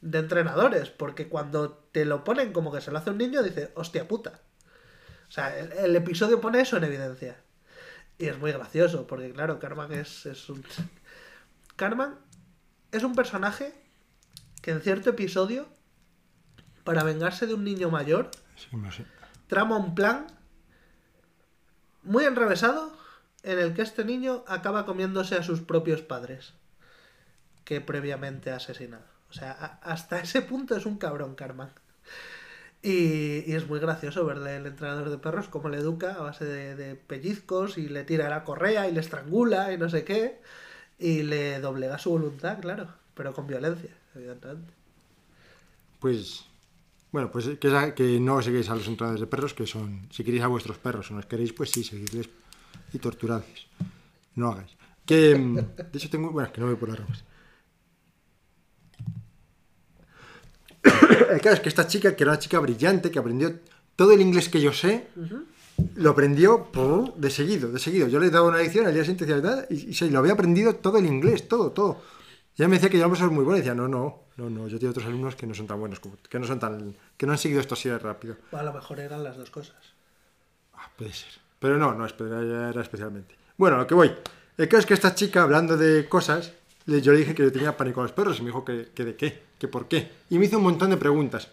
de 0.00 0.18
entrenadores. 0.18 0.90
Porque 0.90 1.28
cuando 1.28 1.70
te 1.92 2.04
lo 2.04 2.24
ponen 2.24 2.52
como 2.52 2.72
que 2.72 2.80
se 2.80 2.90
lo 2.90 2.98
hace 2.98 3.10
un 3.10 3.18
niño, 3.18 3.42
dice, 3.42 3.70
hostia 3.74 4.08
puta. 4.08 4.40
O 5.34 5.36
sea, 5.36 5.58
el, 5.58 5.72
el 5.72 5.96
episodio 5.96 6.40
pone 6.40 6.60
eso 6.60 6.76
en 6.76 6.84
evidencia. 6.84 7.36
Y 8.18 8.26
es 8.26 8.38
muy 8.38 8.52
gracioso, 8.52 9.04
porque 9.08 9.32
claro, 9.32 9.58
Carmen 9.58 9.90
es, 9.92 10.26
es 10.26 10.48
un... 10.48 10.64
Carmen 11.74 12.14
es 12.92 13.02
un 13.02 13.16
personaje 13.16 13.74
que 14.62 14.70
en 14.70 14.80
cierto 14.80 15.10
episodio, 15.10 15.66
para 16.84 17.02
vengarse 17.02 17.48
de 17.48 17.54
un 17.54 17.64
niño 17.64 17.90
mayor, 17.90 18.30
Sí, 18.54 18.68
no 18.76 18.92
sé. 18.92 19.04
trama 19.48 19.76
un 19.76 19.96
plan 19.96 20.28
muy 22.04 22.24
enrevesado 22.26 22.96
en 23.42 23.58
el 23.58 23.74
que 23.74 23.82
este 23.82 24.04
niño 24.04 24.44
acaba 24.46 24.86
comiéndose 24.86 25.34
a 25.34 25.42
sus 25.42 25.60
propios 25.62 26.00
padres 26.00 26.54
que 27.64 27.80
previamente 27.80 28.52
ha 28.52 28.56
asesinado. 28.56 29.04
O 29.30 29.32
sea, 29.32 29.50
a- 29.50 29.80
hasta 29.92 30.20
ese 30.20 30.42
punto 30.42 30.76
es 30.76 30.86
un 30.86 30.96
cabrón, 30.98 31.34
Carmen. 31.34 31.70
Y, 32.84 33.50
y 33.50 33.54
es 33.54 33.66
muy 33.66 33.80
gracioso 33.80 34.26
verle 34.26 34.58
el 34.58 34.66
entrenador 34.66 35.08
de 35.08 35.16
perros 35.16 35.48
cómo 35.48 35.70
le 35.70 35.78
educa 35.78 36.16
a 36.16 36.22
base 36.22 36.44
de, 36.44 36.94
pellizcos 36.94 37.78
y 37.78 37.88
le 37.88 38.04
tira 38.04 38.28
la 38.28 38.44
correa 38.44 38.86
y 38.86 38.92
le 38.92 39.00
estrangula 39.00 39.72
y 39.72 39.78
no 39.78 39.88
sé 39.88 40.04
qué. 40.04 40.38
Y 40.98 41.22
le 41.22 41.60
doblega 41.60 41.96
su 41.96 42.10
voluntad, 42.10 42.60
claro, 42.60 42.88
pero 43.14 43.32
con 43.32 43.46
violencia, 43.46 43.88
evidentemente. 44.14 44.70
Pues, 45.98 46.44
bueno, 47.10 47.32
pues 47.32 47.46
que, 47.58 47.94
que 47.96 48.20
no 48.20 48.42
seguís 48.42 48.68
a 48.68 48.74
los 48.74 48.86
entrenadores 48.86 49.22
de 49.22 49.28
perros, 49.28 49.54
que 49.54 49.66
son, 49.66 50.06
si 50.10 50.22
queréis 50.22 50.42
a 50.42 50.48
vuestros 50.48 50.76
perros 50.76 51.10
o 51.10 51.14
no 51.14 51.20
los 51.20 51.26
queréis, 51.26 51.54
pues 51.54 51.70
sí, 51.70 51.84
seguidles 51.84 52.28
y 52.92 52.98
torturadles. 52.98 53.66
No 54.34 54.50
hagáis. 54.52 54.76
Que, 55.06 55.34
mm, 55.34 55.54
de 55.54 55.98
hecho, 55.98 56.10
tengo, 56.10 56.30
bueno, 56.32 56.52
que 56.52 56.60
no 56.60 56.66
voy 56.66 56.76
por 56.76 56.90
las 56.90 56.98
ramas. 56.98 57.24
El 60.84 61.40
caso 61.40 61.54
es 61.54 61.60
que 61.60 61.68
esta 61.68 61.86
chica, 61.86 62.14
que 62.14 62.24
era 62.24 62.32
una 62.32 62.38
chica 62.38 62.58
brillante, 62.58 63.10
que 63.10 63.18
aprendió 63.18 63.58
todo 63.96 64.12
el 64.12 64.20
inglés 64.20 64.48
que 64.48 64.60
yo 64.60 64.72
sé, 64.72 65.08
lo 65.96 66.10
aprendió 66.10 66.64
¡pum! 66.64 67.12
de 67.16 67.30
seguido, 67.30 67.70
de 67.72 67.78
seguido. 67.78 68.08
Yo 68.08 68.20
le 68.20 68.30
daba 68.30 68.48
una 68.48 68.58
lección, 68.58 68.86
al 68.86 68.94
día 68.94 69.04
siguiente 69.04 69.26
decía, 69.26 69.66
y, 69.70 69.90
y 69.90 69.94
se 69.94 70.10
lo 70.10 70.18
había 70.18 70.32
aprendido 70.32 70.76
todo 70.76 70.98
el 70.98 71.06
inglés, 71.06 71.48
todo, 71.48 71.72
todo. 71.72 72.02
Ya 72.56 72.68
me 72.68 72.76
decía 72.76 72.88
que 72.88 72.98
yo 72.98 73.08
no 73.08 73.16
soy 73.16 73.30
muy 73.30 73.44
bueno, 73.44 73.56
y 73.56 73.60
decía, 73.60 73.74
no, 73.74 73.88
no, 73.88 74.24
no, 74.36 74.50
no, 74.50 74.68
yo 74.68 74.78
tengo 74.78 74.90
otros 74.90 75.06
alumnos 75.06 75.34
que 75.34 75.46
no 75.46 75.54
son 75.54 75.66
tan 75.66 75.80
buenos, 75.80 76.00
que 76.28 76.38
no 76.38 76.46
son 76.46 76.60
tan, 76.60 76.94
que 77.16 77.26
no 77.26 77.32
han 77.32 77.38
seguido 77.38 77.60
esto 77.60 77.74
así 77.74 77.88
de 77.88 77.98
rápido. 77.98 78.36
A 78.52 78.62
lo 78.62 78.72
mejor 78.72 79.00
eran 79.00 79.24
las 79.24 79.36
dos 79.36 79.50
cosas. 79.50 79.76
Ah, 80.74 80.88
puede 80.96 81.12
ser. 81.12 81.30
Pero 81.58 81.78
no, 81.78 81.94
no, 81.94 82.06
era 82.06 82.80
especialmente. 82.80 83.34
Bueno, 83.56 83.76
a 83.76 83.80
lo 83.80 83.86
que 83.86 83.94
voy. 83.94 84.12
El 84.56 84.68
caso 84.68 84.80
es 84.80 84.86
que 84.86 84.94
esta 84.94 85.14
chica, 85.14 85.42
hablando 85.42 85.76
de 85.76 86.08
cosas, 86.08 86.52
yo 86.86 87.12
le 87.12 87.18
dije 87.18 87.34
que 87.34 87.42
yo 87.42 87.52
tenía 87.52 87.76
pánico 87.76 88.00
a 88.00 88.04
los 88.04 88.12
perros 88.12 88.38
y 88.38 88.42
me 88.42 88.48
dijo 88.48 88.64
que, 88.64 88.90
que 88.94 89.04
de 89.04 89.16
qué, 89.16 89.42
que 89.58 89.68
por 89.68 89.88
qué. 89.88 90.10
Y 90.30 90.38
me 90.38 90.46
hizo 90.46 90.58
un 90.58 90.64
montón 90.64 90.90
de 90.90 90.96
preguntas. 90.96 91.48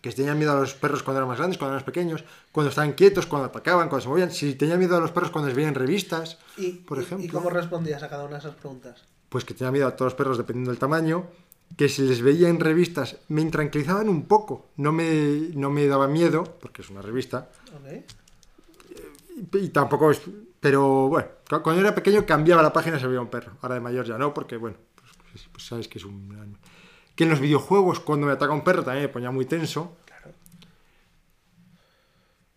Que 0.00 0.10
si 0.10 0.16
tenían 0.16 0.38
miedo 0.38 0.52
a 0.52 0.60
los 0.60 0.72
perros 0.74 1.02
cuando 1.02 1.18
eran 1.18 1.28
más 1.28 1.36
grandes, 1.36 1.58
cuando 1.58 1.74
eran 1.74 1.80
más 1.80 1.84
pequeños, 1.84 2.24
cuando 2.52 2.70
estaban 2.70 2.92
quietos, 2.92 3.26
cuando 3.26 3.48
atacaban, 3.48 3.88
cuando 3.88 4.02
se 4.02 4.08
movían, 4.08 4.30
si 4.30 4.54
tenían 4.54 4.78
miedo 4.78 4.96
a 4.96 5.00
los 5.00 5.10
perros 5.10 5.30
cuando 5.30 5.48
les 5.48 5.56
veían 5.56 5.74
revistas, 5.74 6.38
¿Y, 6.56 6.72
por 6.72 6.98
ejemplo. 6.98 7.26
¿Y 7.26 7.28
cómo 7.28 7.50
respondías 7.50 8.02
a 8.02 8.08
cada 8.08 8.24
una 8.24 8.34
de 8.34 8.38
esas 8.38 8.54
preguntas? 8.54 9.02
Pues 9.28 9.44
que 9.44 9.52
tenía 9.52 9.70
miedo 9.70 9.86
a 9.86 9.96
todos 9.96 10.12
los 10.12 10.16
perros 10.16 10.38
dependiendo 10.38 10.70
del 10.70 10.78
tamaño, 10.80 11.26
que 11.76 11.88
si 11.88 12.02
les 12.02 12.22
veía 12.22 12.48
en 12.48 12.60
revistas 12.60 13.16
me 13.28 13.42
intranquilizaban 13.42 14.08
un 14.08 14.26
poco, 14.26 14.68
no 14.76 14.90
me, 14.90 15.50
no 15.54 15.70
me 15.70 15.86
daba 15.86 16.08
miedo, 16.08 16.44
porque 16.60 16.82
es 16.82 16.90
una 16.90 17.02
revista, 17.02 17.50
Ok. 17.74 18.04
Y 19.52 19.68
tampoco 19.70 20.10
es... 20.10 20.20
Pero 20.60 21.08
bueno, 21.08 21.28
cu- 21.48 21.62
cuando 21.62 21.80
era 21.80 21.94
pequeño 21.94 22.26
cambiaba 22.26 22.62
la 22.62 22.72
página 22.72 22.96
y 22.96 23.00
se 23.00 23.06
veía 23.06 23.20
un 23.20 23.28
perro. 23.30 23.52
Ahora 23.62 23.76
de 23.76 23.80
mayor 23.80 24.04
ya 24.06 24.18
no, 24.18 24.34
porque 24.34 24.56
bueno, 24.56 24.76
pues, 24.94 25.48
pues- 25.52 25.66
sabes 25.66 25.88
que 25.88 25.98
es 25.98 26.04
un... 26.04 26.56
Que 27.14 27.24
en 27.24 27.30
los 27.30 27.40
videojuegos 27.40 28.00
cuando 28.00 28.26
me 28.26 28.32
ataca 28.32 28.52
un 28.52 28.62
perro 28.64 28.82
también 28.84 29.04
me 29.06 29.08
ponía 29.12 29.30
muy 29.30 29.44
tenso. 29.46 29.96
Claro. 30.06 30.32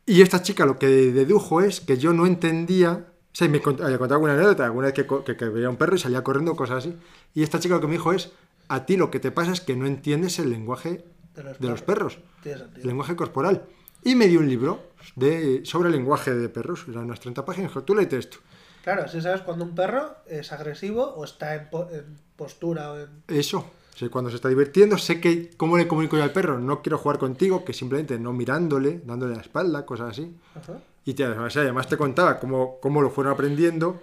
Y 0.05 0.21
esta 0.21 0.41
chica 0.41 0.65
lo 0.65 0.77
que 0.77 0.87
dedujo 0.87 1.61
es 1.61 1.79
que 1.81 1.97
yo 1.97 2.13
no 2.13 2.25
entendía... 2.25 3.07
O 3.31 3.35
sea, 3.35 3.47
me 3.47 3.61
cont- 3.63 3.81
había 3.83 3.97
contado 3.97 4.15
alguna 4.15 4.33
anécdota, 4.33 4.65
alguna 4.65 4.87
vez 4.87 4.93
que, 4.93 5.07
que- 5.25 5.35
que 5.35 5.45
veía 5.49 5.69
un 5.69 5.77
perro 5.77 5.95
y 5.95 5.99
salía 5.99 6.23
corriendo, 6.23 6.55
cosas 6.55 6.85
así. 6.85 6.95
Y 7.33 7.41
esta 7.41 7.59
chica 7.59 7.75
lo 7.75 7.81
que 7.81 7.87
me 7.87 7.93
dijo 7.93 8.13
es, 8.13 8.31
a 8.67 8.85
ti 8.85 8.95
lo 8.97 9.09
que 9.09 9.19
te 9.19 9.31
pasa 9.31 9.51
es 9.53 9.61
que 9.61 9.75
no 9.75 9.87
entiendes 9.87 10.37
el 10.39 10.49
lenguaje 10.51 11.03
De 11.33 11.43
los 11.43 11.59
de 11.59 11.67
los 11.69 11.81
perros, 11.81 12.19
el 12.45 12.69
lenguaje 12.87 13.15
corporal. 13.15 13.63
Y 14.03 14.13
me 14.15 14.27
dio 14.27 14.39
un 14.39 14.47
libro 14.49 14.91
de, 15.15 15.61
sobre 15.65 15.89
el 15.89 15.95
lenguaje 15.95 16.33
de 16.33 16.49
perros, 16.49 16.85
eran 16.87 17.05
unas 17.05 17.19
30 17.19 17.45
páginas, 17.45 17.71
tú 17.85 17.95
léete 17.95 18.17
esto. 18.17 18.37
Claro, 18.83 19.07
si 19.07 19.21
sabes 19.21 19.41
cuando 19.41 19.63
un 19.63 19.75
perro 19.75 20.15
es 20.27 20.51
agresivo 20.51 21.03
o 21.03 21.23
está 21.23 21.55
en, 21.55 21.69
po- 21.69 21.89
en 21.91 22.17
postura 22.35 22.91
o 22.91 22.99
en... 22.99 23.09
Eso. 23.27 23.71
Sé 23.95 24.09
cuando 24.09 24.31
se 24.31 24.37
está 24.37 24.49
divirtiendo, 24.49 24.97
sé 24.97 25.21
que 25.21 25.51
cómo 25.55 25.77
le 25.77 25.87
comunico 25.87 26.17
yo 26.17 26.23
al 26.23 26.31
perro, 26.31 26.59
no 26.59 26.81
quiero 26.81 26.97
jugar 26.97 27.19
contigo, 27.19 27.63
que 27.63 27.73
simplemente 27.73 28.17
no 28.17 28.33
mirándole, 28.33 29.01
dándole 29.05 29.35
la 29.35 29.41
espalda, 29.41 29.85
cosas 29.85 30.09
así. 30.09 30.35
Ajá. 30.55 30.79
Y 31.05 31.13
te, 31.13 31.23
además 31.25 31.87
te 31.87 31.95
contaba 31.95 32.39
cómo, 32.39 32.79
cómo 32.81 33.01
lo 33.03 33.11
fueron 33.11 33.33
aprendiendo, 33.33 34.01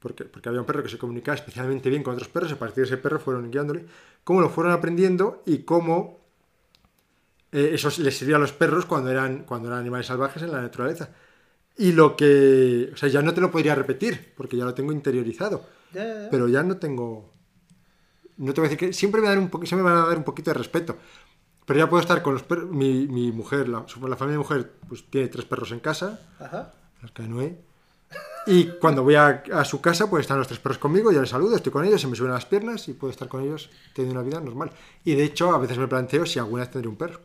porque, 0.00 0.24
porque 0.24 0.48
había 0.48 0.60
un 0.60 0.66
perro 0.66 0.82
que 0.82 0.88
se 0.88 0.98
comunicaba 0.98 1.36
especialmente 1.36 1.88
bien 1.88 2.02
con 2.02 2.14
otros 2.14 2.28
perros, 2.28 2.50
a 2.52 2.58
partir 2.58 2.78
de 2.82 2.88
ese 2.88 2.96
perro 2.96 3.20
fueron 3.20 3.48
guiándole, 3.50 3.86
cómo 4.24 4.40
lo 4.40 4.48
fueron 4.50 4.72
aprendiendo 4.72 5.42
y 5.46 5.58
cómo 5.58 6.17
eh, 7.52 7.70
eso 7.72 7.90
les 8.02 8.16
sirvió 8.16 8.36
a 8.36 8.38
los 8.38 8.52
perros 8.52 8.86
cuando 8.86 9.10
eran, 9.10 9.44
cuando 9.44 9.68
eran 9.68 9.80
animales 9.80 10.06
salvajes 10.06 10.42
en 10.42 10.52
la 10.52 10.60
naturaleza. 10.60 11.10
Y 11.76 11.92
lo 11.92 12.16
que, 12.16 12.90
o 12.92 12.96
sea, 12.96 13.08
ya 13.08 13.22
no 13.22 13.32
te 13.32 13.40
lo 13.40 13.50
podría 13.50 13.74
repetir, 13.74 14.32
porque 14.36 14.56
ya 14.56 14.64
lo 14.64 14.74
tengo 14.74 14.92
interiorizado. 14.92 15.64
Pero 15.92 16.48
ya 16.48 16.62
no 16.62 16.76
tengo. 16.76 17.32
No 18.36 18.52
te 18.52 18.60
voy 18.60 18.66
a 18.66 18.70
decir 18.70 18.88
que 18.88 18.92
siempre 18.92 19.20
me, 19.20 19.28
dan 19.28 19.38
un 19.38 19.50
siempre 19.66 19.76
me 19.76 19.90
van 19.90 20.02
a 20.04 20.06
dar 20.06 20.18
un 20.18 20.24
poquito 20.24 20.50
de 20.50 20.54
respeto. 20.54 20.96
Pero 21.64 21.78
ya 21.78 21.88
puedo 21.88 22.00
estar 22.00 22.22
con 22.22 22.34
los 22.34 22.42
perros. 22.42 22.70
Mi, 22.70 23.06
mi 23.06 23.30
mujer, 23.30 23.68
la, 23.68 23.80
la 23.80 24.16
familia 24.16 24.32
de 24.32 24.38
mujer, 24.38 24.72
pues 24.88 25.04
tiene 25.08 25.28
tres 25.28 25.44
perros 25.44 25.70
en 25.70 25.80
casa, 25.80 26.20
Ajá. 26.40 26.72
Noé. 27.28 27.58
Y 28.46 28.64
cuando 28.80 29.02
voy 29.02 29.14
a, 29.14 29.44
a 29.52 29.64
su 29.64 29.80
casa, 29.80 30.08
pues 30.08 30.22
están 30.22 30.38
los 30.38 30.46
tres 30.48 30.58
perros 30.58 30.78
conmigo, 30.78 31.12
yo 31.12 31.20
les 31.20 31.28
saludo, 31.28 31.54
estoy 31.54 31.70
con 31.70 31.84
ellos, 31.84 32.00
se 32.00 32.06
me 32.06 32.16
suben 32.16 32.32
las 32.32 32.46
piernas 32.46 32.88
y 32.88 32.94
puedo 32.94 33.10
estar 33.10 33.28
con 33.28 33.42
ellos 33.42 33.68
teniendo 33.94 34.18
una 34.18 34.26
vida 34.26 34.40
normal. 34.40 34.70
Y 35.04 35.14
de 35.14 35.24
hecho, 35.24 35.52
a 35.52 35.58
veces 35.58 35.76
me 35.76 35.86
planteo 35.86 36.24
si 36.24 36.38
alguna 36.38 36.62
vez 36.62 36.70
tendré 36.70 36.88
un 36.88 36.96
perro. 36.96 37.20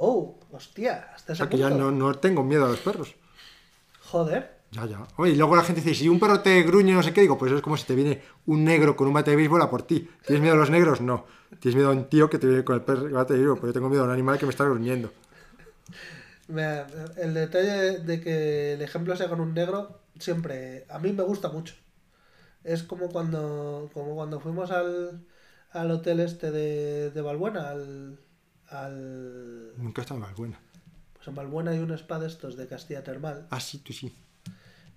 Oh, 0.00 0.38
hostia, 0.52 1.10
hasta 1.14 1.32
O 1.32 1.34
ese 1.34 1.38
sea 1.38 1.48
que 1.50 1.58
ya 1.58 1.70
no, 1.70 1.90
no 1.90 2.14
tengo 2.24 2.42
miedo 2.44 2.64
a 2.66 2.68
los 2.68 2.80
perros. 2.80 3.14
Joder. 4.10 4.58
Ya, 4.70 4.84
ya. 4.86 5.06
Oye, 5.16 5.32
y 5.32 5.36
luego 5.36 5.56
la 5.56 5.62
gente 5.64 5.80
dice, 5.80 5.94
si 5.94 6.08
un 6.08 6.20
perro 6.20 6.40
te 6.42 6.62
gruñe, 6.62 6.92
no 6.92 7.02
sé 7.02 7.12
qué, 7.12 7.22
digo, 7.22 7.38
pues 7.38 7.52
es 7.52 7.62
como 7.62 7.76
si 7.76 7.86
te 7.86 7.94
viene 7.94 8.22
un 8.46 8.64
negro 8.64 8.96
con 8.96 9.06
un 9.08 9.14
bate 9.14 9.30
de 9.30 9.36
béisbol 9.36 9.62
a 9.62 9.70
por 9.70 9.82
ti. 9.82 10.08
¿Tienes 10.26 10.42
miedo 10.42 10.54
a 10.54 10.58
los 10.58 10.70
negros? 10.70 11.00
No. 11.00 11.24
Tienes 11.60 11.76
miedo 11.76 11.88
a 11.90 11.92
un 11.92 12.08
tío 12.08 12.28
que 12.28 12.38
te 12.38 12.46
viene 12.46 12.64
con 12.64 12.74
el 12.76 12.82
perro- 12.82 13.10
bate 13.10 13.32
de 13.32 13.38
béisbol, 13.40 13.58
pues 13.60 13.70
yo 13.70 13.74
tengo 13.74 13.88
miedo 13.88 14.02
a 14.02 14.06
un 14.06 14.12
animal 14.12 14.38
que 14.38 14.44
me 14.46 14.50
está 14.50 14.64
gruñendo. 14.64 15.10
El 17.16 17.34
detalle 17.34 17.98
de 18.00 18.20
que 18.20 18.74
el 18.74 18.82
ejemplo 18.82 19.16
sea 19.16 19.28
con 19.28 19.40
un 19.40 19.52
negro, 19.54 20.00
siempre, 20.18 20.86
a 20.88 20.98
mí 20.98 21.12
me 21.12 21.22
gusta 21.22 21.48
mucho. 21.50 21.74
Es 22.64 22.82
como 22.84 23.10
cuando, 23.10 23.90
como 23.94 24.14
cuando 24.16 24.40
fuimos 24.40 24.70
al, 24.70 25.26
al 25.70 25.90
hotel 25.90 26.20
este 26.20 26.50
de, 26.50 27.10
de 27.10 27.22
Balbuena, 27.22 27.70
al, 27.70 28.18
al... 28.70 29.72
Nunca 29.76 30.02
está 30.02 30.14
mal 30.14 30.34
buena. 30.34 30.58
Pues 31.14 31.28
en 31.28 31.34
Balbuena 31.34 31.72
hay 31.72 31.78
un 31.78 31.92
spa 31.92 32.18
de 32.18 32.26
estos 32.26 32.56
de 32.56 32.66
Castilla 32.66 33.02
Termal. 33.02 33.46
Ah, 33.50 33.60
sí, 33.60 33.78
tú 33.78 33.92
sí. 33.92 34.14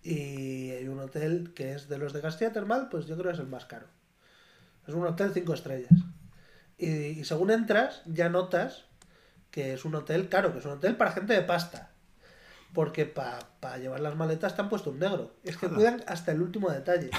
Y 0.03 0.72
hay 0.72 0.88
un 0.88 0.99
hotel 0.99 1.53
que 1.56 1.73
es 1.73 1.88
de 1.88 1.98
los 1.98 2.14
de 2.14 2.22
Castilla 2.22 2.53
Termal, 2.53 2.89
pues 2.89 3.06
yo 3.06 3.15
creo 3.15 3.31
que 3.31 3.34
es 3.34 3.39
el 3.39 3.48
más 3.48 3.65
caro. 3.65 3.88
Es 4.88 4.93
un 4.93 5.06
hotel 5.06 5.31
cinco 5.34 5.53
estrellas. 5.53 5.91
Y, 6.77 6.88
y 6.88 7.23
según 7.23 7.52
entras, 7.52 8.02
ya 8.06 8.30
notas 8.30 8.85
que 9.52 9.73
es 9.73 9.85
un 9.85 9.93
hotel 9.95 10.30
caro, 10.30 10.53
que 10.53 10.60
es 10.60 10.65
un 10.65 10.72
hotel 10.72 10.95
para 10.95 11.11
gente 11.11 11.34
de 11.34 11.41
pasta. 11.41 11.91
Porque 12.73 13.06
para 13.06 13.77
llevar 13.77 13.99
las 13.99 14.15
maletas 14.15 14.56
te 14.56 14.61
han 14.61 14.69
puesto 14.69 14.91
un 14.91 14.99
negro. 14.99 15.35
Es 15.43 15.57
que 15.57 15.68
cuidan 15.68 16.02
hasta 16.07 16.31
el 16.31 16.41
último 16.41 16.72
detalle. 16.72 17.11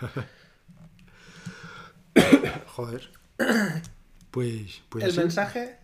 Joder. 2.66 3.10
Pues, 4.30 4.82
pues 4.90 5.04
el 5.04 5.16
mensaje, 5.16 5.77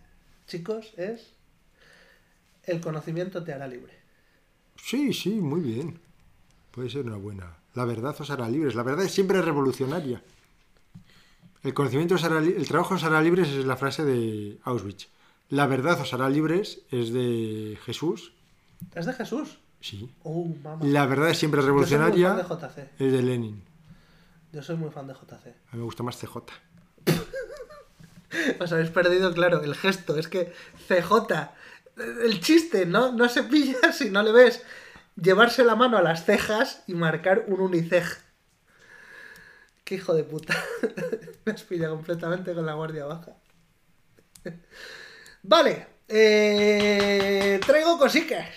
chicos, 0.47 0.93
es 0.97 1.33
el 2.63 2.81
conocimiento 2.81 3.43
te 3.43 3.53
hará 3.53 3.67
libre. 3.67 3.93
Sí, 4.75 5.13
sí, 5.13 5.29
muy 5.35 5.61
bien. 5.61 5.99
Puede 6.71 6.89
ser 6.89 7.05
una 7.05 7.17
buena. 7.17 7.57
La 7.73 7.85
verdad 7.85 8.15
os 8.19 8.29
hará 8.29 8.49
libres. 8.49 8.75
La 8.75 8.83
verdad 8.83 9.05
es 9.05 9.11
siempre 9.11 9.41
revolucionaria. 9.41 10.21
El 11.63 11.73
conocimiento 11.73 12.15
os 12.15 12.23
hará 12.23 12.39
el 12.39 12.67
trabajo 12.67 12.93
os 12.95 13.03
hará 13.03 13.21
libres 13.21 13.49
es 13.49 13.65
la 13.65 13.77
frase 13.77 14.03
de 14.03 14.59
Auschwitz. 14.63 15.07
La 15.49 15.67
verdad 15.67 15.99
os 16.01 16.13
hará 16.13 16.29
libres 16.29 16.81
es 16.91 17.11
de 17.11 17.77
Jesús. 17.83 18.33
¿Es 18.93 19.05
de 19.05 19.13
Jesús? 19.13 19.59
Sí. 19.81 20.11
Oh. 20.23 20.47
La 20.81 21.05
verdad 21.05 21.29
es 21.29 21.37
siempre 21.37 21.61
Yo 21.61 21.67
soy 21.67 21.73
muy 21.73 21.83
revolucionaria 21.85 22.35
fan 22.43 22.59
de 22.59 22.67
JC. 22.67 23.01
es 23.01 23.11
de 23.11 23.21
Lenin. 23.21 23.63
Yo 24.51 24.63
soy 24.63 24.77
muy 24.77 24.89
fan 24.89 25.07
de 25.07 25.13
JC. 25.13 25.47
A 25.47 25.75
mí 25.75 25.79
me 25.79 25.83
gusta 25.83 26.03
más 26.03 26.17
CJ. 26.17 26.37
Os 28.59 28.71
habéis 28.71 28.89
perdido, 28.89 29.33
claro, 29.33 29.63
el 29.63 29.75
gesto. 29.75 30.17
Es 30.17 30.27
que 30.27 30.53
CJ, 30.87 31.51
el 32.23 32.39
chiste, 32.41 32.85
¿no? 32.85 33.11
No 33.11 33.29
se 33.29 33.43
pilla 33.43 33.91
si 33.93 34.09
no 34.09 34.23
le 34.23 34.31
ves 34.31 34.63
llevarse 35.15 35.63
la 35.63 35.75
mano 35.75 35.97
a 35.97 36.01
las 36.01 36.25
cejas 36.25 36.83
y 36.87 36.93
marcar 36.93 37.45
un 37.47 37.61
unicej. 37.61 38.05
Qué 39.83 39.95
hijo 39.95 40.13
de 40.13 40.23
puta. 40.23 40.55
Me 41.45 41.51
has 41.51 41.63
pillado 41.63 41.95
completamente 41.95 42.53
con 42.53 42.65
la 42.65 42.73
guardia 42.73 43.05
baja. 43.05 43.33
Vale. 45.43 45.87
eh, 46.07 47.59
traigo 47.65 47.97
cositas. 47.97 48.47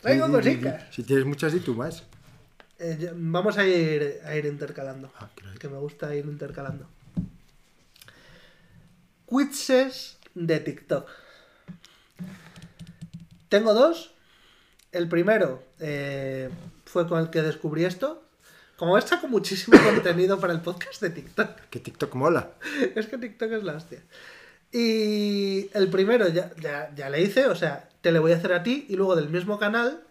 Traigo 0.00 0.26
di. 0.28 0.32
cositas. 0.32 0.94
Si 0.94 1.02
tienes 1.02 1.26
muchas, 1.26 1.52
di 1.52 1.60
tú 1.60 1.74
más. 1.74 2.04
Eh, 2.78 3.12
vamos 3.14 3.58
a 3.58 3.66
ir, 3.66 4.20
a 4.24 4.34
ir 4.36 4.46
intercalando. 4.46 5.12
Ah, 5.16 5.28
claro. 5.34 5.58
Que 5.58 5.68
me 5.68 5.78
gusta 5.78 6.14
ir 6.14 6.24
intercalando. 6.24 6.88
Quizzes 9.28 10.18
de 10.34 10.60
TikTok. 10.60 11.08
Tengo 13.48 13.74
dos. 13.74 14.14
El 14.92 15.08
primero 15.08 15.62
eh, 15.80 16.50
fue 16.84 17.06
con 17.06 17.20
el 17.20 17.30
que 17.30 17.42
descubrí 17.42 17.84
esto. 17.84 18.22
Como 18.76 18.96
he 18.96 19.02
saco 19.02 19.28
muchísimo 19.28 19.78
contenido 19.84 20.38
para 20.38 20.52
el 20.52 20.60
podcast 20.60 21.02
de 21.02 21.10
TikTok. 21.10 21.50
Que 21.70 21.80
TikTok 21.80 22.14
mola. 22.14 22.52
Es 22.94 23.06
que 23.06 23.18
TikTok 23.18 23.52
es 23.52 23.64
la 23.64 23.74
hostia. 23.74 24.02
Y 24.72 25.70
el 25.74 25.88
primero 25.90 26.28
ya, 26.28 26.52
ya, 26.60 26.94
ya 26.94 27.08
le 27.08 27.22
hice, 27.22 27.46
o 27.46 27.56
sea, 27.56 27.88
te 28.02 28.12
le 28.12 28.18
voy 28.18 28.32
a 28.32 28.36
hacer 28.36 28.52
a 28.52 28.62
ti 28.62 28.86
y 28.88 28.96
luego 28.96 29.16
del 29.16 29.30
mismo 29.30 29.58
canal 29.58 30.02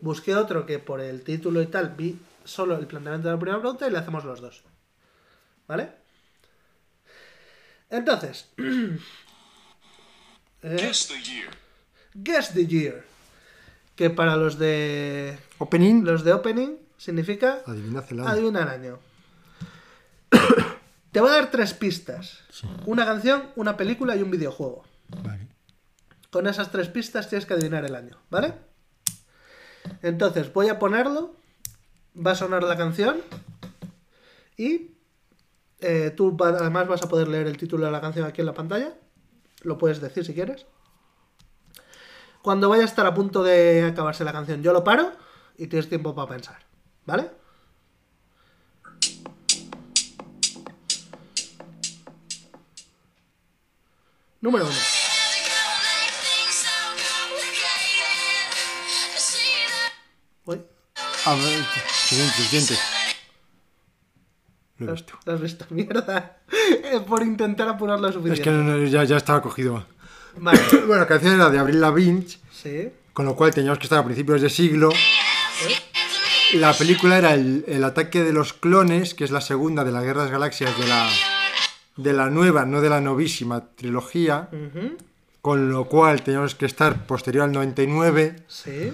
busqué 0.00 0.34
otro 0.34 0.64
que 0.64 0.78
por 0.78 1.00
el 1.00 1.22
título 1.22 1.60
y 1.60 1.66
tal 1.66 1.90
vi 1.90 2.18
solo 2.44 2.78
el 2.78 2.86
planteamiento 2.86 3.28
de 3.28 3.34
la 3.34 3.40
primera 3.40 3.60
pregunta 3.60 3.86
y 3.86 3.90
le 3.90 3.98
hacemos 3.98 4.24
los 4.24 4.40
dos. 4.40 4.62
¿Vale? 5.66 5.90
Entonces, 7.90 8.48
eh, 8.58 8.98
Guess 10.78 11.08
the 11.08 11.22
year. 11.22 11.48
Guess 12.14 12.52
the 12.54 12.66
Year. 12.66 13.04
Que 13.96 14.10
para 14.10 14.36
los 14.36 14.58
de 14.58 15.38
Opening. 15.58 16.04
los 16.04 16.24
de 16.24 16.32
opening 16.32 16.76
significa 16.96 17.62
Adivina 17.66 18.02
Zelanda. 18.02 18.32
Adivina 18.32 18.62
el 18.62 18.68
año. 18.68 18.98
Te 21.12 21.20
voy 21.20 21.30
a 21.30 21.34
dar 21.34 21.50
tres 21.50 21.74
pistas. 21.74 22.40
Una 22.86 23.04
canción, 23.04 23.50
una 23.56 23.76
película 23.76 24.16
y 24.16 24.22
un 24.22 24.30
videojuego. 24.30 24.84
Vale. 25.22 25.48
Con 26.30 26.46
esas 26.46 26.70
tres 26.70 26.88
pistas 26.88 27.28
tienes 27.28 27.46
que 27.46 27.54
adivinar 27.54 27.84
el 27.84 27.94
año, 27.94 28.16
¿vale? 28.30 28.54
Entonces 30.02 30.52
voy 30.52 30.68
a 30.68 30.78
ponerlo, 30.78 31.34
va 32.14 32.32
a 32.32 32.36
sonar 32.36 32.62
la 32.62 32.76
canción 32.76 33.22
y 34.56 34.92
eh, 35.80 36.12
tú 36.16 36.36
va- 36.36 36.48
además 36.48 36.88
vas 36.88 37.02
a 37.02 37.08
poder 37.08 37.28
leer 37.28 37.46
el 37.46 37.56
título 37.56 37.86
de 37.86 37.92
la 37.92 38.00
canción 38.00 38.26
aquí 38.26 38.40
en 38.40 38.46
la 38.46 38.54
pantalla. 38.54 38.94
Lo 39.62 39.78
puedes 39.78 40.00
decir 40.00 40.24
si 40.24 40.34
quieres. 40.34 40.66
Cuando 42.42 42.68
vaya 42.68 42.82
a 42.82 42.86
estar 42.86 43.06
a 43.06 43.14
punto 43.14 43.42
de 43.42 43.84
acabarse 43.84 44.24
la 44.24 44.32
canción, 44.32 44.62
yo 44.62 44.72
lo 44.72 44.84
paro 44.84 45.12
y 45.56 45.66
tienes 45.66 45.88
tiempo 45.88 46.14
para 46.14 46.28
pensar, 46.28 46.58
¿vale? 47.04 47.30
Número 54.40 54.64
uno. 54.64 54.74
Uy, 60.46 60.62
A 61.26 61.34
ver, 61.34 61.64
suficiente. 62.08 62.74
Lo 64.78 64.90
he 64.90 64.92
visto. 64.94 65.14
¿Lo 65.24 65.32
has 65.34 65.40
visto? 65.40 65.66
Mierda. 65.70 66.38
Eh, 66.50 67.00
Por 67.06 67.22
intentar 67.22 67.68
apurar 67.68 67.98
Es 68.04 68.14
suficiente. 68.14 68.42
que 68.42 68.50
no, 68.50 68.62
no, 68.62 68.84
ya, 68.86 69.04
ya 69.04 69.16
estaba 69.16 69.42
cogido. 69.42 69.84
Vale. 70.36 70.60
Bueno, 70.86 70.96
la 71.02 71.06
canción 71.06 71.34
era 71.34 71.50
de 71.50 71.58
Abril 71.58 71.80
Lavigne, 71.80 72.26
Sí. 72.52 72.88
con 73.12 73.26
lo 73.26 73.34
cual 73.36 73.52
teníamos 73.52 73.78
que 73.78 73.84
estar 73.84 73.98
a 73.98 74.04
principios 74.04 74.40
de 74.40 74.50
siglo. 74.50 74.90
La 76.54 76.72
película 76.72 77.18
era 77.18 77.34
el, 77.34 77.64
el 77.68 77.84
ataque 77.84 78.22
de 78.22 78.32
los 78.32 78.52
clones, 78.54 79.14
que 79.14 79.24
es 79.24 79.30
la 79.30 79.40
segunda 79.40 79.84
de 79.84 79.92
las 79.92 80.02
Guerras 80.04 80.30
Galaxias 80.30 80.78
de 80.78 80.86
la, 80.86 81.08
de 81.96 82.12
la 82.14 82.30
nueva, 82.30 82.64
no 82.64 82.80
de 82.80 82.88
la 82.88 83.00
novísima 83.00 83.64
trilogía. 83.74 84.48
Con 85.42 85.70
lo 85.70 85.84
cual 85.84 86.22
teníamos 86.22 86.54
que 86.54 86.66
estar 86.66 87.06
posterior 87.06 87.44
al 87.44 87.52
99. 87.52 88.36
Sí. 88.48 88.92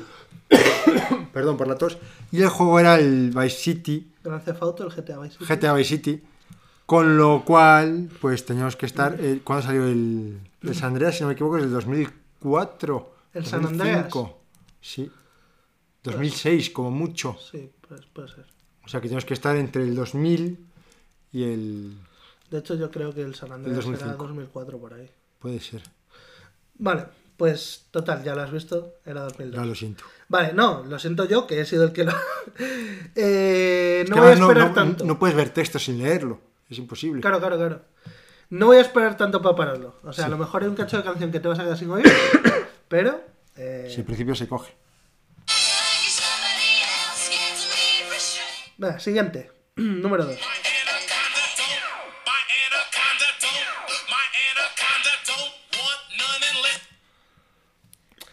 Perdón 1.33 1.57
por 1.57 1.67
la 1.69 1.77
tos. 1.77 1.99
Y 2.31 2.43
el 2.43 2.49
juego 2.49 2.79
era 2.81 2.97
el 2.99 3.31
Vice 3.31 3.51
City, 3.57 4.13
Gran 4.23 4.43
Theft 4.45 4.63
Auto, 4.63 4.85
el 4.87 4.91
GTA 4.91 5.19
Vice 5.21 5.39
City. 5.39 5.45
GTA 5.55 5.73
Vice 5.75 5.89
City. 5.97 6.23
Con 6.87 7.17
lo 7.17 7.45
cual, 7.45 8.11
pues 8.21 8.45
teníamos 8.45 8.77
que 8.77 8.87
estar. 8.87 9.17
eh, 9.19 9.41
¿Cuándo 9.43 9.65
salió 9.67 9.85
el, 9.87 10.39
el 10.63 10.75
San 10.75 10.89
Andreas? 10.89 11.17
Si 11.17 11.23
no 11.23 11.29
me 11.29 11.33
equivoco, 11.33 11.57
es 11.57 11.65
el 11.65 11.71
2004. 11.73 13.15
¿El 13.33 13.47
San 13.47 13.65
Andreas? 13.67 14.05
2005. 14.11 14.41
Sí. 14.81 15.11
2006, 16.03 16.71
como 16.71 16.91
mucho. 16.91 17.37
Sí, 17.51 17.71
pues 17.89 18.03
puede 18.13 18.29
ser. 18.29 18.45
O 18.85 18.89
sea 18.89 19.01
que 19.01 19.09
tenemos 19.09 19.25
que 19.25 19.33
estar 19.35 19.57
entre 19.57 19.83
el 19.83 19.95
2000 19.95 20.59
y 21.33 21.43
el. 21.45 21.97
De 22.51 22.59
hecho, 22.59 22.75
yo 22.75 22.91
creo 22.91 23.15
que 23.15 23.23
el 23.23 23.35
San 23.35 23.51
Andreas 23.53 23.79
era 23.79 23.87
2005. 23.87 24.23
2004 24.25 24.79
por 24.79 24.93
ahí. 24.95 25.11
Puede 25.39 25.61
ser. 25.61 25.83
Vale, 26.79 27.07
pues 27.45 27.85
total, 27.91 28.25
ya 28.25 28.35
lo 28.35 28.41
has 28.41 28.51
visto, 28.51 28.95
era 29.05 29.21
Ya 29.21 29.25
2002. 29.27 29.67
lo 29.67 29.75
siento. 29.75 30.05
Vale, 30.29 30.55
no, 30.55 30.83
lo 30.83 30.99
siento 30.99 31.27
yo, 31.27 31.47
que 31.47 31.61
he 31.61 31.67
sido 31.67 31.85
el 31.85 31.93
que 31.93 32.05
lo... 32.05 32.13
Eh, 33.15 34.07
no 34.09 34.17
voy 34.17 34.29
a 34.29 34.33
esperar 34.33 34.69
no, 34.69 34.73
tanto. 34.75 35.05
no 35.05 35.19
puedes 35.19 35.37
ver 35.37 35.51
texto 35.51 35.79
sin 35.79 35.99
leerlo. 35.99 36.41
Es 36.71 36.79
imposible. 36.79 37.21
Claro, 37.21 37.39
claro, 37.41 37.57
claro. 37.59 37.83
No 38.49 38.67
voy 38.67 38.79
a 38.79 38.81
esperar 38.81 39.19
tanto 39.19 39.43
para 39.43 39.55
pararlo. 39.57 40.01
O 40.05 40.13
sea, 40.15 40.25
a 40.25 40.29
lo 40.31 40.39
mejor 40.39 40.63
hay 40.63 40.69
un 40.69 40.75
cacho 40.75 40.97
de 40.97 41.03
canción 41.05 41.31
que 41.31 41.39
te 41.39 41.49
vas 41.49 41.59
a 41.59 41.65
quedar 41.65 41.77
sin 41.77 41.91
oír, 41.91 42.07
pero... 42.89 43.21
eh, 43.57 43.91
Si 43.93 44.01
al 44.01 44.07
principio 44.07 44.35
se 44.35 44.49
coge. 44.49 44.73
Siguiente. 48.99 49.51
Número 49.77 50.25
2. 50.25 50.39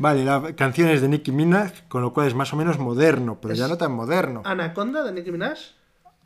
Vale, 0.02 0.26
la 0.26 0.56
canción 0.56 0.90
es 0.90 1.00
de 1.02 1.08
Nicki 1.08 1.32
Minaj, 1.32 1.88
con 1.88 2.02
lo 2.02 2.12
cual 2.12 2.26
es 2.28 2.34
más 2.34 2.52
o 2.54 2.56
menos 2.56 2.80
moderno, 2.80 3.38
pero 3.40 3.54
ya 3.54 3.68
no 3.68 3.78
tan 3.78 3.92
moderno. 3.92 4.42
Anaconda 4.46 5.04
de 5.04 5.12
Nicki 5.12 5.32
Minaj. 5.32 5.60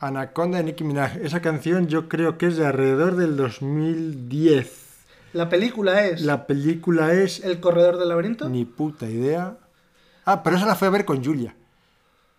Anaconda 0.00 0.56
de 0.56 0.64
Nicki 0.64 0.82
Minaj. 0.82 1.16
Esa 1.18 1.42
canción 1.42 1.86
yo 1.86 2.08
creo 2.08 2.38
que 2.38 2.46
es 2.46 2.56
de 2.56 2.64
alrededor 2.64 3.16
del 3.16 3.36
2010. 3.36 4.82
La 5.34 5.50
película 5.50 6.06
es 6.06 6.22
La 6.22 6.46
película 6.46 7.12
es... 7.12 7.44
El 7.44 7.60
corredor 7.60 7.98
del 7.98 8.08
laberinto. 8.08 8.48
Ni 8.48 8.64
puta 8.64 9.04
idea. 9.06 9.58
Ah, 10.24 10.42
pero 10.42 10.56
esa 10.56 10.64
la 10.64 10.74
fui 10.74 10.88
a 10.88 10.90
ver 10.90 11.04
con 11.04 11.22
Julia. 11.22 11.54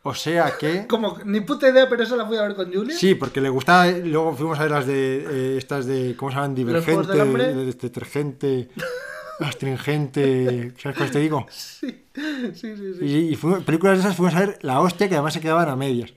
O 0.01 0.15
sea 0.15 0.53
que... 0.59 0.87
Como 0.89 1.19
ni 1.23 1.41
puta 1.41 1.69
idea, 1.69 1.87
pero 1.87 2.01
eso 2.01 2.15
la 2.17 2.25
fui 2.25 2.37
a 2.37 2.41
ver 2.41 2.55
con 2.55 2.73
Julia. 2.73 2.97
Sí, 2.97 3.13
porque 3.13 3.41
le 3.41 3.49
gustaba. 3.49 3.85
Luego 3.91 4.33
fuimos 4.35 4.57
a 4.57 4.63
ver 4.63 4.71
las 4.71 4.87
de. 4.87 5.17
eh, 5.29 5.57
estas 5.59 5.85
de. 5.85 6.15
¿Cómo 6.17 6.31
se 6.31 6.37
llaman? 6.37 6.55
Divergente, 6.55 7.13
de- 7.13 7.65
detergente, 7.65 8.69
astringente. 9.39 10.73
¿Sabes 10.81 10.97
cuál 10.97 11.11
te 11.11 11.19
digo? 11.19 11.45
Sí, 11.49 12.05
sí, 12.15 12.53
sí. 12.55 12.93
sí. 12.99 13.05
Y, 13.05 13.15
y 13.33 13.35
fuimos- 13.35 13.63
películas 13.63 13.95
de 13.97 14.01
esas 14.01 14.15
fuimos 14.15 14.35
a 14.35 14.39
ver 14.39 14.59
La 14.61 14.79
Hostia, 14.81 15.07
que 15.09 15.15
además 15.15 15.33
se 15.33 15.41
quedaban 15.41 15.69
a 15.69 15.75
medias. 15.75 16.13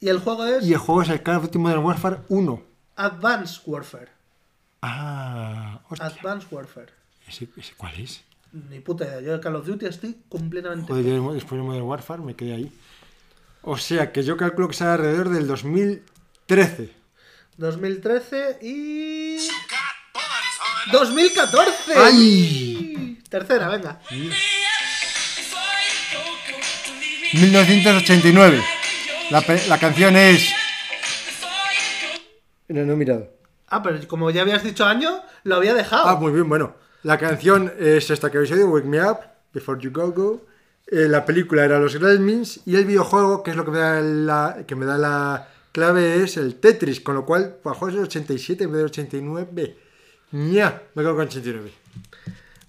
Y 0.00 0.08
el 0.08 0.18
juego 0.18 0.44
es 0.44 0.64
Y 0.66 0.72
el 0.72 0.78
juego 0.78 1.02
es 1.02 1.08
el 1.10 1.22
Call 1.22 1.36
of 1.36 1.42
Duty 1.44 1.58
Modern 1.58 1.84
Warfare 1.84 2.18
1. 2.28 2.62
Advanced 2.96 3.62
Warfare. 3.66 4.08
Ah, 4.82 5.80
hostia. 5.88 6.06
Advanced 6.08 6.48
Warfare. 6.50 6.92
¿Ese, 7.28 7.48
ese 7.56 7.74
cuál 7.76 7.94
es? 8.00 8.22
Ni 8.52 8.80
puta 8.80 9.04
idea. 9.04 9.20
Yo 9.20 9.32
de 9.34 9.40
Call 9.40 9.56
of 9.56 9.66
Duty 9.66 9.86
estoy 9.86 10.16
completamente. 10.28 10.88
Joder, 10.92 11.04
yo 11.06 11.32
después 11.32 11.60
de 11.60 11.66
Modern 11.66 11.84
Warfare 11.86 12.22
me 12.22 12.34
quedé 12.34 12.54
ahí. 12.54 12.72
O 13.62 13.78
sea 13.78 14.10
que 14.12 14.24
yo 14.24 14.36
calculo 14.36 14.66
que 14.68 14.74
será 14.74 14.94
alrededor 14.94 15.28
del 15.30 15.46
2013. 15.46 16.90
2013 17.58 18.58
y. 18.60 19.36
2014. 20.90 21.94
¡Ay! 21.96 23.18
Tercera, 23.28 23.68
venga. 23.68 24.00
1989. 27.32 28.62
La, 29.30 29.44
la 29.68 29.78
canción 29.78 30.16
es. 30.16 30.52
No, 32.68 32.84
no 32.84 32.92
he 32.92 32.96
mirado. 32.96 33.30
Ah, 33.68 33.82
pero 33.82 34.06
como 34.06 34.30
ya 34.30 34.42
habías 34.42 34.62
dicho 34.62 34.84
año, 34.84 35.22
lo 35.44 35.56
había 35.56 35.72
dejado. 35.74 36.08
Ah, 36.08 36.16
muy 36.16 36.32
bien, 36.32 36.48
bueno. 36.48 36.74
La 37.02 37.18
canción 37.18 37.72
es 37.78 38.10
esta 38.10 38.30
que 38.30 38.36
habéis 38.36 38.52
oído, 38.52 38.68
Wake 38.68 38.86
Me 38.86 39.02
Up, 39.02 39.18
Before 39.52 39.80
You 39.80 39.90
Go 39.92 40.12
Go. 40.12 40.46
Eh, 40.86 41.08
la 41.08 41.24
película 41.24 41.64
era 41.64 41.78
Los 41.78 41.96
Gremlins 41.96 42.60
y 42.66 42.76
el 42.76 42.84
videojuego, 42.84 43.42
que 43.42 43.52
es 43.52 43.56
lo 43.56 43.64
que 43.64 43.70
me 43.70 43.78
da 43.78 44.00
la, 44.00 44.64
que 44.66 44.74
me 44.74 44.84
da 44.84 44.98
la 44.98 45.48
clave, 45.72 46.22
es 46.22 46.36
el 46.36 46.56
Tetris, 46.56 47.00
con 47.00 47.14
lo 47.14 47.24
cual, 47.24 47.56
pues, 47.62 47.76
juego 47.78 47.88
es 47.88 47.94
del 47.94 48.04
87 48.04 48.64
en 48.64 48.70
vez 48.70 48.76
del 48.78 48.86
89. 48.86 49.76
Ña, 50.32 50.82
me 50.94 51.02
quedo 51.02 51.14
con 51.16 51.26
89. 51.26 51.72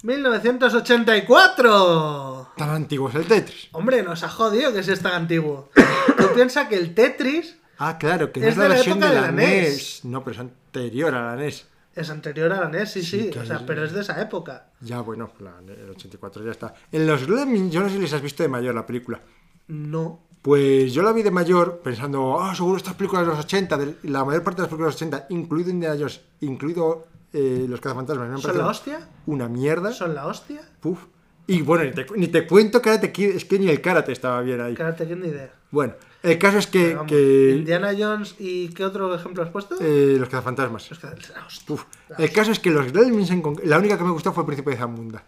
1984. 0.02 2.48
Tan 2.56 2.68
antiguo 2.70 3.08
es 3.08 3.14
el 3.14 3.26
Tetris. 3.26 3.68
Hombre, 3.72 4.02
nos 4.02 4.22
ha 4.22 4.28
jodido 4.28 4.72
que 4.72 4.80
es 4.80 5.00
tan 5.00 5.14
antiguo. 5.14 5.70
Tú 6.18 6.24
piensas 6.34 6.68
que 6.68 6.76
el 6.76 6.94
Tetris 6.94 7.56
Ah, 7.78 7.98
claro, 7.98 8.30
que 8.30 8.40
no 8.40 8.46
Es 8.46 8.52
es 8.52 8.58
la 8.58 8.62
de 8.64 8.68
la 8.68 8.74
versión 8.76 9.00
de 9.00 9.08
de 9.08 9.14
la 9.14 9.32
NES. 9.32 9.72
NES. 9.72 10.04
No, 10.04 10.22
pero 10.22 10.34
es 10.34 10.40
anterior 10.40 11.14
a 11.14 11.34
la 11.34 11.36
NES. 11.36 11.66
es 11.96 12.10
anterior 12.10 12.52
a 12.52 12.60
la 12.60 12.68
NES, 12.68 12.92
sí, 12.92 13.02
sí. 13.02 13.30
o 13.36 13.44
sea, 13.44 13.56
es- 13.56 13.62
pero 13.62 13.84
es 13.84 13.92
de 13.92 14.02
esa 14.02 14.20
época. 14.20 14.66
Ya, 14.80 15.00
bueno, 15.00 15.32
la- 15.40 15.58
el 15.72 15.90
84 15.90 16.44
ya 16.44 16.50
está. 16.52 16.74
En 16.92 17.06
los 17.06 17.26
Gremlins, 17.26 17.72
yo 17.72 17.80
no 17.80 17.88
sé 17.88 17.94
si 17.96 18.00
les 18.00 18.12
has 18.12 18.22
visto 18.22 18.42
de 18.44 18.48
mayor 18.48 18.74
la 18.74 18.86
película. 18.86 19.20
No. 19.68 20.20
Pues 20.42 20.92
yo 20.92 21.02
la 21.02 21.12
vi 21.12 21.22
de 21.22 21.30
mayor 21.30 21.80
pensando, 21.82 22.40
ah, 22.40 22.54
seguro 22.54 22.76
estas 22.76 22.94
películas 22.94 23.24
de 23.26 23.32
los 23.32 23.40
80, 23.44 23.76
de- 23.76 23.96
la 24.04 24.24
mayor 24.24 24.42
parte 24.44 24.58
de 24.58 24.62
las 24.62 24.68
películas 24.68 24.98
de 25.00 25.06
los 25.06 25.14
80, 25.14 25.26
incluido 25.30 25.70
Indiana 25.70 25.96
Jones, 25.98 26.20
incluido 26.42 27.06
eh, 27.34 27.66
Los 27.68 27.80
Cazafantasmas, 27.80 28.28
me 28.28 28.34
han 28.34 28.40
¿Son 28.40 28.56
la 28.56 28.66
hostia? 28.68 29.06
Una 29.26 29.48
mierda. 29.48 29.92
¿Son 29.92 30.14
la 30.14 30.26
hostia? 30.26 30.62
Puf. 30.80 31.04
Y 31.46 31.60
bueno, 31.60 31.84
ni 31.84 31.90
te, 31.92 32.06
ni 32.16 32.28
te 32.28 32.46
cuento 32.46 32.80
Karate 32.80 33.12
Kid, 33.12 33.30
es 33.36 33.44
que 33.44 33.58
ni 33.58 33.68
el 33.68 33.82
karate 33.82 34.12
estaba 34.12 34.40
bien 34.40 34.62
ahí. 34.62 34.74
Karate 34.74 35.06
Kid 35.06 35.16
ni 35.16 35.28
idea. 35.28 35.52
Bueno, 35.70 35.92
el 36.22 36.38
caso 36.38 36.56
es 36.56 36.66
que, 36.66 36.94
vamos, 36.94 37.10
que, 37.12 37.50
Indiana 37.58 37.92
Jones 37.98 38.34
y 38.38 38.68
¿qué 38.68 38.82
otro 38.84 39.14
ejemplo 39.14 39.42
has 39.42 39.50
puesto? 39.50 39.76
eh, 39.78 40.16
Los 40.18 40.30
Cazafantasmas. 40.30 40.88
Los 40.88 41.04
hostia. 41.04 41.34
Puf. 41.66 41.84
El 42.16 42.32
caso 42.32 42.50
es 42.50 42.60
que 42.60 42.70
los 42.70 42.90
Gremlins, 42.92 43.30
en 43.30 43.42
conc- 43.42 43.62
la 43.64 43.78
única 43.78 43.98
que 43.98 44.04
me 44.04 44.10
gustó 44.12 44.32
fue 44.32 44.42
el 44.44 44.46
Príncipe 44.46 44.70
de 44.70 44.76
Zamunda. 44.78 45.22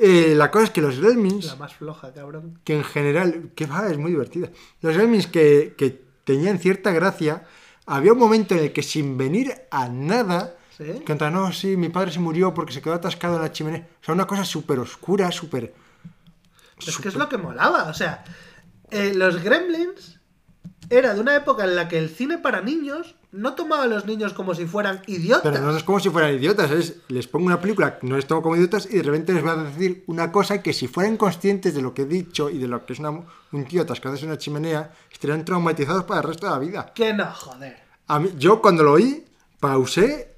Eh, 0.00 0.34
la 0.36 0.50
cosa 0.50 0.64
es 0.64 0.70
que 0.70 0.80
los 0.80 0.98
Gremlins... 1.00 1.46
La 1.46 1.56
más 1.56 1.74
floja, 1.74 2.12
cabrón. 2.12 2.58
que 2.64 2.74
en 2.76 2.84
general, 2.84 3.50
que 3.54 3.66
va, 3.66 3.86
es 3.88 3.98
muy 3.98 4.10
divertida. 4.12 4.48
Los 4.80 4.96
Gremlins 4.96 5.26
que, 5.28 5.74
que 5.76 6.02
tenían 6.24 6.58
cierta 6.58 6.90
gracia, 6.92 7.44
había 7.86 8.12
un 8.12 8.18
momento 8.18 8.54
en 8.54 8.60
el 8.64 8.72
que 8.72 8.82
sin 8.82 9.16
venir 9.16 9.52
a 9.70 9.88
nada, 9.88 10.56
¿Sí? 10.78 11.02
cantan, 11.04 11.32
no, 11.34 11.52
sí, 11.52 11.76
mi 11.76 11.88
padre 11.88 12.12
se 12.12 12.20
murió 12.20 12.54
porque 12.54 12.72
se 12.72 12.80
quedó 12.80 12.94
atascado 12.94 13.36
en 13.36 13.42
la 13.42 13.52
chimenea. 13.52 13.86
O 14.00 14.04
sea, 14.04 14.14
una 14.14 14.26
cosa 14.26 14.44
súper 14.44 14.78
oscura, 14.78 15.30
súper... 15.32 15.74
Es 16.86 16.96
que 16.98 17.08
es 17.08 17.16
lo 17.16 17.28
que 17.28 17.36
molaba. 17.36 17.84
O 17.88 17.94
sea, 17.94 18.24
eh, 18.92 19.12
los 19.14 19.42
Gremlins 19.42 20.20
era 20.90 21.12
de 21.14 21.20
una 21.20 21.34
época 21.34 21.64
en 21.64 21.74
la 21.74 21.88
que 21.88 21.98
el 21.98 22.08
cine 22.08 22.38
para 22.38 22.60
niños 22.62 23.16
no 23.32 23.54
tomaba 23.54 23.82
a 23.82 23.86
los 23.88 24.06
niños 24.06 24.32
como 24.32 24.54
si 24.54 24.64
fueran 24.66 25.02
idiotas. 25.08 25.52
Pero 25.52 25.64
no 25.70 25.76
es 25.76 25.82
como 25.82 25.98
si 26.00 26.08
fueran 26.10 26.32
idiotas, 26.34 26.70
es, 26.70 26.94
les 27.08 27.26
pongo 27.26 27.46
una 27.46 27.60
película, 27.60 27.98
no 28.02 28.14
les 28.16 28.26
tomo 28.26 28.40
como 28.40 28.56
idiotas 28.56 28.86
y 28.90 28.96
de 28.96 29.02
repente 29.02 29.34
les 29.34 29.42
voy 29.42 29.50
a 29.50 29.56
decir 29.56 30.04
una 30.06 30.30
cosa 30.32 30.62
que 30.62 30.72
si 30.72 30.86
fueran 30.88 31.16
conscientes 31.18 31.74
de 31.74 31.82
lo 31.82 31.92
que 31.92 32.02
he 32.02 32.06
dicho 32.06 32.48
y 32.48 32.56
de 32.58 32.68
lo 32.68 32.86
que 32.86 32.92
es 32.94 33.00
una- 33.00 33.10
un 33.10 33.64
tío 33.66 33.82
atascado 33.82 34.16
en 34.16 34.24
una 34.26 34.38
chimenea, 34.38 34.92
estarían 35.12 35.44
traumatizados 35.44 36.04
para 36.04 36.20
el 36.20 36.26
resto 36.28 36.46
de 36.46 36.52
la 36.52 36.58
vida. 36.60 36.92
Que 36.94 37.12
no, 37.12 37.26
joder. 37.34 37.76
A 38.06 38.18
mí- 38.20 38.30
yo 38.38 38.62
cuando 38.62 38.82
lo 38.84 38.92
oí, 38.92 39.26
pausé 39.60 40.36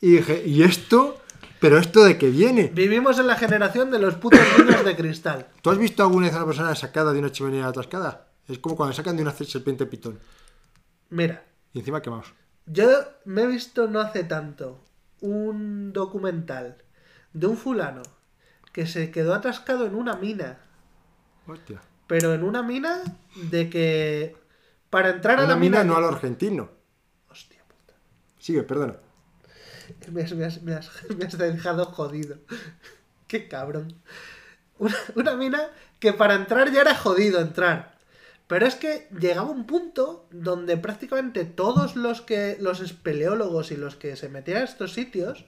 y 0.00 0.12
dije, 0.16 0.42
¿y 0.46 0.62
esto? 0.62 1.20
¿Pero 1.60 1.78
esto 1.78 2.04
de 2.04 2.18
qué 2.18 2.28
viene? 2.30 2.70
Vivimos 2.74 3.18
en 3.18 3.26
la 3.26 3.36
generación 3.36 3.90
de 3.90 3.98
los 3.98 4.16
putos 4.16 4.40
niños 4.58 4.84
de 4.84 4.96
cristal. 4.96 5.48
¿Tú 5.62 5.70
has 5.70 5.78
visto 5.78 6.02
alguna 6.02 6.26
vez 6.26 6.34
a 6.34 6.38
una 6.38 6.46
persona 6.46 6.74
sacada 6.74 7.12
de 7.12 7.18
una 7.20 7.32
chimenea 7.32 7.66
atascada? 7.68 8.28
Es 8.48 8.58
como 8.58 8.76
cuando 8.76 8.94
sacan 8.94 9.16
de 9.16 9.22
una 9.22 9.32
serpiente 9.32 9.86
pitón. 9.86 10.18
Mira, 11.08 11.44
Y 11.72 11.78
encima 11.78 12.02
quemados. 12.02 12.34
yo 12.66 12.86
me 13.24 13.42
he 13.42 13.46
visto 13.46 13.86
no 13.88 14.00
hace 14.00 14.24
tanto 14.24 14.84
un 15.20 15.92
documental 15.94 16.76
de 17.32 17.46
un 17.46 17.56
fulano 17.56 18.02
que 18.72 18.86
se 18.86 19.10
quedó 19.10 19.32
atascado 19.34 19.86
en 19.86 19.94
una 19.94 20.16
mina. 20.16 20.58
Hostia. 21.46 21.80
Pero 22.06 22.34
en 22.34 22.42
una 22.42 22.62
mina 22.62 23.02
de 23.50 23.70
que 23.70 24.36
para 24.90 25.10
entrar 25.10 25.38
a 25.38 25.44
Una 25.44 25.54
la 25.54 25.56
mina 25.56 25.78
mina... 25.78 25.84
no 25.84 25.96
a 25.96 26.00
lo 26.00 26.08
argentino. 26.08 26.68
Hostia 27.30 27.62
puta. 27.66 27.94
Sigue, 28.38 28.62
perdona. 28.64 28.96
Me 30.10 30.22
has, 30.22 31.38
dejado 31.38 31.86
jodido. 31.86 32.38
Qué 33.26 33.48
cabrón. 33.48 33.94
Una, 35.14 35.34
mina 35.36 35.68
que 35.98 36.12
para 36.12 36.34
entrar 36.34 36.72
ya 36.72 36.82
era 36.82 36.94
jodido 36.94 37.40
entrar. 37.40 37.94
Pero 38.46 38.66
es 38.66 38.74
que 38.74 39.08
llegaba 39.18 39.50
un 39.50 39.66
punto 39.66 40.28
donde 40.30 40.76
prácticamente 40.76 41.44
todos 41.44 41.96
los 41.96 42.20
que 42.20 42.56
los 42.60 42.80
espeleólogos 42.80 43.70
y 43.70 43.76
los 43.76 43.96
que 43.96 44.16
se 44.16 44.28
metían 44.28 44.58
a 44.58 44.64
estos 44.64 44.92
sitios 44.92 45.44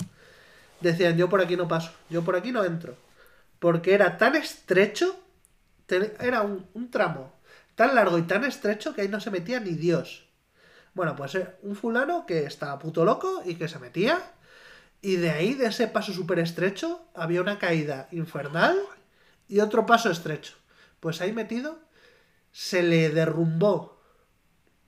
decían 0.81 1.17
yo 1.17 1.29
por 1.29 1.43
aquí 1.43 1.57
no 1.57 1.69
paso, 1.69 1.93
yo 2.09 2.23
por 2.23 2.37
aquí 2.37 2.53
no 2.53 2.65
entro. 2.65 2.97
Porque 3.59 3.95
era 3.95 4.17
tan 4.17 4.35
estrecho, 4.37 5.19
era 6.21 6.43
un, 6.43 6.67
un 6.75 6.91
tramo 6.91 7.37
tan 7.77 7.95
largo 7.95 8.19
y 8.19 8.23
tan 8.23 8.45
estrecho 8.45 8.95
que 8.95 9.03
ahí 9.03 9.09
no 9.09 9.21
se 9.21 9.31
metía 9.31 9.61
ni 9.61 9.73
Dios. 9.73 10.26
Bueno, 10.97 11.15
pues 11.17 11.35
eh, 11.35 11.47
un 11.63 11.77
fulano 11.77 12.27
que 12.27 12.39
estaba 12.45 12.79
puto 12.79 13.05
loco 13.05 13.43
y 13.45 13.55
que 13.57 13.69
se 13.69 13.79
metía. 13.79 14.17
Y 15.03 15.17
de 15.17 15.31
ahí, 15.31 15.55
de 15.55 15.67
ese 15.69 15.89
paso 15.89 16.13
súper 16.13 16.39
estrecho, 16.41 16.89
había 17.15 17.43
una 17.43 17.59
caída 17.59 18.09
infernal 18.13 18.77
y 19.49 19.61
otro 19.61 19.87
paso 19.87 20.11
estrecho. 20.11 20.55
Pues 21.01 21.21
ahí 21.23 21.33
metido, 21.33 21.81
se 22.53 22.83
le 22.83 23.11
derrumbó 23.11 24.01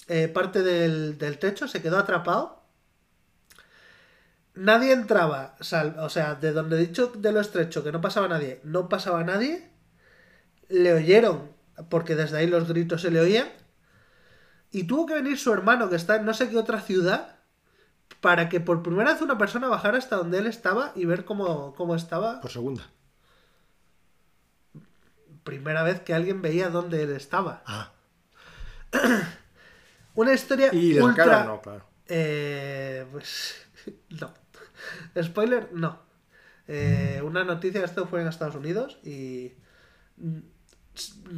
eh, 0.09 0.29
parte 0.29 0.63
del, 0.63 1.19
del 1.19 1.39
techo, 1.39 1.69
se 1.69 1.83
quedó 1.83 1.99
atrapado. 1.99 2.63
Nadie 4.69 4.93
entraba, 4.93 5.57
sal- 5.61 5.97
o 6.01 6.09
sea, 6.15 6.35
de 6.35 6.53
donde 6.53 6.77
he 6.77 6.87
dicho 6.87 7.07
de 7.25 7.33
lo 7.33 7.41
estrecho 7.41 7.83
que 7.85 7.93
no 7.93 8.01
pasaba 8.03 8.29
nadie, 8.29 8.61
no 8.65 8.89
pasaba 8.89 9.23
nadie. 9.25 9.71
Le 10.69 10.93
oyeron, 10.95 11.51
porque 11.91 12.17
desde 12.17 12.39
ahí 12.39 12.47
los 12.47 12.69
gritos 12.69 13.03
se 13.03 13.11
le 13.11 13.21
oían. 13.21 13.49
Y 14.71 14.85
tuvo 14.85 15.07
que 15.07 15.15
venir 15.15 15.39
su 15.39 15.53
hermano, 15.53 15.89
que 15.89 15.97
está 15.97 16.17
en 16.17 16.25
no 16.25 16.35
sé 16.35 16.51
qué 16.51 16.59
otra 16.59 16.81
ciudad, 16.81 17.37
para 18.21 18.49
que 18.49 18.61
por 18.61 18.83
primera 18.83 19.13
vez 19.13 19.23
una 19.23 19.39
persona 19.39 19.69
bajara 19.69 19.99
hasta 19.99 20.17
donde 20.17 20.39
él 20.39 20.47
estaba 20.47 20.93
y 20.95 21.05
ver 21.05 21.25
cómo, 21.25 21.75
cómo 21.75 21.95
estaba. 21.95 22.41
Por 22.41 22.51
segunda. 22.51 22.91
Primera 25.45 25.83
vez 25.83 26.01
que 26.01 26.15
alguien 26.15 26.43
veía 26.43 26.69
dónde 26.69 27.03
él 27.03 27.13
estaba. 27.13 27.63
Ah. 27.67 27.93
Una 30.15 30.33
historia 30.33 30.75
Y 30.75 30.99
ultra... 30.99 31.25
sacaron, 31.25 31.47
no, 31.47 31.63
claro. 31.63 31.85
Eh, 32.09 33.07
pues 33.13 33.67
no. 34.21 34.35
Spoiler, 35.23 35.71
no. 35.73 36.01
Eh, 36.67 37.23
una 37.25 37.45
noticia, 37.45 37.85
esto 37.85 38.07
fue 38.07 38.21
en 38.21 38.29
Estados 38.29 38.55
Unidos 38.55 38.99
y 39.03 39.55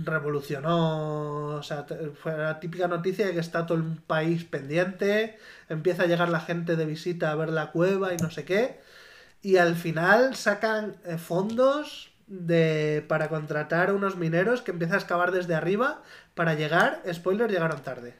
revolucionó, 0.04 1.56
o 1.56 1.62
sea, 1.62 1.86
fue 2.20 2.36
la 2.36 2.60
típica 2.60 2.88
noticia 2.88 3.26
de 3.26 3.32
que 3.32 3.40
está 3.40 3.66
todo 3.66 3.78
el 3.78 3.84
país 3.96 4.44
pendiente, 4.44 5.38
empieza 5.68 6.04
a 6.04 6.06
llegar 6.06 6.28
la 6.28 6.40
gente 6.40 6.76
de 6.76 6.86
visita 6.86 7.30
a 7.30 7.34
ver 7.34 7.50
la 7.50 7.70
cueva 7.70 8.14
y 8.14 8.16
no 8.16 8.30
sé 8.30 8.44
qué, 8.44 8.80
y 9.42 9.56
al 9.56 9.76
final 9.76 10.36
sacan 10.36 10.96
eh, 11.04 11.18
fondos 11.18 12.10
de 12.26 13.04
para 13.08 13.28
contratar 13.28 13.92
unos 13.92 14.16
mineros 14.16 14.62
que 14.62 14.70
empieza 14.70 14.94
a 14.94 14.98
excavar 14.98 15.32
desde 15.32 15.54
arriba 15.54 16.02
para 16.34 16.54
llegar, 16.54 17.02
spoiler, 17.12 17.50
llegaron 17.50 17.82
tarde. 17.82 18.14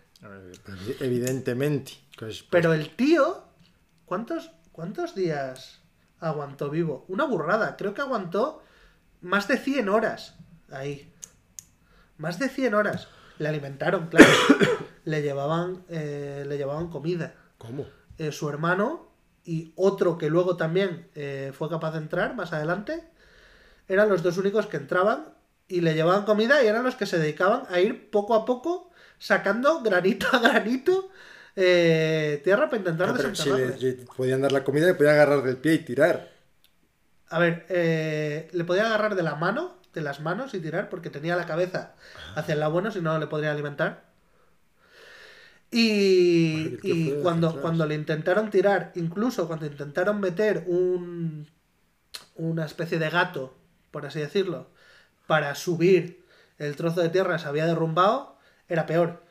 Evidentemente. 1.00 1.92
Pues, 2.18 2.42
Pero 2.50 2.74
el 2.74 2.90
tío, 2.90 3.44
¿cuántos, 4.04 4.50
¿cuántos 4.72 5.14
días 5.14 5.80
aguantó 6.18 6.70
vivo? 6.70 7.04
Una 7.08 7.24
burrada, 7.24 7.76
creo 7.76 7.94
que 7.94 8.02
aguantó 8.02 8.62
más 9.20 9.48
de 9.48 9.58
100 9.58 9.88
horas 9.88 10.34
ahí. 10.70 11.12
Más 12.20 12.38
de 12.38 12.48
100 12.48 12.74
horas. 12.74 13.08
Le 13.38 13.48
alimentaron, 13.48 14.08
claro. 14.08 14.26
le, 15.04 15.22
llevaban, 15.22 15.84
eh, 15.88 16.44
le 16.46 16.56
llevaban 16.58 16.88
comida. 16.90 17.34
¿Cómo? 17.58 17.86
Eh, 18.18 18.30
su 18.32 18.48
hermano 18.50 19.08
y 19.44 19.72
otro 19.76 20.18
que 20.18 20.28
luego 20.28 20.56
también 20.58 21.08
eh, 21.14 21.52
fue 21.56 21.70
capaz 21.70 21.92
de 21.92 21.98
entrar 21.98 22.34
más 22.36 22.52
adelante, 22.52 23.02
eran 23.88 24.10
los 24.10 24.22
dos 24.22 24.36
únicos 24.36 24.66
que 24.66 24.76
entraban 24.76 25.32
y 25.66 25.80
le 25.80 25.94
llevaban 25.94 26.24
comida 26.26 26.62
y 26.62 26.66
eran 26.66 26.84
los 26.84 26.94
que 26.94 27.06
se 27.06 27.18
dedicaban 27.18 27.62
a 27.70 27.80
ir 27.80 28.10
poco 28.10 28.34
a 28.34 28.44
poco 28.44 28.90
sacando 29.18 29.80
granito 29.82 30.26
a 30.32 30.38
granito 30.40 31.08
eh, 31.56 32.40
tierra 32.44 32.66
para 32.68 32.76
intentar 32.78 33.08
Ah, 33.08 33.14
pero 33.16 33.34
si 33.34 33.50
desenterrarles. 33.50 33.82
le, 33.82 33.96
le 33.96 34.06
podían 34.06 34.42
dar 34.42 34.52
la 34.52 34.62
comida, 34.62 34.86
le 34.86 34.94
podían 34.94 35.14
agarrar 35.14 35.42
del 35.42 35.56
pie 35.56 35.74
y 35.74 35.78
tirar. 35.78 36.28
A 37.28 37.38
ver, 37.38 37.64
eh, 37.70 38.48
le 38.52 38.64
podía 38.64 38.86
agarrar 38.86 39.14
de 39.14 39.22
la 39.22 39.34
mano, 39.36 39.79
de 39.92 40.00
las 40.00 40.20
manos 40.20 40.54
y 40.54 40.60
tirar 40.60 40.88
porque 40.88 41.10
tenía 41.10 41.36
la 41.36 41.46
cabeza 41.46 41.94
hacia 42.34 42.54
el 42.54 42.60
lado 42.60 42.72
bueno, 42.72 42.90
si 42.90 43.00
no 43.00 43.18
le 43.18 43.26
podría 43.26 43.50
alimentar. 43.50 44.04
Y, 45.70 46.54
Madre, 46.54 46.78
y 46.82 47.22
cuando, 47.22 47.60
cuando 47.60 47.86
le 47.86 47.94
intentaron 47.94 48.50
tirar, 48.50 48.92
incluso 48.96 49.46
cuando 49.46 49.66
intentaron 49.66 50.20
meter 50.20 50.64
un, 50.66 51.46
una 52.34 52.64
especie 52.64 52.98
de 52.98 53.10
gato, 53.10 53.54
por 53.90 54.06
así 54.06 54.18
decirlo, 54.18 54.68
para 55.26 55.54
subir 55.54 56.24
el 56.58 56.76
trozo 56.76 57.00
de 57.00 57.08
tierra 57.08 57.38
se 57.38 57.48
había 57.48 57.66
derrumbado, 57.66 58.36
era 58.68 58.86
peor. 58.86 59.22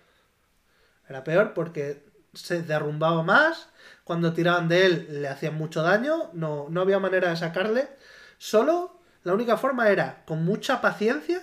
Era 1.07 1.23
peor 1.23 1.53
porque 1.53 2.05
se 2.33 2.61
derrumbaba 2.61 3.23
más, 3.23 3.69
cuando 4.03 4.33
tiraban 4.33 4.67
de 4.67 4.85
él 4.85 5.21
le 5.21 5.27
hacían 5.27 5.55
mucho 5.55 5.81
daño, 5.81 6.29
no, 6.33 6.67
no 6.69 6.81
había 6.81 6.99
manera 6.99 7.29
de 7.29 7.37
sacarle. 7.37 7.89
Solo 8.37 8.98
la 9.23 9.33
única 9.33 9.57
forma 9.57 9.89
era, 9.89 10.23
con 10.25 10.43
mucha 10.45 10.81
paciencia, 10.81 11.41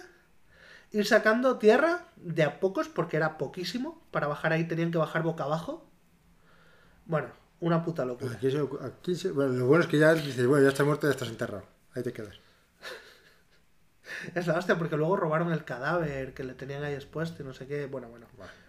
ir 0.93 1.07
sacando 1.07 1.59
tierra 1.59 2.05
de 2.16 2.43
a 2.44 2.61
pocos, 2.61 2.89
porque 2.89 3.16
era 3.16 3.39
poquísimo. 3.39 4.03
Para 4.11 4.27
bajar 4.28 4.53
ahí 4.53 4.65
tenían 4.66 4.90
que 4.90 4.98
bajar 4.98 5.23
boca 5.23 5.44
abajo. 5.44 5.89
Bueno, 7.05 7.28
una 7.61 7.85
puta 7.85 8.05
locura. 8.05 8.32
Aquí 8.32 8.51
se- 8.51 8.69
aquí 8.82 9.15
se- 9.15 9.31
bueno, 9.31 9.53
lo 9.53 9.66
bueno 9.66 9.85
es 9.85 9.90
que 9.90 9.98
ya 9.98 10.15
dices, 10.15 10.47
bueno, 10.47 10.65
ya 10.65 10.70
está 10.70 10.85
muerto, 10.85 11.07
ya 11.07 11.12
estás 11.12 11.28
enterrado. 11.28 11.65
Ahí 11.94 12.03
te 12.03 12.12
quedas. 12.12 12.36
Es 14.35 14.47
la 14.47 14.57
hostia, 14.57 14.78
porque 14.78 14.97
luego 14.97 15.16
robaron 15.16 15.53
el 15.53 15.65
cadáver 15.65 16.32
que 16.32 16.44
le 16.44 16.55
tenían 16.55 16.82
ahí 16.85 16.94
expuesto 16.94 17.43
y 17.43 17.47
no 17.47 17.53
sé 17.53 17.66
qué. 17.66 17.86
Bueno, 17.86 18.09
bueno, 18.09 18.27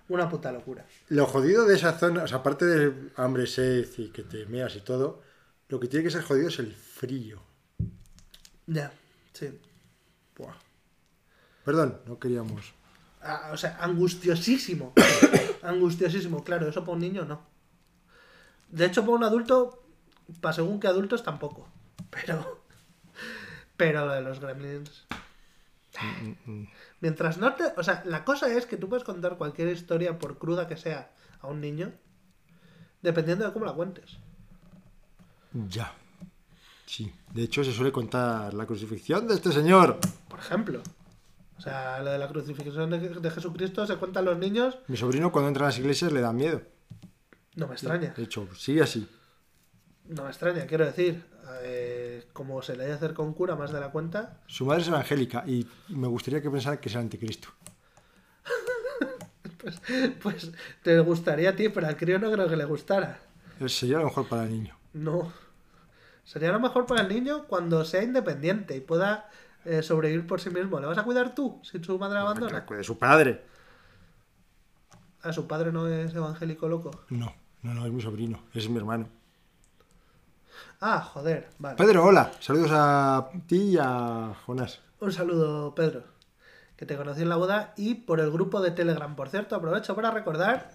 una 0.09 0.29
puta 0.29 0.51
locura. 0.51 0.85
Lo 1.09 1.25
jodido 1.25 1.65
de 1.65 1.75
esa 1.75 1.93
zona, 1.97 2.23
o 2.23 2.27
sea, 2.27 2.39
aparte 2.39 2.65
de 2.65 3.11
hambre, 3.15 3.45
sed 3.47 3.87
y 3.97 4.09
que 4.09 4.23
te 4.23 4.45
meas 4.47 4.75
y 4.75 4.81
todo, 4.81 5.21
lo 5.69 5.79
que 5.79 5.87
tiene 5.87 6.03
que 6.05 6.11
ser 6.11 6.23
jodido 6.23 6.47
es 6.49 6.59
el 6.59 6.73
frío. 6.73 7.41
Ya, 8.67 8.91
sí. 9.33 9.59
Buah. 10.37 10.55
Perdón, 11.63 12.01
no 12.05 12.19
queríamos. 12.19 12.73
Ah, 13.21 13.49
o 13.51 13.57
sea, 13.57 13.77
angustiosísimo. 13.81 14.93
angustiosísimo, 15.63 16.43
claro, 16.43 16.67
eso 16.67 16.81
para 16.81 16.93
un 16.93 16.99
niño 16.99 17.25
no. 17.25 17.41
De 18.69 18.85
hecho, 18.85 19.01
para 19.01 19.13
un 19.13 19.23
adulto, 19.23 19.83
para 20.41 20.53
según 20.53 20.79
qué 20.79 20.87
adultos 20.87 21.23
tampoco. 21.23 21.67
Pero. 22.09 22.63
Pero 23.75 24.05
lo 24.05 24.13
de 24.13 24.21
los 24.21 24.39
gremlins. 24.39 25.05
Mientras 26.99 27.37
no 27.37 27.53
te. 27.55 27.65
O 27.77 27.83
sea, 27.83 28.03
la 28.05 28.23
cosa 28.23 28.47
es 28.53 28.65
que 28.65 28.77
tú 28.77 28.89
puedes 28.89 29.03
contar 29.03 29.37
cualquier 29.37 29.69
historia, 29.69 30.19
por 30.19 30.37
cruda 30.37 30.67
que 30.67 30.77
sea, 30.77 31.11
a 31.41 31.47
un 31.47 31.61
niño, 31.61 31.91
dependiendo 33.01 33.45
de 33.45 33.53
cómo 33.53 33.65
la 33.65 33.73
cuentes. 33.73 34.17
Ya. 35.69 35.93
Sí. 36.87 37.13
De 37.33 37.43
hecho, 37.43 37.63
se 37.63 37.71
suele 37.73 37.91
contar 37.91 38.53
la 38.55 38.65
crucifixión 38.65 39.27
de 39.27 39.35
este 39.35 39.51
señor. 39.51 39.99
Por 40.27 40.39
ejemplo. 40.39 40.81
O 41.57 41.61
sea, 41.61 41.99
lo 42.01 42.11
de 42.11 42.17
la 42.17 42.27
crucifixión 42.27 42.89
de, 42.89 42.97
de 42.99 43.31
Jesucristo 43.31 43.85
se 43.85 43.97
cuenta 43.97 44.19
a 44.21 44.23
los 44.23 44.37
niños, 44.39 44.77
Mi 44.87 44.97
sobrino, 44.97 45.31
cuando 45.31 45.49
entra 45.49 45.65
a 45.65 45.69
las 45.69 45.77
iglesias, 45.79 46.11
le 46.11 46.21
da 46.21 46.31
miedo. 46.33 46.61
no 47.55 47.67
me 47.67 47.73
extraña. 47.73 48.13
De 48.17 48.23
hecho, 48.23 48.47
sigue 48.55 48.81
así. 48.81 49.07
No 50.05 50.23
me 50.23 50.29
extraña, 50.29 50.65
quiero 50.65 50.85
decir. 50.85 51.23
eh, 51.63 52.25
como 52.33 52.61
se 52.61 52.75
le 52.77 52.85
haya 52.85 52.95
acercado 52.95 53.23
un 53.23 53.33
cura 53.33 53.55
más 53.55 53.71
de 53.71 53.79
la 53.79 53.89
cuenta, 53.91 54.41
Su 54.47 54.65
madre 54.65 54.81
es 54.83 54.87
evangélica 54.87 55.43
y 55.47 55.67
me 55.89 56.07
gustaría 56.07 56.41
que 56.41 56.49
pensara 56.51 56.79
que 56.79 56.87
es 56.89 56.95
el 56.95 57.01
anticristo. 57.01 57.49
pues 60.21 60.51
te 60.83 60.99
gustaría 60.99 61.49
a 61.51 61.55
ti, 61.55 61.69
pero 61.69 61.87
al 61.87 61.97
crío 61.97 62.19
no 62.19 62.31
creo 62.31 62.47
que 62.47 62.55
le 62.55 62.65
gustara. 62.65 63.19
Sería 63.67 63.97
lo 63.99 64.05
mejor 64.05 64.27
para 64.27 64.43
el 64.43 64.51
niño. 64.51 64.77
No. 64.93 65.31
Sería 66.27 66.51
lo 66.51 66.59
mejor 66.59 66.85
para 66.85 67.03
el 67.03 67.07
niño 67.07 67.45
cuando 67.47 67.85
sea 67.85 68.03
independiente 68.03 68.75
y 68.75 68.81
pueda 68.81 69.29
eh, 69.63 69.81
sobrevivir 69.81 70.27
por 70.27 70.41
sí 70.41 70.49
mismo. 70.49 70.77
¿Le 70.77 70.85
vas 70.85 70.97
a 70.97 71.03
cuidar 71.03 71.33
tú 71.33 71.61
si 71.63 71.81
su 71.81 71.97
madre 71.97 72.15
la 72.15 72.19
Que 72.19 72.25
la 72.25 72.29
abandona? 72.31 72.65
cuide 72.65 72.83
su 72.83 72.97
padre. 72.99 73.45
¿A 75.21 75.31
su 75.31 75.47
padre 75.47 75.71
no 75.71 75.87
es 75.87 76.13
evangélico 76.13 76.67
loco? 76.67 76.91
No, 77.07 77.33
no, 77.61 77.73
no, 77.73 77.85
es 77.85 77.93
mi 77.93 78.01
sobrino, 78.01 78.41
es 78.53 78.67
mi 78.67 78.75
hermano. 78.75 79.07
Ah, 80.81 80.99
joder, 80.99 81.47
vale. 81.59 81.77
Pedro, 81.77 82.03
hola. 82.03 82.29
Saludos 82.41 82.71
a 82.73 83.29
ti 83.47 83.61
y 83.71 83.77
a 83.79 84.35
Jonás. 84.45 84.81
Un 84.99 85.13
saludo, 85.13 85.73
Pedro, 85.75 86.03
que 86.75 86.85
te 86.85 86.97
conocí 86.97 87.21
en 87.21 87.29
la 87.29 87.37
boda 87.37 87.73
y 87.77 87.95
por 87.95 88.19
el 88.19 88.31
grupo 88.31 88.59
de 88.59 88.71
Telegram. 88.71 89.15
Por 89.15 89.29
cierto, 89.29 89.55
aprovecho 89.55 89.95
para 89.95 90.11
recordar 90.11 90.71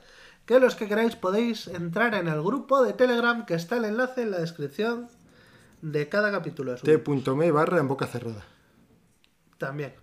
que 0.46 0.58
los 0.60 0.76
que 0.76 0.88
queráis 0.88 1.14
podéis 1.14 1.66
entrar 1.66 2.14
en 2.14 2.28
el 2.28 2.40
grupo 2.40 2.82
de 2.82 2.94
Telegram, 2.94 3.44
que 3.44 3.52
está 3.52 3.76
el 3.76 3.84
enlace 3.84 4.22
en 4.22 4.30
la 4.30 4.38
descripción 4.38 5.10
de 5.82 6.08
cada 6.08 6.30
capítulo. 6.30 6.76
T.me 6.76 7.50
barra 7.50 7.78
en 7.78 7.88
boca 7.88 8.06
cerrada. 8.06 8.44
También. 9.58 9.94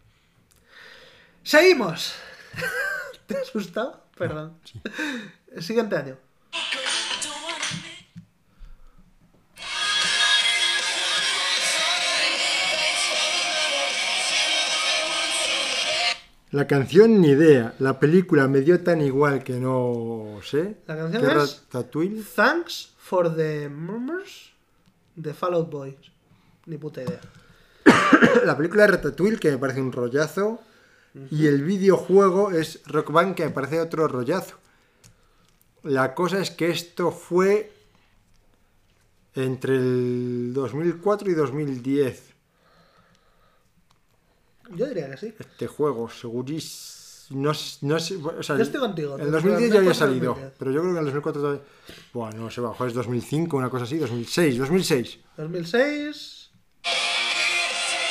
¡Seguimos! 1.42 2.16
¿Te 3.26 3.38
has 3.38 3.50
asustado? 3.50 4.04
Perdón. 4.16 4.60
Sí. 4.64 4.82
Siguiente 5.60 5.96
año. 5.96 6.18
La 16.52 16.66
canción 16.66 17.22
ni 17.22 17.30
idea. 17.30 17.76
La 17.80 18.00
película 18.00 18.48
me 18.48 18.62
dio 18.62 18.84
tan 18.84 19.02
igual 19.02 19.44
que 19.44 19.54
no 19.54 20.40
sé. 20.44 20.78
La 20.88 20.98
canción 20.98 21.24
¿Qué 21.24 21.38
es-? 21.38 22.34
Thanks 22.36 22.94
for 22.98 23.34
the 23.34 23.70
Murmurs 23.70 24.49
de 25.22 25.34
Fall 25.34 25.54
Out 25.54 25.70
Boy. 25.70 25.98
Ni 26.66 26.78
puta 26.78 27.04
idea. 27.04 27.20
La 28.46 28.56
película 28.56 28.86
es 28.86 28.92
Ratatouille, 28.92 29.38
que 29.38 29.52
me 29.52 29.58
parece 29.58 29.82
un 29.82 29.92
rollazo. 29.92 30.62
Y 31.32 31.48
el 31.48 31.64
videojuego 31.64 32.52
es 32.52 32.82
Rock 32.86 33.12
Band, 33.12 33.36
que 33.36 33.44
me 33.44 33.50
parece 33.52 33.82
otro 33.82 34.08
rollazo. 34.08 34.56
La 35.84 36.14
cosa 36.14 36.40
es 36.40 36.52
que 36.52 36.70
esto 36.70 37.12
fue 37.12 37.74
entre 39.34 39.76
el 39.76 40.54
2004 40.54 41.32
y 41.32 41.34
2010. 41.34 42.24
Yo 44.76 44.86
diría 44.86 45.10
que 45.10 45.18
sí. 45.18 45.34
Este 45.40 45.68
juego, 45.68 46.10
segurísimo. 46.10 46.99
No, 47.30 47.52
no 47.82 48.00
sé. 48.00 48.16
o 48.16 48.44
sea, 48.44 48.58
Yo 48.58 48.64
estoy 48.64 48.80
contigo, 48.80 49.16
En 49.18 49.26
tío. 49.26 49.32
2010 49.32 49.72
ya 49.72 49.78
había 49.78 49.90
2004, 49.90 49.94
salido. 49.94 50.32
2010. 50.34 50.54
Pero 50.58 50.72
yo 50.72 50.82
creo 50.82 50.94
que 50.94 51.00
en 51.00 51.00
el 51.00 51.06
2004 51.06 51.42
todavía. 51.42 51.62
Buah, 52.14 52.32
no 52.32 52.50
sé, 52.50 52.62
bajo 52.62 52.86
es 52.86 52.94
2005, 52.94 53.58
una 53.58 53.70
cosa 53.70 53.84
así. 53.84 53.98
2006, 53.98 54.58
2006. 54.58 55.20
2006. 55.38 56.50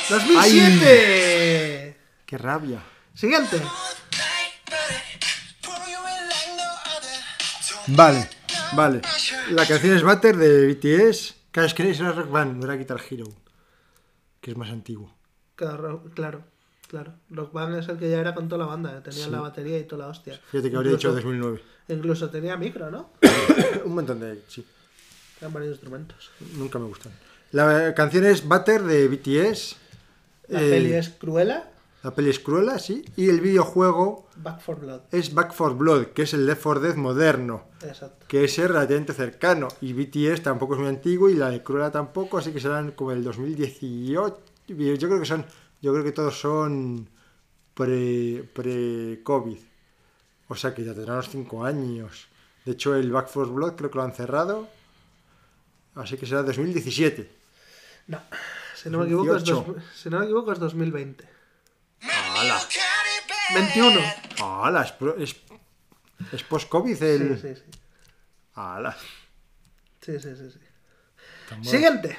¡2007! 0.09 1.95
¡Qué 2.25 2.37
rabia! 2.37 2.81
Siguiente. 3.13 3.61
Vale, 7.87 8.29
vale. 8.75 9.01
La 9.51 9.65
canción 9.67 9.95
es 9.95 10.03
Butter 10.03 10.37
de 10.37 10.73
BTS. 10.73 11.35
Que 11.51 11.59
era 11.61 12.11
Rock 12.11 12.31
Band, 12.31 12.57
no 12.57 12.65
era 12.65 12.75
Guitar 12.75 13.01
Hero. 13.09 13.25
Que 14.39 14.51
es 14.51 14.57
más 14.57 14.69
antiguo. 14.69 15.15
Claro, 15.55 16.03
claro. 16.15 16.43
Claro. 16.89 17.13
Rock 17.29 17.53
Band 17.53 17.75
es 17.77 17.87
el 17.87 17.97
que 17.97 18.09
ya 18.09 18.19
era 18.19 18.35
con 18.35 18.49
toda 18.49 18.59
la 18.59 18.65
banda. 18.65 18.97
eh, 18.97 19.01
Tenía 19.01 19.23
Sí. 19.25 19.31
la 19.31 19.39
batería 19.39 19.77
y 19.79 19.83
toda 19.85 20.03
la 20.05 20.09
hostia. 20.11 20.39
Fíjate 20.51 20.69
que 20.69 20.75
habría 20.75 20.91
dicho 20.91 21.07
Incluso- 21.09 21.27
2009. 21.27 21.61
Incluso 21.87 22.29
tenía 22.29 22.57
micro, 22.57 22.91
¿no? 22.91 23.11
Un 23.85 23.95
montón 23.95 24.19
de. 24.19 24.41
Sí, 24.47 24.65
Eran 25.39 25.53
varios 25.53 25.71
instrumentos. 25.73 26.29
nunca 26.55 26.77
me 26.79 26.85
gustan. 26.85 27.11
La 27.51 27.93
canción 27.95 28.25
es 28.25 28.45
Butter 28.47 28.83
de 28.83 29.07
BTS. 29.07 29.75
La 30.49 30.61
Eh, 30.61 30.69
peli 30.69 30.93
es 30.93 31.09
Cruella, 31.09 31.71
La 32.03 32.13
peli 32.15 32.29
es 32.29 32.39
Cruella, 32.39 32.79
sí. 32.79 33.03
Y 33.17 33.27
el 33.29 33.41
videojuego 33.41 34.27
Back 34.37 34.61
for 34.61 34.79
Blood. 34.79 35.01
es 35.11 35.33
Back 35.33 35.51
for 35.53 35.75
Blood, 35.75 36.07
que 36.13 36.21
es 36.23 36.33
el 36.33 36.45
Left 36.45 36.61
4 36.63 36.79
Dead 36.81 36.95
moderno. 36.95 37.65
Exacto. 37.83 38.25
Que 38.27 38.43
es 38.45 38.57
relativamente 38.57 39.13
cercano. 39.13 39.67
Y 39.81 39.91
BTS 39.93 40.41
tampoco 40.43 40.75
es 40.75 40.79
muy 40.79 40.87
antiguo 40.89 41.29
y 41.29 41.33
la 41.35 41.49
de 41.49 41.61
Cruella 41.63 41.91
tampoco, 41.91 42.37
así 42.37 42.51
que 42.53 42.59
serán 42.61 42.91
como 42.91 43.11
el 43.11 43.23
2018. 43.23 44.39
Yo 44.67 45.07
creo 45.09 45.19
que 45.19 45.25
son 45.25 45.45
yo 45.81 45.91
creo 45.93 46.03
que 46.03 46.11
todos 46.11 46.39
son 46.39 47.09
pre- 47.73 48.43
pre-COVID. 48.53 49.57
o 50.49 50.55
sea 50.55 50.73
que 50.73 50.83
ya 50.83 50.93
tendrán 50.93 51.17
los 51.17 51.29
5 51.29 51.63
años. 51.65 52.27
De 52.65 52.73
hecho, 52.73 52.95
el 52.95 53.11
Back 53.11 53.29
4 53.33 53.53
Blood 53.53 53.75
creo 53.75 53.89
que 53.91 53.97
lo 53.97 54.03
han 54.03 54.13
cerrado. 54.13 54.67
Así 55.95 56.17
que 56.17 56.25
será 56.25 56.43
2017. 56.43 57.31
No, 58.07 58.19
si 58.75 58.89
no 58.89 58.99
me 58.99 59.05
equivoco, 59.05 59.35
es, 59.35 59.43
18. 59.43 59.73
dos- 59.73 59.83
si 59.95 60.09
no 60.09 60.19
me 60.19 60.25
equivoco 60.25 60.51
es 60.53 60.59
2020. 60.59 61.27
¡Hala! 62.01 62.59
21. 63.53 63.99
¡Hala! 64.41 64.81
Es, 64.83 64.93
es, 65.17 65.35
es 66.33 66.43
post-COVID 66.43 66.95
Sí, 66.95 67.05
el. 67.05 67.39
sí, 67.41 67.55
sí. 67.55 67.79
¡Hala! 68.55 68.95
Sí, 70.01 70.19
sí, 70.19 70.35
sí, 70.35 70.51
sí. 70.51 70.59
Siguiente. 71.69 72.17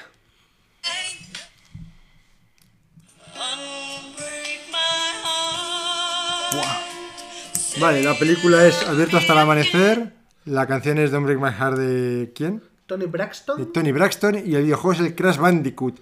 Vale, 7.81 8.03
la 8.03 8.17
película 8.17 8.65
es 8.67 8.83
Abierto 8.87 9.17
hasta 9.17 9.33
el 9.33 9.39
amanecer. 9.39 10.13
La 10.45 10.67
canción 10.67 10.97
es 10.99 11.11
Don't 11.11 11.25
Break 11.25 11.39
My 11.39 11.51
Heart 11.51 11.77
de. 11.77 12.31
¿Quién? 12.35 12.63
Tony 12.85 13.05
de 13.05 13.11
Braxton. 13.11 13.73
Tony 13.73 13.91
Braxton 13.91 14.35
y 14.45 14.55
el 14.55 14.63
videojuego 14.63 14.93
es 14.93 14.99
el 15.07 15.15
Crash 15.15 15.37
Bandicoot. 15.37 15.99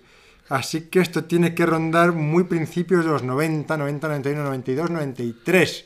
Así 0.50 0.90
que 0.90 1.00
esto 1.00 1.24
tiene 1.26 1.54
que 1.54 1.66
rondar 1.66 2.12
muy 2.14 2.46
principios 2.46 3.06
de 3.06 3.12
los 3.12 3.24
90, 3.24 3.78
90, 3.78 4.08
91, 4.08 4.44
92, 4.44 4.90
93. 4.90 5.86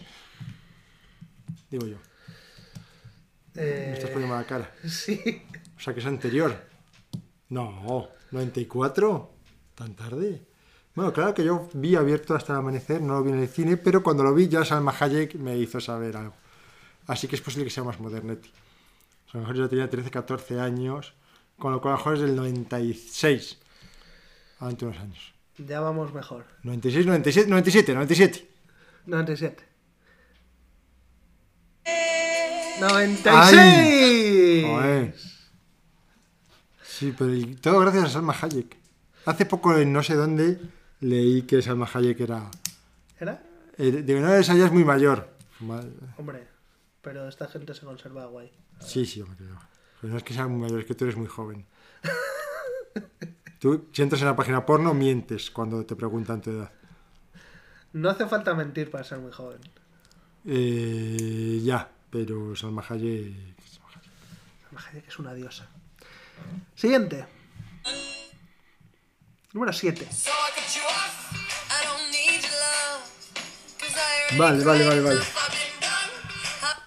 Digo 1.69 1.85
yo. 1.87 1.97
Me 3.55 3.93
estás 3.93 4.09
Eh, 4.09 4.13
poniendo 4.13 4.35
mala 4.35 4.47
cara. 4.47 4.71
sí. 4.87 5.19
O 5.77 5.79
sea 5.79 5.93
que 5.93 5.99
es 5.99 6.05
anterior. 6.05 6.55
No, 7.49 8.09
94. 8.31 9.31
¿Tan 9.75 9.95
tarde? 9.95 10.41
Bueno, 10.95 11.11
claro 11.11 11.33
que 11.33 11.43
yo 11.43 11.69
vi 11.73 11.95
abierto 11.95 12.35
hasta 12.35 12.53
el 12.53 12.59
amanecer, 12.59 13.01
no 13.01 13.13
lo 13.15 13.23
vi 13.23 13.31
en 13.31 13.39
el 13.39 13.47
cine, 13.47 13.77
pero 13.77 14.03
cuando 14.03 14.23
lo 14.23 14.33
vi 14.33 14.47
ya 14.47 14.63
Salma 14.63 14.93
Hayek 14.97 15.35
me 15.35 15.57
hizo 15.57 15.81
saber 15.81 16.15
algo. 16.15 16.35
Así 17.07 17.27
que 17.27 17.35
es 17.35 17.41
posible 17.41 17.65
que 17.65 17.71
sea 17.71 17.83
más 17.83 17.99
modernetti. 17.99 18.49
O 19.27 19.31
sea, 19.31 19.39
a 19.39 19.41
lo 19.41 19.41
mejor 19.41 19.55
yo 19.55 19.69
tenía 19.69 19.89
13, 19.89 20.11
14 20.11 20.59
años, 20.59 21.13
con 21.57 21.71
lo 21.71 21.81
cual 21.81 21.95
a 21.95 21.97
lo 21.97 21.97
mejor 21.97 22.13
es 22.15 22.21
del 22.21 22.35
96. 22.35 23.57
Ante 24.59 24.85
unos 24.85 24.99
años. 24.99 25.33
Ya 25.57 25.79
vamos 25.79 26.13
mejor. 26.13 26.45
96, 26.61 27.07
97, 27.07 27.49
97, 27.49 27.93
97. 27.93 28.47
97. 29.07 29.63
96. 32.79 34.65
Joder. 34.65 35.15
Sí, 36.83 37.15
pero 37.17 37.33
todo 37.61 37.79
gracias 37.79 38.05
a 38.05 38.09
Salma 38.09 38.35
Hayek. 38.39 38.77
Hace 39.25 39.45
poco 39.47 39.75
en 39.77 39.91
no 39.91 40.03
sé 40.03 40.13
dónde 40.15 40.59
leí 41.03 41.43
que 41.43 41.61
Salma 41.61 41.87
Hayek 41.93 42.19
era... 42.21 42.49
¿Era? 43.19 43.41
eh, 43.77 44.03
digo, 44.05 44.19
no, 44.21 44.33
esa 44.33 44.55
ya 44.55 44.65
es 44.65 44.71
muy 44.71 44.83
mayor. 44.83 45.29
Ma- 45.59 45.83
Hombre, 46.17 46.47
pero 47.01 47.27
esta 47.27 47.47
gente 47.47 47.73
se 47.73 47.85
conserva 47.85 48.25
guay. 48.25 48.51
Sí, 48.79 49.05
sí, 49.05 49.21
hombre. 49.21 49.45
no. 49.45 49.59
Pero 50.01 50.11
no 50.13 50.17
es 50.17 50.23
que 50.23 50.33
sea 50.33 50.47
muy 50.47 50.59
mayor, 50.61 50.79
es 50.81 50.85
que 50.85 50.95
tú 50.95 51.05
eres 51.05 51.15
muy 51.17 51.27
joven. 51.27 51.65
Tú, 53.59 53.87
si 53.93 54.01
entras 54.01 54.21
en 54.21 54.27
la 54.27 54.35
página 54.35 54.65
porno, 54.65 54.93
mientes 54.93 55.49
cuando 55.49 55.85
te 55.85 55.95
preguntan 55.95 56.41
tu 56.41 56.49
edad. 56.51 56.71
No 57.93 58.09
hace 58.09 58.25
falta 58.27 58.53
mentir 58.55 58.91
para 58.91 59.03
ser 59.05 59.19
muy 59.19 59.31
joven. 59.31 59.59
Eh, 60.45 61.61
ya, 61.63 61.89
pero 62.09 62.55
Salma 62.55 62.83
Hayek... 62.89 63.33
Salma 64.65 64.81
Hayek 64.89 65.07
es 65.07 65.19
una 65.19 65.33
diosa. 65.33 65.67
Siguiente. 66.75 67.25
Número 69.53 69.71
7. 69.71 70.07
Vale, 74.37 74.63
vale, 74.63 74.85
vale, 74.87 75.01
vale. 75.01 75.19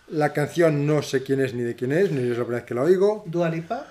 La 0.09 0.33
canción 0.33 0.87
no 0.87 1.03
sé 1.03 1.23
quién 1.23 1.41
es 1.41 1.55
ni 1.55 1.63
de 1.63 1.77
quién 1.77 1.93
es, 1.93 2.11
ni 2.11 2.23
es 2.23 2.37
la 2.37 2.45
primera 2.45 2.57
vez 2.59 2.65
que 2.65 2.75
la 2.75 2.83
oigo. 2.83 3.23
Dua 3.27 3.49
Lipa. 3.49 3.87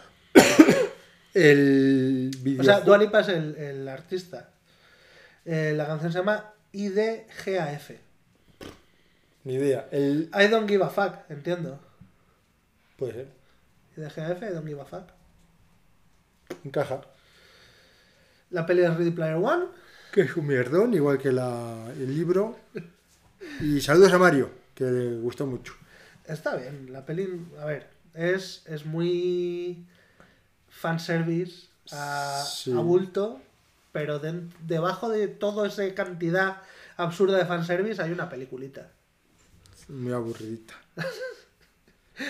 El 1.33 2.31
O 2.31 2.33
sea, 2.33 2.43
videojuego... 2.43 2.81
Dua 2.81 2.97
Lipa 2.97 3.19
es 3.21 3.27
el, 3.29 3.55
el 3.55 3.87
artista. 3.87 4.49
Eh, 5.45 5.73
la 5.75 5.85
canción 5.87 6.11
se 6.11 6.17
llama 6.19 6.53
IDGAF. 6.73 7.91
Ni 9.43 9.53
idea. 9.53 9.87
El... 9.91 10.29
I 10.33 10.47
don't 10.47 10.67
give 10.67 10.83
a 10.83 10.89
fuck, 10.89 11.29
entiendo. 11.29 11.79
Puede 12.97 13.13
ser. 13.13 13.27
IDGAF, 13.97 14.41
I 14.43 14.53
don't 14.53 14.67
give 14.67 14.81
a 14.81 14.85
fuck. 14.85 15.09
Encaja. 16.63 17.01
La 18.55 18.65
peli 18.65 18.83
es 18.83 18.95
Ready 18.95 19.11
Player 19.11 19.35
One. 19.35 19.65
Que 20.13 20.21
es 20.21 20.37
un 20.37 20.47
mierdón, 20.47 20.93
igual 20.93 21.17
que 21.17 21.29
la... 21.33 21.91
el 21.91 22.15
libro. 22.15 22.57
Y 23.59 23.81
saludos 23.81 24.13
a 24.13 24.17
Mario, 24.17 24.49
que 24.73 24.85
le 24.85 25.17
gustó 25.19 25.45
mucho. 25.45 25.73
Está 26.25 26.55
bien, 26.55 26.87
la 26.93 27.05
peli, 27.05 27.27
a 27.59 27.65
ver, 27.65 27.89
es, 28.13 28.63
es 28.65 28.85
muy 28.85 29.85
fanservice 30.69 31.67
a, 31.91 32.43
Sí. 32.47 32.71
a 32.71 32.77
bulto, 32.79 33.41
pero 33.91 34.19
debajo 34.19 35.09
de 35.09 35.27
toda 35.27 35.67
esa 35.67 35.93
cantidad 35.93 36.61
absurda 36.95 37.37
de 37.37 37.45
fanservice 37.45 38.01
hay 38.01 38.13
una 38.13 38.29
peliculita. 38.29 38.89
Muy 39.89 40.13
aburridita. 40.13 40.75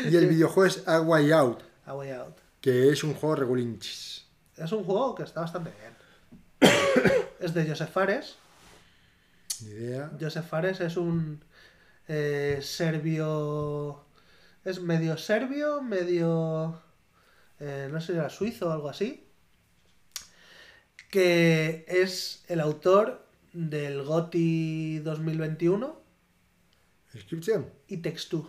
Y 0.09 0.15
el 0.15 0.25
videojuego 0.25 0.65
es 0.65 0.87
A 0.87 0.99
Way 1.01 1.31
Out, 1.31 1.59
A 1.85 1.93
Way 1.93 2.09
Out. 2.13 2.35
que 2.59 2.89
es 2.89 3.03
un 3.03 3.13
juego 3.13 3.35
regulinchis. 3.35 4.25
Es 4.57 4.71
un 4.71 4.83
juego 4.83 5.13
que 5.13 5.21
está 5.21 5.41
bastante 5.41 5.69
bien. 5.79 5.93
es 7.39 7.53
de 7.53 7.67
Joseph 7.67 7.89
Fares. 7.91 8.35
Ni 9.61 9.69
idea. 9.71 10.11
Joseph 10.19 10.45
Fares 10.47 10.79
es 10.81 10.97
un 10.97 11.43
eh, 12.07 12.59
serbio. 12.61 14.03
Es 14.63 14.81
medio 14.81 15.17
serbio, 15.17 15.81
medio. 15.81 16.81
eh, 17.59 17.87
no 17.91 18.01
sé 18.01 18.13
si 18.13 18.19
era 18.19 18.29
suizo 18.29 18.69
o 18.69 18.71
algo 18.71 18.89
así. 18.89 19.21
Que 21.09 21.85
es 21.87 22.43
el 22.47 22.59
autor 22.59 23.25
del 23.53 24.03
GOTY 24.03 24.99
2021 24.99 26.01
¿Inscripción? 27.13 27.69
y 27.87 27.97
Text 27.97 28.31
2. 28.33 28.45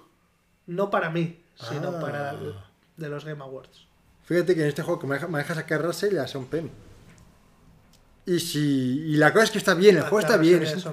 No 0.67 0.91
para 0.91 1.11
mí, 1.11 1.45
sino 1.55 1.91
Ah. 1.91 2.01
para 2.01 2.31
el- 2.33 2.55
de 2.97 3.09
los 3.09 3.25
Game 3.25 3.43
Awards. 3.43 3.87
Fíjate 4.25 4.55
que 4.57 4.63
en 4.63 4.69
este 4.69 4.83
juego 4.83 4.99
que 5.01 5.07
maneja, 5.07 5.29
manejas 5.29 5.59
a 5.59 5.67
Carl 5.67 5.85
Russell 5.85 6.15
y 6.15 6.19
a 6.19 6.27
Sean 6.27 6.47
Penn. 6.47 6.71
Y 8.27 8.41
si. 8.41 8.59
Y 9.07 9.17
la 9.17 9.33
cosa 9.33 9.45
es 9.45 9.51
que 9.53 9.59
está 9.59 9.75
bien, 9.75 9.97
el 9.97 10.03
juego 10.03 10.19
está 10.21 10.37
bien. 10.37 10.63
es-. 10.63 10.85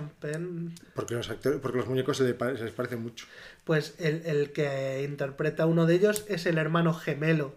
Porque 0.93 1.15
los 1.15 1.29
actores, 1.29 1.59
porque 1.59 1.79
los 1.79 1.87
muñecos 1.87 2.17
se, 2.17 2.23
le 2.23 2.37
se 2.57 2.63
les 2.63 2.73
parecen 2.73 3.01
mucho. 3.01 3.25
Pues 3.63 3.95
el, 3.97 4.21
el 4.25 4.51
que 4.51 5.03
interpreta 5.07 5.65
uno 5.65 5.85
de 5.85 5.95
ellos 5.95 6.25
es 6.27 6.45
el 6.45 6.57
hermano 6.59 6.93
gemelo 6.93 7.55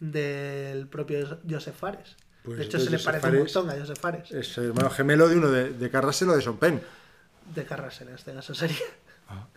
del 0.00 0.86
propio 0.88 1.40
Joseph 1.48 1.74
Fares. 1.76 2.16
Pues 2.42 2.58
de 2.58 2.64
hecho, 2.64 2.78
se 2.78 2.90
le 2.90 2.98
parece 2.98 3.26
un 3.28 3.32
Fares. 3.32 3.54
montón 3.56 3.70
a 3.70 3.80
Joseph 3.80 3.98
Fares. 3.98 4.30
Es 4.30 4.58
el 4.58 4.64
hermano 4.66 4.90
gemelo 4.90 5.28
de 5.28 5.36
uno 5.36 5.50
de, 5.50 5.70
de 5.72 5.90
Carl 5.90 6.06
Russell 6.06 6.28
o 6.28 6.36
de 6.36 6.42
Sean 6.42 6.58
Penn. 6.58 6.80
De 7.54 7.64
Carrasel, 7.64 8.08
en 8.08 8.14
este 8.16 8.32
caso 8.34 8.54
sería. 8.54 8.76
Ah. 9.28 9.46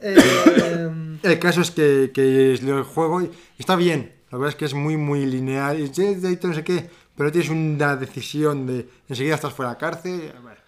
Eh, 0.00 1.16
El 1.22 1.38
caso 1.38 1.60
es 1.62 1.70
que, 1.70 2.10
que 2.12 2.54
el 2.54 2.82
juego 2.82 3.26
está 3.58 3.76
bien. 3.76 4.12
La 4.30 4.38
verdad 4.38 4.50
es 4.50 4.56
que 4.56 4.64
es 4.64 4.74
muy, 4.74 4.96
muy 4.96 5.24
lineal. 5.24 5.78
Y 5.80 5.88
de- 5.88 6.16
de 6.16 6.38
no 6.42 6.52
sé 6.54 6.64
qué. 6.64 6.90
Pero 7.16 7.30
tienes 7.30 7.50
una 7.50 7.96
decisión 7.96 8.66
de. 8.66 8.88
Enseguida 9.08 9.34
estás 9.34 9.52
fuera 9.52 9.70
de 9.70 9.74
la 9.74 9.78
cárcel. 9.78 10.32
bueno. 10.42 10.60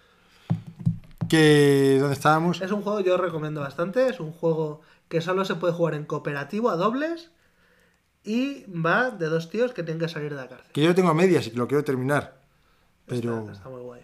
Que. 1.29 1.99
¿Dónde 2.01 2.15
estábamos? 2.15 2.61
es 2.61 2.71
un 2.71 2.83
juego 2.83 2.99
que 2.99 3.05
yo 3.05 3.17
recomiendo 3.17 3.61
bastante. 3.61 4.09
Es 4.09 4.21
un 4.21 4.33
juego 4.33 4.81
que 5.09 5.21
solo 5.21 5.45
se 5.45 5.57
puede 5.57 5.73
jugar 5.73 5.95
en 5.95 6.05
cooperativo 6.05 6.71
a 6.71 6.77
dobles. 6.77 7.31
Y 8.23 8.65
va 8.71 9.11
de 9.11 9.27
dos 9.27 9.51
tíos 9.51 9.73
que 9.73 9.85
tienen 9.85 10.01
que 10.01 10.09
salir 10.09 10.31
de 10.31 10.37
la 10.37 10.49
cárcel. 10.49 10.73
Que 10.73 10.83
yo 10.83 10.89
lo 10.89 10.95
tengo 10.95 11.11
a 11.11 11.15
medias 11.15 11.47
y 11.47 11.51
que 11.51 11.59
lo 11.59 11.69
quiero 11.69 11.85
terminar. 11.85 12.41
Pero. 13.07 13.41
Está, 13.41 13.53
está 13.53 13.69
muy 13.69 13.83
guay. 13.83 14.03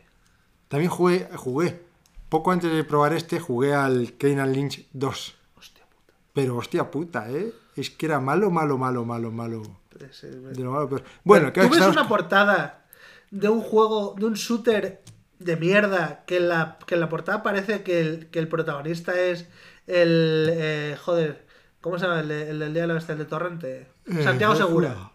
También 0.68 0.90
jugué, 0.90 1.28
jugué. 1.36 1.82
Poco 2.28 2.50
antes 2.50 2.72
de 2.72 2.82
probar 2.82 3.12
este, 3.12 3.38
jugué 3.38 3.74
al 3.74 4.16
Kane 4.16 4.46
Lynch 4.46 4.88
2. 4.92 5.34
Hostia 5.58 5.84
puta. 5.84 6.14
Pero 6.32 6.56
hostia 6.56 6.90
puta, 6.90 7.30
¿eh? 7.30 7.52
Es 7.76 7.90
que 7.90 8.06
era 8.06 8.20
malo, 8.20 8.50
malo, 8.50 8.78
malo, 8.78 9.04
malo, 9.04 9.30
malo. 9.30 9.81
Es- 10.00 10.24
es- 10.24 10.42
De 10.56 10.62
lo 10.64 10.72
malo 10.72 10.88
peor. 10.88 11.04
Bueno, 11.24 11.52
¿Tú 11.52 11.60
ves 11.60 11.70
estamos- 11.72 11.96
una 11.96 12.08
portada 12.08 12.84
de 13.30 13.48
un 13.48 13.60
juego, 13.60 14.14
de 14.18 14.26
un 14.26 14.34
shooter 14.34 15.02
de 15.38 15.56
mierda, 15.56 16.24
que 16.26 16.36
en 16.36 16.48
la, 16.48 16.78
que 16.86 16.94
en 16.94 17.00
la 17.00 17.08
portada 17.08 17.42
parece 17.42 17.82
que 17.82 18.00
el, 18.00 18.26
que 18.30 18.38
el 18.38 18.48
protagonista 18.48 19.18
es 19.18 19.48
el... 19.86 20.48
eh, 20.52 20.96
joder, 21.02 21.46
¿cómo 21.80 21.98
se 21.98 22.06
llama? 22.06 22.20
El, 22.20 22.30
el 22.30 22.58
del 22.58 22.72
Día 22.72 22.82
de 22.82 22.88
la 22.88 22.94
Bestia, 22.94 23.12
el 23.12 23.18
de 23.18 23.24
Torrente. 23.24 23.88
Eh, 24.06 24.22
Santiago 24.22 24.54
Segura. 24.54 25.10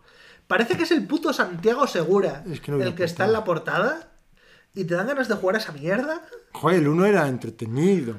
Parece 0.47 0.77
que 0.77 0.83
es 0.83 0.91
el 0.91 1.05
puto 1.05 1.33
Santiago 1.33 1.87
Segura 1.87 2.43
Es 2.49 2.61
que 2.61 2.71
no 2.71 2.77
vi 2.77 2.83
el 2.85 2.95
que 2.95 3.03
está 3.03 3.25
en 3.25 3.33
la 3.33 3.43
portada 3.43 4.11
y 4.73 4.85
te 4.85 4.95
dan 4.95 5.07
ganas 5.07 5.27
de 5.27 5.35
jugar 5.35 5.55
a 5.55 5.59
esa 5.59 5.71
mierda. 5.73 6.21
Joder, 6.53 6.79
el 6.79 6.87
uno 6.87 7.05
era 7.05 7.27
entretenido. 7.27 8.15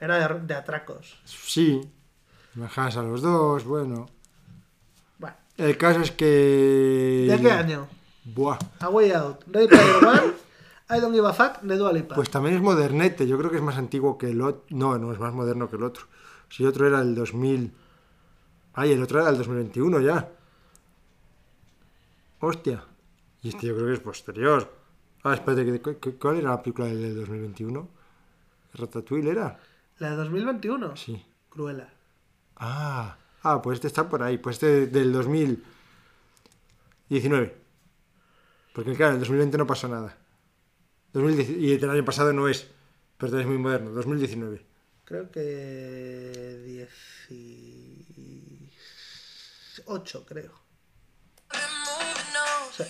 Era 0.00 0.28
de, 0.28 0.40
de 0.46 0.54
atracos. 0.54 1.20
Sí. 1.24 1.80
Bajas 2.54 2.96
a 2.96 3.02
los 3.02 3.20
dos, 3.22 3.64
bueno. 3.64 4.08
El 5.60 5.76
caso 5.76 6.00
es 6.00 6.10
que. 6.12 7.26
¿de 7.28 7.38
qué 7.40 7.50
año? 7.50 7.86
Buah. 8.24 8.58
A 8.80 8.88
Way 8.88 9.12
Out, 9.12 9.44
Ready 9.48 9.68
Player 9.68 10.04
One, 10.04 10.32
I 10.90 11.00
Don't 11.00 11.14
Give 11.14 11.26
a 11.28 11.32
Fuck 11.32 11.60
de 11.62 11.76
Dua 11.76 11.92
Lipa. 11.92 12.14
Pues 12.14 12.30
también 12.30 12.56
es 12.56 12.62
modernete, 12.62 13.26
yo 13.26 13.36
creo 13.38 13.50
que 13.50 13.56
es 13.58 13.62
más 13.62 13.76
antiguo 13.76 14.16
que 14.18 14.30
el 14.30 14.40
otro. 14.40 14.64
No, 14.70 14.96
no, 14.98 15.12
es 15.12 15.18
más 15.18 15.32
moderno 15.34 15.68
que 15.68 15.76
el 15.76 15.82
otro. 15.82 16.04
Si 16.48 16.62
el 16.62 16.68
otro 16.70 16.86
era 16.86 17.00
el 17.00 17.14
2000. 17.14 17.72
Ay, 18.74 18.92
el 18.92 19.02
otro 19.02 19.20
era 19.20 19.30
el 19.30 19.36
2021 19.36 20.00
ya. 20.00 20.30
Hostia. 22.40 22.84
Y 23.42 23.48
este 23.50 23.66
yo 23.66 23.74
creo 23.74 23.86
que 23.88 23.92
es 23.94 24.00
posterior. 24.00 24.72
Ah, 25.22 25.34
espérate, 25.34 25.64
¿qué- 25.66 25.80
qué- 25.82 25.96
qué- 25.98 26.14
¿cuál 26.16 26.36
era 26.38 26.50
la 26.50 26.62
película 26.62 26.86
del 26.88 27.14
2021? 27.16 27.88
¿Ratatouille 28.74 29.30
era? 29.30 29.58
La 29.98 30.10
de 30.10 30.16
2021. 30.16 30.96
Sí. 30.96 31.22
Cruela. 31.50 31.88
Ah, 32.56 33.16
ah, 33.42 33.60
pues 33.62 33.76
este 33.76 33.86
está 33.86 34.08
por 34.08 34.22
ahí. 34.22 34.38
Pues 34.38 34.56
este 34.56 34.86
del 34.86 35.12
2019. 35.12 37.54
Porque 38.74 38.94
claro, 38.94 39.10
en 39.10 39.16
el 39.16 39.20
2020 39.20 39.58
no 39.58 39.66
pasó 39.66 39.88
nada. 39.88 40.16
2010 41.12 41.50
y 41.50 41.72
el 41.72 41.90
año 41.90 42.04
pasado 42.04 42.32
no 42.32 42.48
es. 42.48 42.68
Pero 43.18 43.38
es 43.38 43.46
muy 43.46 43.58
moderno. 43.58 43.90
2019. 43.90 44.64
Creo 45.04 45.30
que 45.30 46.86
18, 47.28 50.26
creo. 50.26 50.52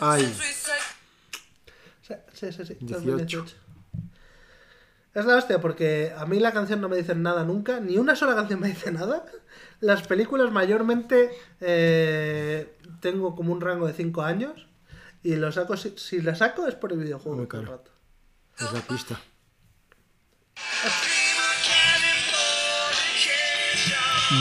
Ay, 0.01 0.33
Sí, 2.03 2.15
sí, 2.33 2.53
sí. 2.53 2.65
sí, 2.65 2.75
18. 2.81 3.07
2018. 3.07 3.57
Es 5.15 5.25
la 5.25 5.37
hostia 5.37 5.61
porque 5.61 6.13
a 6.17 6.27
mí 6.27 6.39
la 6.39 6.53
canción 6.53 6.81
no 6.81 6.89
me 6.89 6.97
dice 6.97 7.15
nada 7.15 7.45
nunca, 7.45 7.81
ni 7.81 7.99
una 7.99 8.15
sola 8.15 8.35
canción 8.35 8.61
me 8.61 8.69
dice 8.69 8.93
nada. 8.93 9.25
Las 9.81 10.07
películas 10.07 10.53
mayormente 10.53 11.31
eh, 11.61 12.77
tengo 13.01 13.35
como 13.35 13.53
un 13.53 13.61
rango 13.61 13.87
de 13.87 13.95
5 13.95 14.23
años 14.23 14.67
y 15.23 15.37
lo 15.37 15.51
saco 15.53 15.77
si, 15.77 15.95
si 15.97 16.21
la 16.21 16.35
saco 16.35 16.67
es 16.67 16.75
por 16.75 16.93
el 16.93 16.99
videojuego 16.99 17.39
Muy 17.39 17.49
el 17.53 17.67
rato. 17.67 17.91
es 18.59 18.73
la 18.73 18.81
pista. 18.81 19.21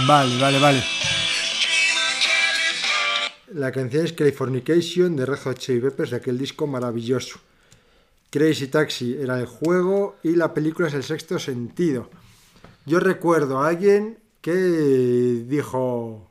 Vale, 0.07 0.39
vale, 0.39 0.59
vale. 0.59 0.83
La 3.53 3.71
canción 3.71 4.05
es 4.05 4.13
Californication 4.13 5.15
de 5.15 5.25
Red 5.25 5.39
Hot 5.39 5.57
Chili 5.57 5.79
Peppers 5.81 6.11
de 6.11 6.17
aquel 6.17 6.37
disco 6.37 6.67
maravilloso. 6.67 7.39
Crazy 8.29 8.67
Taxi 8.67 9.17
era 9.19 9.39
el 9.39 9.47
juego 9.47 10.17
y 10.21 10.35
la 10.35 10.53
película 10.53 10.87
es 10.87 10.93
El 10.93 11.03
Sexto 11.03 11.39
Sentido. 11.39 12.11
Yo 12.85 12.99
recuerdo 12.99 13.59
a 13.59 13.69
alguien 13.69 14.18
que 14.41 14.53
dijo 15.47 16.29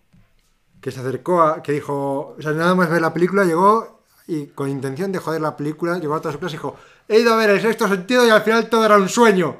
que 0.81 0.91
se 0.91 1.01
acercó 1.01 1.43
a 1.43 1.63
que 1.63 1.73
dijo, 1.73 2.37
o 2.39 2.43
sea, 2.43 2.53
nada 2.53 2.75
más 2.75 2.91
ver 2.91 3.03
la 3.03 3.13
película 3.13 3.45
llegó 3.45 4.03
y 4.27 4.47
con 4.47 4.69
intención 4.69 5.11
de 5.13 5.19
joder 5.19 5.41
la 5.41 5.57
película 5.57 5.99
llegó 5.99 6.15
a 6.15 6.21
toda 6.21 6.33
su 6.33 6.39
clase 6.39 6.57
y 6.57 6.59
dijo, 6.59 6.77
he 7.09 7.21
ido 7.21 7.33
a 7.33 7.37
ver 7.37 7.51
El 7.51 7.61
Sexto 7.61 7.89
Sentido 7.89 8.27
y 8.27 8.31
al 8.31 8.43
final 8.43 8.69
todo 8.69 8.85
era 8.85 8.97
un 8.97 9.09
sueño. 9.09 9.57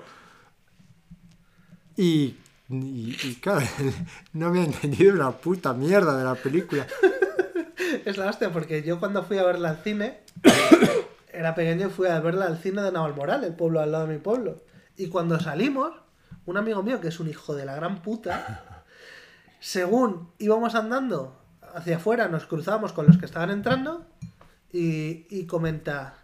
Y, 1.97 2.37
y, 2.69 3.17
y 3.23 3.39
claro, 3.41 3.67
no 4.35 4.47
había 4.47 4.65
entendido 4.65 5.15
una 5.15 5.33
puta 5.33 5.73
mierda 5.73 6.17
de 6.17 6.25
la 6.25 6.35
película. 6.35 6.87
Es 8.05 8.17
la 8.17 8.29
hostia 8.29 8.53
porque 8.53 8.83
yo 8.83 8.99
cuando 8.99 9.23
fui 9.23 9.39
a 9.39 9.45
verla 9.45 9.71
al 9.71 9.83
cine, 9.83 10.21
era 11.33 11.55
pequeño 11.55 11.89
y 11.89 11.91
fui 11.91 12.09
a 12.09 12.21
verla 12.21 12.47
al 12.47 12.59
cine 12.59 12.83
de 12.83 12.93
Navalmoral, 12.93 13.45
el 13.45 13.55
pueblo 13.55 13.81
al 13.81 13.93
lado 13.93 14.07
de 14.07 14.15
mi 14.15 14.21
pueblo. 14.21 14.63
Y 14.97 15.09
cuando 15.09 15.39
salimos, 15.41 15.93
un 16.49 16.57
amigo 16.57 16.83
mío 16.83 17.01
que 17.01 17.09
es 17.09 17.21
un 17.21 17.29
hijo 17.29 17.55
de 17.55 17.65
la 17.67 17.75
gran 17.75 18.01
puta, 18.03 18.85
según 19.61 20.33
íbamos 20.39 20.75
andando 20.75 21.39
hacia 21.75 21.97
afuera, 21.97 22.29
nos 22.29 22.47
cruzamos 22.47 22.93
con 22.93 23.07
los 23.07 23.19
que 23.19 23.27
estaban 23.27 23.51
entrando 23.51 24.07
y, 24.73 25.27
y 25.31 25.47
comenta, 25.47 26.15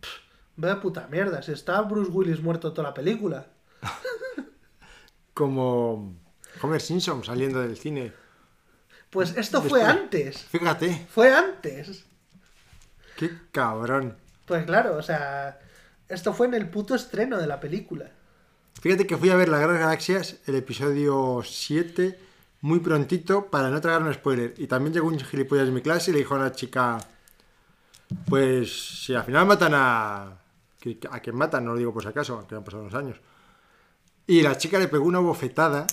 "Pff, 0.00 0.08
vaya 0.56 0.80
puta 0.80 1.06
mierda, 1.10 1.42
si 1.42 1.52
está 1.52 1.80
Bruce 1.82 2.10
Willis 2.10 2.40
muerto 2.42 2.72
toda 2.72 2.88
la 2.88 2.94
película. 2.94 3.46
Como 5.34 6.14
Homer 6.62 6.80
Simpson 6.80 7.24
saliendo 7.24 7.60
del 7.60 7.76
cine. 7.76 8.12
Pues 9.10 9.36
esto 9.36 9.60
fue 9.62 9.80
Después. 9.80 10.02
antes, 10.02 10.38
Fíjate, 10.44 11.06
fue 11.10 11.32
antes. 11.32 12.04
qué 13.16 13.30
cabrón. 13.52 14.16
Pues 14.46 14.64
claro, 14.64 14.96
o 14.96 15.02
sea, 15.02 15.60
esto 16.08 16.32
fue 16.32 16.46
en 16.46 16.54
el 16.54 16.68
puto 16.68 16.94
estreno 16.94 17.38
de 17.38 17.46
la 17.46 17.60
película. 17.60 18.10
Fíjate 18.84 19.06
que 19.06 19.16
fui 19.16 19.30
a 19.30 19.36
ver 19.36 19.48
Las 19.48 19.60
Guerras 19.60 19.80
Galaxias, 19.80 20.40
el 20.46 20.56
episodio 20.56 21.40
7, 21.42 22.18
muy 22.60 22.80
prontito 22.80 23.46
para 23.46 23.70
no 23.70 23.80
tragar 23.80 24.02
un 24.02 24.12
spoiler. 24.12 24.52
Y 24.58 24.66
también 24.66 24.92
llegó 24.92 25.08
un 25.08 25.18
gilipollas 25.18 25.68
en 25.68 25.72
mi 25.72 25.80
clase 25.80 26.10
y 26.10 26.12
le 26.12 26.18
dijo 26.18 26.34
a 26.34 26.40
una 26.40 26.52
chica, 26.52 26.98
pues 28.28 29.00
si 29.06 29.14
al 29.14 29.24
final 29.24 29.46
matan 29.46 29.72
a... 29.74 30.36
A 31.10 31.20
quien 31.20 31.34
matan, 31.34 31.64
no 31.64 31.72
lo 31.72 31.78
digo 31.78 31.94
por 31.94 32.02
si 32.02 32.10
acaso, 32.10 32.34
aunque 32.34 32.56
han 32.56 32.62
pasado 32.62 32.82
unos 32.82 32.94
años. 32.94 33.16
Y 34.26 34.42
la 34.42 34.58
chica 34.58 34.78
le 34.78 34.88
pegó 34.88 35.06
una 35.06 35.20
bofetada 35.20 35.86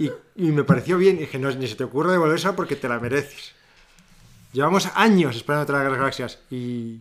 y, 0.00 0.10
me 0.34 0.64
pareció 0.64 0.98
bien. 0.98 1.14
Y 1.14 1.20
dije, 1.20 1.38
no, 1.38 1.52
ni 1.52 1.68
se 1.68 1.76
te 1.76 1.84
ocurra 1.84 2.10
devolverla 2.10 2.56
porque 2.56 2.74
te 2.74 2.88
la 2.88 2.98
mereces. 2.98 3.52
Llevamos 4.52 4.88
años 4.96 5.36
esperando 5.36 5.72
a 5.72 5.82
Guerras 5.84 5.98
Galaxias 5.98 6.40
y... 6.50 7.00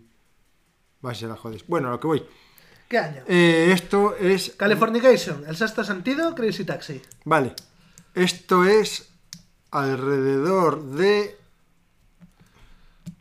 Va, 1.04 1.16
se 1.16 1.26
la 1.26 1.36
jodes. 1.36 1.66
Bueno, 1.66 1.88
a 1.88 1.92
lo 1.94 2.00
que 2.00 2.06
voy. 2.06 2.24
¿Qué 2.94 3.00
año? 3.00 3.24
Eh, 3.26 3.72
esto 3.74 4.16
es 4.18 4.54
Californication, 4.56 5.46
el 5.48 5.56
sexto 5.56 5.84
sentido, 5.84 6.36
Crazy 6.36 6.64
Taxi. 6.64 7.02
Vale. 7.26 7.56
Esto 8.14 8.66
es 8.66 9.10
alrededor 9.72 10.92
de. 10.92 11.36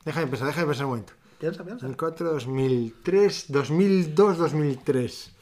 Déjame 0.04 0.26
pensar, 0.26 0.48
déjame 0.48 0.66
pensar 0.66 0.84
un 0.84 0.90
momento. 0.90 1.14
Piensa, 1.40 1.64
piensa. 1.64 1.86
2004, 1.86 2.32
2003, 2.32 3.46
2002, 3.48 4.36
2003. 4.36 5.32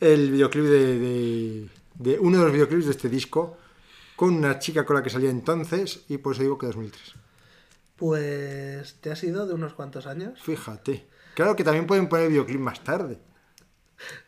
El 0.00 0.32
videoclip 0.32 0.64
de, 0.64 0.98
de- 0.98 1.68
de 1.94 2.18
uno 2.18 2.38
de 2.38 2.44
los 2.44 2.52
videoclips 2.52 2.84
de 2.86 2.90
este 2.90 3.08
disco. 3.08 3.56
Con 4.16 4.34
una 4.34 4.58
chica 4.58 4.84
con 4.84 4.96
la 4.96 5.02
que 5.02 5.10
salía 5.10 5.30
entonces. 5.30 6.04
Y 6.08 6.18
por 6.18 6.34
eso 6.34 6.42
digo 6.42 6.58
que 6.58 6.66
2003. 6.66 7.14
Pues 8.02 8.96
te 9.00 9.12
has 9.12 9.22
ido 9.22 9.46
de 9.46 9.54
unos 9.54 9.74
cuantos 9.74 10.08
años. 10.08 10.42
Fíjate. 10.42 11.06
Claro 11.36 11.54
que 11.54 11.62
también 11.62 11.86
pueden 11.86 12.08
poner 12.08 12.28
videoclip 12.30 12.58
más 12.58 12.82
tarde. 12.82 13.16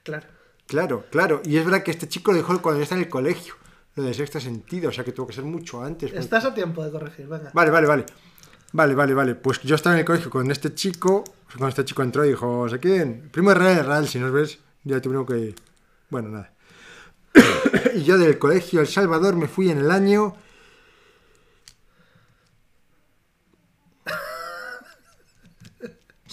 Claro. 0.04 0.28
Claro, 0.68 1.04
claro. 1.10 1.42
Y 1.44 1.56
es 1.56 1.64
verdad 1.64 1.82
que 1.82 1.90
este 1.90 2.06
chico 2.08 2.30
lo 2.30 2.36
dijo 2.38 2.62
cuando 2.62 2.78
ya 2.78 2.84
está 2.84 2.94
en 2.94 3.00
el 3.02 3.08
colegio. 3.08 3.54
Lo 3.96 4.04
de 4.04 4.14
sexto 4.14 4.38
sentido. 4.38 4.90
O 4.90 4.92
sea 4.92 5.02
que 5.02 5.10
tuvo 5.10 5.26
que 5.26 5.32
ser 5.32 5.42
mucho 5.42 5.82
antes. 5.82 6.08
porque- 6.10 6.22
Estás 6.22 6.44
a 6.44 6.54
tiempo 6.54 6.84
de 6.84 6.92
corregir, 6.92 7.26
venga. 7.26 7.50
Vale, 7.52 7.72
vale, 7.72 7.88
vale. 7.88 8.06
Vale, 8.72 8.94
vale, 8.94 9.12
vale. 9.12 9.34
Pues 9.34 9.60
yo 9.62 9.74
estaba 9.74 9.96
en 9.96 10.00
el 10.00 10.06
colegio 10.06 10.30
con 10.30 10.48
este 10.52 10.72
chico. 10.72 11.24
Cuando 11.50 11.66
este 11.66 11.84
chico 11.84 12.04
entró 12.04 12.24
y 12.24 12.28
dijo, 12.28 12.68
¿se 12.68 12.78
quién? 12.78 13.28
Primo 13.32 13.48
de 13.48 13.56
Real, 13.56 13.84
Real, 13.86 14.06
si 14.06 14.20
nos 14.20 14.30
ves, 14.30 14.60
ya 14.84 15.00
tuvieron 15.00 15.26
que. 15.26 15.52
Bueno, 16.10 16.28
nada. 16.28 16.52
y 17.96 18.04
yo 18.04 18.18
del 18.18 18.38
colegio 18.38 18.80
El 18.80 18.86
Salvador 18.86 19.34
me 19.34 19.48
fui 19.48 19.68
en 19.68 19.78
el 19.78 19.90
año. 19.90 20.36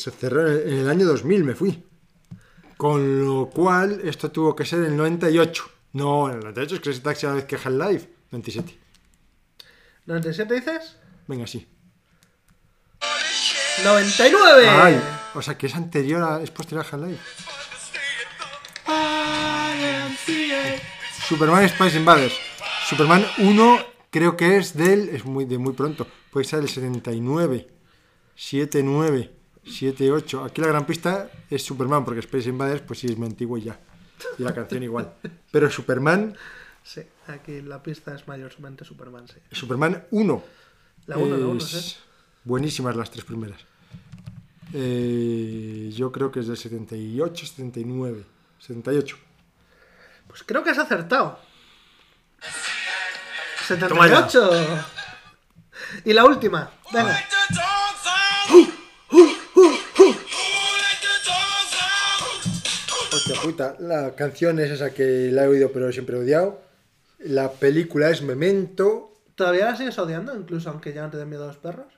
Se 0.01 0.11
cerró 0.11 0.47
en 0.47 0.53
el- 0.67 0.79
el 0.79 0.89
año 0.89 1.05
2000, 1.05 1.43
me 1.43 1.53
fui. 1.55 1.83
Con 2.77 3.23
lo 3.23 3.49
cual, 3.49 4.01
esto 4.03 4.31
tuvo 4.31 4.55
que 4.55 4.65
ser 4.65 4.79
en 4.79 4.85
el 4.85 4.97
98. 4.97 5.69
No, 5.93 6.29
en 6.29 6.35
el 6.37 6.39
98 6.43 6.75
es 6.75 6.79
que 6.79 6.83
Crazy 6.85 7.01
Taxi 7.01 7.25
a 7.25 7.29
la 7.29 7.35
vez 7.35 7.45
que 7.45 7.55
Half-Life. 7.55 8.09
97. 8.31 8.77
¿97 10.07 10.47
dices? 10.55 10.95
Venga, 11.27 11.45
sí. 11.45 11.67
¡99! 13.83 14.67
Ay, 14.67 15.01
o 15.35 15.41
sea 15.41 15.57
que 15.57 15.67
es 15.67 15.75
anterior 15.75 16.23
a. 16.23 16.41
es 16.41 16.49
posterior 16.51 16.85
a 16.85 16.89
Half-Life. 16.89 17.19
Superman 21.27 21.67
Spice 21.69 21.97
Invaders. 21.97 22.33
Superman 22.89 23.25
1 23.37 23.79
creo 24.09 24.35
que 24.35 24.57
es 24.57 24.75
del. 24.75 25.09
es 25.09 25.23
muy 25.25 25.45
de 25.45 25.57
muy 25.57 25.73
pronto. 25.73 26.07
Puede 26.31 26.45
ser 26.45 26.59
del 26.59 26.69
79. 26.69 27.67
79. 28.35 29.31
78. 29.65 30.43
Aquí 30.43 30.61
la 30.61 30.67
gran 30.67 30.85
pista 30.85 31.29
es 31.49 31.63
Superman, 31.63 32.03
porque 32.05 32.19
Space 32.21 32.49
Invaders, 32.49 32.81
pues 32.81 32.99
sí, 32.99 33.07
es 33.07 33.17
muy 33.17 33.27
antiguo 33.27 33.57
y 33.57 33.63
ya. 33.63 33.79
Y 34.37 34.43
la 34.43 34.53
canción 34.53 34.83
igual. 34.83 35.13
Pero 35.51 35.69
Superman, 35.69 36.35
Sí, 36.83 37.01
aquí 37.27 37.61
la 37.61 37.81
pista 37.83 38.15
es 38.15 38.27
mayormente 38.27 38.85
Superman, 38.85 39.27
sí. 39.27 39.35
Superman 39.51 40.05
1. 40.11 40.43
La 41.07 41.17
1, 41.17 41.37
la 41.37 41.47
1, 41.47 41.57
es 41.57 41.63
sí. 41.65 41.97
Buenísimas 42.43 42.95
las 42.95 43.11
tres 43.11 43.23
primeras. 43.23 43.61
Eh, 44.73 45.91
yo 45.93 46.11
creo 46.11 46.31
que 46.31 46.39
es 46.39 46.47
del 46.47 46.57
78, 46.57 47.45
79, 47.45 48.25
78. 48.59 49.17
Pues 50.27 50.43
creo 50.43 50.63
que 50.63 50.71
has 50.71 50.79
acertado. 50.79 51.39
Toma 53.87 54.07
ya. 54.07 54.27
78. 54.27 54.85
Y 56.05 56.13
la 56.13 56.25
última. 56.25 56.71
Venga. 56.91 57.19
Puta, 63.41 63.75
la 63.79 64.15
canción 64.15 64.59
es 64.59 64.71
esa 64.71 64.93
que 64.93 65.29
la 65.31 65.45
he 65.45 65.47
oído 65.47 65.71
pero 65.71 65.91
siempre 65.91 66.15
he 66.17 66.19
odiado. 66.19 66.61
La 67.19 67.51
película 67.51 68.09
es 68.09 68.21
Memento. 68.21 69.13
¿Todavía 69.35 69.65
la 69.65 69.77
sigues 69.77 69.97
odiando, 69.97 70.35
incluso 70.35 70.69
aunque 70.69 70.93
ya 70.93 71.03
no 71.03 71.09
te 71.11 71.17
den 71.17 71.29
miedo 71.29 71.43
a 71.43 71.47
los 71.47 71.57
perros? 71.57 71.93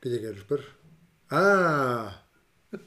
¿Qué 0.00 0.08
llegué 0.08 0.28
a 0.28 0.32
los 0.32 0.44
perros? 0.44 0.66
Ah, 1.30 2.22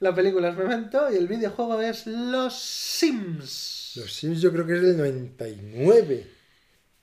La 0.00 0.14
película 0.14 0.48
es 0.50 0.56
Memento 0.56 1.12
y 1.12 1.16
el 1.16 1.26
videojuego 1.28 1.80
es 1.80 2.06
Los 2.06 2.54
Sims. 2.58 3.92
los 3.96 4.12
Sims 4.12 4.40
yo 4.40 4.52
creo 4.52 4.66
que 4.66 4.76
es 4.76 4.82
del 4.82 4.96
99. 4.96 6.26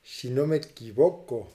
Si 0.01 0.29
no 0.29 0.45
me 0.47 0.57
equivoco. 0.57 1.51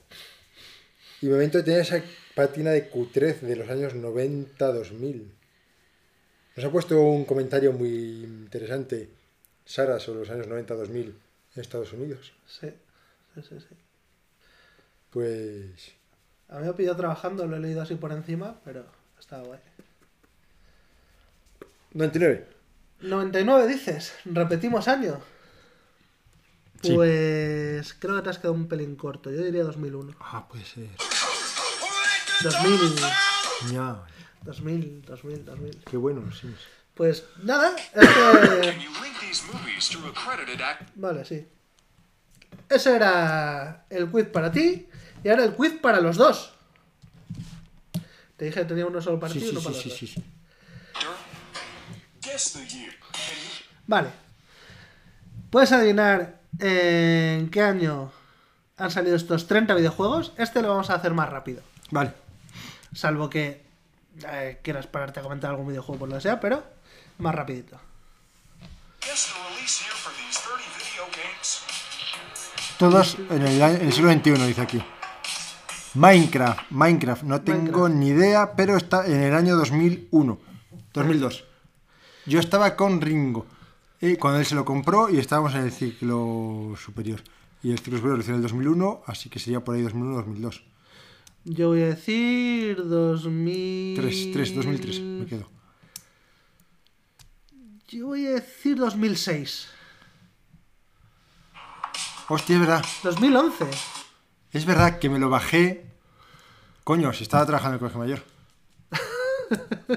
Y 1.21 1.27
Memento 1.27 1.63
tenía 1.63 1.81
esa 1.81 2.01
patina 2.35 2.71
de 2.71 2.91
Q13 2.91 3.41
de 3.41 3.55
los 3.55 3.69
años 3.69 3.93
90-2000. 3.93 5.31
Nos 6.55 6.65
ha 6.65 6.71
puesto 6.71 6.99
un 6.99 7.25
comentario 7.25 7.71
muy 7.71 8.23
interesante 8.23 9.09
Sara 9.65 9.99
sobre 9.99 10.19
los 10.19 10.29
años 10.29 10.47
90-2000 10.47 11.13
en 11.55 11.61
Estados 11.61 11.93
Unidos. 11.93 12.33
Sí, 12.45 12.69
sí, 13.35 13.41
sí, 13.47 13.59
sí. 13.59 13.75
Pues 15.09 15.93
A 16.49 16.57
mí 16.57 16.63
me 16.63 16.69
ha 16.69 16.75
pillado 16.75 16.97
trabajando, 16.97 17.45
lo 17.47 17.55
he 17.57 17.59
leído 17.59 17.81
así 17.81 17.95
por 17.95 18.11
encima, 18.11 18.59
pero 18.65 18.85
está 19.19 19.39
guay. 19.41 19.59
99. 21.93 22.47
99 23.01 23.67
dices, 23.67 24.13
repetimos 24.25 24.87
año. 24.87 25.19
Sí. 26.81 26.93
Pues 26.95 27.93
creo 27.93 28.15
que 28.15 28.21
te 28.23 28.29
has 28.29 28.37
quedado 28.37 28.53
un 28.53 28.67
pelín 28.67 28.95
corto, 28.95 29.29
yo 29.31 29.43
diría 29.43 29.63
2001. 29.63 30.15
Ah, 30.19 30.47
puede 30.47 30.65
ser. 30.65 30.89
2000, 32.43 32.95
Ya, 33.71 34.03
2000, 34.43 35.01
2000, 35.03 35.45
2000. 35.45 35.83
qué 35.89 35.97
bueno 35.97 36.21
los 36.21 36.39
Sims. 36.39 36.59
Pues 36.95 37.23
nada, 37.43 37.75
este... 37.93 38.89
Vale, 40.95 41.25
sí. 41.25 41.47
Ese 42.69 42.95
era 42.95 43.85
el 43.89 44.09
quiz 44.09 44.27
para 44.27 44.51
ti 44.51 44.87
y 45.23 45.29
ahora 45.29 45.45
el 45.45 45.53
quiz 45.55 45.79
para 45.81 46.01
los 46.01 46.17
dos. 46.17 46.53
Te 48.37 48.45
dije 48.45 48.61
que 48.61 48.65
tenía 48.65 48.85
uno 48.85 49.01
solo 49.01 49.19
para 49.19 49.33
Sí, 49.33 49.39
ti 49.39 49.45
y 49.45 49.49
sí, 49.49 49.51
uno 49.55 49.59
sí, 49.61 49.65
para 49.65 49.75
los 49.75 49.83
sí, 49.83 49.89
dos. 49.89 49.97
sí, 49.99 50.07
sí. 50.07 50.23
Guess 52.21 52.53
the 52.53 52.67
year. 52.67 52.93
Vale. 53.87 54.09
¿Puedes 55.49 55.71
adivinar 55.71 56.39
en 56.59 57.49
qué 57.49 57.61
año 57.61 58.11
han 58.77 58.91
salido 58.91 59.15
estos 59.15 59.47
30 59.47 59.73
videojuegos? 59.75 60.33
Este 60.37 60.61
lo 60.61 60.69
vamos 60.69 60.89
a 60.89 60.95
hacer 60.95 61.13
más 61.13 61.29
rápido. 61.29 61.61
Vale. 61.89 62.13
Salvo 62.93 63.29
que 63.29 63.63
eh, 64.27 64.59
quieras 64.63 64.87
pararte 64.87 65.19
a 65.19 65.23
comentar 65.23 65.51
algún 65.51 65.67
videojuego 65.67 65.99
por 65.99 66.09
lo 66.09 66.15
que 66.15 66.21
sea, 66.21 66.39
pero 66.39 66.63
más 67.19 67.33
rapidito. 67.35 67.79
Guess 69.01 69.27
the 69.33 69.49
release 69.55 69.83
year 69.83 69.93
for 69.95 70.11
these 70.13 70.39
30 70.39 70.63
video 70.77 71.05
games. 71.15 71.61
Todos 72.77 73.17
en 73.29 73.41
el, 73.47 73.61
año- 73.61 73.75
en 73.79 73.87
el 73.87 73.93
siglo 73.93 74.11
XXI, 74.11 74.47
dice 74.47 74.61
aquí. 74.61 74.81
Minecraft, 75.93 76.71
Minecraft, 76.71 77.23
no 77.23 77.41
tengo 77.41 77.61
Minecraft. 77.89 77.95
ni 77.95 78.07
idea, 78.07 78.53
pero 78.55 78.77
está 78.77 79.05
en 79.05 79.21
el 79.23 79.35
año 79.35 79.55
2001, 79.57 80.39
2002. 80.93 81.43
Yo 82.27 82.39
estaba 82.39 82.75
con 82.75 83.01
Ringo, 83.01 83.45
eh, 83.99 84.17
cuando 84.17 84.39
él 84.39 84.45
se 84.45 84.55
lo 84.55 84.63
compró 84.63 85.09
y 85.09 85.17
estábamos 85.19 85.53
en 85.55 85.61
el 85.61 85.71
ciclo 85.71 86.75
superior. 86.83 87.21
Y 87.63 87.71
el 87.71 87.79
ciclo 87.79 87.97
superior 87.97 88.17
lo 88.17 88.21
hice 88.23 88.31
en 88.31 88.37
el 88.37 88.41
2001, 88.43 89.01
así 89.05 89.29
que 89.29 89.39
sería 89.39 89.59
por 89.63 89.75
ahí 89.75 89.81
2001-2002. 89.83 90.63
Yo 91.43 91.69
voy 91.69 91.81
a 91.81 91.87
decir 91.87 92.77
2000... 92.77 93.95
3, 93.95 94.31
3, 94.31 94.55
2003, 94.55 94.99
me 95.01 95.25
quedo. 95.25 95.49
Yo 97.87 98.07
voy 98.07 98.27
a 98.27 98.31
decir 98.31 98.77
2006. 98.77 99.69
Hostia, 102.29 102.55
es 102.55 102.59
verdad, 102.61 102.85
2011. 103.03 103.65
es 104.51 104.65
verdad 104.65 104.99
que 104.99 105.09
me 105.09 105.19
lo 105.19 105.29
bajé. 105.29 105.85
Coño, 106.83 107.11
si 107.11 107.23
estaba 107.23 107.45
trabajando 107.45 107.71
en 107.71 107.73
el 107.75 107.79
colegio 107.79 107.99
mayor. 107.99 108.23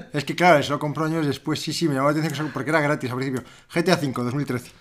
es 0.13 0.25
que 0.25 0.35
claro, 0.35 0.59
eso 0.59 0.73
lo 0.73 0.79
compró 0.79 1.05
años 1.05 1.25
después, 1.25 1.61
sí, 1.61 1.71
sí, 1.71 1.87
me 1.87 1.95
llamó 1.95 2.11
la 2.11 2.19
atención 2.19 2.51
porque 2.53 2.71
era 2.71 2.81
gratis 2.81 3.09
al 3.11 3.17
principio. 3.17 3.43
GTA 3.73 3.95
V, 3.95 4.11
2013. 4.11 4.71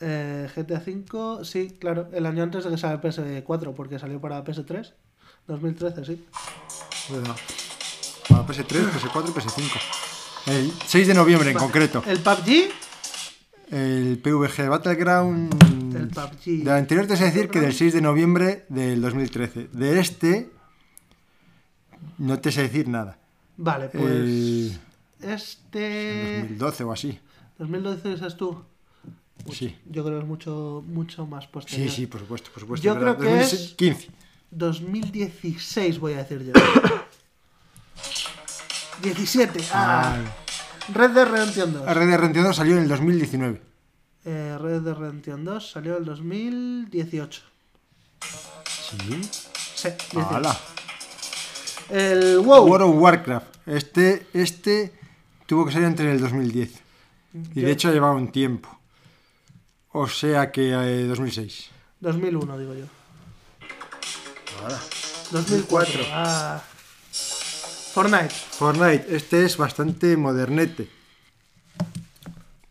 Eh, 0.00 0.50
GTA 0.54 0.82
V, 0.84 1.44
sí, 1.44 1.76
claro, 1.78 2.08
el 2.12 2.26
año 2.26 2.42
antes 2.42 2.64
de 2.64 2.70
que 2.70 2.76
salga 2.76 3.00
PS4, 3.00 3.74
porque 3.74 3.98
salió 3.98 4.20
para 4.20 4.44
PS3. 4.44 4.94
2013, 5.48 6.04
sí. 6.04 6.24
¿Verdad? 7.10 7.36
Para 8.28 8.46
PS3, 8.46 8.90
PS4 8.90 9.28
y 9.28 9.32
PS5. 9.32 9.80
El 10.46 10.72
6 10.86 11.06
de 11.08 11.14
noviembre 11.14 11.50
en 11.50 11.56
concreto. 11.58 12.02
El 12.06 12.20
PUBG, 12.20 12.70
El 13.70 14.18
PVG 14.22 14.68
Battleground. 14.68 15.94
El 15.96 16.08
PUBG. 16.08 16.64
Del 16.64 16.68
anterior 16.68 17.06
te 17.06 17.16
sé 17.16 17.24
decir 17.24 17.48
que 17.48 17.60
del 17.60 17.72
6 17.74 17.94
de 17.94 18.00
noviembre 18.00 18.64
del 18.68 19.00
2013. 19.00 19.68
De 19.72 19.98
este. 20.00 20.50
No 22.18 22.38
te 22.40 22.52
sé 22.52 22.62
decir 22.62 22.88
nada. 22.88 23.18
vale, 23.56 23.88
pues. 23.88 24.02
El 24.04 24.78
Este. 25.20 26.40
2012 26.42 26.84
o 26.84 26.92
así. 26.92 27.18
2012 27.58 28.08
dices 28.10 28.36
tú. 28.36 28.62
Sí. 29.52 29.76
Yo 29.86 30.04
creo 30.04 30.18
que 30.18 30.22
es 30.24 30.28
mucho, 30.28 30.84
mucho 30.86 31.26
más 31.26 31.46
posterior. 31.46 31.88
Sí, 31.90 31.94
sí, 31.96 32.06
por 32.06 32.20
supuesto, 32.20 32.50
por 32.52 32.60
supuesto. 32.60 32.84
Yo 32.84 32.92
es 32.92 32.98
creo 32.98 33.18
que 33.18 33.40
es- 33.40 33.50
2015. 33.50 34.08
2016, 34.50 35.98
voy 35.98 36.14
a 36.14 36.18
decir 36.18 36.44
yo. 36.44 36.52
17. 39.02 39.60
Ah, 39.72 40.14
Ay. 40.14 40.24
Red 40.94 41.10
Dead 41.10 41.26
Redemption 41.28 41.72
2. 41.72 41.94
Red 41.94 42.08
Dead 42.08 42.16
Redemption 42.18 42.44
2 42.46 42.56
salió 42.56 42.76
en 42.76 42.82
el 42.82 42.88
2019. 42.88 43.62
Eh, 44.24 44.56
Red 44.60 44.80
Dead 44.82 44.94
Redemption 44.94 45.44
2 45.44 45.70
salió 45.70 45.92
en 45.92 45.98
el 45.98 46.04
2018. 46.06 47.42
Sí. 48.66 49.20
Sí, 49.74 49.88
18. 50.12 50.28
¡Hala! 50.34 50.58
El 51.90 52.38
WoW. 52.40 52.66
World 52.68 52.90
of 52.90 52.96
Warcraft. 53.00 53.46
Este, 53.66 54.26
este 54.32 54.92
tuvo 55.46 55.66
que 55.66 55.72
ser 55.72 55.84
entre 55.84 56.10
el 56.10 56.20
2010. 56.20 56.82
Y 57.54 57.60
de 57.60 57.70
hecho 57.70 57.92
llevaba 57.92 58.14
un 58.14 58.32
tiempo. 58.32 58.68
O 59.92 60.08
sea 60.08 60.50
que 60.50 60.70
eh, 60.72 61.06
2006. 61.06 61.70
2001, 62.00 62.58
digo 62.58 62.74
yo. 62.74 62.84
Ahora. 64.62 64.78
2004. 65.30 66.00
Ah. 66.10 66.62
Fortnite. 67.92 68.34
Fortnite, 68.34 69.16
este 69.16 69.44
es 69.44 69.56
bastante 69.56 70.16
modernete. 70.16 70.88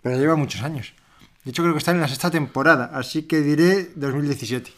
Pero 0.01 0.17
lleva 0.17 0.35
muchos 0.35 0.61
años. 0.61 0.93
De 1.43 1.51
hecho 1.51 1.63
creo 1.63 1.73
que 1.73 1.79
está 1.79 1.91
en 1.91 2.01
la 2.01 2.07
sexta 2.07 2.31
temporada, 2.31 2.91
así 2.93 3.23
que 3.23 3.41
diré 3.41 3.91
2017. 3.95 4.71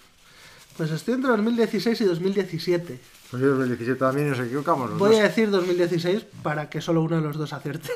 Pues 0.77 0.91
estoy 0.91 1.15
entre 1.15 1.31
2016 1.31 2.01
y 2.01 2.05
2017. 2.05 2.99
Pues 3.29 3.41
yo 3.43 3.49
2017 3.49 3.99
también 3.99 4.29
nos 4.29 4.39
equivocamos 4.39 4.97
Voy 4.97 5.17
a 5.17 5.23
decir 5.23 5.51
2016 5.51 6.25
para 6.41 6.69
que 6.69 6.81
solo 6.81 7.01
uno 7.01 7.17
de 7.17 7.21
los 7.21 7.37
dos 7.37 7.53
acierte. 7.53 7.91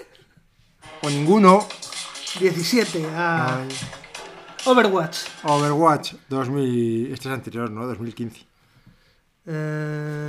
O 1.02 1.10
ninguno. 1.10 1.68
17. 2.40 3.06
Ah. 3.14 3.64
Overwatch. 4.66 5.18
Overwatch 5.44 6.14
2000. 6.30 7.14
Este 7.14 7.30
es 7.30 7.34
anterior, 7.34 7.72
¿no? 7.72 7.88
2015. 7.88 8.53
Eh, 9.46 10.28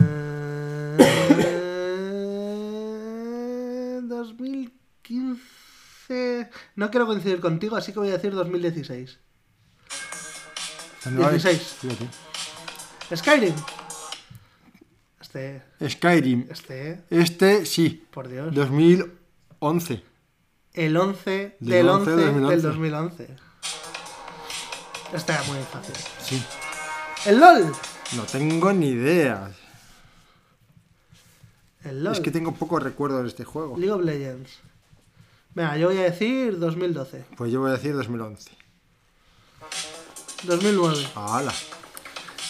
2015. 4.02 6.50
No 6.76 6.90
quiero 6.90 7.06
coincidir 7.06 7.40
contigo, 7.40 7.76
así 7.76 7.92
que 7.92 7.98
voy 8.00 8.08
a 8.08 8.12
decir 8.12 8.32
2016. 8.34 9.18
16. 11.04 11.62
Fíjate. 11.80 12.08
Skyrim. 13.16 13.54
Este. 15.20 15.62
Skyrim. 15.88 16.46
Este. 16.50 17.04
Este 17.10 17.66
sí. 17.66 18.06
Por 18.10 18.28
Dios. 18.28 18.54
2011. 18.54 20.02
El 20.72 20.96
11 20.96 21.56
Del 21.60 21.70
del 21.70 21.88
11 21.88 22.10
11 22.12 22.24
del 22.24 22.34
del 22.48 22.62
2011. 22.62 22.62
2011. 22.62 23.36
Este 25.12 25.32
era 25.32 25.42
muy 25.44 25.58
fácil. 25.60 25.94
Sí. 26.20 26.42
El 27.26 27.40
LOL. 27.40 27.72
No 28.16 28.22
tengo 28.24 28.72
ni 28.72 28.88
idea. 28.88 29.50
El 31.82 32.04
LOL. 32.04 32.12
Es 32.12 32.20
que 32.20 32.30
tengo 32.30 32.54
poco 32.54 32.78
recuerdo 32.78 33.22
de 33.22 33.28
este 33.28 33.44
juego. 33.44 33.78
League 33.78 33.92
of 33.92 34.02
Legends. 34.02 34.58
Venga, 35.54 35.76
yo 35.78 35.88
voy 35.88 35.98
a 35.98 36.02
decir 36.02 36.58
2012. 36.58 37.24
Pues 37.36 37.50
yo 37.50 37.60
voy 37.60 37.70
a 37.70 37.74
decir 37.74 37.94
2011. 37.94 38.50
2009. 40.42 41.08
¡Hala! 41.14 41.54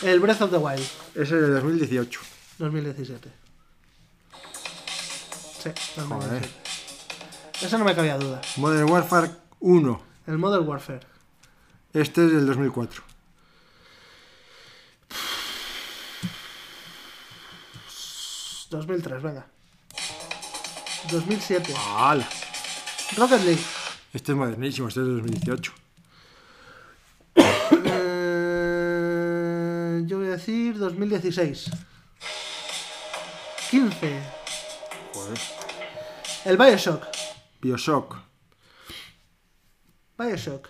El 0.03 0.19
Breath 0.19 0.43
of 0.43 0.51
the 0.51 0.57
Wild. 0.57 0.85
Ese 1.15 1.23
es 1.23 1.31
de 1.31 1.51
2018. 1.51 2.21
2017. 2.59 3.31
Sí, 5.63 5.71
2017. 5.97 6.09
Joder. 6.09 6.49
Eso 7.63 7.79
no 7.79 7.85
me 7.85 7.95
cabía 7.95 8.19
duda. 8.19 8.41
Modern 8.57 8.91
Warfare 8.91 9.31
1. 9.61 10.03
El 10.27 10.39
Modern 10.39 10.67
Warfare. 10.67 11.07
Este 11.93 12.27
es 12.27 12.33
del 12.33 12.47
2004. 12.47 13.14
2003, 18.75 19.23
venga. 19.23 19.47
2007. 21.11 21.75
¡Hala! 21.77 22.29
Rocket 23.17 23.45
League. 23.45 23.63
Este 24.13 24.33
es 24.33 24.39
modernísimo, 24.39 24.89
este 24.89 25.01
es 25.01 25.07
del 25.07 25.17
2018. 25.17 25.73
Eh, 27.87 30.03
yo 30.07 30.19
voy 30.19 30.29
a 30.29 30.31
decir 30.31 30.79
2016. 30.79 31.71
15. 33.71 34.23
Joder. 35.13 35.39
El 36.45 36.57
Bioshock. 36.57 37.05
Bioshock. 37.61 38.17
Bioshock. 40.19 40.69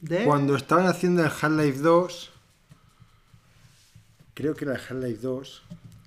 De... 0.00 0.24
Cuando 0.24 0.56
estaban 0.56 0.86
haciendo 0.86 1.22
el 1.22 1.30
Half-Life 1.30 1.78
2, 1.78 2.30
creo 4.34 4.54
que 4.54 4.64
era 4.64 4.74
el 4.74 4.80
Half-Life 4.80 5.20
2, 5.20 5.62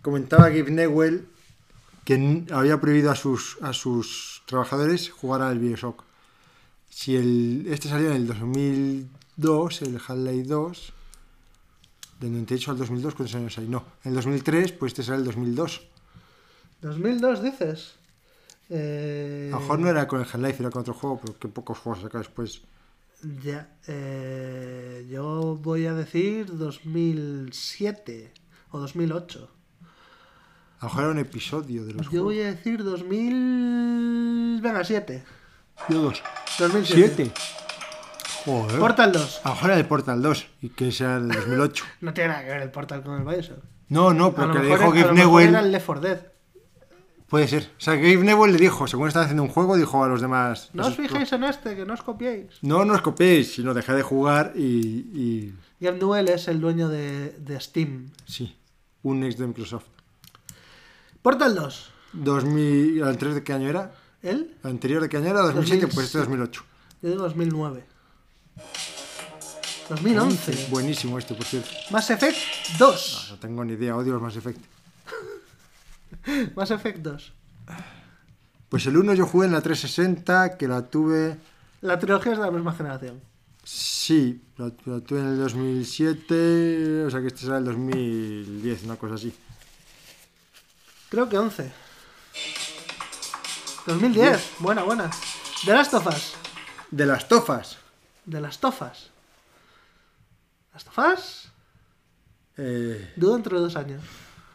comentaba 0.05 0.49
Gabe 0.49 0.69
Newell 0.69 1.27
que 2.05 2.45
había 2.51 2.79
prohibido 2.79 3.09
a 3.09 3.15
sus, 3.15 3.57
a 3.61 3.73
sus 3.73 4.43
trabajadores 4.45 5.09
jugar 5.09 5.41
al 5.41 5.57
Bioshock. 5.57 6.03
Si 6.87 7.15
el, 7.15 7.65
este 7.67 7.89
salió 7.89 8.11
en 8.11 8.17
el 8.17 8.27
2002, 8.27 9.81
el 9.81 9.95
Half-Life 9.95 10.43
2, 10.47 10.93
del 12.19 12.31
98 12.33 12.71
al 12.71 12.77
2002, 12.77 13.15
¿cuántos 13.15 13.35
años 13.35 13.57
hay? 13.57 13.67
No, 13.67 13.83
en 14.03 14.09
el 14.11 14.15
2003, 14.17 14.73
pues 14.73 14.91
este 14.91 15.01
sale 15.01 15.17
el 15.17 15.25
2002. 15.25 15.81
2002, 16.81 17.41
dices. 17.41 17.95
Eh, 18.69 19.49
A 19.51 19.55
lo 19.55 19.61
mejor 19.61 19.79
no 19.79 19.89
era 19.89 20.07
con 20.07 20.19
el 20.21 20.27
Half-Life, 20.27 20.61
era 20.61 20.69
con 20.69 20.81
otro 20.81 20.93
juego, 20.93 21.19
pero 21.21 21.39
qué 21.39 21.47
pocos 21.47 21.79
juegos 21.79 22.03
saca 22.03 22.19
después. 22.19 22.61
Ya. 23.43 23.75
eh, 23.87 25.07
yo 25.09 25.57
voy 25.59 25.87
a 25.87 25.95
decir 25.95 26.55
2007 26.55 28.31
o 28.69 28.79
2008. 28.79 29.54
A 30.85 30.87
lo 30.87 30.91
mejor 30.93 31.03
era 31.05 31.11
un 31.13 31.17
episodio 31.19 31.83
de 31.83 31.93
los 31.93 32.03
Yo 32.03 32.09
juegos. 32.11 32.25
voy 32.25 32.41
a 32.41 32.45
decir 32.53 32.83
2000. 32.83 34.59
Venga, 34.61 34.83
7. 34.83 35.23
Yo 35.89 36.01
dos. 36.03 36.21
2007. 36.59 37.13
¿Siete? 37.15 37.31
Joder. 38.45 38.79
Portal 38.79 39.11
2. 39.11 39.41
A 39.43 39.49
lo 39.49 39.55
mejor 39.55 39.69
era 39.71 39.79
el 39.79 39.87
Portal 39.87 40.21
2 40.21 40.47
y 40.61 40.69
que 40.69 40.91
sea 40.91 41.17
el 41.17 41.29
2008. 41.29 41.85
No 42.01 42.13
tiene 42.13 42.29
nada 42.29 42.43
que 42.43 42.49
ver 42.51 42.61
el 42.61 42.69
Portal 42.69 43.01
con 43.03 43.17
el 43.17 43.23
Bioshock. 43.23 43.63
No, 43.89 44.13
no, 44.13 44.25
A 44.27 44.35
pero 44.35 44.47
lo 44.49 44.53
que 44.53 44.59
le 44.59 44.65
dijo 44.65 44.91
Gabe 44.91 45.11
mejor 45.13 45.41
era 45.41 45.49
el 45.49 45.53
Newell. 45.55 45.71
Left 45.71 45.85
4 45.87 46.01
Dead. 46.07 46.19
Puede 47.27 47.47
ser. 47.47 47.63
O 47.63 47.81
sea, 47.81 47.95
Gabe 47.95 48.17
Newell 48.17 48.51
le 48.51 48.59
dijo, 48.59 48.85
según 48.85 49.07
estaba 49.07 49.25
haciendo 49.25 49.41
un 49.41 49.49
juego, 49.49 49.75
dijo 49.77 50.03
a 50.03 50.07
los 50.07 50.21
demás. 50.21 50.69
No 50.73 50.85
os 50.85 50.95
fijéis 50.95 51.31
en 51.33 51.45
este, 51.45 51.75
que 51.75 51.83
no 51.83 51.95
os 51.95 52.03
copiéis. 52.03 52.59
No, 52.61 52.85
no 52.85 52.93
os 52.93 53.01
copiéis, 53.01 53.55
sino 53.55 53.73
dejad 53.73 53.95
de 53.95 54.03
jugar 54.03 54.53
y. 54.55 54.61
y 55.15 55.53
Gabe 55.79 55.97
Newell 55.97 56.27
es 56.29 56.47
el 56.47 56.61
dueño 56.61 56.89
de, 56.89 57.31
de 57.39 57.59
Steam. 57.59 58.11
sí, 58.27 58.55
un 59.01 59.23
ex 59.23 59.37
de 59.37 59.47
Microsoft. 59.47 59.87
Portal 61.25 61.55
2. 61.55 61.91
2000, 62.13 62.97
¿El 62.99 63.03
anterior 63.03 63.33
de 63.33 63.43
qué 63.43 63.51
año 63.51 63.67
era? 63.67 63.91
¿Él? 64.21 64.53
¿El 64.63 64.69
anterior 64.69 65.01
de 65.01 65.09
qué 65.09 65.17
año 65.17 65.29
era? 65.29 65.41
2007, 65.41 65.87
pues 65.87 66.05
este 66.05 66.19
2008. 66.19 66.63
Yo 67.01 67.09
digo 67.09 67.23
2009. 67.23 67.83
2011. 69.89 70.67
Buenísimo 70.69 71.17
este, 71.17 71.33
por 71.33 71.43
cierto. 71.45 71.71
Mass 71.89 72.11
Effect 72.11 72.37
2. 72.77 73.27
No 73.31 73.39
tengo 73.39 73.65
ni 73.65 73.73
idea, 73.73 73.97
odio 73.97 74.13
los 74.13 74.21
Mass 74.21 74.35
Effect. 74.35 74.59
Mass 76.55 76.69
Effect 76.69 76.99
2. 76.99 77.33
Pues 78.69 78.85
el 78.85 78.95
1 78.95 79.15
yo 79.15 79.25
jugué 79.25 79.47
en 79.47 79.53
la 79.53 79.61
360, 79.61 80.57
que 80.59 80.67
la 80.67 80.83
tuve. 80.83 81.37
La 81.81 81.97
trilogía 81.97 82.33
es 82.33 82.37
de 82.37 82.45
la 82.45 82.51
misma 82.51 82.75
generación. 82.75 83.19
Sí, 83.63 84.43
la, 84.57 84.65
la 84.85 84.99
tuve 84.99 85.21
en 85.21 85.25
el 85.29 85.39
2007, 85.39 87.05
o 87.05 87.09
sea 87.09 87.19
que 87.19 87.27
este 87.27 87.39
será 87.39 87.57
el 87.57 87.65
2010, 87.65 88.83
una 88.83 88.95
cosa 88.97 89.15
así. 89.15 89.33
Creo 91.15 91.29
que 91.29 91.37
11. 91.37 91.71
2010. 93.87 94.55
Buena, 94.59 94.83
buena. 94.83 95.09
De 95.65 95.71
las 95.71 95.89
tofas. 95.89 96.33
De 96.91 97.05
las 97.05 97.25
tofas. 97.29 97.77
De 98.25 98.41
las 98.41 98.59
tofas. 98.59 99.11
¿Las 100.73 100.83
tofas? 100.83 101.47
Eh, 102.57 103.13
Dudo 103.15 103.37
entre 103.37 103.57
dos 103.57 103.77
años. 103.77 104.03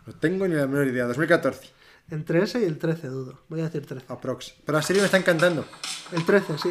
no 0.05 0.13
tengo 0.17 0.47
ni 0.47 0.55
la 0.55 0.67
menor 0.67 0.87
idea. 0.89 1.07
2014, 1.07 1.71
Entre 2.11 2.43
ese 2.43 2.61
y 2.61 2.65
el 2.65 2.77
13 2.77 3.09
dudo. 3.09 3.41
Voy 3.49 3.63
a 3.63 3.65
decir 3.65 3.87
13. 3.87 4.05
aprox. 4.13 4.53
Pero 4.67 4.77
la 4.77 4.83
serie 4.83 5.01
me 5.01 5.07
está 5.07 5.17
encantando. 5.17 5.65
El 6.13 6.27
13, 6.27 6.59
sí. 6.59 6.69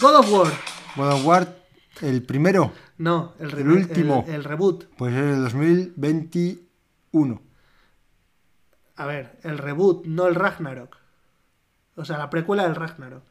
God 0.00 0.14
of 0.20 0.32
War. 0.32 0.52
God 0.96 1.12
of 1.12 1.26
War, 1.26 1.54
el 2.00 2.22
primero, 2.22 2.72
No, 2.96 3.34
el, 3.38 3.50
El 3.58 3.70
último. 3.70 4.24
El, 4.26 4.36
el 4.36 4.44
reboot. 4.44 4.84
pues 4.96 5.12
es 5.12 5.20
el 5.20 5.42
2021. 5.42 7.42
A 8.96 9.06
ver, 9.06 9.38
el 9.42 9.58
reboot, 9.58 10.04
no 10.06 10.26
el 10.26 10.34
Ragnarok. 10.34 10.96
O 11.96 12.04
sea, 12.04 12.18
la 12.18 12.30
precuela 12.30 12.64
del 12.64 12.74
Ragnarok. 12.74 13.22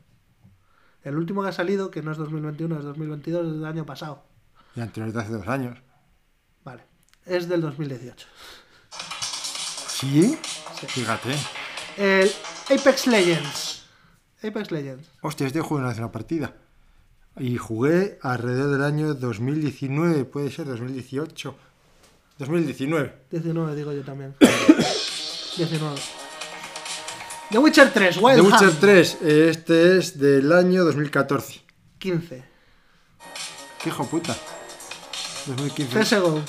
El 1.03 1.15
último 1.15 1.41
que 1.41 1.49
ha 1.49 1.53
salido, 1.53 1.89
que 1.89 2.01
no 2.01 2.11
es 2.11 2.17
2021, 2.17 2.77
es 2.77 2.83
2022, 2.83 3.47
es 3.47 3.53
del 3.53 3.65
año 3.65 3.85
pasado. 3.85 4.23
Y 4.75 4.81
anterior 4.81 5.11
de 5.11 5.19
hace 5.19 5.31
dos 5.31 5.47
años. 5.47 5.77
Vale. 6.63 6.83
Es 7.25 7.49
del 7.49 7.61
2018. 7.61 8.27
¿Sí? 9.87 10.37
Sí. 10.79 10.87
Fíjate. 10.87 11.35
El 11.97 12.31
Apex 12.69 13.07
Legends. 13.07 13.85
Apex 14.43 14.71
Legends. 14.71 15.09
Hostia, 15.21 15.47
este 15.47 15.61
juego 15.61 15.83
no 15.83 15.89
hace 15.89 15.99
una 15.99 16.11
partida. 16.11 16.53
Y 17.37 17.57
jugué 17.57 18.19
alrededor 18.21 18.71
del 18.71 18.83
año 18.83 19.13
2019, 19.13 20.25
puede 20.25 20.51
ser 20.51 20.67
2018. 20.67 21.55
2019. 22.37 23.13
19, 23.31 23.75
digo 23.75 23.93
yo 23.93 24.03
también. 24.03 24.35
19. 25.65 25.95
The 27.51 27.57
Witcher 27.59 27.91
3, 27.93 28.17
Wild 28.17 28.35
The 28.37 28.41
Witcher 28.41 28.69
Hunt. 28.69 28.79
3, 28.79 29.17
eh, 29.21 29.47
este 29.49 29.97
es 29.97 30.17
del 30.17 30.51
año 30.51 30.83
2014. 30.85 31.61
15. 31.99 32.43
Qué 33.83 33.89
hijo 33.89 34.05
puta. 34.05 34.35
2015. 35.47 35.99
CSGO. 36.03 36.41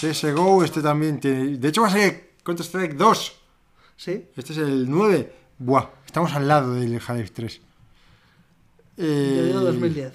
CSGO, 0.00 0.64
este 0.64 0.82
también 0.82 1.18
tiene. 1.20 1.56
De 1.56 1.68
hecho, 1.68 1.82
va 1.82 1.88
a 1.88 1.92
ser 1.92 2.34
Counter 2.44 2.64
Strike 2.64 2.94
2. 2.96 3.32
Sí. 3.96 4.26
Este 4.36 4.52
es 4.52 4.58
el 4.58 4.88
9. 4.90 5.32
Buah, 5.58 5.88
estamos 6.04 6.32
al 6.34 6.46
lado 6.46 6.74
del 6.74 6.94
Half-Life 6.96 7.30
3. 7.34 7.60
Eh, 8.98 9.34
Yo 9.38 9.44
digo 9.46 9.60
2010. 9.60 10.12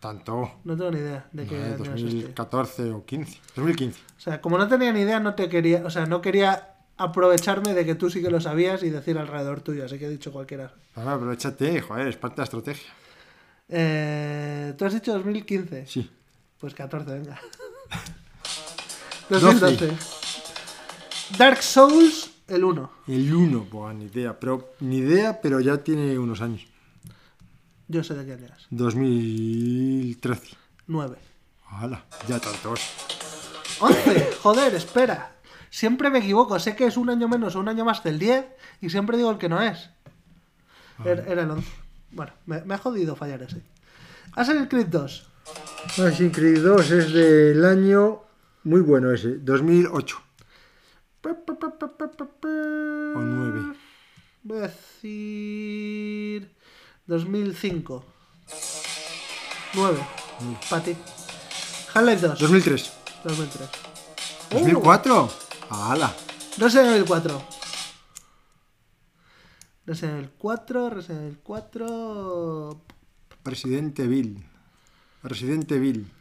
Tanto. 0.00 0.50
No 0.64 0.76
tengo 0.76 0.90
ni 0.90 0.98
idea 0.98 1.28
de 1.30 1.46
qué 1.46 1.56
año 1.56 1.74
es 1.74 1.80
este. 1.80 1.92
2014 1.94 2.90
o 2.92 3.04
15. 3.04 3.38
2015. 3.54 4.00
O 4.16 4.20
sea, 4.20 4.40
como 4.40 4.56
no 4.56 4.66
tenía 4.66 4.92
ni 4.92 5.00
idea, 5.00 5.20
no 5.20 5.34
te 5.34 5.48
quería. 5.50 5.82
O 5.84 5.90
sea, 5.90 6.06
no 6.06 6.22
quería 6.22 6.74
aprovecharme 6.96 7.74
de 7.74 7.84
que 7.84 7.94
tú 7.94 8.08
sí 8.10 8.22
que 8.22 8.30
lo 8.30 8.40
sabías 8.40 8.82
y 8.82 8.88
decir 8.90 9.18
alrededor 9.18 9.60
tuyo. 9.60 9.84
Así 9.84 9.98
que 9.98 10.06
he 10.06 10.10
dicho 10.10 10.32
cualquiera. 10.32 10.72
Ahora 10.94 11.14
aprovechate, 11.14 11.80
joder, 11.82 12.08
es 12.08 12.16
parte 12.16 12.36
de 12.36 12.40
la 12.40 12.44
estrategia. 12.44 12.90
Eh, 13.68 14.74
¿Tú 14.76 14.84
has 14.86 14.94
dicho 14.94 15.12
2015? 15.12 15.86
Sí. 15.86 16.10
Pues 16.58 16.74
14, 16.74 17.12
venga. 17.12 17.40
12. 19.28 19.46
2012. 19.46 19.92
Dark 21.38 21.62
Souls, 21.62 22.30
el 22.48 22.64
1. 22.64 22.90
El 23.06 23.32
1, 23.34 23.66
buah, 23.70 23.92
ni 23.92 24.06
idea. 24.06 24.38
Pero, 24.40 24.72
ni 24.80 24.96
idea, 24.98 25.40
pero 25.40 25.60
ya 25.60 25.76
tiene 25.78 26.18
unos 26.18 26.40
años. 26.40 26.66
Yo 27.90 28.04
sé 28.04 28.14
de 28.14 28.24
qué 28.24 28.34
año 28.34 28.46
es. 28.46 28.66
2013. 28.70 30.56
9. 30.86 31.16
Hala, 31.66 32.04
ya 32.28 32.38
tantos. 32.38 32.80
11. 33.80 34.30
Joder, 34.42 34.74
espera. 34.76 35.32
Siempre 35.70 36.08
me 36.08 36.20
equivoco. 36.20 36.56
Sé 36.60 36.76
que 36.76 36.86
es 36.86 36.96
un 36.96 37.10
año 37.10 37.26
menos 37.26 37.56
o 37.56 37.60
un 37.60 37.68
año 37.68 37.84
más 37.84 38.04
del 38.04 38.20
10 38.20 38.46
y 38.80 38.90
siempre 38.90 39.16
digo 39.16 39.32
el 39.32 39.38
que 39.38 39.48
no 39.48 39.60
es. 39.60 39.90
Era, 41.04 41.24
era 41.26 41.42
el 41.42 41.50
11. 41.50 41.68
Bueno, 42.12 42.32
me, 42.46 42.62
me 42.62 42.74
ha 42.74 42.78
jodido 42.78 43.16
fallar 43.16 43.42
ese. 43.42 43.60
Assassin's 44.36 44.68
Creed 44.68 44.86
2. 44.86 45.28
Assassin's 45.86 46.36
Creed 46.36 46.62
2 46.62 46.90
es 46.92 47.12
del 47.12 47.64
año 47.64 48.20
muy 48.62 48.82
bueno 48.82 49.10
ese, 49.10 49.38
2008 49.38 50.22
o 51.22 53.20
9. 53.20 53.76
Voy 54.42 54.58
a 54.58 54.60
decir. 54.62 56.50
2005. 57.06 58.04
9. 59.74 60.06
Para 60.68 60.82
ti. 60.82 60.96
Half-Life 61.94 62.26
2. 62.26 62.38
2003. 62.38 62.92
2003. 63.24 63.68
2004. 64.50 65.30
¡Hala! 65.70 66.14
Resident 66.58 66.90
Evil 66.90 67.04
4. 67.06 67.42
Resident 69.86 70.18
Evil 70.18 70.30
4. 70.38 70.90
Resident 70.90 71.22
Evil 71.22 71.38
4. 71.42 72.82
Residente 73.44 74.04
Evil. 74.04 74.44
Residente 75.22 75.76
Evil. 75.76 76.10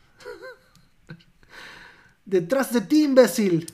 Detrás 2.25 2.71
de 2.73 2.81
ti, 2.81 3.03
imbécil. 3.03 3.71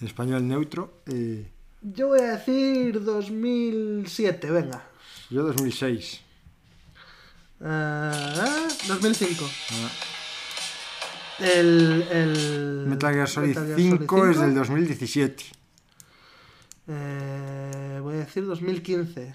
En 0.00 0.06
español 0.10 0.46
neutro. 0.46 1.02
eh, 1.06 1.50
Yo 1.86 2.08
voy 2.08 2.20
a 2.20 2.36
decir 2.38 3.02
2007, 3.04 4.50
venga. 4.50 4.82
yo 5.28 5.42
2006. 5.42 6.20
Ah, 7.60 8.68
2005. 8.88 9.44
El, 11.40 12.06
el 12.10 12.84
Metal 12.86 13.12
Gear 13.12 13.28
Solid 13.28 13.48
Metal 13.48 13.66
Gear 13.66 13.78
5 13.78 14.26
es 14.28 14.36
5. 14.36 14.46
del 14.46 14.54
2017. 14.54 15.44
Eh, 16.88 17.98
voy 18.02 18.14
a 18.14 18.18
decir 18.18 18.46
2015. 18.46 19.34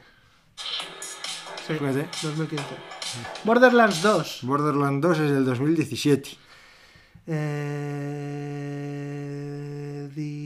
Sí, 1.68 1.74
Puede. 1.78 2.08
2015. 2.24 2.66
Borderlands 3.44 4.02
2. 4.02 4.40
Borderlands 4.44 5.02
2 5.02 5.20
es 5.20 5.32
del 5.32 5.46
2017. 5.46 6.30
Eh, 8.70 10.10
di 10.16 10.39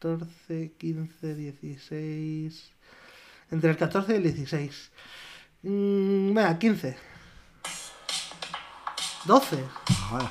14, 0.00 0.72
15, 0.78 1.34
16. 1.34 2.70
Entre 3.50 3.70
el 3.70 3.76
14 3.76 4.12
y 4.12 4.16
el 4.16 4.22
16. 4.22 4.90
Mm, 5.62 6.34
venga, 6.34 6.58
15. 6.58 6.96
12. 9.26 9.64
Ahora, 10.10 10.30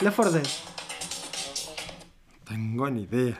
Left 0.00 0.16
4 0.16 0.32
Dead. 0.32 0.46
tengo 2.46 2.90
ni 2.90 3.02
idea. 3.02 3.38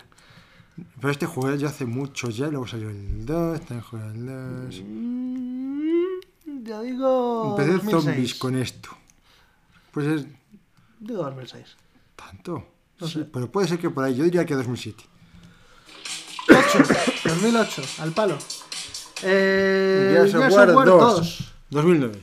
Pero 1.00 1.10
este 1.12 1.26
jugué 1.26 1.56
yo 1.58 1.68
hace 1.68 1.84
mucho 1.84 2.30
ya, 2.30 2.48
luego 2.48 2.66
salió 2.66 2.88
el 2.90 3.24
2, 3.26 3.60
también 3.60 3.80
jugué 3.82 4.02
el 4.06 4.26
2. 4.26 4.82
Mm, 4.84 6.64
yo 6.64 6.82
digo. 6.82 7.50
Empecé 7.50 7.72
2006. 7.72 8.04
zombies 8.04 8.34
con 8.34 8.56
esto. 8.56 8.88
Pues 9.92 10.06
es 10.06 10.26
Digo 10.98 11.22
2006. 11.22 11.76
tanto. 12.16 12.66
No 12.98 13.06
Sí, 13.06 13.18
sé. 13.20 13.24
pero 13.26 13.50
puede 13.52 13.68
ser 13.68 13.78
que 13.78 13.90
por 13.90 14.02
ahí, 14.04 14.14
yo 14.14 14.24
diría 14.24 14.44
que 14.46 14.54
2007. 14.54 15.04
8. 16.74 16.94
2008. 17.24 17.82
Al 18.00 18.12
palo. 18.12 18.38
Eh, 19.22 20.10
Gears 20.14 20.34
of 20.34 20.52
War 20.52 20.74
War 20.74 20.86
2. 20.86 20.98
2. 21.20 21.52
2009. 21.70 22.20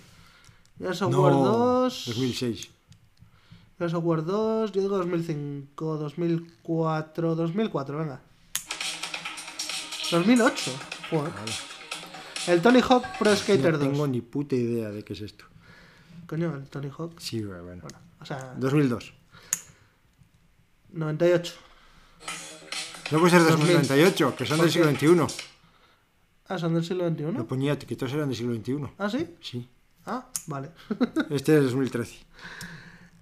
Gears 0.80 1.02
of 1.02 1.12
No, 1.12 1.22
War 1.22 1.32
2. 1.34 2.06
2006. 2.08 2.70
Gears 3.80 3.94
of 3.94 4.04
War 4.04 4.24
2, 4.24 4.72
yo 4.74 4.82
digo 4.82 4.98
2005, 4.98 5.98
2004, 5.98 7.36
2004, 7.36 7.98
venga. 7.98 8.20
2008, 10.12 10.72
joder. 11.10 11.32
El 12.48 12.62
Tony 12.62 12.82
Hawk 12.82 13.06
Pro 13.18 13.36
Skater 13.36 13.74
No 13.74 13.78
2. 13.80 13.88
tengo 13.88 14.08
ni 14.08 14.22
puta 14.22 14.56
idea 14.56 14.90
de 14.90 15.04
qué 15.04 15.14
es 15.14 15.22
esto. 15.22 15.46
Coño, 16.28 16.54
el 16.56 16.68
Tony 16.70 16.90
Hawk. 16.96 17.20
Sí, 17.20 17.42
bueno. 17.44 17.64
bueno. 17.64 17.82
Bueno, 17.82 17.98
o 18.20 18.26
sea, 18.26 18.54
2002. 18.58 19.14
98. 20.94 21.54
No 23.12 23.20
puede 23.20 23.32
ser 23.32 23.42
2000. 23.42 23.58
2098, 23.58 24.36
que 24.36 24.46
son 24.46 24.58
¿Por 24.58 24.66
del 24.66 24.74
siglo 24.74 24.92
XXI. 24.92 25.26
Ah, 26.48 26.58
son 26.58 26.74
del 26.74 26.84
siglo 26.84 27.08
Lo 27.10 27.16
XXI. 27.16 27.44
ponía 27.44 27.78
que 27.80 27.96
todos 27.96 28.12
eran 28.14 28.28
del 28.30 28.38
siglo 28.38 28.56
XXI. 28.56 28.78
Ah, 28.98 29.10
sí. 29.10 29.28
Sí. 29.42 29.68
Ah, 30.06 30.28
vale. 30.48 30.72
Este 31.30 31.58
es 31.58 31.64
2013. 31.66 32.16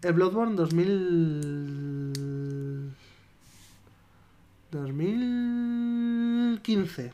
El 0.02 0.14
Bloodborne 0.14 0.56
2000. 0.56 2.94
2015. 4.72 7.14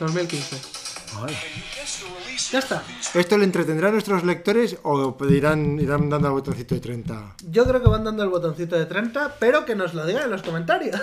2015. 0.00 0.73
Vale. 1.20 1.34
Ya 2.50 2.58
está. 2.58 2.82
¿Esto 3.14 3.38
le 3.38 3.44
entretendrá 3.44 3.88
a 3.88 3.92
nuestros 3.92 4.24
lectores 4.24 4.78
o 4.82 5.16
irán, 5.28 5.78
irán 5.78 6.10
dando 6.10 6.28
al 6.28 6.34
botoncito 6.34 6.74
de 6.74 6.80
30? 6.80 7.36
Yo 7.50 7.64
creo 7.64 7.82
que 7.82 7.88
van 7.88 8.04
dando 8.04 8.22
el 8.22 8.28
botoncito 8.28 8.76
de 8.76 8.86
30, 8.86 9.36
pero 9.38 9.64
que 9.64 9.74
nos 9.74 9.94
lo 9.94 10.06
digan 10.06 10.24
en 10.24 10.30
los 10.30 10.42
comentarios. 10.42 11.00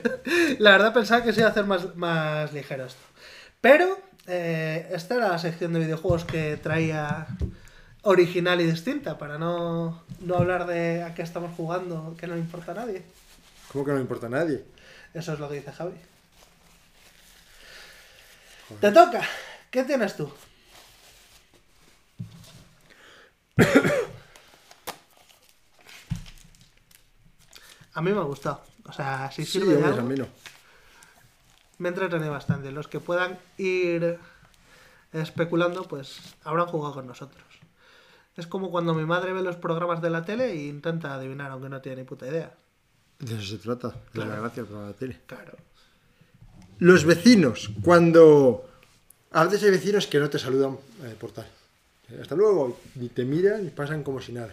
la 0.58 0.70
verdad 0.72 0.94
pensaba 0.94 1.22
que 1.22 1.32
se 1.32 1.40
iba 1.40 1.48
a 1.48 1.50
hacer 1.52 1.64
más, 1.64 1.94
más 1.96 2.52
ligero 2.52 2.86
esto. 2.86 3.00
Pero 3.60 3.98
eh, 4.26 4.88
esta 4.92 5.16
era 5.16 5.28
la 5.28 5.38
sección 5.38 5.72
de 5.72 5.80
videojuegos 5.80 6.24
que 6.24 6.56
traía 6.56 7.26
original 8.02 8.60
y 8.60 8.66
distinta, 8.66 9.18
para 9.18 9.38
no, 9.38 10.02
no 10.20 10.36
hablar 10.36 10.66
de 10.66 11.02
a 11.02 11.14
qué 11.14 11.22
estamos 11.22 11.52
jugando, 11.56 12.16
que 12.18 12.26
no 12.26 12.34
le 12.34 12.40
importa 12.40 12.72
a 12.72 12.74
nadie. 12.76 13.02
¿Cómo 13.72 13.84
que 13.84 13.90
no 13.92 13.96
le 13.96 14.02
importa 14.02 14.26
a 14.26 14.30
nadie? 14.30 14.64
Eso 15.14 15.32
es 15.32 15.38
lo 15.38 15.48
que 15.48 15.56
dice 15.56 15.72
Javi. 15.72 15.94
Te 18.80 18.90
toca. 18.92 19.22
¿Qué 19.70 19.84
tienes 19.84 20.16
tú? 20.16 20.30
A 27.94 28.00
mí 28.02 28.10
me 28.12 28.18
ha 28.20 28.24
gustado. 28.24 28.62
O 28.86 28.92
sea, 28.92 29.30
si 29.30 29.44
Sí, 29.44 29.52
sirve 29.60 29.74
de 29.76 29.84
algo, 29.84 30.00
a 30.00 30.02
mí 30.02 30.14
no. 30.16 30.26
me 31.78 31.88
bastante. 32.28 32.70
Los 32.72 32.88
que 32.88 33.00
puedan 33.00 33.38
ir 33.58 34.18
especulando, 35.12 35.82
pues 35.84 36.20
habrán 36.44 36.66
jugado 36.66 36.94
con 36.94 37.06
nosotros. 37.06 37.44
Es 38.36 38.46
como 38.46 38.70
cuando 38.70 38.94
mi 38.94 39.04
madre 39.04 39.32
ve 39.32 39.42
los 39.42 39.56
programas 39.56 40.00
de 40.00 40.08
la 40.10 40.24
tele 40.24 40.52
e 40.52 40.64
intenta 40.66 41.14
adivinar, 41.14 41.50
aunque 41.50 41.68
no 41.68 41.80
tiene 41.82 42.02
ni 42.02 42.08
puta 42.08 42.26
idea. 42.26 42.54
De 43.18 43.34
eso 43.34 43.42
se 43.56 43.58
trata. 43.58 43.88
De 43.88 44.20
la 44.20 44.24
Claro. 44.26 44.42
gracia 44.42 44.64
para 44.64 44.86
la 44.86 44.92
tele. 44.94 45.20
Claro. 45.26 45.56
Los 46.82 47.04
vecinos, 47.04 47.70
cuando... 47.84 48.68
A 49.30 49.44
veces 49.44 49.62
hay 49.62 49.70
vecinos 49.70 50.08
que 50.08 50.18
no 50.18 50.28
te 50.28 50.40
saludan 50.40 50.76
en 51.00 51.10
el 51.10 51.14
portal. 51.14 51.46
Hasta 52.20 52.34
luego, 52.34 52.76
ni 52.96 53.08
te 53.08 53.24
miran 53.24 53.62
ni 53.62 53.70
pasan 53.70 54.02
como 54.02 54.20
si 54.20 54.32
nada. 54.32 54.52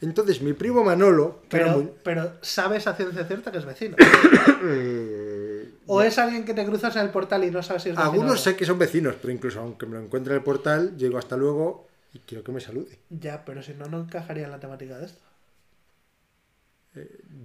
Entonces, 0.00 0.42
mi 0.42 0.52
primo 0.52 0.82
Manolo, 0.82 1.42
Pero, 1.48 1.70
muy- 1.70 1.90
pero 2.02 2.32
sabes 2.42 2.88
a 2.88 2.96
ciencia 2.96 3.24
cierta 3.24 3.52
que 3.52 3.58
es 3.58 3.64
vecino. 3.64 3.96
eh, 4.64 5.70
O 5.86 6.02
es 6.02 6.18
alguien 6.18 6.44
que 6.44 6.54
te 6.54 6.66
cruzas 6.66 6.96
en 6.96 7.02
el 7.02 7.10
portal 7.10 7.44
y 7.44 7.52
no 7.52 7.62
sabes 7.62 7.84
si 7.84 7.90
es 7.90 7.94
vecino. 7.94 8.10
algunos 8.10 8.32
no. 8.32 8.38
sé 8.38 8.56
que 8.56 8.66
son 8.66 8.78
vecinos, 8.78 9.14
pero 9.20 9.32
incluso 9.32 9.60
aunque 9.60 9.86
me 9.86 9.96
lo 9.96 10.02
encuentre 10.02 10.32
en 10.34 10.38
el 10.38 10.44
portal, 10.44 10.96
llego 10.96 11.18
hasta 11.18 11.36
luego 11.36 11.86
y 12.12 12.18
quiero 12.18 12.42
que 12.42 12.50
me 12.50 12.60
salude. 12.60 12.98
Ya, 13.10 13.44
pero 13.44 13.62
si 13.62 13.74
no, 13.74 13.86
no 13.86 14.00
encajaría 14.00 14.44
en 14.46 14.50
la 14.50 14.58
temática 14.58 14.98
de 14.98 15.06
esto. 15.06 15.20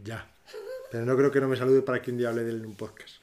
Ya. 0.04 0.28
Pero 0.92 1.06
no 1.06 1.16
creo 1.16 1.32
que 1.32 1.42
no 1.42 1.48
me 1.48 1.58
salude 1.58 1.82
para 1.82 2.02
que 2.02 2.10
un 2.12 2.18
día 2.18 2.30
hable 2.30 2.44
de 2.44 2.50
él 2.52 2.58
en 2.62 2.66
un 2.66 2.76
podcast. 2.76 3.22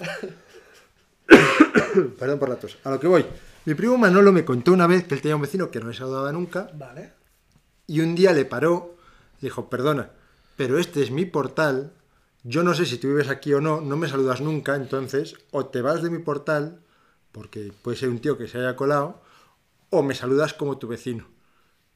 Perdón 2.18 2.38
por 2.38 2.48
la 2.48 2.56
tos. 2.56 2.78
A 2.84 2.90
lo 2.90 3.00
que 3.00 3.06
voy. 3.06 3.24
Mi 3.64 3.74
primo 3.74 3.98
Manolo 3.98 4.32
me 4.32 4.44
contó 4.44 4.72
una 4.72 4.86
vez 4.86 5.04
que 5.04 5.14
él 5.14 5.20
tenía 5.20 5.36
un 5.36 5.42
vecino 5.42 5.70
que 5.70 5.80
no 5.80 5.88
le 5.88 5.94
saludaba 5.94 6.32
nunca 6.32 6.70
Vale. 6.74 7.12
y 7.86 8.00
un 8.00 8.14
día 8.14 8.32
le 8.32 8.46
paró, 8.46 8.96
le 9.40 9.48
dijo, 9.48 9.68
perdona, 9.68 10.10
pero 10.56 10.78
este 10.78 11.02
es 11.02 11.10
mi 11.10 11.26
portal, 11.26 11.92
yo 12.42 12.62
no 12.62 12.72
sé 12.72 12.86
si 12.86 12.96
tú 12.96 13.08
vives 13.08 13.28
aquí 13.28 13.52
o 13.52 13.60
no, 13.60 13.82
no 13.82 13.98
me 13.98 14.08
saludas 14.08 14.40
nunca, 14.40 14.76
entonces 14.76 15.34
o 15.50 15.66
te 15.66 15.82
vas 15.82 16.02
de 16.02 16.08
mi 16.08 16.20
portal, 16.20 16.80
porque 17.32 17.70
puede 17.82 17.98
ser 17.98 18.08
un 18.08 18.20
tío 18.20 18.38
que 18.38 18.48
se 18.48 18.58
haya 18.58 18.76
colado, 18.76 19.20
o 19.90 20.02
me 20.02 20.14
saludas 20.14 20.54
como 20.54 20.78
tu 20.78 20.88
vecino. 20.88 21.28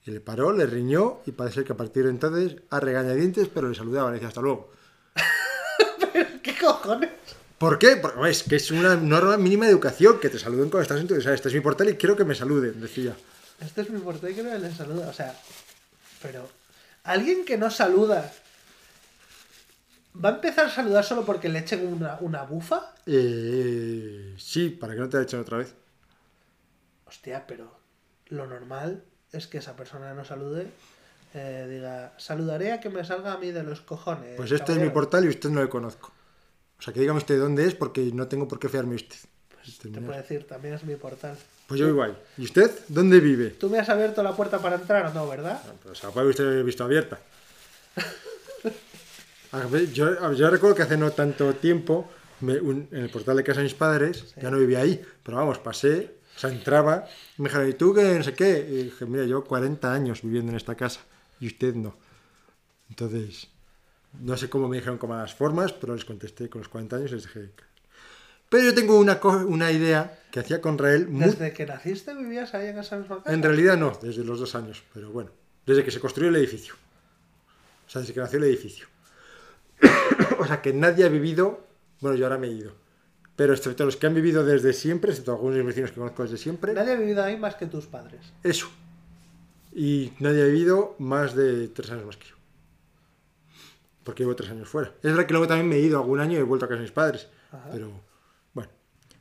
Y 0.05 0.11
le 0.11 0.21
paró, 0.21 0.53
le 0.53 0.67
riñó 0.67 1.21
y 1.25 1.33
parece 1.33 1.65
que 1.65 1.73
a 1.73 1.77
partir 1.77 2.05
de 2.05 2.11
entonces 2.11 2.57
a 2.69 2.79
regañadientes, 2.79 3.49
pero 3.49 3.71
le 3.71 3.75
saludaba, 3.75 4.11
le 4.11 4.15
decía 4.15 4.29
hasta 4.29 4.43
luego. 4.43 4.71
¿Qué 6.43 6.55
cojones? 6.61 7.11
¿Por 7.59 7.79
qué? 7.79 7.97
Porque 7.97 8.31
es 8.31 8.43
que 8.43 8.57
es 8.57 8.71
una 8.71 8.97
norma 8.97 9.37
mínima 9.37 9.67
de 9.67 9.73
educación, 9.73 10.19
que 10.21 10.29
te 10.29 10.39
saluden 10.39 10.71
cuando 10.71 10.83
estás 10.83 11.01
en 11.01 11.07
tu... 11.07 11.17
O 11.17 11.21
sea, 11.21 11.35
este 11.35 11.49
es 11.49 11.55
mi 11.55 11.61
portal 11.61 11.89
y 11.89 11.97
quiero 11.97 12.17
que 12.17 12.25
me 12.25 12.35
saluden, 12.35 12.81
decía. 12.81 13.17
Este 13.61 13.83
es 13.83 13.91
mi 13.91 14.01
portal 14.01 14.31
y 14.31 14.35
que 14.35 14.43
no 14.43 14.57
le 14.57 14.73
saluda. 14.75 15.09
O 15.09 15.13
sea, 15.13 15.39
pero 16.21 16.49
alguien 17.05 17.45
que 17.45 17.57
no 17.57 17.71
saluda 17.71 18.33
va 20.23 20.29
a 20.31 20.33
empezar 20.33 20.67
a 20.67 20.71
saludar 20.71 21.05
solo 21.05 21.25
porque 21.25 21.49
le 21.49 21.61
echen 21.61 21.87
una, 21.87 22.19
una 22.21 22.43
bufa. 22.43 22.93
Eh, 23.07 24.35
sí, 24.39 24.71
para 24.71 24.95
que 24.95 25.01
no 25.01 25.09
te 25.09 25.21
echen 25.23 25.41
otra 25.41 25.59
vez. 25.59 25.75
Hostia, 27.07 27.47
pero 27.47 27.79
lo 28.29 28.47
normal 28.47 29.05
es 29.33 29.47
que 29.47 29.59
esa 29.59 29.77
persona 29.77 30.13
no 30.15 30.25
salude. 30.25 30.69
eh, 31.35 31.67
diga, 31.69 32.15
saludaré 32.17 32.73
a 32.73 32.81
que 32.81 32.91
me 32.91 33.05
salga 33.05 33.33
a 33.33 33.39
mí 33.39 33.51
de 33.51 33.63
los 33.63 33.81
cojones. 33.81 34.37
Pues 34.37 34.51
este 34.53 34.73
es 34.73 34.79
mi 34.79 34.85
caballero". 34.85 34.95
portal 34.95 35.25
y 35.25 35.29
usted 35.29 35.51
no 35.51 35.63
le 35.63 35.69
conozco. 35.69 36.13
O 36.85 36.87
sea, 36.87 36.93
que 36.93 37.01
dígame 37.01 37.17
usted 37.17 37.39
dónde 37.41 37.65
es 37.67 37.75
porque 37.75 38.03
no 38.13 38.29
tengo 38.29 38.47
por 38.47 38.59
qué 38.59 38.69
fiarme 38.69 38.97
usted. 38.97 39.17
Pues 39.63 39.79
Te 39.79 39.89
puede 39.89 40.19
decir, 40.21 40.47
también 40.47 40.75
es 40.75 40.85
mi 40.85 40.97
portal. 40.97 41.35
Pues 41.67 41.81
yo 41.81 42.03
ahí. 42.03 42.15
¿Y 42.37 42.45
usted 42.45 42.71
dónde 42.89 43.21
vive? 43.21 43.49
¿Tú 43.51 43.71
me 43.71 43.79
has 43.79 43.89
abierto 43.89 44.23
la 44.23 44.37
puerta 44.37 44.59
para 44.59 44.77
entrar 44.77 45.07
o 45.07 45.15
no, 45.15 45.27
verdad? 45.27 45.63
Pues 45.83 46.03
la 46.03 46.11
puede 46.11 46.29
usted 46.29 46.45
haber 46.47 46.63
visto 46.63 46.85
abierta. 46.85 47.19
Yo, 49.95 50.33
yo 50.35 50.51
recuerdo 50.51 50.75
que 50.77 50.83
hace 50.83 50.97
no 50.97 51.13
tanto 51.13 51.55
tiempo, 51.55 52.11
me- 52.41 52.61
un- 52.61 52.89
en 52.91 53.05
el 53.05 53.09
portal 53.11 53.37
de 53.37 53.45
casa 53.45 53.61
de 53.61 53.65
mis 53.65 53.75
padres, 53.75 54.35
ya 54.43 54.51
no 54.51 54.59
vivía 54.59 54.81
ahí, 54.81 55.01
pero 55.23 55.37
vamos, 55.39 55.59
pasé, 55.61 56.17
o 56.37 56.39
sea, 56.39 56.51
entraba, 56.51 57.07
y 57.39 57.43
me 57.43 57.49
dijeron, 57.49 57.71
¿y 57.71 57.75
tú 57.75 57.95
qué? 57.95 58.03
No 58.19 58.25
sé 58.25 58.35
qué. 58.35 58.59
Y 58.69 58.83
dije, 58.85 59.07
mira, 59.07 59.25
yo 59.25 59.45
40 59.45 59.93
años 59.93 60.23
viviendo 60.23 60.51
en 60.51 60.57
esta 60.57 60.75
casa, 60.75 61.01
y 61.41 61.47
usted 61.47 61.75
no. 61.75 61.97
Entonces, 62.91 63.49
no 64.21 64.37
sé 64.37 64.49
cómo 64.49 64.69
me 64.69 64.77
dijeron 64.77 64.99
con 64.99 65.11
malas 65.11 65.35
formas, 65.35 65.73
pero 65.73 65.95
les 65.95 66.05
contesté 66.05 66.49
con 66.49 66.61
los 66.61 66.69
40 66.69 66.97
años 66.97 67.11
y 67.13 67.15
les 67.15 67.25
dije... 67.25 67.51
Pero 68.49 68.65
yo 68.65 68.75
tengo 68.75 68.99
una, 68.99 69.21
una 69.47 69.73
idea 69.73 70.21
que 70.31 70.41
hacía 70.41 70.61
con 70.61 70.79
Rael 70.79 71.09
muy 71.09 71.25
Desde 71.25 71.53
que 71.53 71.67
naciste 71.67 72.15
vivías 72.15 72.55
ahí 72.55 72.69
en 72.69 72.79
esa 72.79 72.97
misma 72.97 73.23
casa. 73.23 73.35
en 73.35 73.43
realidad 73.43 73.77
no, 73.77 73.99
desde 74.01 74.25
los 74.25 74.39
dos 74.39 74.55
años, 74.55 74.83
pero 74.93 75.11
bueno, 75.11 75.31
desde 75.67 75.83
que 75.83 75.91
se 75.91 75.99
construyó 75.99 76.29
el 76.29 76.37
edificio. 76.37 76.75
O 77.87 77.91
sea, 77.91 78.01
desde 78.01 78.15
que 78.15 78.21
nació 78.21 78.39
el 78.39 78.45
edificio. 78.45 78.87
o 80.39 80.47
sea, 80.47 80.63
que 80.63 80.73
nadie 80.73 81.05
ha 81.05 81.09
vivido. 81.09 81.67
Bueno, 82.01 82.17
yo 82.17 82.27
ahora 82.27 82.39
me 82.39 82.47
he 82.49 82.51
ido. 82.51 82.73
Pero 83.37 83.53
excepto 83.53 83.85
los 83.85 83.97
que 83.97 84.07
han 84.07 84.15
vivido 84.15 84.45
desde 84.45 84.73
siempre, 84.73 85.11
excepto 85.11 85.33
algunos 85.33 85.57
de 85.57 85.63
mis 85.63 85.69
vecinos 85.69 85.91
que 85.91 85.99
conozco 85.99 86.23
desde 86.23 86.37
siempre. 86.37 86.73
Nadie 86.75 86.93
ha 86.93 86.97
vivido 86.97 87.25
ahí 87.25 87.37
más 87.37 87.57
que 87.57 87.67
tus 87.67 87.87
padres. 87.87 88.21
Eso. 88.43 88.69
Y 89.73 90.13
nadie 90.21 90.43
ha 90.43 90.47
vivido 90.47 90.95
más 90.99 91.35
de 91.35 91.69
tres 91.69 91.91
años 91.91 92.07
más 92.07 92.17
que 92.17 92.29
yo. 92.29 92.34
Porque 94.05 94.23
llevo 94.23 94.37
tres 94.37 94.51
años 94.51 94.69
fuera. 94.69 94.93
Es 95.03 95.11
verdad 95.11 95.27
que 95.27 95.33
luego 95.33 95.49
también 95.49 95.69
me 95.69 95.77
he 95.77 95.81
ido 95.81 95.99
algún 95.99 96.21
año 96.21 96.35
y 96.35 96.37
he 96.37 96.43
vuelto 96.43 96.67
a 96.67 96.69
casa 96.69 96.77
de 96.77 96.83
mis 96.83 96.93
padres. 96.93 97.29
Ajá. 97.51 97.69
Pero 97.73 97.91
bueno. 98.53 98.71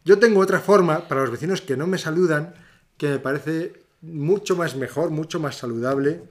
Yo 0.04 0.20
tengo 0.20 0.42
otra 0.42 0.60
forma 0.60 1.08
para 1.08 1.22
los 1.22 1.32
vecinos 1.32 1.62
que 1.62 1.78
no 1.78 1.88
me 1.88 1.98
saludan 1.98 2.54
que 2.98 3.10
me 3.10 3.20
parece 3.20 3.86
mucho 4.02 4.56
más 4.56 4.76
mejor, 4.76 5.10
mucho 5.10 5.40
más 5.40 5.56
saludable, 5.56 6.24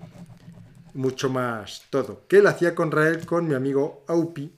mucho 0.94 1.30
más 1.30 1.84
todo. 1.90 2.22
Que 2.28 2.38
él 2.38 2.46
hacía 2.46 2.74
con 2.74 2.90
Rael 2.90 3.24
con 3.24 3.48
mi 3.48 3.54
amigo 3.54 4.04
Aupi. 4.06 4.52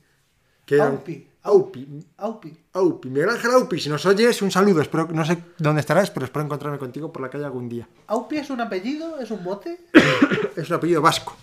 Que 0.66 0.76
era 0.76 0.86
Aupi. 0.86 1.28
Aupi. 1.42 2.12
Aupi. 2.16 2.56
Aupi. 2.72 3.10
Miguel 3.10 3.28
Ángel 3.28 3.50
Aupi, 3.52 3.78
si 3.78 3.88
nos 3.90 4.04
oyes, 4.06 4.40
un 4.42 4.50
saludo. 4.50 4.80
Espero, 4.80 5.06
no 5.12 5.24
sé 5.24 5.38
dónde 5.58 5.80
estarás, 5.80 6.10
pero 6.10 6.24
espero 6.24 6.44
encontrarme 6.44 6.78
contigo 6.78 7.12
por 7.12 7.22
la 7.22 7.28
calle 7.30 7.44
algún 7.44 7.68
día. 7.68 7.86
¿Aupi 8.06 8.38
es 8.38 8.50
un 8.50 8.60
apellido? 8.60 9.18
¿Es 9.20 9.30
un 9.30 9.44
mote? 9.44 9.86
Es 10.56 10.70
un 10.70 10.76
apellido 10.76 11.02
vasco, 11.02 11.36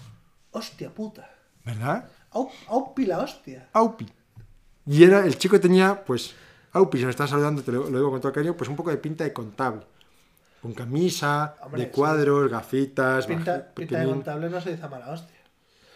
Hostia 0.51 0.89
puta. 0.89 1.29
¿verdad? 1.65 2.09
Au- 2.31 2.49
Aupi 2.67 3.05
la 3.05 3.19
hostia. 3.19 3.67
Aupi. 3.73 4.05
Y 4.85 5.03
era, 5.03 5.25
el 5.25 5.37
chico 5.37 5.59
tenía, 5.59 6.03
pues, 6.03 6.33
Aupi, 6.73 6.97
si 6.97 7.05
me 7.05 7.11
estás 7.11 7.29
saludando, 7.29 7.61
te 7.61 7.71
lo, 7.71 7.89
lo 7.89 7.97
digo 7.97 8.11
con 8.11 8.21
todo 8.21 8.31
cariño, 8.33 8.55
pues 8.55 8.69
un 8.69 8.75
poco 8.75 8.89
de 8.89 8.97
pinta 8.97 9.23
de 9.23 9.33
contable. 9.33 9.81
Con 10.61 10.73
camisa, 10.73 11.55
Hombre, 11.61 11.81
de 11.81 11.87
sí. 11.87 11.91
cuadros, 11.93 12.49
gafitas, 12.51 13.25
Pinta, 13.25 13.73
pinta 13.73 13.99
de 13.99 14.05
contable 14.05 14.49
no 14.49 14.61
se 14.61 14.71
dice 14.71 14.87
mala 14.87 15.09
hostia. 15.09 15.35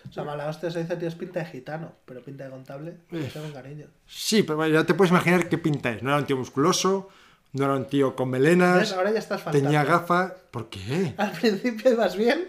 O 0.10 0.12
sea, 0.12 0.24
mala 0.24 0.48
hostia 0.48 0.70
se 0.72 0.82
dice, 0.82 0.96
tío, 0.98 1.08
es 1.08 1.16
pinta 1.16 1.40
de 1.40 1.46
gitano. 1.46 1.92
Pero 2.06 2.22
pinta 2.24 2.44
de 2.46 2.50
contable, 2.52 2.98
se 3.10 3.18
dice 3.18 3.40
con 3.42 3.52
cariño. 3.52 3.88
Sí, 4.08 4.44
pero 4.44 4.66
ya 4.68 4.84
te 4.84 4.94
puedes 4.94 5.12
imaginar 5.12 5.50
qué 5.50 5.58
pinta 5.58 5.92
es. 5.92 6.04
No 6.04 6.10
era 6.10 6.20
un 6.20 6.26
tío 6.26 6.38
musculoso, 6.38 7.10
no 7.54 7.64
era 7.66 7.74
un 7.76 7.86
tío 7.88 8.16
con 8.16 8.30
melenas, 8.30 8.80
¿Ves? 8.80 8.94
Ahora 8.94 9.12
ya 9.12 9.20
estás 9.20 9.44
tenía 9.52 9.84
gafas. 9.84 10.34
¿Por 10.52 10.70
qué? 10.70 11.14
Al 11.18 11.32
principio 11.32 11.92
ibas 11.94 12.16
bien. 12.18 12.48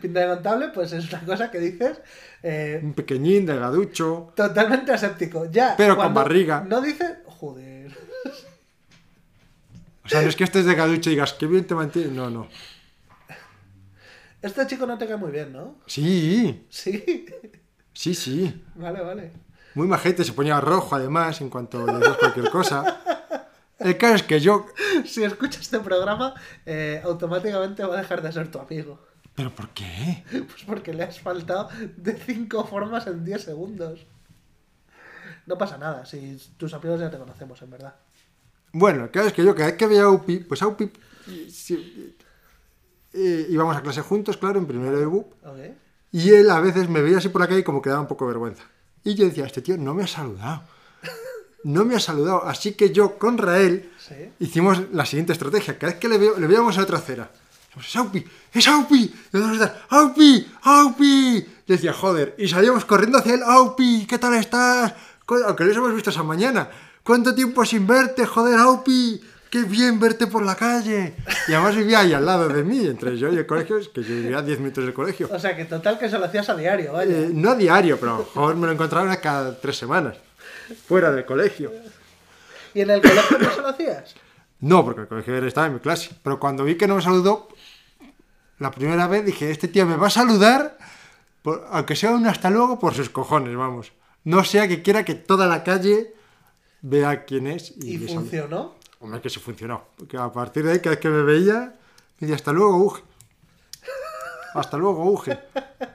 Pinta 0.00 0.20
de 0.20 0.26
contable, 0.34 0.68
pues 0.68 0.92
es 0.92 1.08
una 1.12 1.20
cosa 1.24 1.50
que 1.50 1.58
dices 1.58 2.00
eh, 2.42 2.80
Un 2.82 2.94
pequeñín, 2.94 3.46
delgaducho. 3.46 4.32
totalmente 4.36 4.92
aséptico. 4.92 5.50
Ya. 5.50 5.74
Pero 5.76 5.96
con 5.96 6.14
barriga. 6.14 6.64
No 6.68 6.80
dices, 6.80 7.10
joder. 7.26 7.96
O 10.04 10.08
sea, 10.08 10.20
no 10.22 10.28
es 10.28 10.36
que 10.36 10.44
estés 10.44 10.66
delgaducho 10.66 11.08
y 11.10 11.14
digas, 11.14 11.32
qué 11.32 11.46
bien 11.46 11.66
te 11.66 11.74
mantiene. 11.74 12.10
No, 12.12 12.28
no. 12.30 12.46
Este 14.42 14.66
chico 14.66 14.84
no 14.86 14.98
te 14.98 15.06
cae 15.06 15.16
muy 15.16 15.32
bien, 15.32 15.52
¿no? 15.52 15.76
Sí, 15.86 16.66
Sí. 16.68 17.24
sí, 17.94 18.14
sí. 18.14 18.64
Vale, 18.74 19.00
vale. 19.00 19.32
Muy 19.74 19.88
majete, 19.88 20.22
se 20.22 20.32
ponía 20.34 20.60
rojo 20.60 20.94
además 20.94 21.40
en 21.40 21.48
cuanto 21.48 21.86
le 21.86 21.94
decías 21.94 22.18
cualquier 22.18 22.50
cosa. 22.50 23.23
El 23.78 23.96
caso 23.98 24.14
es 24.16 24.22
que 24.22 24.40
yo. 24.40 24.66
Si 25.04 25.22
escuchas 25.24 25.62
este 25.62 25.80
programa, 25.80 26.34
eh, 26.64 27.00
automáticamente 27.04 27.84
va 27.84 27.94
a 27.94 28.00
dejar 28.00 28.22
de 28.22 28.32
ser 28.32 28.50
tu 28.50 28.58
amigo. 28.58 28.98
¿Pero 29.34 29.50
por 29.54 29.70
qué? 29.70 30.24
Pues 30.30 30.62
porque 30.66 30.94
le 30.94 31.04
has 31.04 31.20
faltado 31.20 31.68
de 31.96 32.14
cinco 32.14 32.64
formas 32.64 33.06
en 33.06 33.24
10 33.24 33.42
segundos. 33.42 34.06
No 35.46 35.58
pasa 35.58 35.76
nada, 35.76 36.06
si 36.06 36.40
tus 36.56 36.72
amigos 36.72 37.00
ya 37.00 37.10
te 37.10 37.18
conocemos, 37.18 37.60
en 37.60 37.70
verdad. 37.70 37.94
Bueno, 38.72 39.04
el 39.04 39.10
caso 39.10 39.28
es 39.28 39.32
que 39.34 39.44
yo 39.44 39.54
cada 39.54 39.66
vez 39.66 39.76
que 39.76 39.86
veía 39.86 40.04
a 40.04 40.10
Upi, 40.10 40.38
pues 40.38 40.62
a 40.62 40.66
Upi. 40.68 40.84
eh, 41.28 41.48
sí, 41.50 42.16
eh, 43.14 43.46
íbamos 43.48 43.76
a 43.76 43.82
clase 43.82 44.00
juntos, 44.00 44.36
claro, 44.36 44.58
en 44.58 44.66
primero 44.66 44.98
de 44.98 45.06
BUP. 45.06 45.32
Y 46.10 46.30
él 46.30 46.50
a 46.50 46.60
veces 46.60 46.88
me 46.88 47.00
veía 47.00 47.18
así 47.18 47.28
por 47.28 47.40
la 47.40 47.46
calle 47.46 47.60
y 47.60 47.64
como 47.64 47.80
que 47.80 47.90
daba 47.90 48.02
un 48.02 48.08
poco 48.08 48.24
de 48.24 48.32
vergüenza. 48.32 48.64
Y 49.04 49.14
yo 49.14 49.24
decía, 49.24 49.46
este 49.46 49.62
tío 49.62 49.76
no 49.76 49.94
me 49.94 50.02
ha 50.02 50.06
saludado. 50.06 50.62
No 51.64 51.84
me 51.84 51.96
ha 51.96 52.00
saludado. 52.00 52.44
Así 52.44 52.72
que 52.72 52.90
yo 52.92 53.18
con 53.18 53.36
Rael 53.38 53.90
Sí. 53.98 54.14
hicimos 54.38 54.82
la 54.92 55.04
siguiente 55.06 55.32
estrategia. 55.32 55.78
Cada 55.78 55.92
vez 55.92 56.00
que 56.00 56.08
le, 56.08 56.18
veo, 56.18 56.38
le 56.38 56.46
veíamos 56.46 56.76
a 56.78 56.82
otra 56.82 56.98
acera. 56.98 57.30
Es 57.78 57.96
Aupi, 57.96 58.24
es 58.52 58.68
Aupi. 58.68 58.96
Y 59.32 59.36
nosotros 59.36 59.60
estar, 59.60 59.82
Aupi, 59.90 60.46
Aupi. 60.62 61.04
Y 61.66 61.72
decía, 61.72 61.92
joder. 61.92 62.34
Y 62.38 62.46
salíamos 62.46 62.84
corriendo 62.84 63.18
hacia 63.18 63.34
él, 63.34 63.42
Aupi, 63.44 64.06
¿qué 64.06 64.18
tal 64.18 64.34
estás? 64.34 64.94
Aunque 65.46 65.64
lo 65.64 65.72
hemos 65.72 65.94
visto 65.94 66.10
esa 66.10 66.22
mañana. 66.22 66.68
¿Cuánto 67.02 67.34
tiempo 67.34 67.64
sin 67.64 67.86
verte, 67.86 68.26
joder, 68.26 68.58
Aupi? 68.60 69.20
Qué 69.50 69.62
bien 69.62 69.98
verte 70.00 70.26
por 70.26 70.44
la 70.44 70.54
calle. 70.56 71.14
Y 71.48 71.52
además 71.52 71.76
vivía 71.76 72.00
ahí 72.00 72.12
al 72.12 72.26
lado 72.26 72.48
de 72.48 72.62
mí, 72.64 72.86
entre 72.86 73.16
yo 73.16 73.32
y 73.32 73.36
el 73.36 73.46
colegio, 73.46 73.78
es 73.78 73.88
que 73.88 74.02
yo 74.02 74.14
vivía 74.14 74.38
a 74.38 74.42
10 74.42 74.58
minutos 74.60 74.84
del 74.84 74.92
colegio. 74.92 75.28
O 75.32 75.38
sea, 75.38 75.56
que 75.56 75.64
total 75.64 75.98
que 75.98 76.08
se 76.08 76.18
lo 76.18 76.24
hacías 76.24 76.48
a 76.48 76.56
diario, 76.56 76.92
vaya. 76.92 77.12
Eh, 77.16 77.30
no 77.32 77.50
a 77.50 77.54
diario, 77.54 77.98
pero 77.98 78.14
a 78.14 78.18
lo 78.18 78.24
mejor 78.24 78.56
me 78.56 78.66
lo 78.66 78.72
encontraba 78.72 79.14
cada 79.16 79.58
tres 79.60 79.76
semanas, 79.76 80.16
fuera 80.86 81.10
del 81.12 81.24
colegio. 81.24 81.72
¿Y 82.74 82.80
en 82.80 82.90
el 82.90 83.00
colegio 83.02 83.38
no 83.38 83.50
se 83.50 83.60
lo 83.60 83.68
hacías? 83.68 84.14
No, 84.60 84.84
porque 84.84 85.02
el 85.02 85.08
colegio 85.08 85.36
estaba 85.46 85.66
en 85.66 85.74
mi 85.74 85.80
clase. 85.80 86.10
Pero 86.22 86.40
cuando 86.40 86.64
vi 86.64 86.76
que 86.76 86.86
no 86.88 86.96
me 86.96 87.02
saludó, 87.02 87.48
la 88.58 88.70
primera 88.70 89.06
vez 89.06 89.24
dije, 89.24 89.50
este 89.50 89.68
tío 89.68 89.84
me 89.86 89.96
va 89.96 90.06
a 90.06 90.10
saludar, 90.10 90.78
por- 91.42 91.66
aunque 91.70 91.96
sea 91.96 92.10
un 92.12 92.26
hasta 92.26 92.50
luego, 92.50 92.78
por 92.78 92.94
sus 92.94 93.10
cojones, 93.10 93.54
vamos. 93.56 93.92
No 94.24 94.42
sea 94.44 94.66
que 94.68 94.82
quiera 94.82 95.04
que 95.04 95.14
toda 95.14 95.46
la 95.46 95.62
calle 95.64 96.14
vea 96.80 97.24
quién 97.24 97.46
es. 97.46 97.74
Y, 97.76 97.94
Y 97.94 97.98
le 97.98 98.06
salude. 98.08 98.14
funcionó. 98.30 98.74
Hombre, 99.00 99.20
que 99.20 99.28
sí 99.28 99.38
funcionó. 99.38 99.84
Porque 99.98 100.16
a 100.16 100.32
partir 100.32 100.64
de 100.64 100.72
ahí, 100.72 100.78
cada 100.78 100.90
vez 100.90 101.00
que 101.00 101.10
me 101.10 101.22
veía, 101.22 101.74
me 102.18 102.20
decía, 102.20 102.36
hasta 102.36 102.52
luego, 102.52 102.76
Uge. 102.78 103.02
Hasta 104.54 104.76
luego, 104.78 105.10
Uge. 105.10 105.38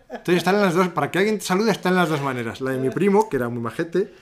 Entonces 0.09 0.35
están 0.35 0.55
en 0.55 0.61
las 0.61 0.73
dos, 0.75 0.89
para 0.89 1.09
que 1.09 1.17
alguien 1.17 1.39
te 1.39 1.45
salude, 1.45 1.71
están 1.71 1.93
en 1.93 1.99
las 1.99 2.09
dos 2.09 2.21
maneras. 2.21 2.59
La 2.61 2.71
de 2.71 2.77
mi 2.77 2.89
primo, 2.89 3.29
que 3.29 3.37
era 3.37 3.47
muy 3.49 3.61
majete, 3.61 4.13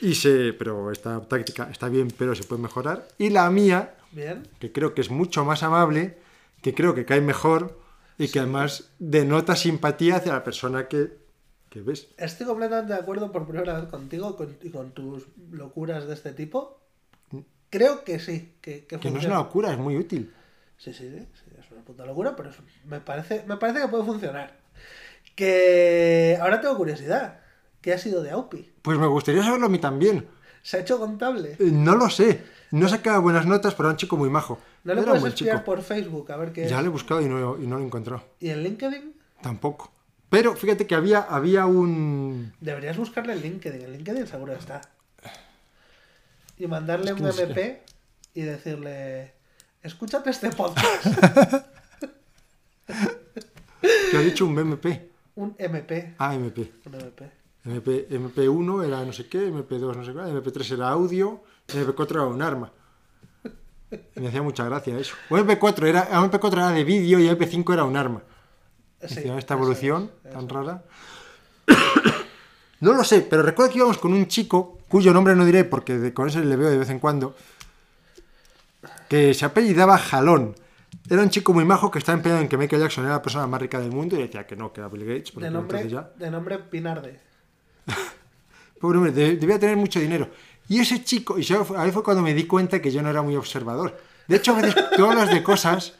y 0.00 0.14
se, 0.14 0.52
pero 0.54 0.90
esta 0.90 1.20
táctica 1.20 1.68
está 1.70 1.88
bien, 1.88 2.08
pero 2.16 2.34
se 2.34 2.44
puede 2.44 2.62
mejorar. 2.62 3.06
Y 3.18 3.30
la 3.30 3.50
mía, 3.50 3.94
Bien. 4.12 4.46
que 4.58 4.72
creo 4.72 4.94
que 4.94 5.00
es 5.00 5.10
mucho 5.10 5.44
más 5.44 5.62
amable, 5.62 6.18
que 6.62 6.74
creo 6.74 6.94
que 6.94 7.04
cae 7.04 7.20
mejor 7.20 7.78
y 8.18 8.28
que 8.28 8.38
además 8.40 8.90
denota 8.98 9.56
simpatía 9.56 10.16
hacia 10.16 10.32
la 10.32 10.44
persona 10.44 10.88
que, 10.88 11.16
que 11.70 11.80
ves. 11.80 12.08
Estoy 12.18 12.46
completamente 12.46 12.92
de 12.92 12.98
acuerdo 12.98 13.30
por 13.32 13.46
primera 13.46 13.80
vez 13.80 13.88
contigo 13.90 14.36
con- 14.36 14.56
y 14.62 14.70
con 14.70 14.92
tus 14.92 15.26
locuras 15.50 16.06
de 16.06 16.14
este 16.14 16.32
tipo. 16.32 16.78
Creo 17.70 18.02
que 18.04 18.18
sí, 18.18 18.54
que, 18.60 18.84
que 18.84 18.98
Que 18.98 19.10
no 19.10 19.18
es 19.20 19.26
una 19.26 19.36
locura, 19.36 19.70
es 19.72 19.78
muy 19.78 19.96
útil. 19.96 20.32
Sí, 20.76 20.92
sí, 20.92 21.08
sí, 21.08 21.26
sí, 21.34 21.50
es 21.58 21.70
una 21.70 21.82
puta 21.82 22.04
locura, 22.04 22.34
pero 22.34 22.50
es- 22.50 22.56
me, 22.84 23.00
parece, 23.00 23.44
me 23.46 23.56
parece 23.58 23.80
que 23.82 23.88
puede 23.88 24.04
funcionar. 24.04 24.58
Que 25.36 26.36
ahora 26.40 26.60
tengo 26.60 26.76
curiosidad. 26.76 27.40
¿Qué 27.80 27.92
ha 27.92 27.98
sido 27.98 28.22
de 28.22 28.30
Aupi? 28.30 28.70
Pues 28.82 28.98
me 28.98 29.06
gustaría 29.06 29.42
saberlo 29.42 29.66
a 29.66 29.70
mí 29.70 29.78
también. 29.78 30.26
¿Se 30.62 30.76
ha 30.76 30.80
hecho 30.80 30.98
contable? 30.98 31.52
Eh, 31.58 31.70
No 31.72 31.94
lo 31.96 32.10
sé. 32.10 32.42
No 32.70 32.88
sacaba 32.88 33.18
buenas 33.18 33.46
notas, 33.46 33.74
pero 33.74 33.88
era 33.88 33.94
un 33.94 33.96
chico 33.96 34.16
muy 34.16 34.28
majo. 34.30 34.60
¿No 34.84 34.94
le 34.94 35.00
Era 35.02 35.10
puedes 35.12 35.24
espiar 35.34 35.64
por 35.64 35.82
Facebook 35.82 36.30
a 36.30 36.36
ver 36.36 36.52
qué 36.52 36.68
Ya 36.68 36.80
lo 36.82 36.88
he 36.88 36.90
buscado 36.90 37.20
y 37.20 37.26
no, 37.26 37.58
y 37.58 37.66
no 37.66 37.76
lo 37.76 37.82
he 37.82 37.86
encontrado. 37.86 38.22
¿Y 38.38 38.50
en 38.50 38.62
LinkedIn? 38.62 39.14
Tampoco. 39.42 39.92
Pero 40.28 40.54
fíjate 40.54 40.86
que 40.86 40.94
había, 40.94 41.20
había 41.22 41.66
un... 41.66 42.52
Deberías 42.60 42.96
buscarle 42.96 43.32
en 43.32 43.40
LinkedIn. 43.40 43.82
En 43.82 43.92
LinkedIn 43.92 44.26
seguro 44.28 44.52
está. 44.52 44.80
Y 46.58 46.66
mandarle 46.68 47.06
Es 47.10 47.16
que 47.16 47.22
un 47.22 47.26
no 47.28 47.32
sé. 47.32 47.42
MP 47.44 47.82
y 48.34 48.42
decirle... 48.42 49.34
Escúchate 49.82 50.30
este 50.30 50.50
podcast. 50.50 51.06
que 54.10 54.16
ha 54.16 54.20
dicho 54.20 54.44
un 54.46 54.58
MP. 54.58 55.10
un 55.36 55.54
MP. 55.58 56.14
Ah, 56.18 56.34
MP. 56.34 56.70
Un 56.84 56.94
MP. 56.94 57.30
MP, 57.64 58.08
MP1 58.10 58.84
era 58.86 59.04
no 59.04 59.12
sé 59.12 59.28
qué, 59.28 59.52
MP2 59.52 59.94
no 59.96 60.04
sé 60.04 60.12
qué, 60.12 60.18
MP3 60.18 60.72
era 60.74 60.88
audio, 60.90 61.42
MP4 61.68 62.10
era 62.12 62.22
un 62.24 62.40
arma. 62.42 62.72
Me 64.14 64.28
hacía 64.28 64.42
mucha 64.42 64.64
gracia 64.64 64.96
eso. 64.98 65.14
O 65.28 65.36
MP4 65.36 65.84
era, 65.86 66.08
MP4 66.10 66.52
era 66.52 66.70
de 66.70 66.84
vídeo 66.84 67.18
y 67.18 67.28
MP5 67.28 67.72
era 67.74 67.84
un 67.84 67.96
arma. 67.96 68.22
Sí, 69.06 69.14
Decía, 69.16 69.38
esta 69.38 69.54
evolución 69.54 70.10
es, 70.24 70.32
tan 70.32 70.48
rara. 70.48 70.82
No 72.80 72.94
lo 72.94 73.04
sé, 73.04 73.20
pero 73.20 73.42
recuerdo 73.42 73.72
que 73.72 73.78
íbamos 73.78 73.98
con 73.98 74.14
un 74.14 74.26
chico, 74.26 74.78
cuyo 74.88 75.12
nombre 75.12 75.36
no 75.36 75.44
diré 75.44 75.64
porque 75.64 75.98
de- 75.98 76.14
con 76.14 76.28
ese 76.28 76.42
le 76.42 76.56
veo 76.56 76.70
de 76.70 76.78
vez 76.78 76.88
en 76.88 76.98
cuando, 76.98 77.34
que 79.08 79.34
se 79.34 79.44
apellidaba 79.44 79.98
Jalón. 79.98 80.54
Era 81.10 81.20
un 81.22 81.28
chico 81.28 81.52
muy 81.52 81.64
majo 81.66 81.90
que 81.90 81.98
estaba 81.98 82.16
empeñado 82.16 82.40
en 82.40 82.48
que 82.48 82.56
Michael 82.56 82.80
Jackson 82.82 83.04
era 83.04 83.14
la 83.14 83.22
persona 83.22 83.46
más 83.46 83.60
rica 83.60 83.78
del 83.78 83.90
mundo 83.90 84.16
y 84.16 84.22
decía 84.22 84.46
que 84.46 84.56
no, 84.56 84.72
que 84.72 84.80
era 84.80 84.88
Bill 84.88 85.04
Gates. 85.04 85.34
De 85.34 85.50
nombre, 85.50 85.88
ya- 85.90 86.10
de 86.16 86.30
nombre 86.30 86.58
Pinarde. 86.58 87.20
Pobre 88.80 88.98
hombre, 88.98 89.12
de- 89.12 89.36
debía 89.36 89.58
tener 89.58 89.76
mucho 89.76 90.00
dinero. 90.00 90.28
Y 90.68 90.80
ese 90.80 91.02
chico, 91.04 91.38
y 91.38 91.42
yo- 91.42 91.66
ahí 91.76 91.90
fue 91.92 92.02
cuando 92.02 92.22
me 92.22 92.32
di 92.34 92.44
cuenta 92.44 92.80
que 92.80 92.90
yo 92.90 93.02
no 93.02 93.10
era 93.10 93.22
muy 93.22 93.36
observador. 93.36 93.98
De 94.28 94.36
hecho, 94.36 94.54
a 94.56 94.60
veces 94.62 94.74
tú 94.96 95.04
hablas 95.06 95.30
de 95.30 95.42
cosas. 95.42 95.94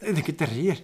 ¿De 0.00 0.22
qué 0.22 0.32
te 0.32 0.46
ríes? 0.46 0.82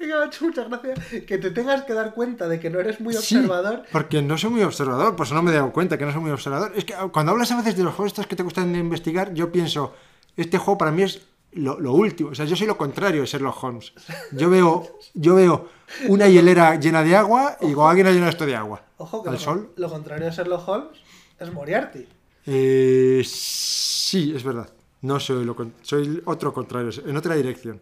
Me 0.00 0.12
ha 0.12 0.26
hecho 0.26 0.44
mucha 0.44 0.64
gracia 0.64 0.94
que 1.26 1.38
te 1.38 1.50
tengas 1.50 1.82
que 1.82 1.92
dar 1.94 2.14
cuenta 2.14 2.46
de 2.48 2.60
que 2.60 2.70
no 2.70 2.78
eres 2.80 3.00
muy 3.00 3.14
Sí, 3.14 3.36
observador. 3.36 3.82
porque 3.90 4.22
no 4.22 4.36
soy 4.38 4.50
muy 4.50 4.62
observador, 4.62 5.16
por 5.16 5.26
eso 5.26 5.34
no 5.34 5.42
me 5.42 5.50
he 5.50 5.54
dado 5.54 5.72
cuenta 5.72 5.98
que 5.98 6.04
no 6.04 6.12
soy 6.12 6.20
muy 6.20 6.30
observador. 6.30 6.72
Es 6.76 6.84
que 6.84 6.94
cuando 7.12 7.32
hablas 7.32 7.50
a 7.50 7.56
veces 7.56 7.76
de 7.76 7.82
los 7.82 7.94
juegos 7.94 8.12
estos 8.12 8.26
que 8.26 8.36
te 8.36 8.42
gustan 8.42 8.72
de 8.72 8.78
investigar, 8.78 9.32
yo 9.34 9.50
pienso, 9.50 9.94
este 10.36 10.58
juego 10.58 10.78
para 10.78 10.90
mí 10.92 11.02
es 11.02 11.22
lo, 11.56 11.78
lo 11.80 11.92
último. 11.92 12.30
O 12.30 12.34
sea, 12.34 12.44
yo 12.44 12.56
soy 12.56 12.66
lo 12.66 12.76
contrario 12.76 13.20
de 13.22 13.26
Sherlock 13.26 13.62
Holmes. 13.64 13.92
Yo 14.32 14.50
veo, 14.50 14.98
yo 15.14 15.34
veo 15.34 15.68
una 16.08 16.28
hielera 16.28 16.78
llena 16.78 17.02
de 17.02 17.16
agua 17.16 17.56
y 17.60 17.66
digo, 17.68 17.88
alguien 17.88 18.06
ha 18.06 18.10
llenado 18.10 18.30
esto 18.30 18.46
de 18.46 18.56
agua. 18.56 18.82
Ojo 18.98 19.22
que 19.22 19.28
¿Al 19.28 19.34
lo, 19.36 19.40
sol? 19.40 19.72
lo 19.76 19.88
contrario 19.90 20.26
de 20.26 20.32
Sherlock 20.32 20.68
Holmes 20.68 20.98
es 21.38 21.52
Moriarty. 21.52 22.06
Eh, 22.46 23.22
sí, 23.26 24.32
es 24.34 24.42
verdad. 24.44 24.68
No 25.02 25.20
soy 25.20 25.44
lo 25.44 25.54
soy 25.82 26.22
otro 26.24 26.52
contrario, 26.52 26.90
en 27.06 27.16
otra 27.16 27.34
dirección. 27.34 27.80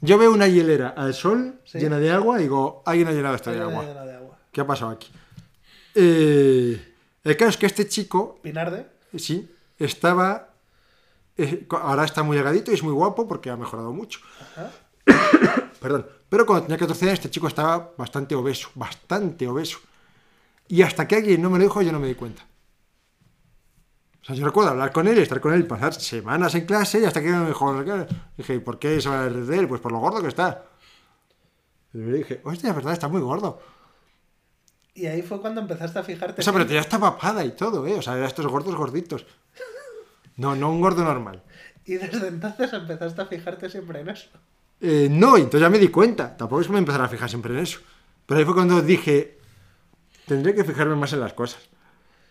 Yo 0.00 0.16
veo 0.18 0.30
una 0.32 0.46
hielera 0.46 0.90
al 0.90 1.12
sol 1.14 1.58
Sí. 1.64 1.78
llena 1.78 1.98
de 1.98 2.10
agua 2.12 2.38
y 2.38 2.42
digo, 2.44 2.82
alguien 2.86 3.08
ha 3.08 3.12
llenado 3.12 3.34
esto 3.34 3.50
agua. 3.50 3.84
de 3.84 4.12
agua. 4.14 4.38
¿Qué 4.52 4.60
ha 4.60 4.66
pasado 4.66 4.90
aquí? 4.92 5.08
Eh, 5.94 6.94
el 7.24 7.36
caso 7.36 7.50
es 7.50 7.56
que 7.56 7.66
este 7.66 7.88
chico, 7.88 8.38
Pinarde. 8.42 8.86
sí, 9.16 9.50
estaba. 9.78 10.50
Eh, 11.36 11.66
ahora 11.70 12.04
está 12.04 12.22
muy 12.22 12.36
delgadito 12.36 12.70
y 12.70 12.74
es 12.74 12.82
muy 12.82 12.92
guapo 12.92 13.26
porque 13.28 13.50
ha 13.50 13.56
mejorado 13.56 13.92
mucho. 13.92 14.20
Ajá. 14.40 14.70
Perdón. 15.80 16.06
Pero 16.28 16.44
cuando 16.46 16.64
tenía 16.64 16.78
14 16.78 17.04
años, 17.04 17.14
este 17.14 17.30
chico 17.30 17.46
estaba 17.48 17.92
bastante 17.96 18.34
obeso, 18.34 18.68
bastante 18.74 19.46
obeso. 19.46 19.78
Y 20.68 20.82
hasta 20.82 21.06
que 21.06 21.16
alguien 21.16 21.40
no 21.42 21.50
me 21.50 21.58
lo 21.58 21.64
dijo, 21.64 21.80
yo 21.82 21.92
no 21.92 22.00
me 22.00 22.08
di 22.08 22.14
cuenta. 22.14 22.44
O 24.22 24.24
sea, 24.26 24.34
yo 24.34 24.44
recuerdo 24.44 24.70
hablar 24.70 24.90
con 24.90 25.06
él, 25.06 25.18
estar 25.18 25.40
con 25.40 25.52
él, 25.54 25.66
pasar 25.68 25.94
semanas 25.94 26.54
en 26.56 26.66
clase 26.66 26.98
y 27.00 27.04
hasta 27.04 27.22
que 27.22 27.28
me 27.30 27.46
dijo, 27.46 27.72
dije, 28.36 28.54
"¿Y 28.54 28.58
¿por 28.58 28.78
qué 28.80 29.00
se 29.00 29.08
va 29.08 29.20
a 29.24 29.28
de 29.30 29.56
él? 29.58 29.68
Pues 29.68 29.80
por 29.80 29.92
lo 29.92 29.98
gordo 29.98 30.20
que 30.20 30.26
está. 30.28 30.64
Y 31.94 31.98
me 31.98 32.12
dije, 32.18 32.40
hostia, 32.42 32.70
es 32.70 32.76
verdad, 32.76 32.92
está 32.92 33.06
muy 33.06 33.20
gordo. 33.20 33.60
Y 34.94 35.06
ahí 35.06 35.22
fue 35.22 35.40
cuando 35.40 35.60
empezaste 35.60 35.98
a 35.98 36.02
fijarte. 36.02 36.40
O 36.40 36.44
sea, 36.44 36.52
pero 36.52 36.62
en- 36.62 36.68
tenía 36.68 36.80
esta 36.80 36.98
papada 36.98 37.44
y 37.44 37.52
todo, 37.52 37.86
¿eh? 37.86 37.94
O 37.94 38.02
sea, 38.02 38.22
estos 38.26 38.46
gordos 38.48 38.74
gorditos. 38.74 39.24
No, 40.36 40.54
no 40.54 40.70
un 40.70 40.80
gordo 40.80 41.02
normal. 41.04 41.42
Y 41.84 41.94
desde 41.94 42.28
entonces 42.28 42.72
empezaste 42.72 43.22
a 43.22 43.26
fijarte 43.26 43.70
siempre 43.70 44.00
en 44.00 44.08
eso. 44.10 44.28
Eh, 44.80 45.08
no, 45.10 45.36
entonces 45.36 45.60
ya 45.60 45.70
me 45.70 45.78
di 45.78 45.88
cuenta. 45.88 46.36
Tampoco 46.36 46.60
es 46.60 46.66
que 46.66 46.72
me 46.72 46.78
empezara 46.78 47.04
a 47.04 47.08
fijar 47.08 47.28
siempre 47.28 47.54
en 47.54 47.60
eso. 47.60 47.80
Pero 48.26 48.38
ahí 48.38 48.44
fue 48.44 48.54
cuando 48.54 48.82
dije, 48.82 49.38
tendré 50.26 50.54
que 50.54 50.64
fijarme 50.64 50.96
más 50.96 51.12
en 51.12 51.20
las 51.20 51.32
cosas. 51.32 51.68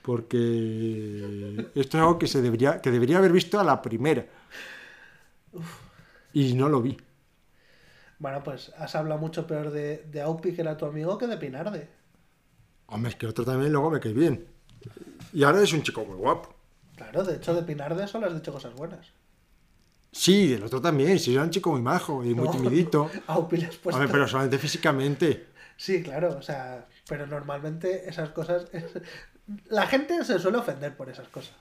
Porque 0.02 1.68
esto 1.74 1.98
es 1.98 2.02
algo 2.02 2.20
que, 2.20 2.28
se 2.28 2.42
debería, 2.42 2.80
que 2.80 2.92
debería 2.92 3.18
haber 3.18 3.32
visto 3.32 3.60
a 3.60 3.64
la 3.64 3.82
primera. 3.82 4.26
Y 6.34 6.54
no 6.54 6.70
lo 6.70 6.82
vi. 6.82 6.98
Bueno, 8.20 8.44
pues 8.44 8.72
has 8.78 8.94
hablado 8.96 9.20
mucho 9.20 9.48
peor 9.48 9.72
de, 9.72 10.06
de 10.12 10.22
Aupi, 10.22 10.54
que 10.54 10.62
era 10.62 10.78
tu 10.78 10.86
amigo, 10.86 11.18
que 11.18 11.28
de 11.28 11.38
Pinarde. 11.38 11.90
Hombre, 12.88 13.10
es 13.10 13.16
que 13.16 13.26
el 13.26 13.32
otro 13.32 13.46
también 13.46 13.72
luego 13.72 13.90
me 13.90 14.00
cae 14.00 14.14
bien. 14.14 14.46
Y 15.34 15.44
ahora 15.44 15.62
es 15.62 15.74
un 15.74 15.82
chico 15.82 16.06
muy 16.06 16.18
guapo. 16.18 16.55
Claro, 16.96 17.24
de 17.24 17.36
hecho, 17.36 17.54
de 17.54 17.64
Pinarde 17.64 18.08
solo 18.08 18.28
has 18.28 18.34
dicho 18.34 18.54
cosas 18.54 18.74
buenas. 18.74 19.12
Sí, 20.12 20.54
el 20.54 20.64
otro 20.64 20.82
también. 20.82 21.20
Sí, 21.20 21.34
era 21.34 21.44
un 21.44 21.50
chico 21.50 21.72
muy 21.72 21.82
majo 21.82 22.24
y 22.24 22.34
muy 22.34 22.46
No, 22.46 22.52
timidito. 22.52 23.10
A 23.28 23.34
has 23.34 23.40
puesto... 23.42 23.90
Hombre, 23.90 24.08
pero 24.10 24.28
solamente 24.28 24.58
físicamente. 24.58 25.48
Sí, 25.76 26.02
claro, 26.02 26.38
o 26.38 26.42
sea, 26.42 26.88
pero 27.08 27.28
normalmente 27.28 28.10
esas 28.10 28.30
cosas... 28.30 28.68
La 29.68 29.88
gente 29.88 30.24
se 30.24 30.40
suele 30.40 30.58
ofender 30.58 30.96
por 30.96 31.10
esas 31.10 31.28
cosas. 31.28 31.56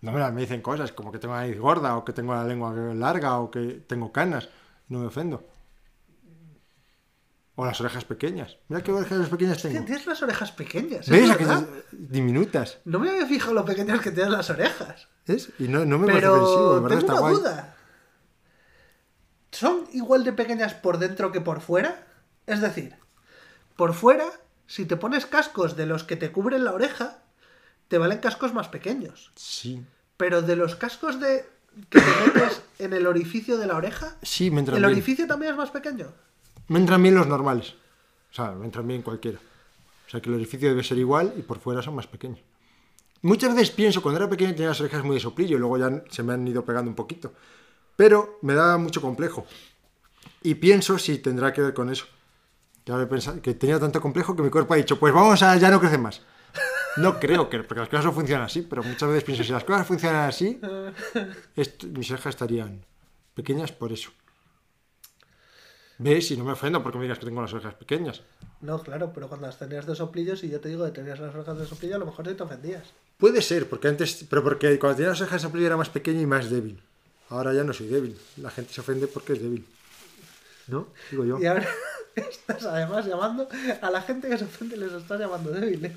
No 0.00 0.12
me, 0.12 0.30
me 0.30 0.40
dicen 0.42 0.62
cosas 0.62 0.92
como 0.92 1.10
que 1.10 1.18
tengo 1.18 1.34
la 1.34 1.40
nariz 1.40 1.58
gorda 1.58 1.96
o 1.96 2.04
que 2.04 2.12
tengo 2.12 2.32
la 2.32 2.44
lengua 2.44 2.72
larga 2.94 3.40
o 3.40 3.50
que 3.50 3.82
tengo 3.86 4.12
canas. 4.12 4.48
No 4.88 5.00
me 5.00 5.06
ofendo. 5.06 5.44
O 7.60 7.66
las 7.66 7.80
orejas 7.80 8.04
pequeñas. 8.04 8.56
Mira 8.68 8.84
qué 8.84 8.92
orejas 8.92 9.28
pequeñas 9.28 9.60
tengo. 9.60 9.84
Tienes 9.84 10.06
las 10.06 10.22
orejas 10.22 10.52
pequeñas. 10.52 11.00
es 11.00 11.10
¿Ves? 11.10 11.28
Aquellas 11.28 11.64
diminutas. 11.90 12.78
No 12.84 13.00
me 13.00 13.10
había 13.10 13.26
fijado 13.26 13.52
lo 13.52 13.64
pequeñas 13.64 14.00
que 14.00 14.12
tienes 14.12 14.30
las 14.32 14.48
orejas. 14.48 15.08
¿Ves? 15.26 15.48
Y 15.58 15.64
no, 15.66 15.84
no 15.84 15.98
me 15.98 16.06
parece 16.06 16.28
ofensivo, 16.28 16.74
de 16.76 16.80
verdad 16.82 16.88
tengo 16.98 17.00
está 17.00 17.12
una 17.14 17.20
guay. 17.20 17.34
duda. 17.34 17.74
¿Son 19.50 19.86
igual 19.92 20.22
de 20.24 20.32
pequeñas 20.32 20.74
por 20.74 20.98
dentro 20.98 21.32
que 21.32 21.40
por 21.40 21.60
fuera? 21.60 22.06
Es 22.46 22.60
decir, 22.60 22.94
por 23.76 23.92
fuera, 23.94 24.26
si 24.66 24.84
te 24.84 24.96
pones 24.96 25.26
cascos 25.26 25.76
de 25.76 25.86
los 25.86 26.04
que 26.04 26.14
te 26.16 26.30
cubren 26.30 26.64
la 26.64 26.72
oreja, 26.72 27.18
te 27.88 27.98
valen 27.98 28.18
cascos 28.18 28.54
más 28.54 28.68
pequeños. 28.68 29.32
Sí. 29.34 29.84
Pero 30.16 30.42
de 30.42 30.54
los 30.54 30.76
cascos 30.76 31.18
de 31.18 31.44
que 31.90 32.00
te 32.00 32.06
metes 32.26 32.62
en 32.78 32.92
el 32.92 33.06
orificio 33.06 33.56
de 33.58 33.66
la 33.66 33.76
oreja, 33.76 34.16
Sí, 34.22 34.50
me 34.50 34.60
entran 34.60 34.76
¿el 34.76 34.82
bien. 34.84 34.92
orificio 34.92 35.26
también 35.26 35.52
es 35.52 35.58
más 35.58 35.70
pequeño? 35.70 36.12
Me 36.68 36.78
entran 36.78 37.02
bien 37.02 37.14
los 37.14 37.26
normales. 37.26 37.74
O 38.30 38.34
sea, 38.34 38.52
me 38.52 38.64
entran 38.66 38.86
bien 38.86 39.02
cualquiera. 39.02 39.38
O 40.06 40.10
sea, 40.10 40.20
que 40.20 40.28
el 40.28 40.36
orificio 40.36 40.68
debe 40.68 40.82
ser 40.84 40.98
igual 40.98 41.34
y 41.36 41.42
por 41.42 41.58
fuera 41.58 41.82
son 41.82 41.94
más 41.94 42.06
pequeños. 42.06 42.38
Muchas 43.22 43.54
veces 43.54 43.70
pienso, 43.70 44.00
cuando 44.00 44.20
era 44.20 44.30
pequeño 44.30 44.52
tenía 44.52 44.68
las 44.68 44.80
orejas 44.80 45.02
muy 45.04 45.14
de 45.16 45.20
soplillo 45.20 45.56
y 45.56 45.60
luego 45.60 45.76
ya 45.78 46.02
se 46.10 46.22
me 46.22 46.32
han 46.34 46.46
ido 46.46 46.64
pegando 46.64 46.88
un 46.90 46.94
poquito. 46.94 47.32
Pero 47.96 48.38
me 48.42 48.54
da 48.54 48.78
mucho 48.78 49.00
complejo. 49.00 49.46
Y 50.42 50.54
pienso 50.54 50.98
si 50.98 51.18
tendrá 51.18 51.52
que 51.52 51.60
ver 51.62 51.74
con 51.74 51.90
eso. 51.90 52.06
Pensado- 53.10 53.42
que 53.42 53.52
tenía 53.54 53.78
tanto 53.78 54.00
complejo 54.00 54.34
que 54.34 54.42
mi 54.42 54.48
cuerpo 54.50 54.72
ha 54.72 54.76
dicho, 54.78 54.98
pues 54.98 55.12
vamos 55.12 55.42
a, 55.42 55.56
ya 55.56 55.68
no 55.70 55.78
crece 55.80 55.98
más. 55.98 56.22
No 56.96 57.18
creo 57.20 57.50
que, 57.50 57.58
porque 57.62 57.80
las 57.80 57.88
cosas 57.88 58.06
no 58.06 58.12
funcionan 58.12 58.46
así, 58.46 58.62
pero 58.62 58.82
muchas 58.82 59.08
veces 59.08 59.24
pienso, 59.24 59.44
si 59.44 59.52
las 59.52 59.62
cosas 59.64 59.86
funcionan 59.86 60.26
así, 60.28 60.58
mis 61.92 62.10
orejas 62.10 62.30
estarían 62.34 62.84
pequeñas 63.34 63.72
por 63.72 63.92
eso. 63.92 64.10
¿Ves? 65.98 66.30
Y 66.30 66.36
no 66.36 66.44
me 66.44 66.52
ofendo 66.52 66.82
porque 66.82 66.98
me 66.98 67.04
digas 67.04 67.18
que 67.18 67.26
tengo 67.26 67.42
las 67.42 67.52
orejas 67.52 67.74
pequeñas. 67.74 68.22
No, 68.60 68.80
claro, 68.80 69.12
pero 69.14 69.28
cuando 69.28 69.46
las 69.46 69.58
tenías 69.58 69.86
de 69.86 69.94
soplillos 69.96 70.42
y 70.44 70.48
yo 70.48 70.60
te 70.60 70.68
digo 70.68 70.84
que 70.84 70.92
tenías 70.92 71.18
las 71.18 71.34
orejas 71.34 71.58
de 71.58 71.66
soplillo, 71.66 71.96
a 71.96 71.98
lo 71.98 72.06
mejor 72.06 72.24
te 72.34 72.42
ofendías. 72.42 72.84
Puede 73.16 73.42
ser, 73.42 73.68
porque 73.68 73.88
antes, 73.88 74.24
pero 74.30 74.42
porque 74.44 74.78
cuando 74.78 74.96
tenía 74.96 75.10
las 75.10 75.20
orejas 75.20 75.42
de 75.42 75.48
soplillo 75.48 75.66
era 75.66 75.76
más 75.76 75.88
pequeño 75.90 76.20
y 76.20 76.26
más 76.26 76.50
débil. 76.50 76.80
Ahora 77.30 77.52
ya 77.52 77.64
no 77.64 77.72
soy 77.72 77.88
débil. 77.88 78.16
La 78.36 78.50
gente 78.50 78.72
se 78.72 78.80
ofende 78.80 79.06
porque 79.06 79.34
es 79.34 79.42
débil. 79.42 79.66
¿No? 80.68 80.88
Digo 81.10 81.24
yo. 81.24 81.38
Y 81.40 81.46
ahora 81.46 81.66
estás 82.14 82.64
además 82.64 83.06
llamando 83.06 83.48
a 83.80 83.90
la 83.90 84.02
gente 84.02 84.28
que 84.28 84.38
se 84.38 84.44
ofende, 84.44 84.76
les 84.76 84.92
estás 84.92 85.20
llamando 85.20 85.50
débiles. 85.50 85.92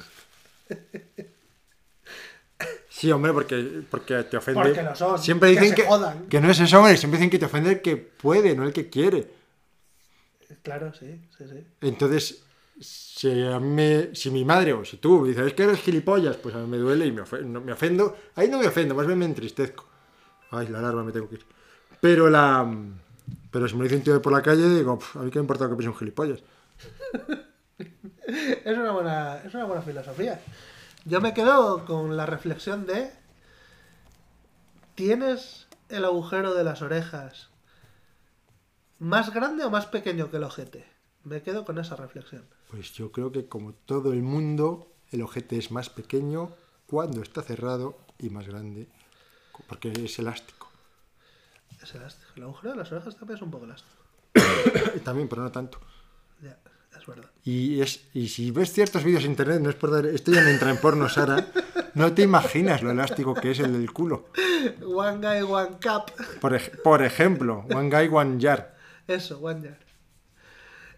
Sí, 2.90 3.12
hombre, 3.12 3.34
porque, 3.34 3.82
porque 3.90 4.24
te 4.24 4.38
ofende. 4.38 4.62
Porque 4.62 4.84
lo 4.84 4.96
son, 4.96 5.18
Siempre 5.20 5.54
que 5.54 5.60
dicen 5.60 5.76
que, 5.76 5.84
jodan. 5.84 6.28
que 6.28 6.40
no 6.40 6.52
es 6.52 6.60
eso, 6.60 6.78
hombre. 6.78 6.98
Siempre 6.98 7.18
dicen 7.18 7.30
que 7.32 7.40
te 7.40 7.46
ofende 7.46 7.72
el 7.72 7.82
que 7.82 7.98
puede, 7.98 8.56
no 8.56 8.64
el 8.64 8.74
que 8.74 8.90
quiere. 8.90 9.28
Claro, 10.64 10.94
sí, 10.94 11.22
sí, 11.38 11.46
sí. 11.50 11.66
Entonces, 11.82 12.44
si 12.80 13.44
a 13.44 13.60
mí 13.60 14.10
si 14.14 14.32
mi 14.32 14.44
madre 14.46 14.74
o 14.74 14.84
si 14.86 14.98
tú 14.98 15.22
me 15.22 15.30
dices 15.30 15.48
es 15.48 15.54
que 15.54 15.64
eres 15.64 15.80
gilipollas, 15.82 16.38
pues 16.38 16.56
a 16.56 16.60
mí 16.60 16.68
me 16.68 16.78
duele 16.78 17.06
y 17.06 17.12
me, 17.12 17.22
ofe- 17.22 17.44
no- 17.44 17.62
me 17.62 17.74
ofendo. 17.74 18.18
Ahí 18.36 18.48
no 18.50 18.60
me 18.60 18.68
ofendo, 18.68 18.96
más 18.96 19.08
bien 19.08 19.20
me 19.20 19.26
entristezco. 19.26 19.86
Ay, 20.52 20.68
la 20.68 20.80
alarma 20.80 21.04
me 21.04 21.12
tengo 21.12 21.30
que 21.30 21.36
ir. 21.36 21.46
Pero 22.02 22.30
la. 22.30 22.70
Pero 23.52 23.68
si 23.68 23.76
me 23.76 23.80
lo 23.80 23.84
dice 23.86 23.96
un 23.98 24.04
tío 24.04 24.22
por 24.22 24.34
la 24.34 24.42
calle, 24.42 24.68
digo, 24.70 24.98
"Pf, 25.00 25.20
a 25.20 25.24
mí 25.24 25.32
qué 25.32 25.40
me 25.40 25.44
importa 25.44 25.68
que 25.70 25.76
piense 25.76 25.90
un 25.90 25.98
gilipollas. 25.98 26.40
Es 28.66 28.78
una 28.78 28.92
buena, 28.92 29.38
es 29.46 29.54
una 29.54 29.66
buena 29.66 29.82
filosofía. 29.82 30.40
Yo 31.06 31.20
me 31.22 31.34
quedo 31.34 31.86
con 31.86 32.16
la 32.16 32.26
reflexión 32.26 32.86
de 32.86 33.12
¿tienes 34.96 35.68
el 35.90 36.06
agujero 36.06 36.54
de 36.54 36.64
las 36.64 36.82
orejas 36.82 37.50
más 39.02 39.34
grande 39.34 39.64
o 39.66 39.70
más 39.70 39.88
pequeño 39.88 40.30
que 40.30 40.38
el 40.38 40.44
ojete? 40.44 40.86
Me 41.24 41.42
quedo 41.42 41.66
con 41.66 41.78
esa 41.80 41.96
reflexión. 41.96 42.46
Pues 42.70 42.94
yo 42.94 43.12
creo 43.12 43.32
que 43.32 43.48
como 43.48 43.74
todo 43.74 44.14
el 44.14 44.22
mundo, 44.24 44.88
el 45.12 45.22
ojete 45.22 45.58
es 45.58 45.72
más 45.72 45.90
pequeño 45.90 46.52
cuando 46.88 47.22
está 47.22 47.42
cerrado 47.42 47.98
y 48.20 48.30
más 48.30 48.48
grande 48.48 48.88
porque 49.68 49.92
es 49.92 50.18
elástico. 50.20 50.70
Es 51.82 51.94
elástico. 51.96 52.32
El 52.36 52.44
agujero 52.44 52.72
de 52.72 52.78
las 52.78 52.92
orejas 52.92 53.16
también 53.18 53.38
es 53.38 53.42
un 53.42 53.52
poco 53.52 53.66
elástico. 53.66 53.96
También, 55.04 55.28
pero 55.28 55.42
no 55.44 55.52
tanto. 55.52 55.80
Ya, 56.42 56.58
es 56.98 57.06
verdad. 57.06 57.30
Y, 57.44 57.82
es, 57.82 58.08
y 58.14 58.30
si 58.30 58.52
ves 58.52 58.72
ciertos 58.72 59.04
vídeos 59.04 59.24
en 59.26 59.32
internet, 59.32 59.60
no 59.62 59.70
es 59.70 59.76
por 59.76 59.92
dar. 59.92 60.06
Esto 60.06 60.32
ya 60.32 60.42
no 60.42 60.50
entra 60.50 60.70
en 60.72 60.78
porno, 60.78 61.10
Sara. 61.10 61.48
No 61.96 62.14
te 62.14 62.22
imaginas 62.22 62.82
lo 62.82 62.92
elástico 62.92 63.34
que 63.34 63.52
es 63.52 63.60
el 63.60 63.74
del 63.74 63.92
culo. 63.92 64.28
One 64.86 65.18
guy, 65.18 65.42
one 65.42 65.72
cup. 65.82 66.12
Por, 66.40 66.54
ej- 66.54 66.82
por 66.84 67.04
ejemplo, 67.04 67.66
One 67.74 67.90
Guy, 67.90 68.08
One 68.14 68.38
Jar. 68.40 68.71
Eso, 69.08 69.40
one 69.40 69.62
jar. 69.62 69.78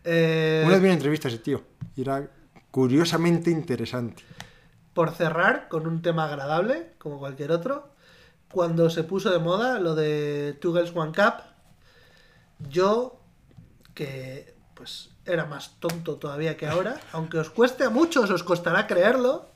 Eh, 0.03 0.61
Una 0.65 0.73
vez 0.73 0.81
vi 0.81 0.87
una 0.87 0.95
entrevista 0.95 1.27
a 1.27 1.31
ese 1.31 1.39
tío 1.39 1.63
y 1.95 2.01
era 2.01 2.27
curiosamente 2.71 3.49
interesante. 3.51 4.23
por 4.93 5.11
cerrar 5.11 5.69
con 5.69 5.87
un 5.87 6.01
tema 6.01 6.25
agradable, 6.25 6.93
como 6.99 7.17
cualquier 7.19 7.51
otro, 7.51 7.89
cuando 8.51 8.89
se 8.91 9.03
puso 9.03 9.31
de 9.31 9.39
moda 9.39 9.79
lo 9.79 9.95
de 9.95 10.55
Two 10.61 10.73
Girls 10.73 10.95
One 10.95 11.11
Cup, 11.13 11.41
yo, 12.69 13.19
que 13.95 14.53
pues 14.75 15.09
era 15.25 15.45
más 15.45 15.79
tonto 15.79 16.17
todavía 16.17 16.57
que 16.57 16.67
ahora, 16.67 16.99
aunque 17.11 17.39
os 17.39 17.49
cueste 17.49 17.83
a 17.85 17.89
muchos, 17.89 18.29
os 18.29 18.43
costará 18.43 18.85
creerlo, 18.85 19.49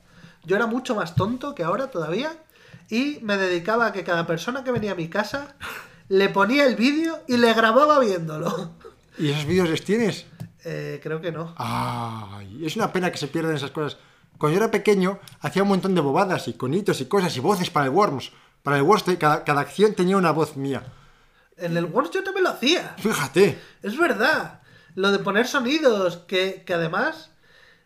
yo 0.43 0.55
era 0.55 0.65
mucho 0.65 0.95
más 0.95 1.13
tonto 1.15 1.53
que 1.53 1.63
ahora 1.63 1.91
todavía, 1.91 2.31
y 2.89 3.19
me 3.21 3.37
dedicaba 3.37 3.87
a 3.87 3.91
que 3.93 4.03
cada 4.03 4.25
persona 4.25 4.63
que 4.63 4.71
venía 4.71 4.93
a 4.93 4.95
mi 4.95 5.09
casa 5.09 5.55
le 6.09 6.29
ponía 6.29 6.65
el 6.65 6.75
vídeo 6.75 7.19
y 7.27 7.37
le 7.37 7.53
grababa 7.53 7.99
viéndolo. 7.99 8.71
¿Y 9.17 9.29
esos 9.29 9.45
vídeos 9.45 9.69
les 9.69 9.83
tienes? 9.83 10.25
Eh, 10.63 10.99
creo 11.01 11.21
que 11.21 11.31
no. 11.31 11.53
Ay, 11.57 12.65
es 12.65 12.75
una 12.75 12.91
pena 12.91 13.11
que 13.11 13.17
se 13.17 13.27
pierdan 13.27 13.55
esas 13.55 13.71
cosas. 13.71 13.97
Cuando 14.37 14.57
yo 14.57 14.63
era 14.63 14.71
pequeño, 14.71 15.19
hacía 15.39 15.63
un 15.63 15.69
montón 15.69 15.95
de 15.95 16.01
bobadas 16.01 16.47
y 16.47 16.53
conitos 16.53 17.01
y 17.01 17.05
cosas 17.05 17.35
y 17.35 17.39
voces 17.39 17.69
para 17.69 17.85
el 17.87 17.91
Worms. 17.91 18.31
Para 18.63 18.77
el 18.77 18.85
eh, 18.85 19.17
cada, 19.17 19.43
cada 19.43 19.61
acción 19.61 19.93
tenía 19.93 20.17
una 20.17 20.31
voz 20.31 20.57
mía. 20.57 20.83
En 21.57 21.75
el 21.75 21.85
Worms 21.85 22.11
yo 22.11 22.23
también 22.23 22.43
lo 22.43 22.51
hacía. 22.51 22.95
Fíjate. 22.97 23.59
Es 23.81 23.97
verdad. 23.97 24.61
Lo 24.95 25.11
de 25.11 25.19
poner 25.19 25.47
sonidos, 25.47 26.17
que, 26.27 26.63
que 26.65 26.73
además 26.73 27.31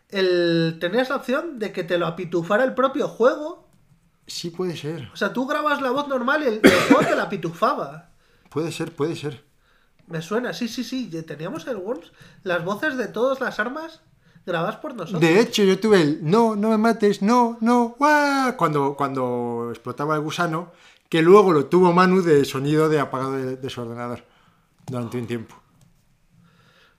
el, 0.08 0.78
tenías 0.80 1.08
la 1.08 1.16
opción 1.16 1.58
de 1.58 1.72
que 1.72 1.84
te 1.84 1.98
lo 1.98 2.06
apitufara 2.06 2.64
el 2.64 2.74
propio 2.74 3.08
juego. 3.08 3.68
Sí, 4.26 4.50
puede 4.50 4.76
ser. 4.76 5.10
O 5.12 5.16
sea, 5.16 5.32
tú 5.32 5.46
grabas 5.46 5.80
la 5.80 5.90
voz 5.90 6.08
normal 6.08 6.42
y 6.42 6.46
el, 6.46 6.60
el 6.62 6.80
juego 6.88 7.08
te 7.08 7.16
la 7.16 7.28
pitufaba. 7.28 8.11
Puede 8.52 8.72
ser, 8.72 8.94
puede 8.94 9.16
ser. 9.16 9.44
Me 10.06 10.20
suena, 10.20 10.52
sí, 10.52 10.68
sí, 10.68 10.84
sí. 10.84 11.08
Teníamos 11.26 11.66
el 11.66 11.76
Worms, 11.76 12.12
las 12.42 12.64
voces 12.64 12.96
de 12.96 13.08
todas 13.08 13.40
las 13.40 13.58
armas 13.58 14.00
grabadas 14.44 14.76
por 14.76 14.94
nosotros. 14.94 15.20
De 15.20 15.40
hecho, 15.40 15.62
yo 15.62 15.78
tuve 15.78 16.02
el 16.02 16.18
no, 16.22 16.56
no 16.56 16.70
me 16.70 16.78
mates, 16.78 17.22
no, 17.22 17.56
no, 17.60 17.94
guau", 17.98 18.56
cuando, 18.56 18.94
cuando 18.96 19.68
explotaba 19.70 20.16
el 20.16 20.20
gusano, 20.22 20.72
que 21.08 21.22
luego 21.22 21.52
lo 21.52 21.66
tuvo 21.66 21.92
Manu 21.92 22.20
de 22.22 22.44
sonido 22.44 22.88
de 22.88 22.98
apagado 23.00 23.32
de, 23.32 23.56
de 23.56 23.70
su 23.70 23.80
ordenador 23.80 24.24
durante 24.86 25.18
un 25.18 25.26
tiempo. 25.26 25.54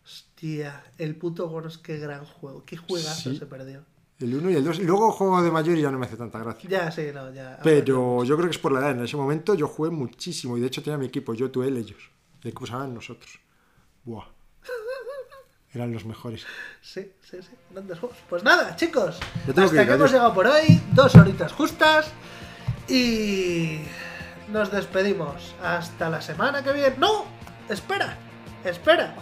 Hostia, 0.03 0.83
el 0.97 1.15
puto 1.15 1.47
Worms, 1.47 1.77
qué 1.77 1.97
gran 1.97 2.25
juego. 2.25 2.63
Qué 2.65 2.77
juegazo 2.77 3.31
Sí. 3.31 3.37
se 3.37 3.45
perdió. 3.45 3.83
El 4.23 4.35
1 4.35 4.51
y 4.51 4.55
el 4.55 4.63
2. 4.63 4.79
Luego 4.79 5.11
juego 5.11 5.41
de 5.41 5.51
mayor 5.51 5.77
y 5.77 5.81
ya 5.81 5.91
no 5.91 5.99
me 5.99 6.05
hace 6.05 6.15
tanta 6.15 6.39
gracia. 6.39 6.69
Ya, 6.69 6.89
sí, 6.89 7.07
no, 7.13 7.29
ya. 7.33 7.59
Pero 7.61 8.23
yo 8.23 8.37
creo 8.37 8.47
que 8.47 8.55
es 8.55 8.57
por 8.57 8.71
la 8.71 8.79
edad. 8.79 8.91
En 8.91 9.03
ese 9.03 9.17
momento 9.17 9.53
yo 9.53 9.67
jugué 9.67 9.89
muchísimo 9.89 10.57
y 10.57 10.61
de 10.61 10.67
hecho 10.67 10.81
tenía 10.81 10.97
mi 10.97 11.07
equipo. 11.07 11.33
Yo, 11.33 11.51
tú, 11.51 11.61
él, 11.61 11.75
ellos. 11.75 12.09
El 12.41 12.51
equipo 12.51 12.65
llamaban 12.65 12.93
nosotros. 12.93 13.37
Buah. 14.05 14.23
Eran 15.73 15.91
los 15.91 16.05
mejores. 16.05 16.45
Sí, 16.81 17.11
sí, 17.29 17.41
sí. 17.41 17.49
Grandes 17.71 17.99
juegos. 17.99 18.17
Pues 18.29 18.45
nada, 18.45 18.77
chicos. 18.77 19.19
Hasta 19.45 19.69
que 19.69 19.85
que, 19.85 19.93
hemos 19.93 20.11
llegado 20.11 20.33
por 20.33 20.47
hoy. 20.47 20.81
Dos 20.93 21.13
horitas 21.15 21.51
justas. 21.51 22.09
Y 22.87 23.79
nos 24.53 24.71
despedimos. 24.71 25.53
Hasta 25.61 26.09
la 26.09 26.21
semana 26.21 26.63
que 26.63 26.71
viene. 26.71 26.95
¡No! 26.97 27.25
Espera, 27.67 28.17
espera. 28.63 29.15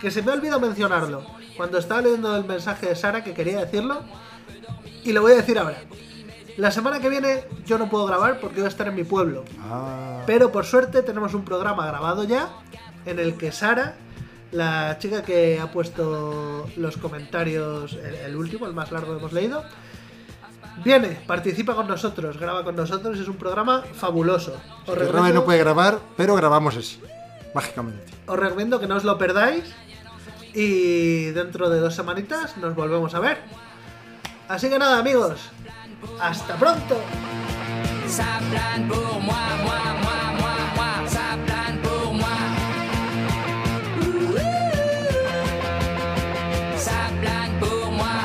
Que 0.00 0.12
se 0.12 0.22
me 0.22 0.30
ha 0.30 0.34
olvidado 0.34 0.60
mencionarlo. 0.60 1.26
Cuando 1.56 1.78
estaba 1.78 2.02
leyendo 2.02 2.36
el 2.36 2.44
mensaje 2.44 2.86
de 2.86 2.94
Sara 2.94 3.24
que 3.24 3.34
quería 3.34 3.58
decirlo. 3.58 4.04
Y 5.04 5.12
lo 5.12 5.22
voy 5.22 5.32
a 5.32 5.36
decir 5.36 5.58
ahora. 5.58 5.78
La 6.56 6.70
semana 6.70 7.00
que 7.00 7.08
viene 7.08 7.44
yo 7.66 7.78
no 7.78 7.90
puedo 7.90 8.06
grabar 8.06 8.38
porque 8.40 8.56
voy 8.56 8.66
a 8.66 8.68
estar 8.68 8.86
en 8.86 8.94
mi 8.94 9.04
pueblo. 9.04 9.44
Ah, 9.60 10.22
Pero 10.26 10.52
por 10.52 10.64
suerte 10.64 11.02
tenemos 11.02 11.34
un 11.34 11.44
programa 11.44 11.86
grabado 11.86 12.24
ya 12.24 12.48
en 13.06 13.18
el 13.18 13.34
que 13.36 13.50
Sara, 13.52 13.96
la 14.52 14.96
chica 14.98 15.22
que 15.22 15.58
ha 15.60 15.70
puesto 15.72 16.66
los 16.76 16.96
comentarios, 16.96 17.94
el, 17.94 18.14
el 18.14 18.36
último, 18.36 18.66
el 18.66 18.72
más 18.72 18.92
largo 18.92 19.12
que 19.12 19.18
hemos 19.18 19.32
leído, 19.32 19.64
viene, 20.84 21.20
participa 21.26 21.74
con 21.74 21.88
nosotros, 21.88 22.38
graba 22.38 22.62
con 22.62 22.76
nosotros, 22.76 23.18
es 23.18 23.26
un 23.26 23.36
programa 23.36 23.82
fabuloso. 23.94 24.56
Os 24.86 24.94
Rabe 24.94 25.06
recomiendo, 25.06 25.40
no 25.40 25.44
puede 25.44 25.58
grabar, 25.58 25.98
pero 26.16 26.34
grabamos 26.36 26.76
ese. 26.76 26.98
Mágicamente. 27.52 28.12
os 28.26 28.38
recomiendo 28.38 28.80
que 28.80 28.86
no 28.86 28.96
os 28.96 29.04
lo 29.04 29.16
perdáis 29.18 29.64
y 30.54 31.26
dentro 31.30 31.68
de 31.68 31.80
dos 31.80 31.94
semanitas 31.94 32.56
nos 32.58 32.74
volvemos 32.74 33.14
a 33.14 33.20
ver. 33.20 33.38
Así 34.46 34.68
que 34.68 34.78
nada 34.78 34.98
amigos, 34.98 35.50
hasta 36.20 36.54
pronto. 36.56 36.96
Ça 38.06 38.38
plane 38.50 38.86
pour 38.88 39.20
moi, 39.22 39.34
moi, 39.62 39.80
moi, 40.02 40.18
moi, 40.38 40.54
moi, 40.76 41.08
ça 41.08 41.38
plane 41.46 41.78
pour 41.82 42.12
moi. 42.12 42.36
Ça 46.76 47.08
plane 47.22 47.58
pour 47.58 47.90
moi. 47.90 48.16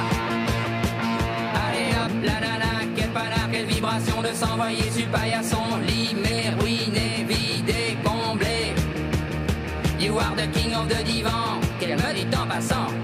Allez 1.63 1.91
hop, 1.95 2.11
la 2.21 2.39
nana, 2.41 2.85
quelle 2.95 3.11
panard, 3.11 3.49
quelle 3.49 3.65
vibration 3.65 4.21
de 4.21 4.33
s'envoyer 4.33 4.91
sur 4.91 5.07
paillasson. 5.07 5.63
Limé, 5.87 6.53
ruiné, 6.59 7.25
vidé, 7.27 7.97
comblé. 8.03 8.75
You 9.97 10.19
are 10.19 10.35
the 10.35 10.47
king 10.51 10.75
of 10.75 10.89
the 10.89 11.01
divan, 11.05 11.61
qu'elle 11.79 11.95
me 11.95 12.13
dit 12.13 12.27
en 12.35 12.45
passant. 12.45 12.98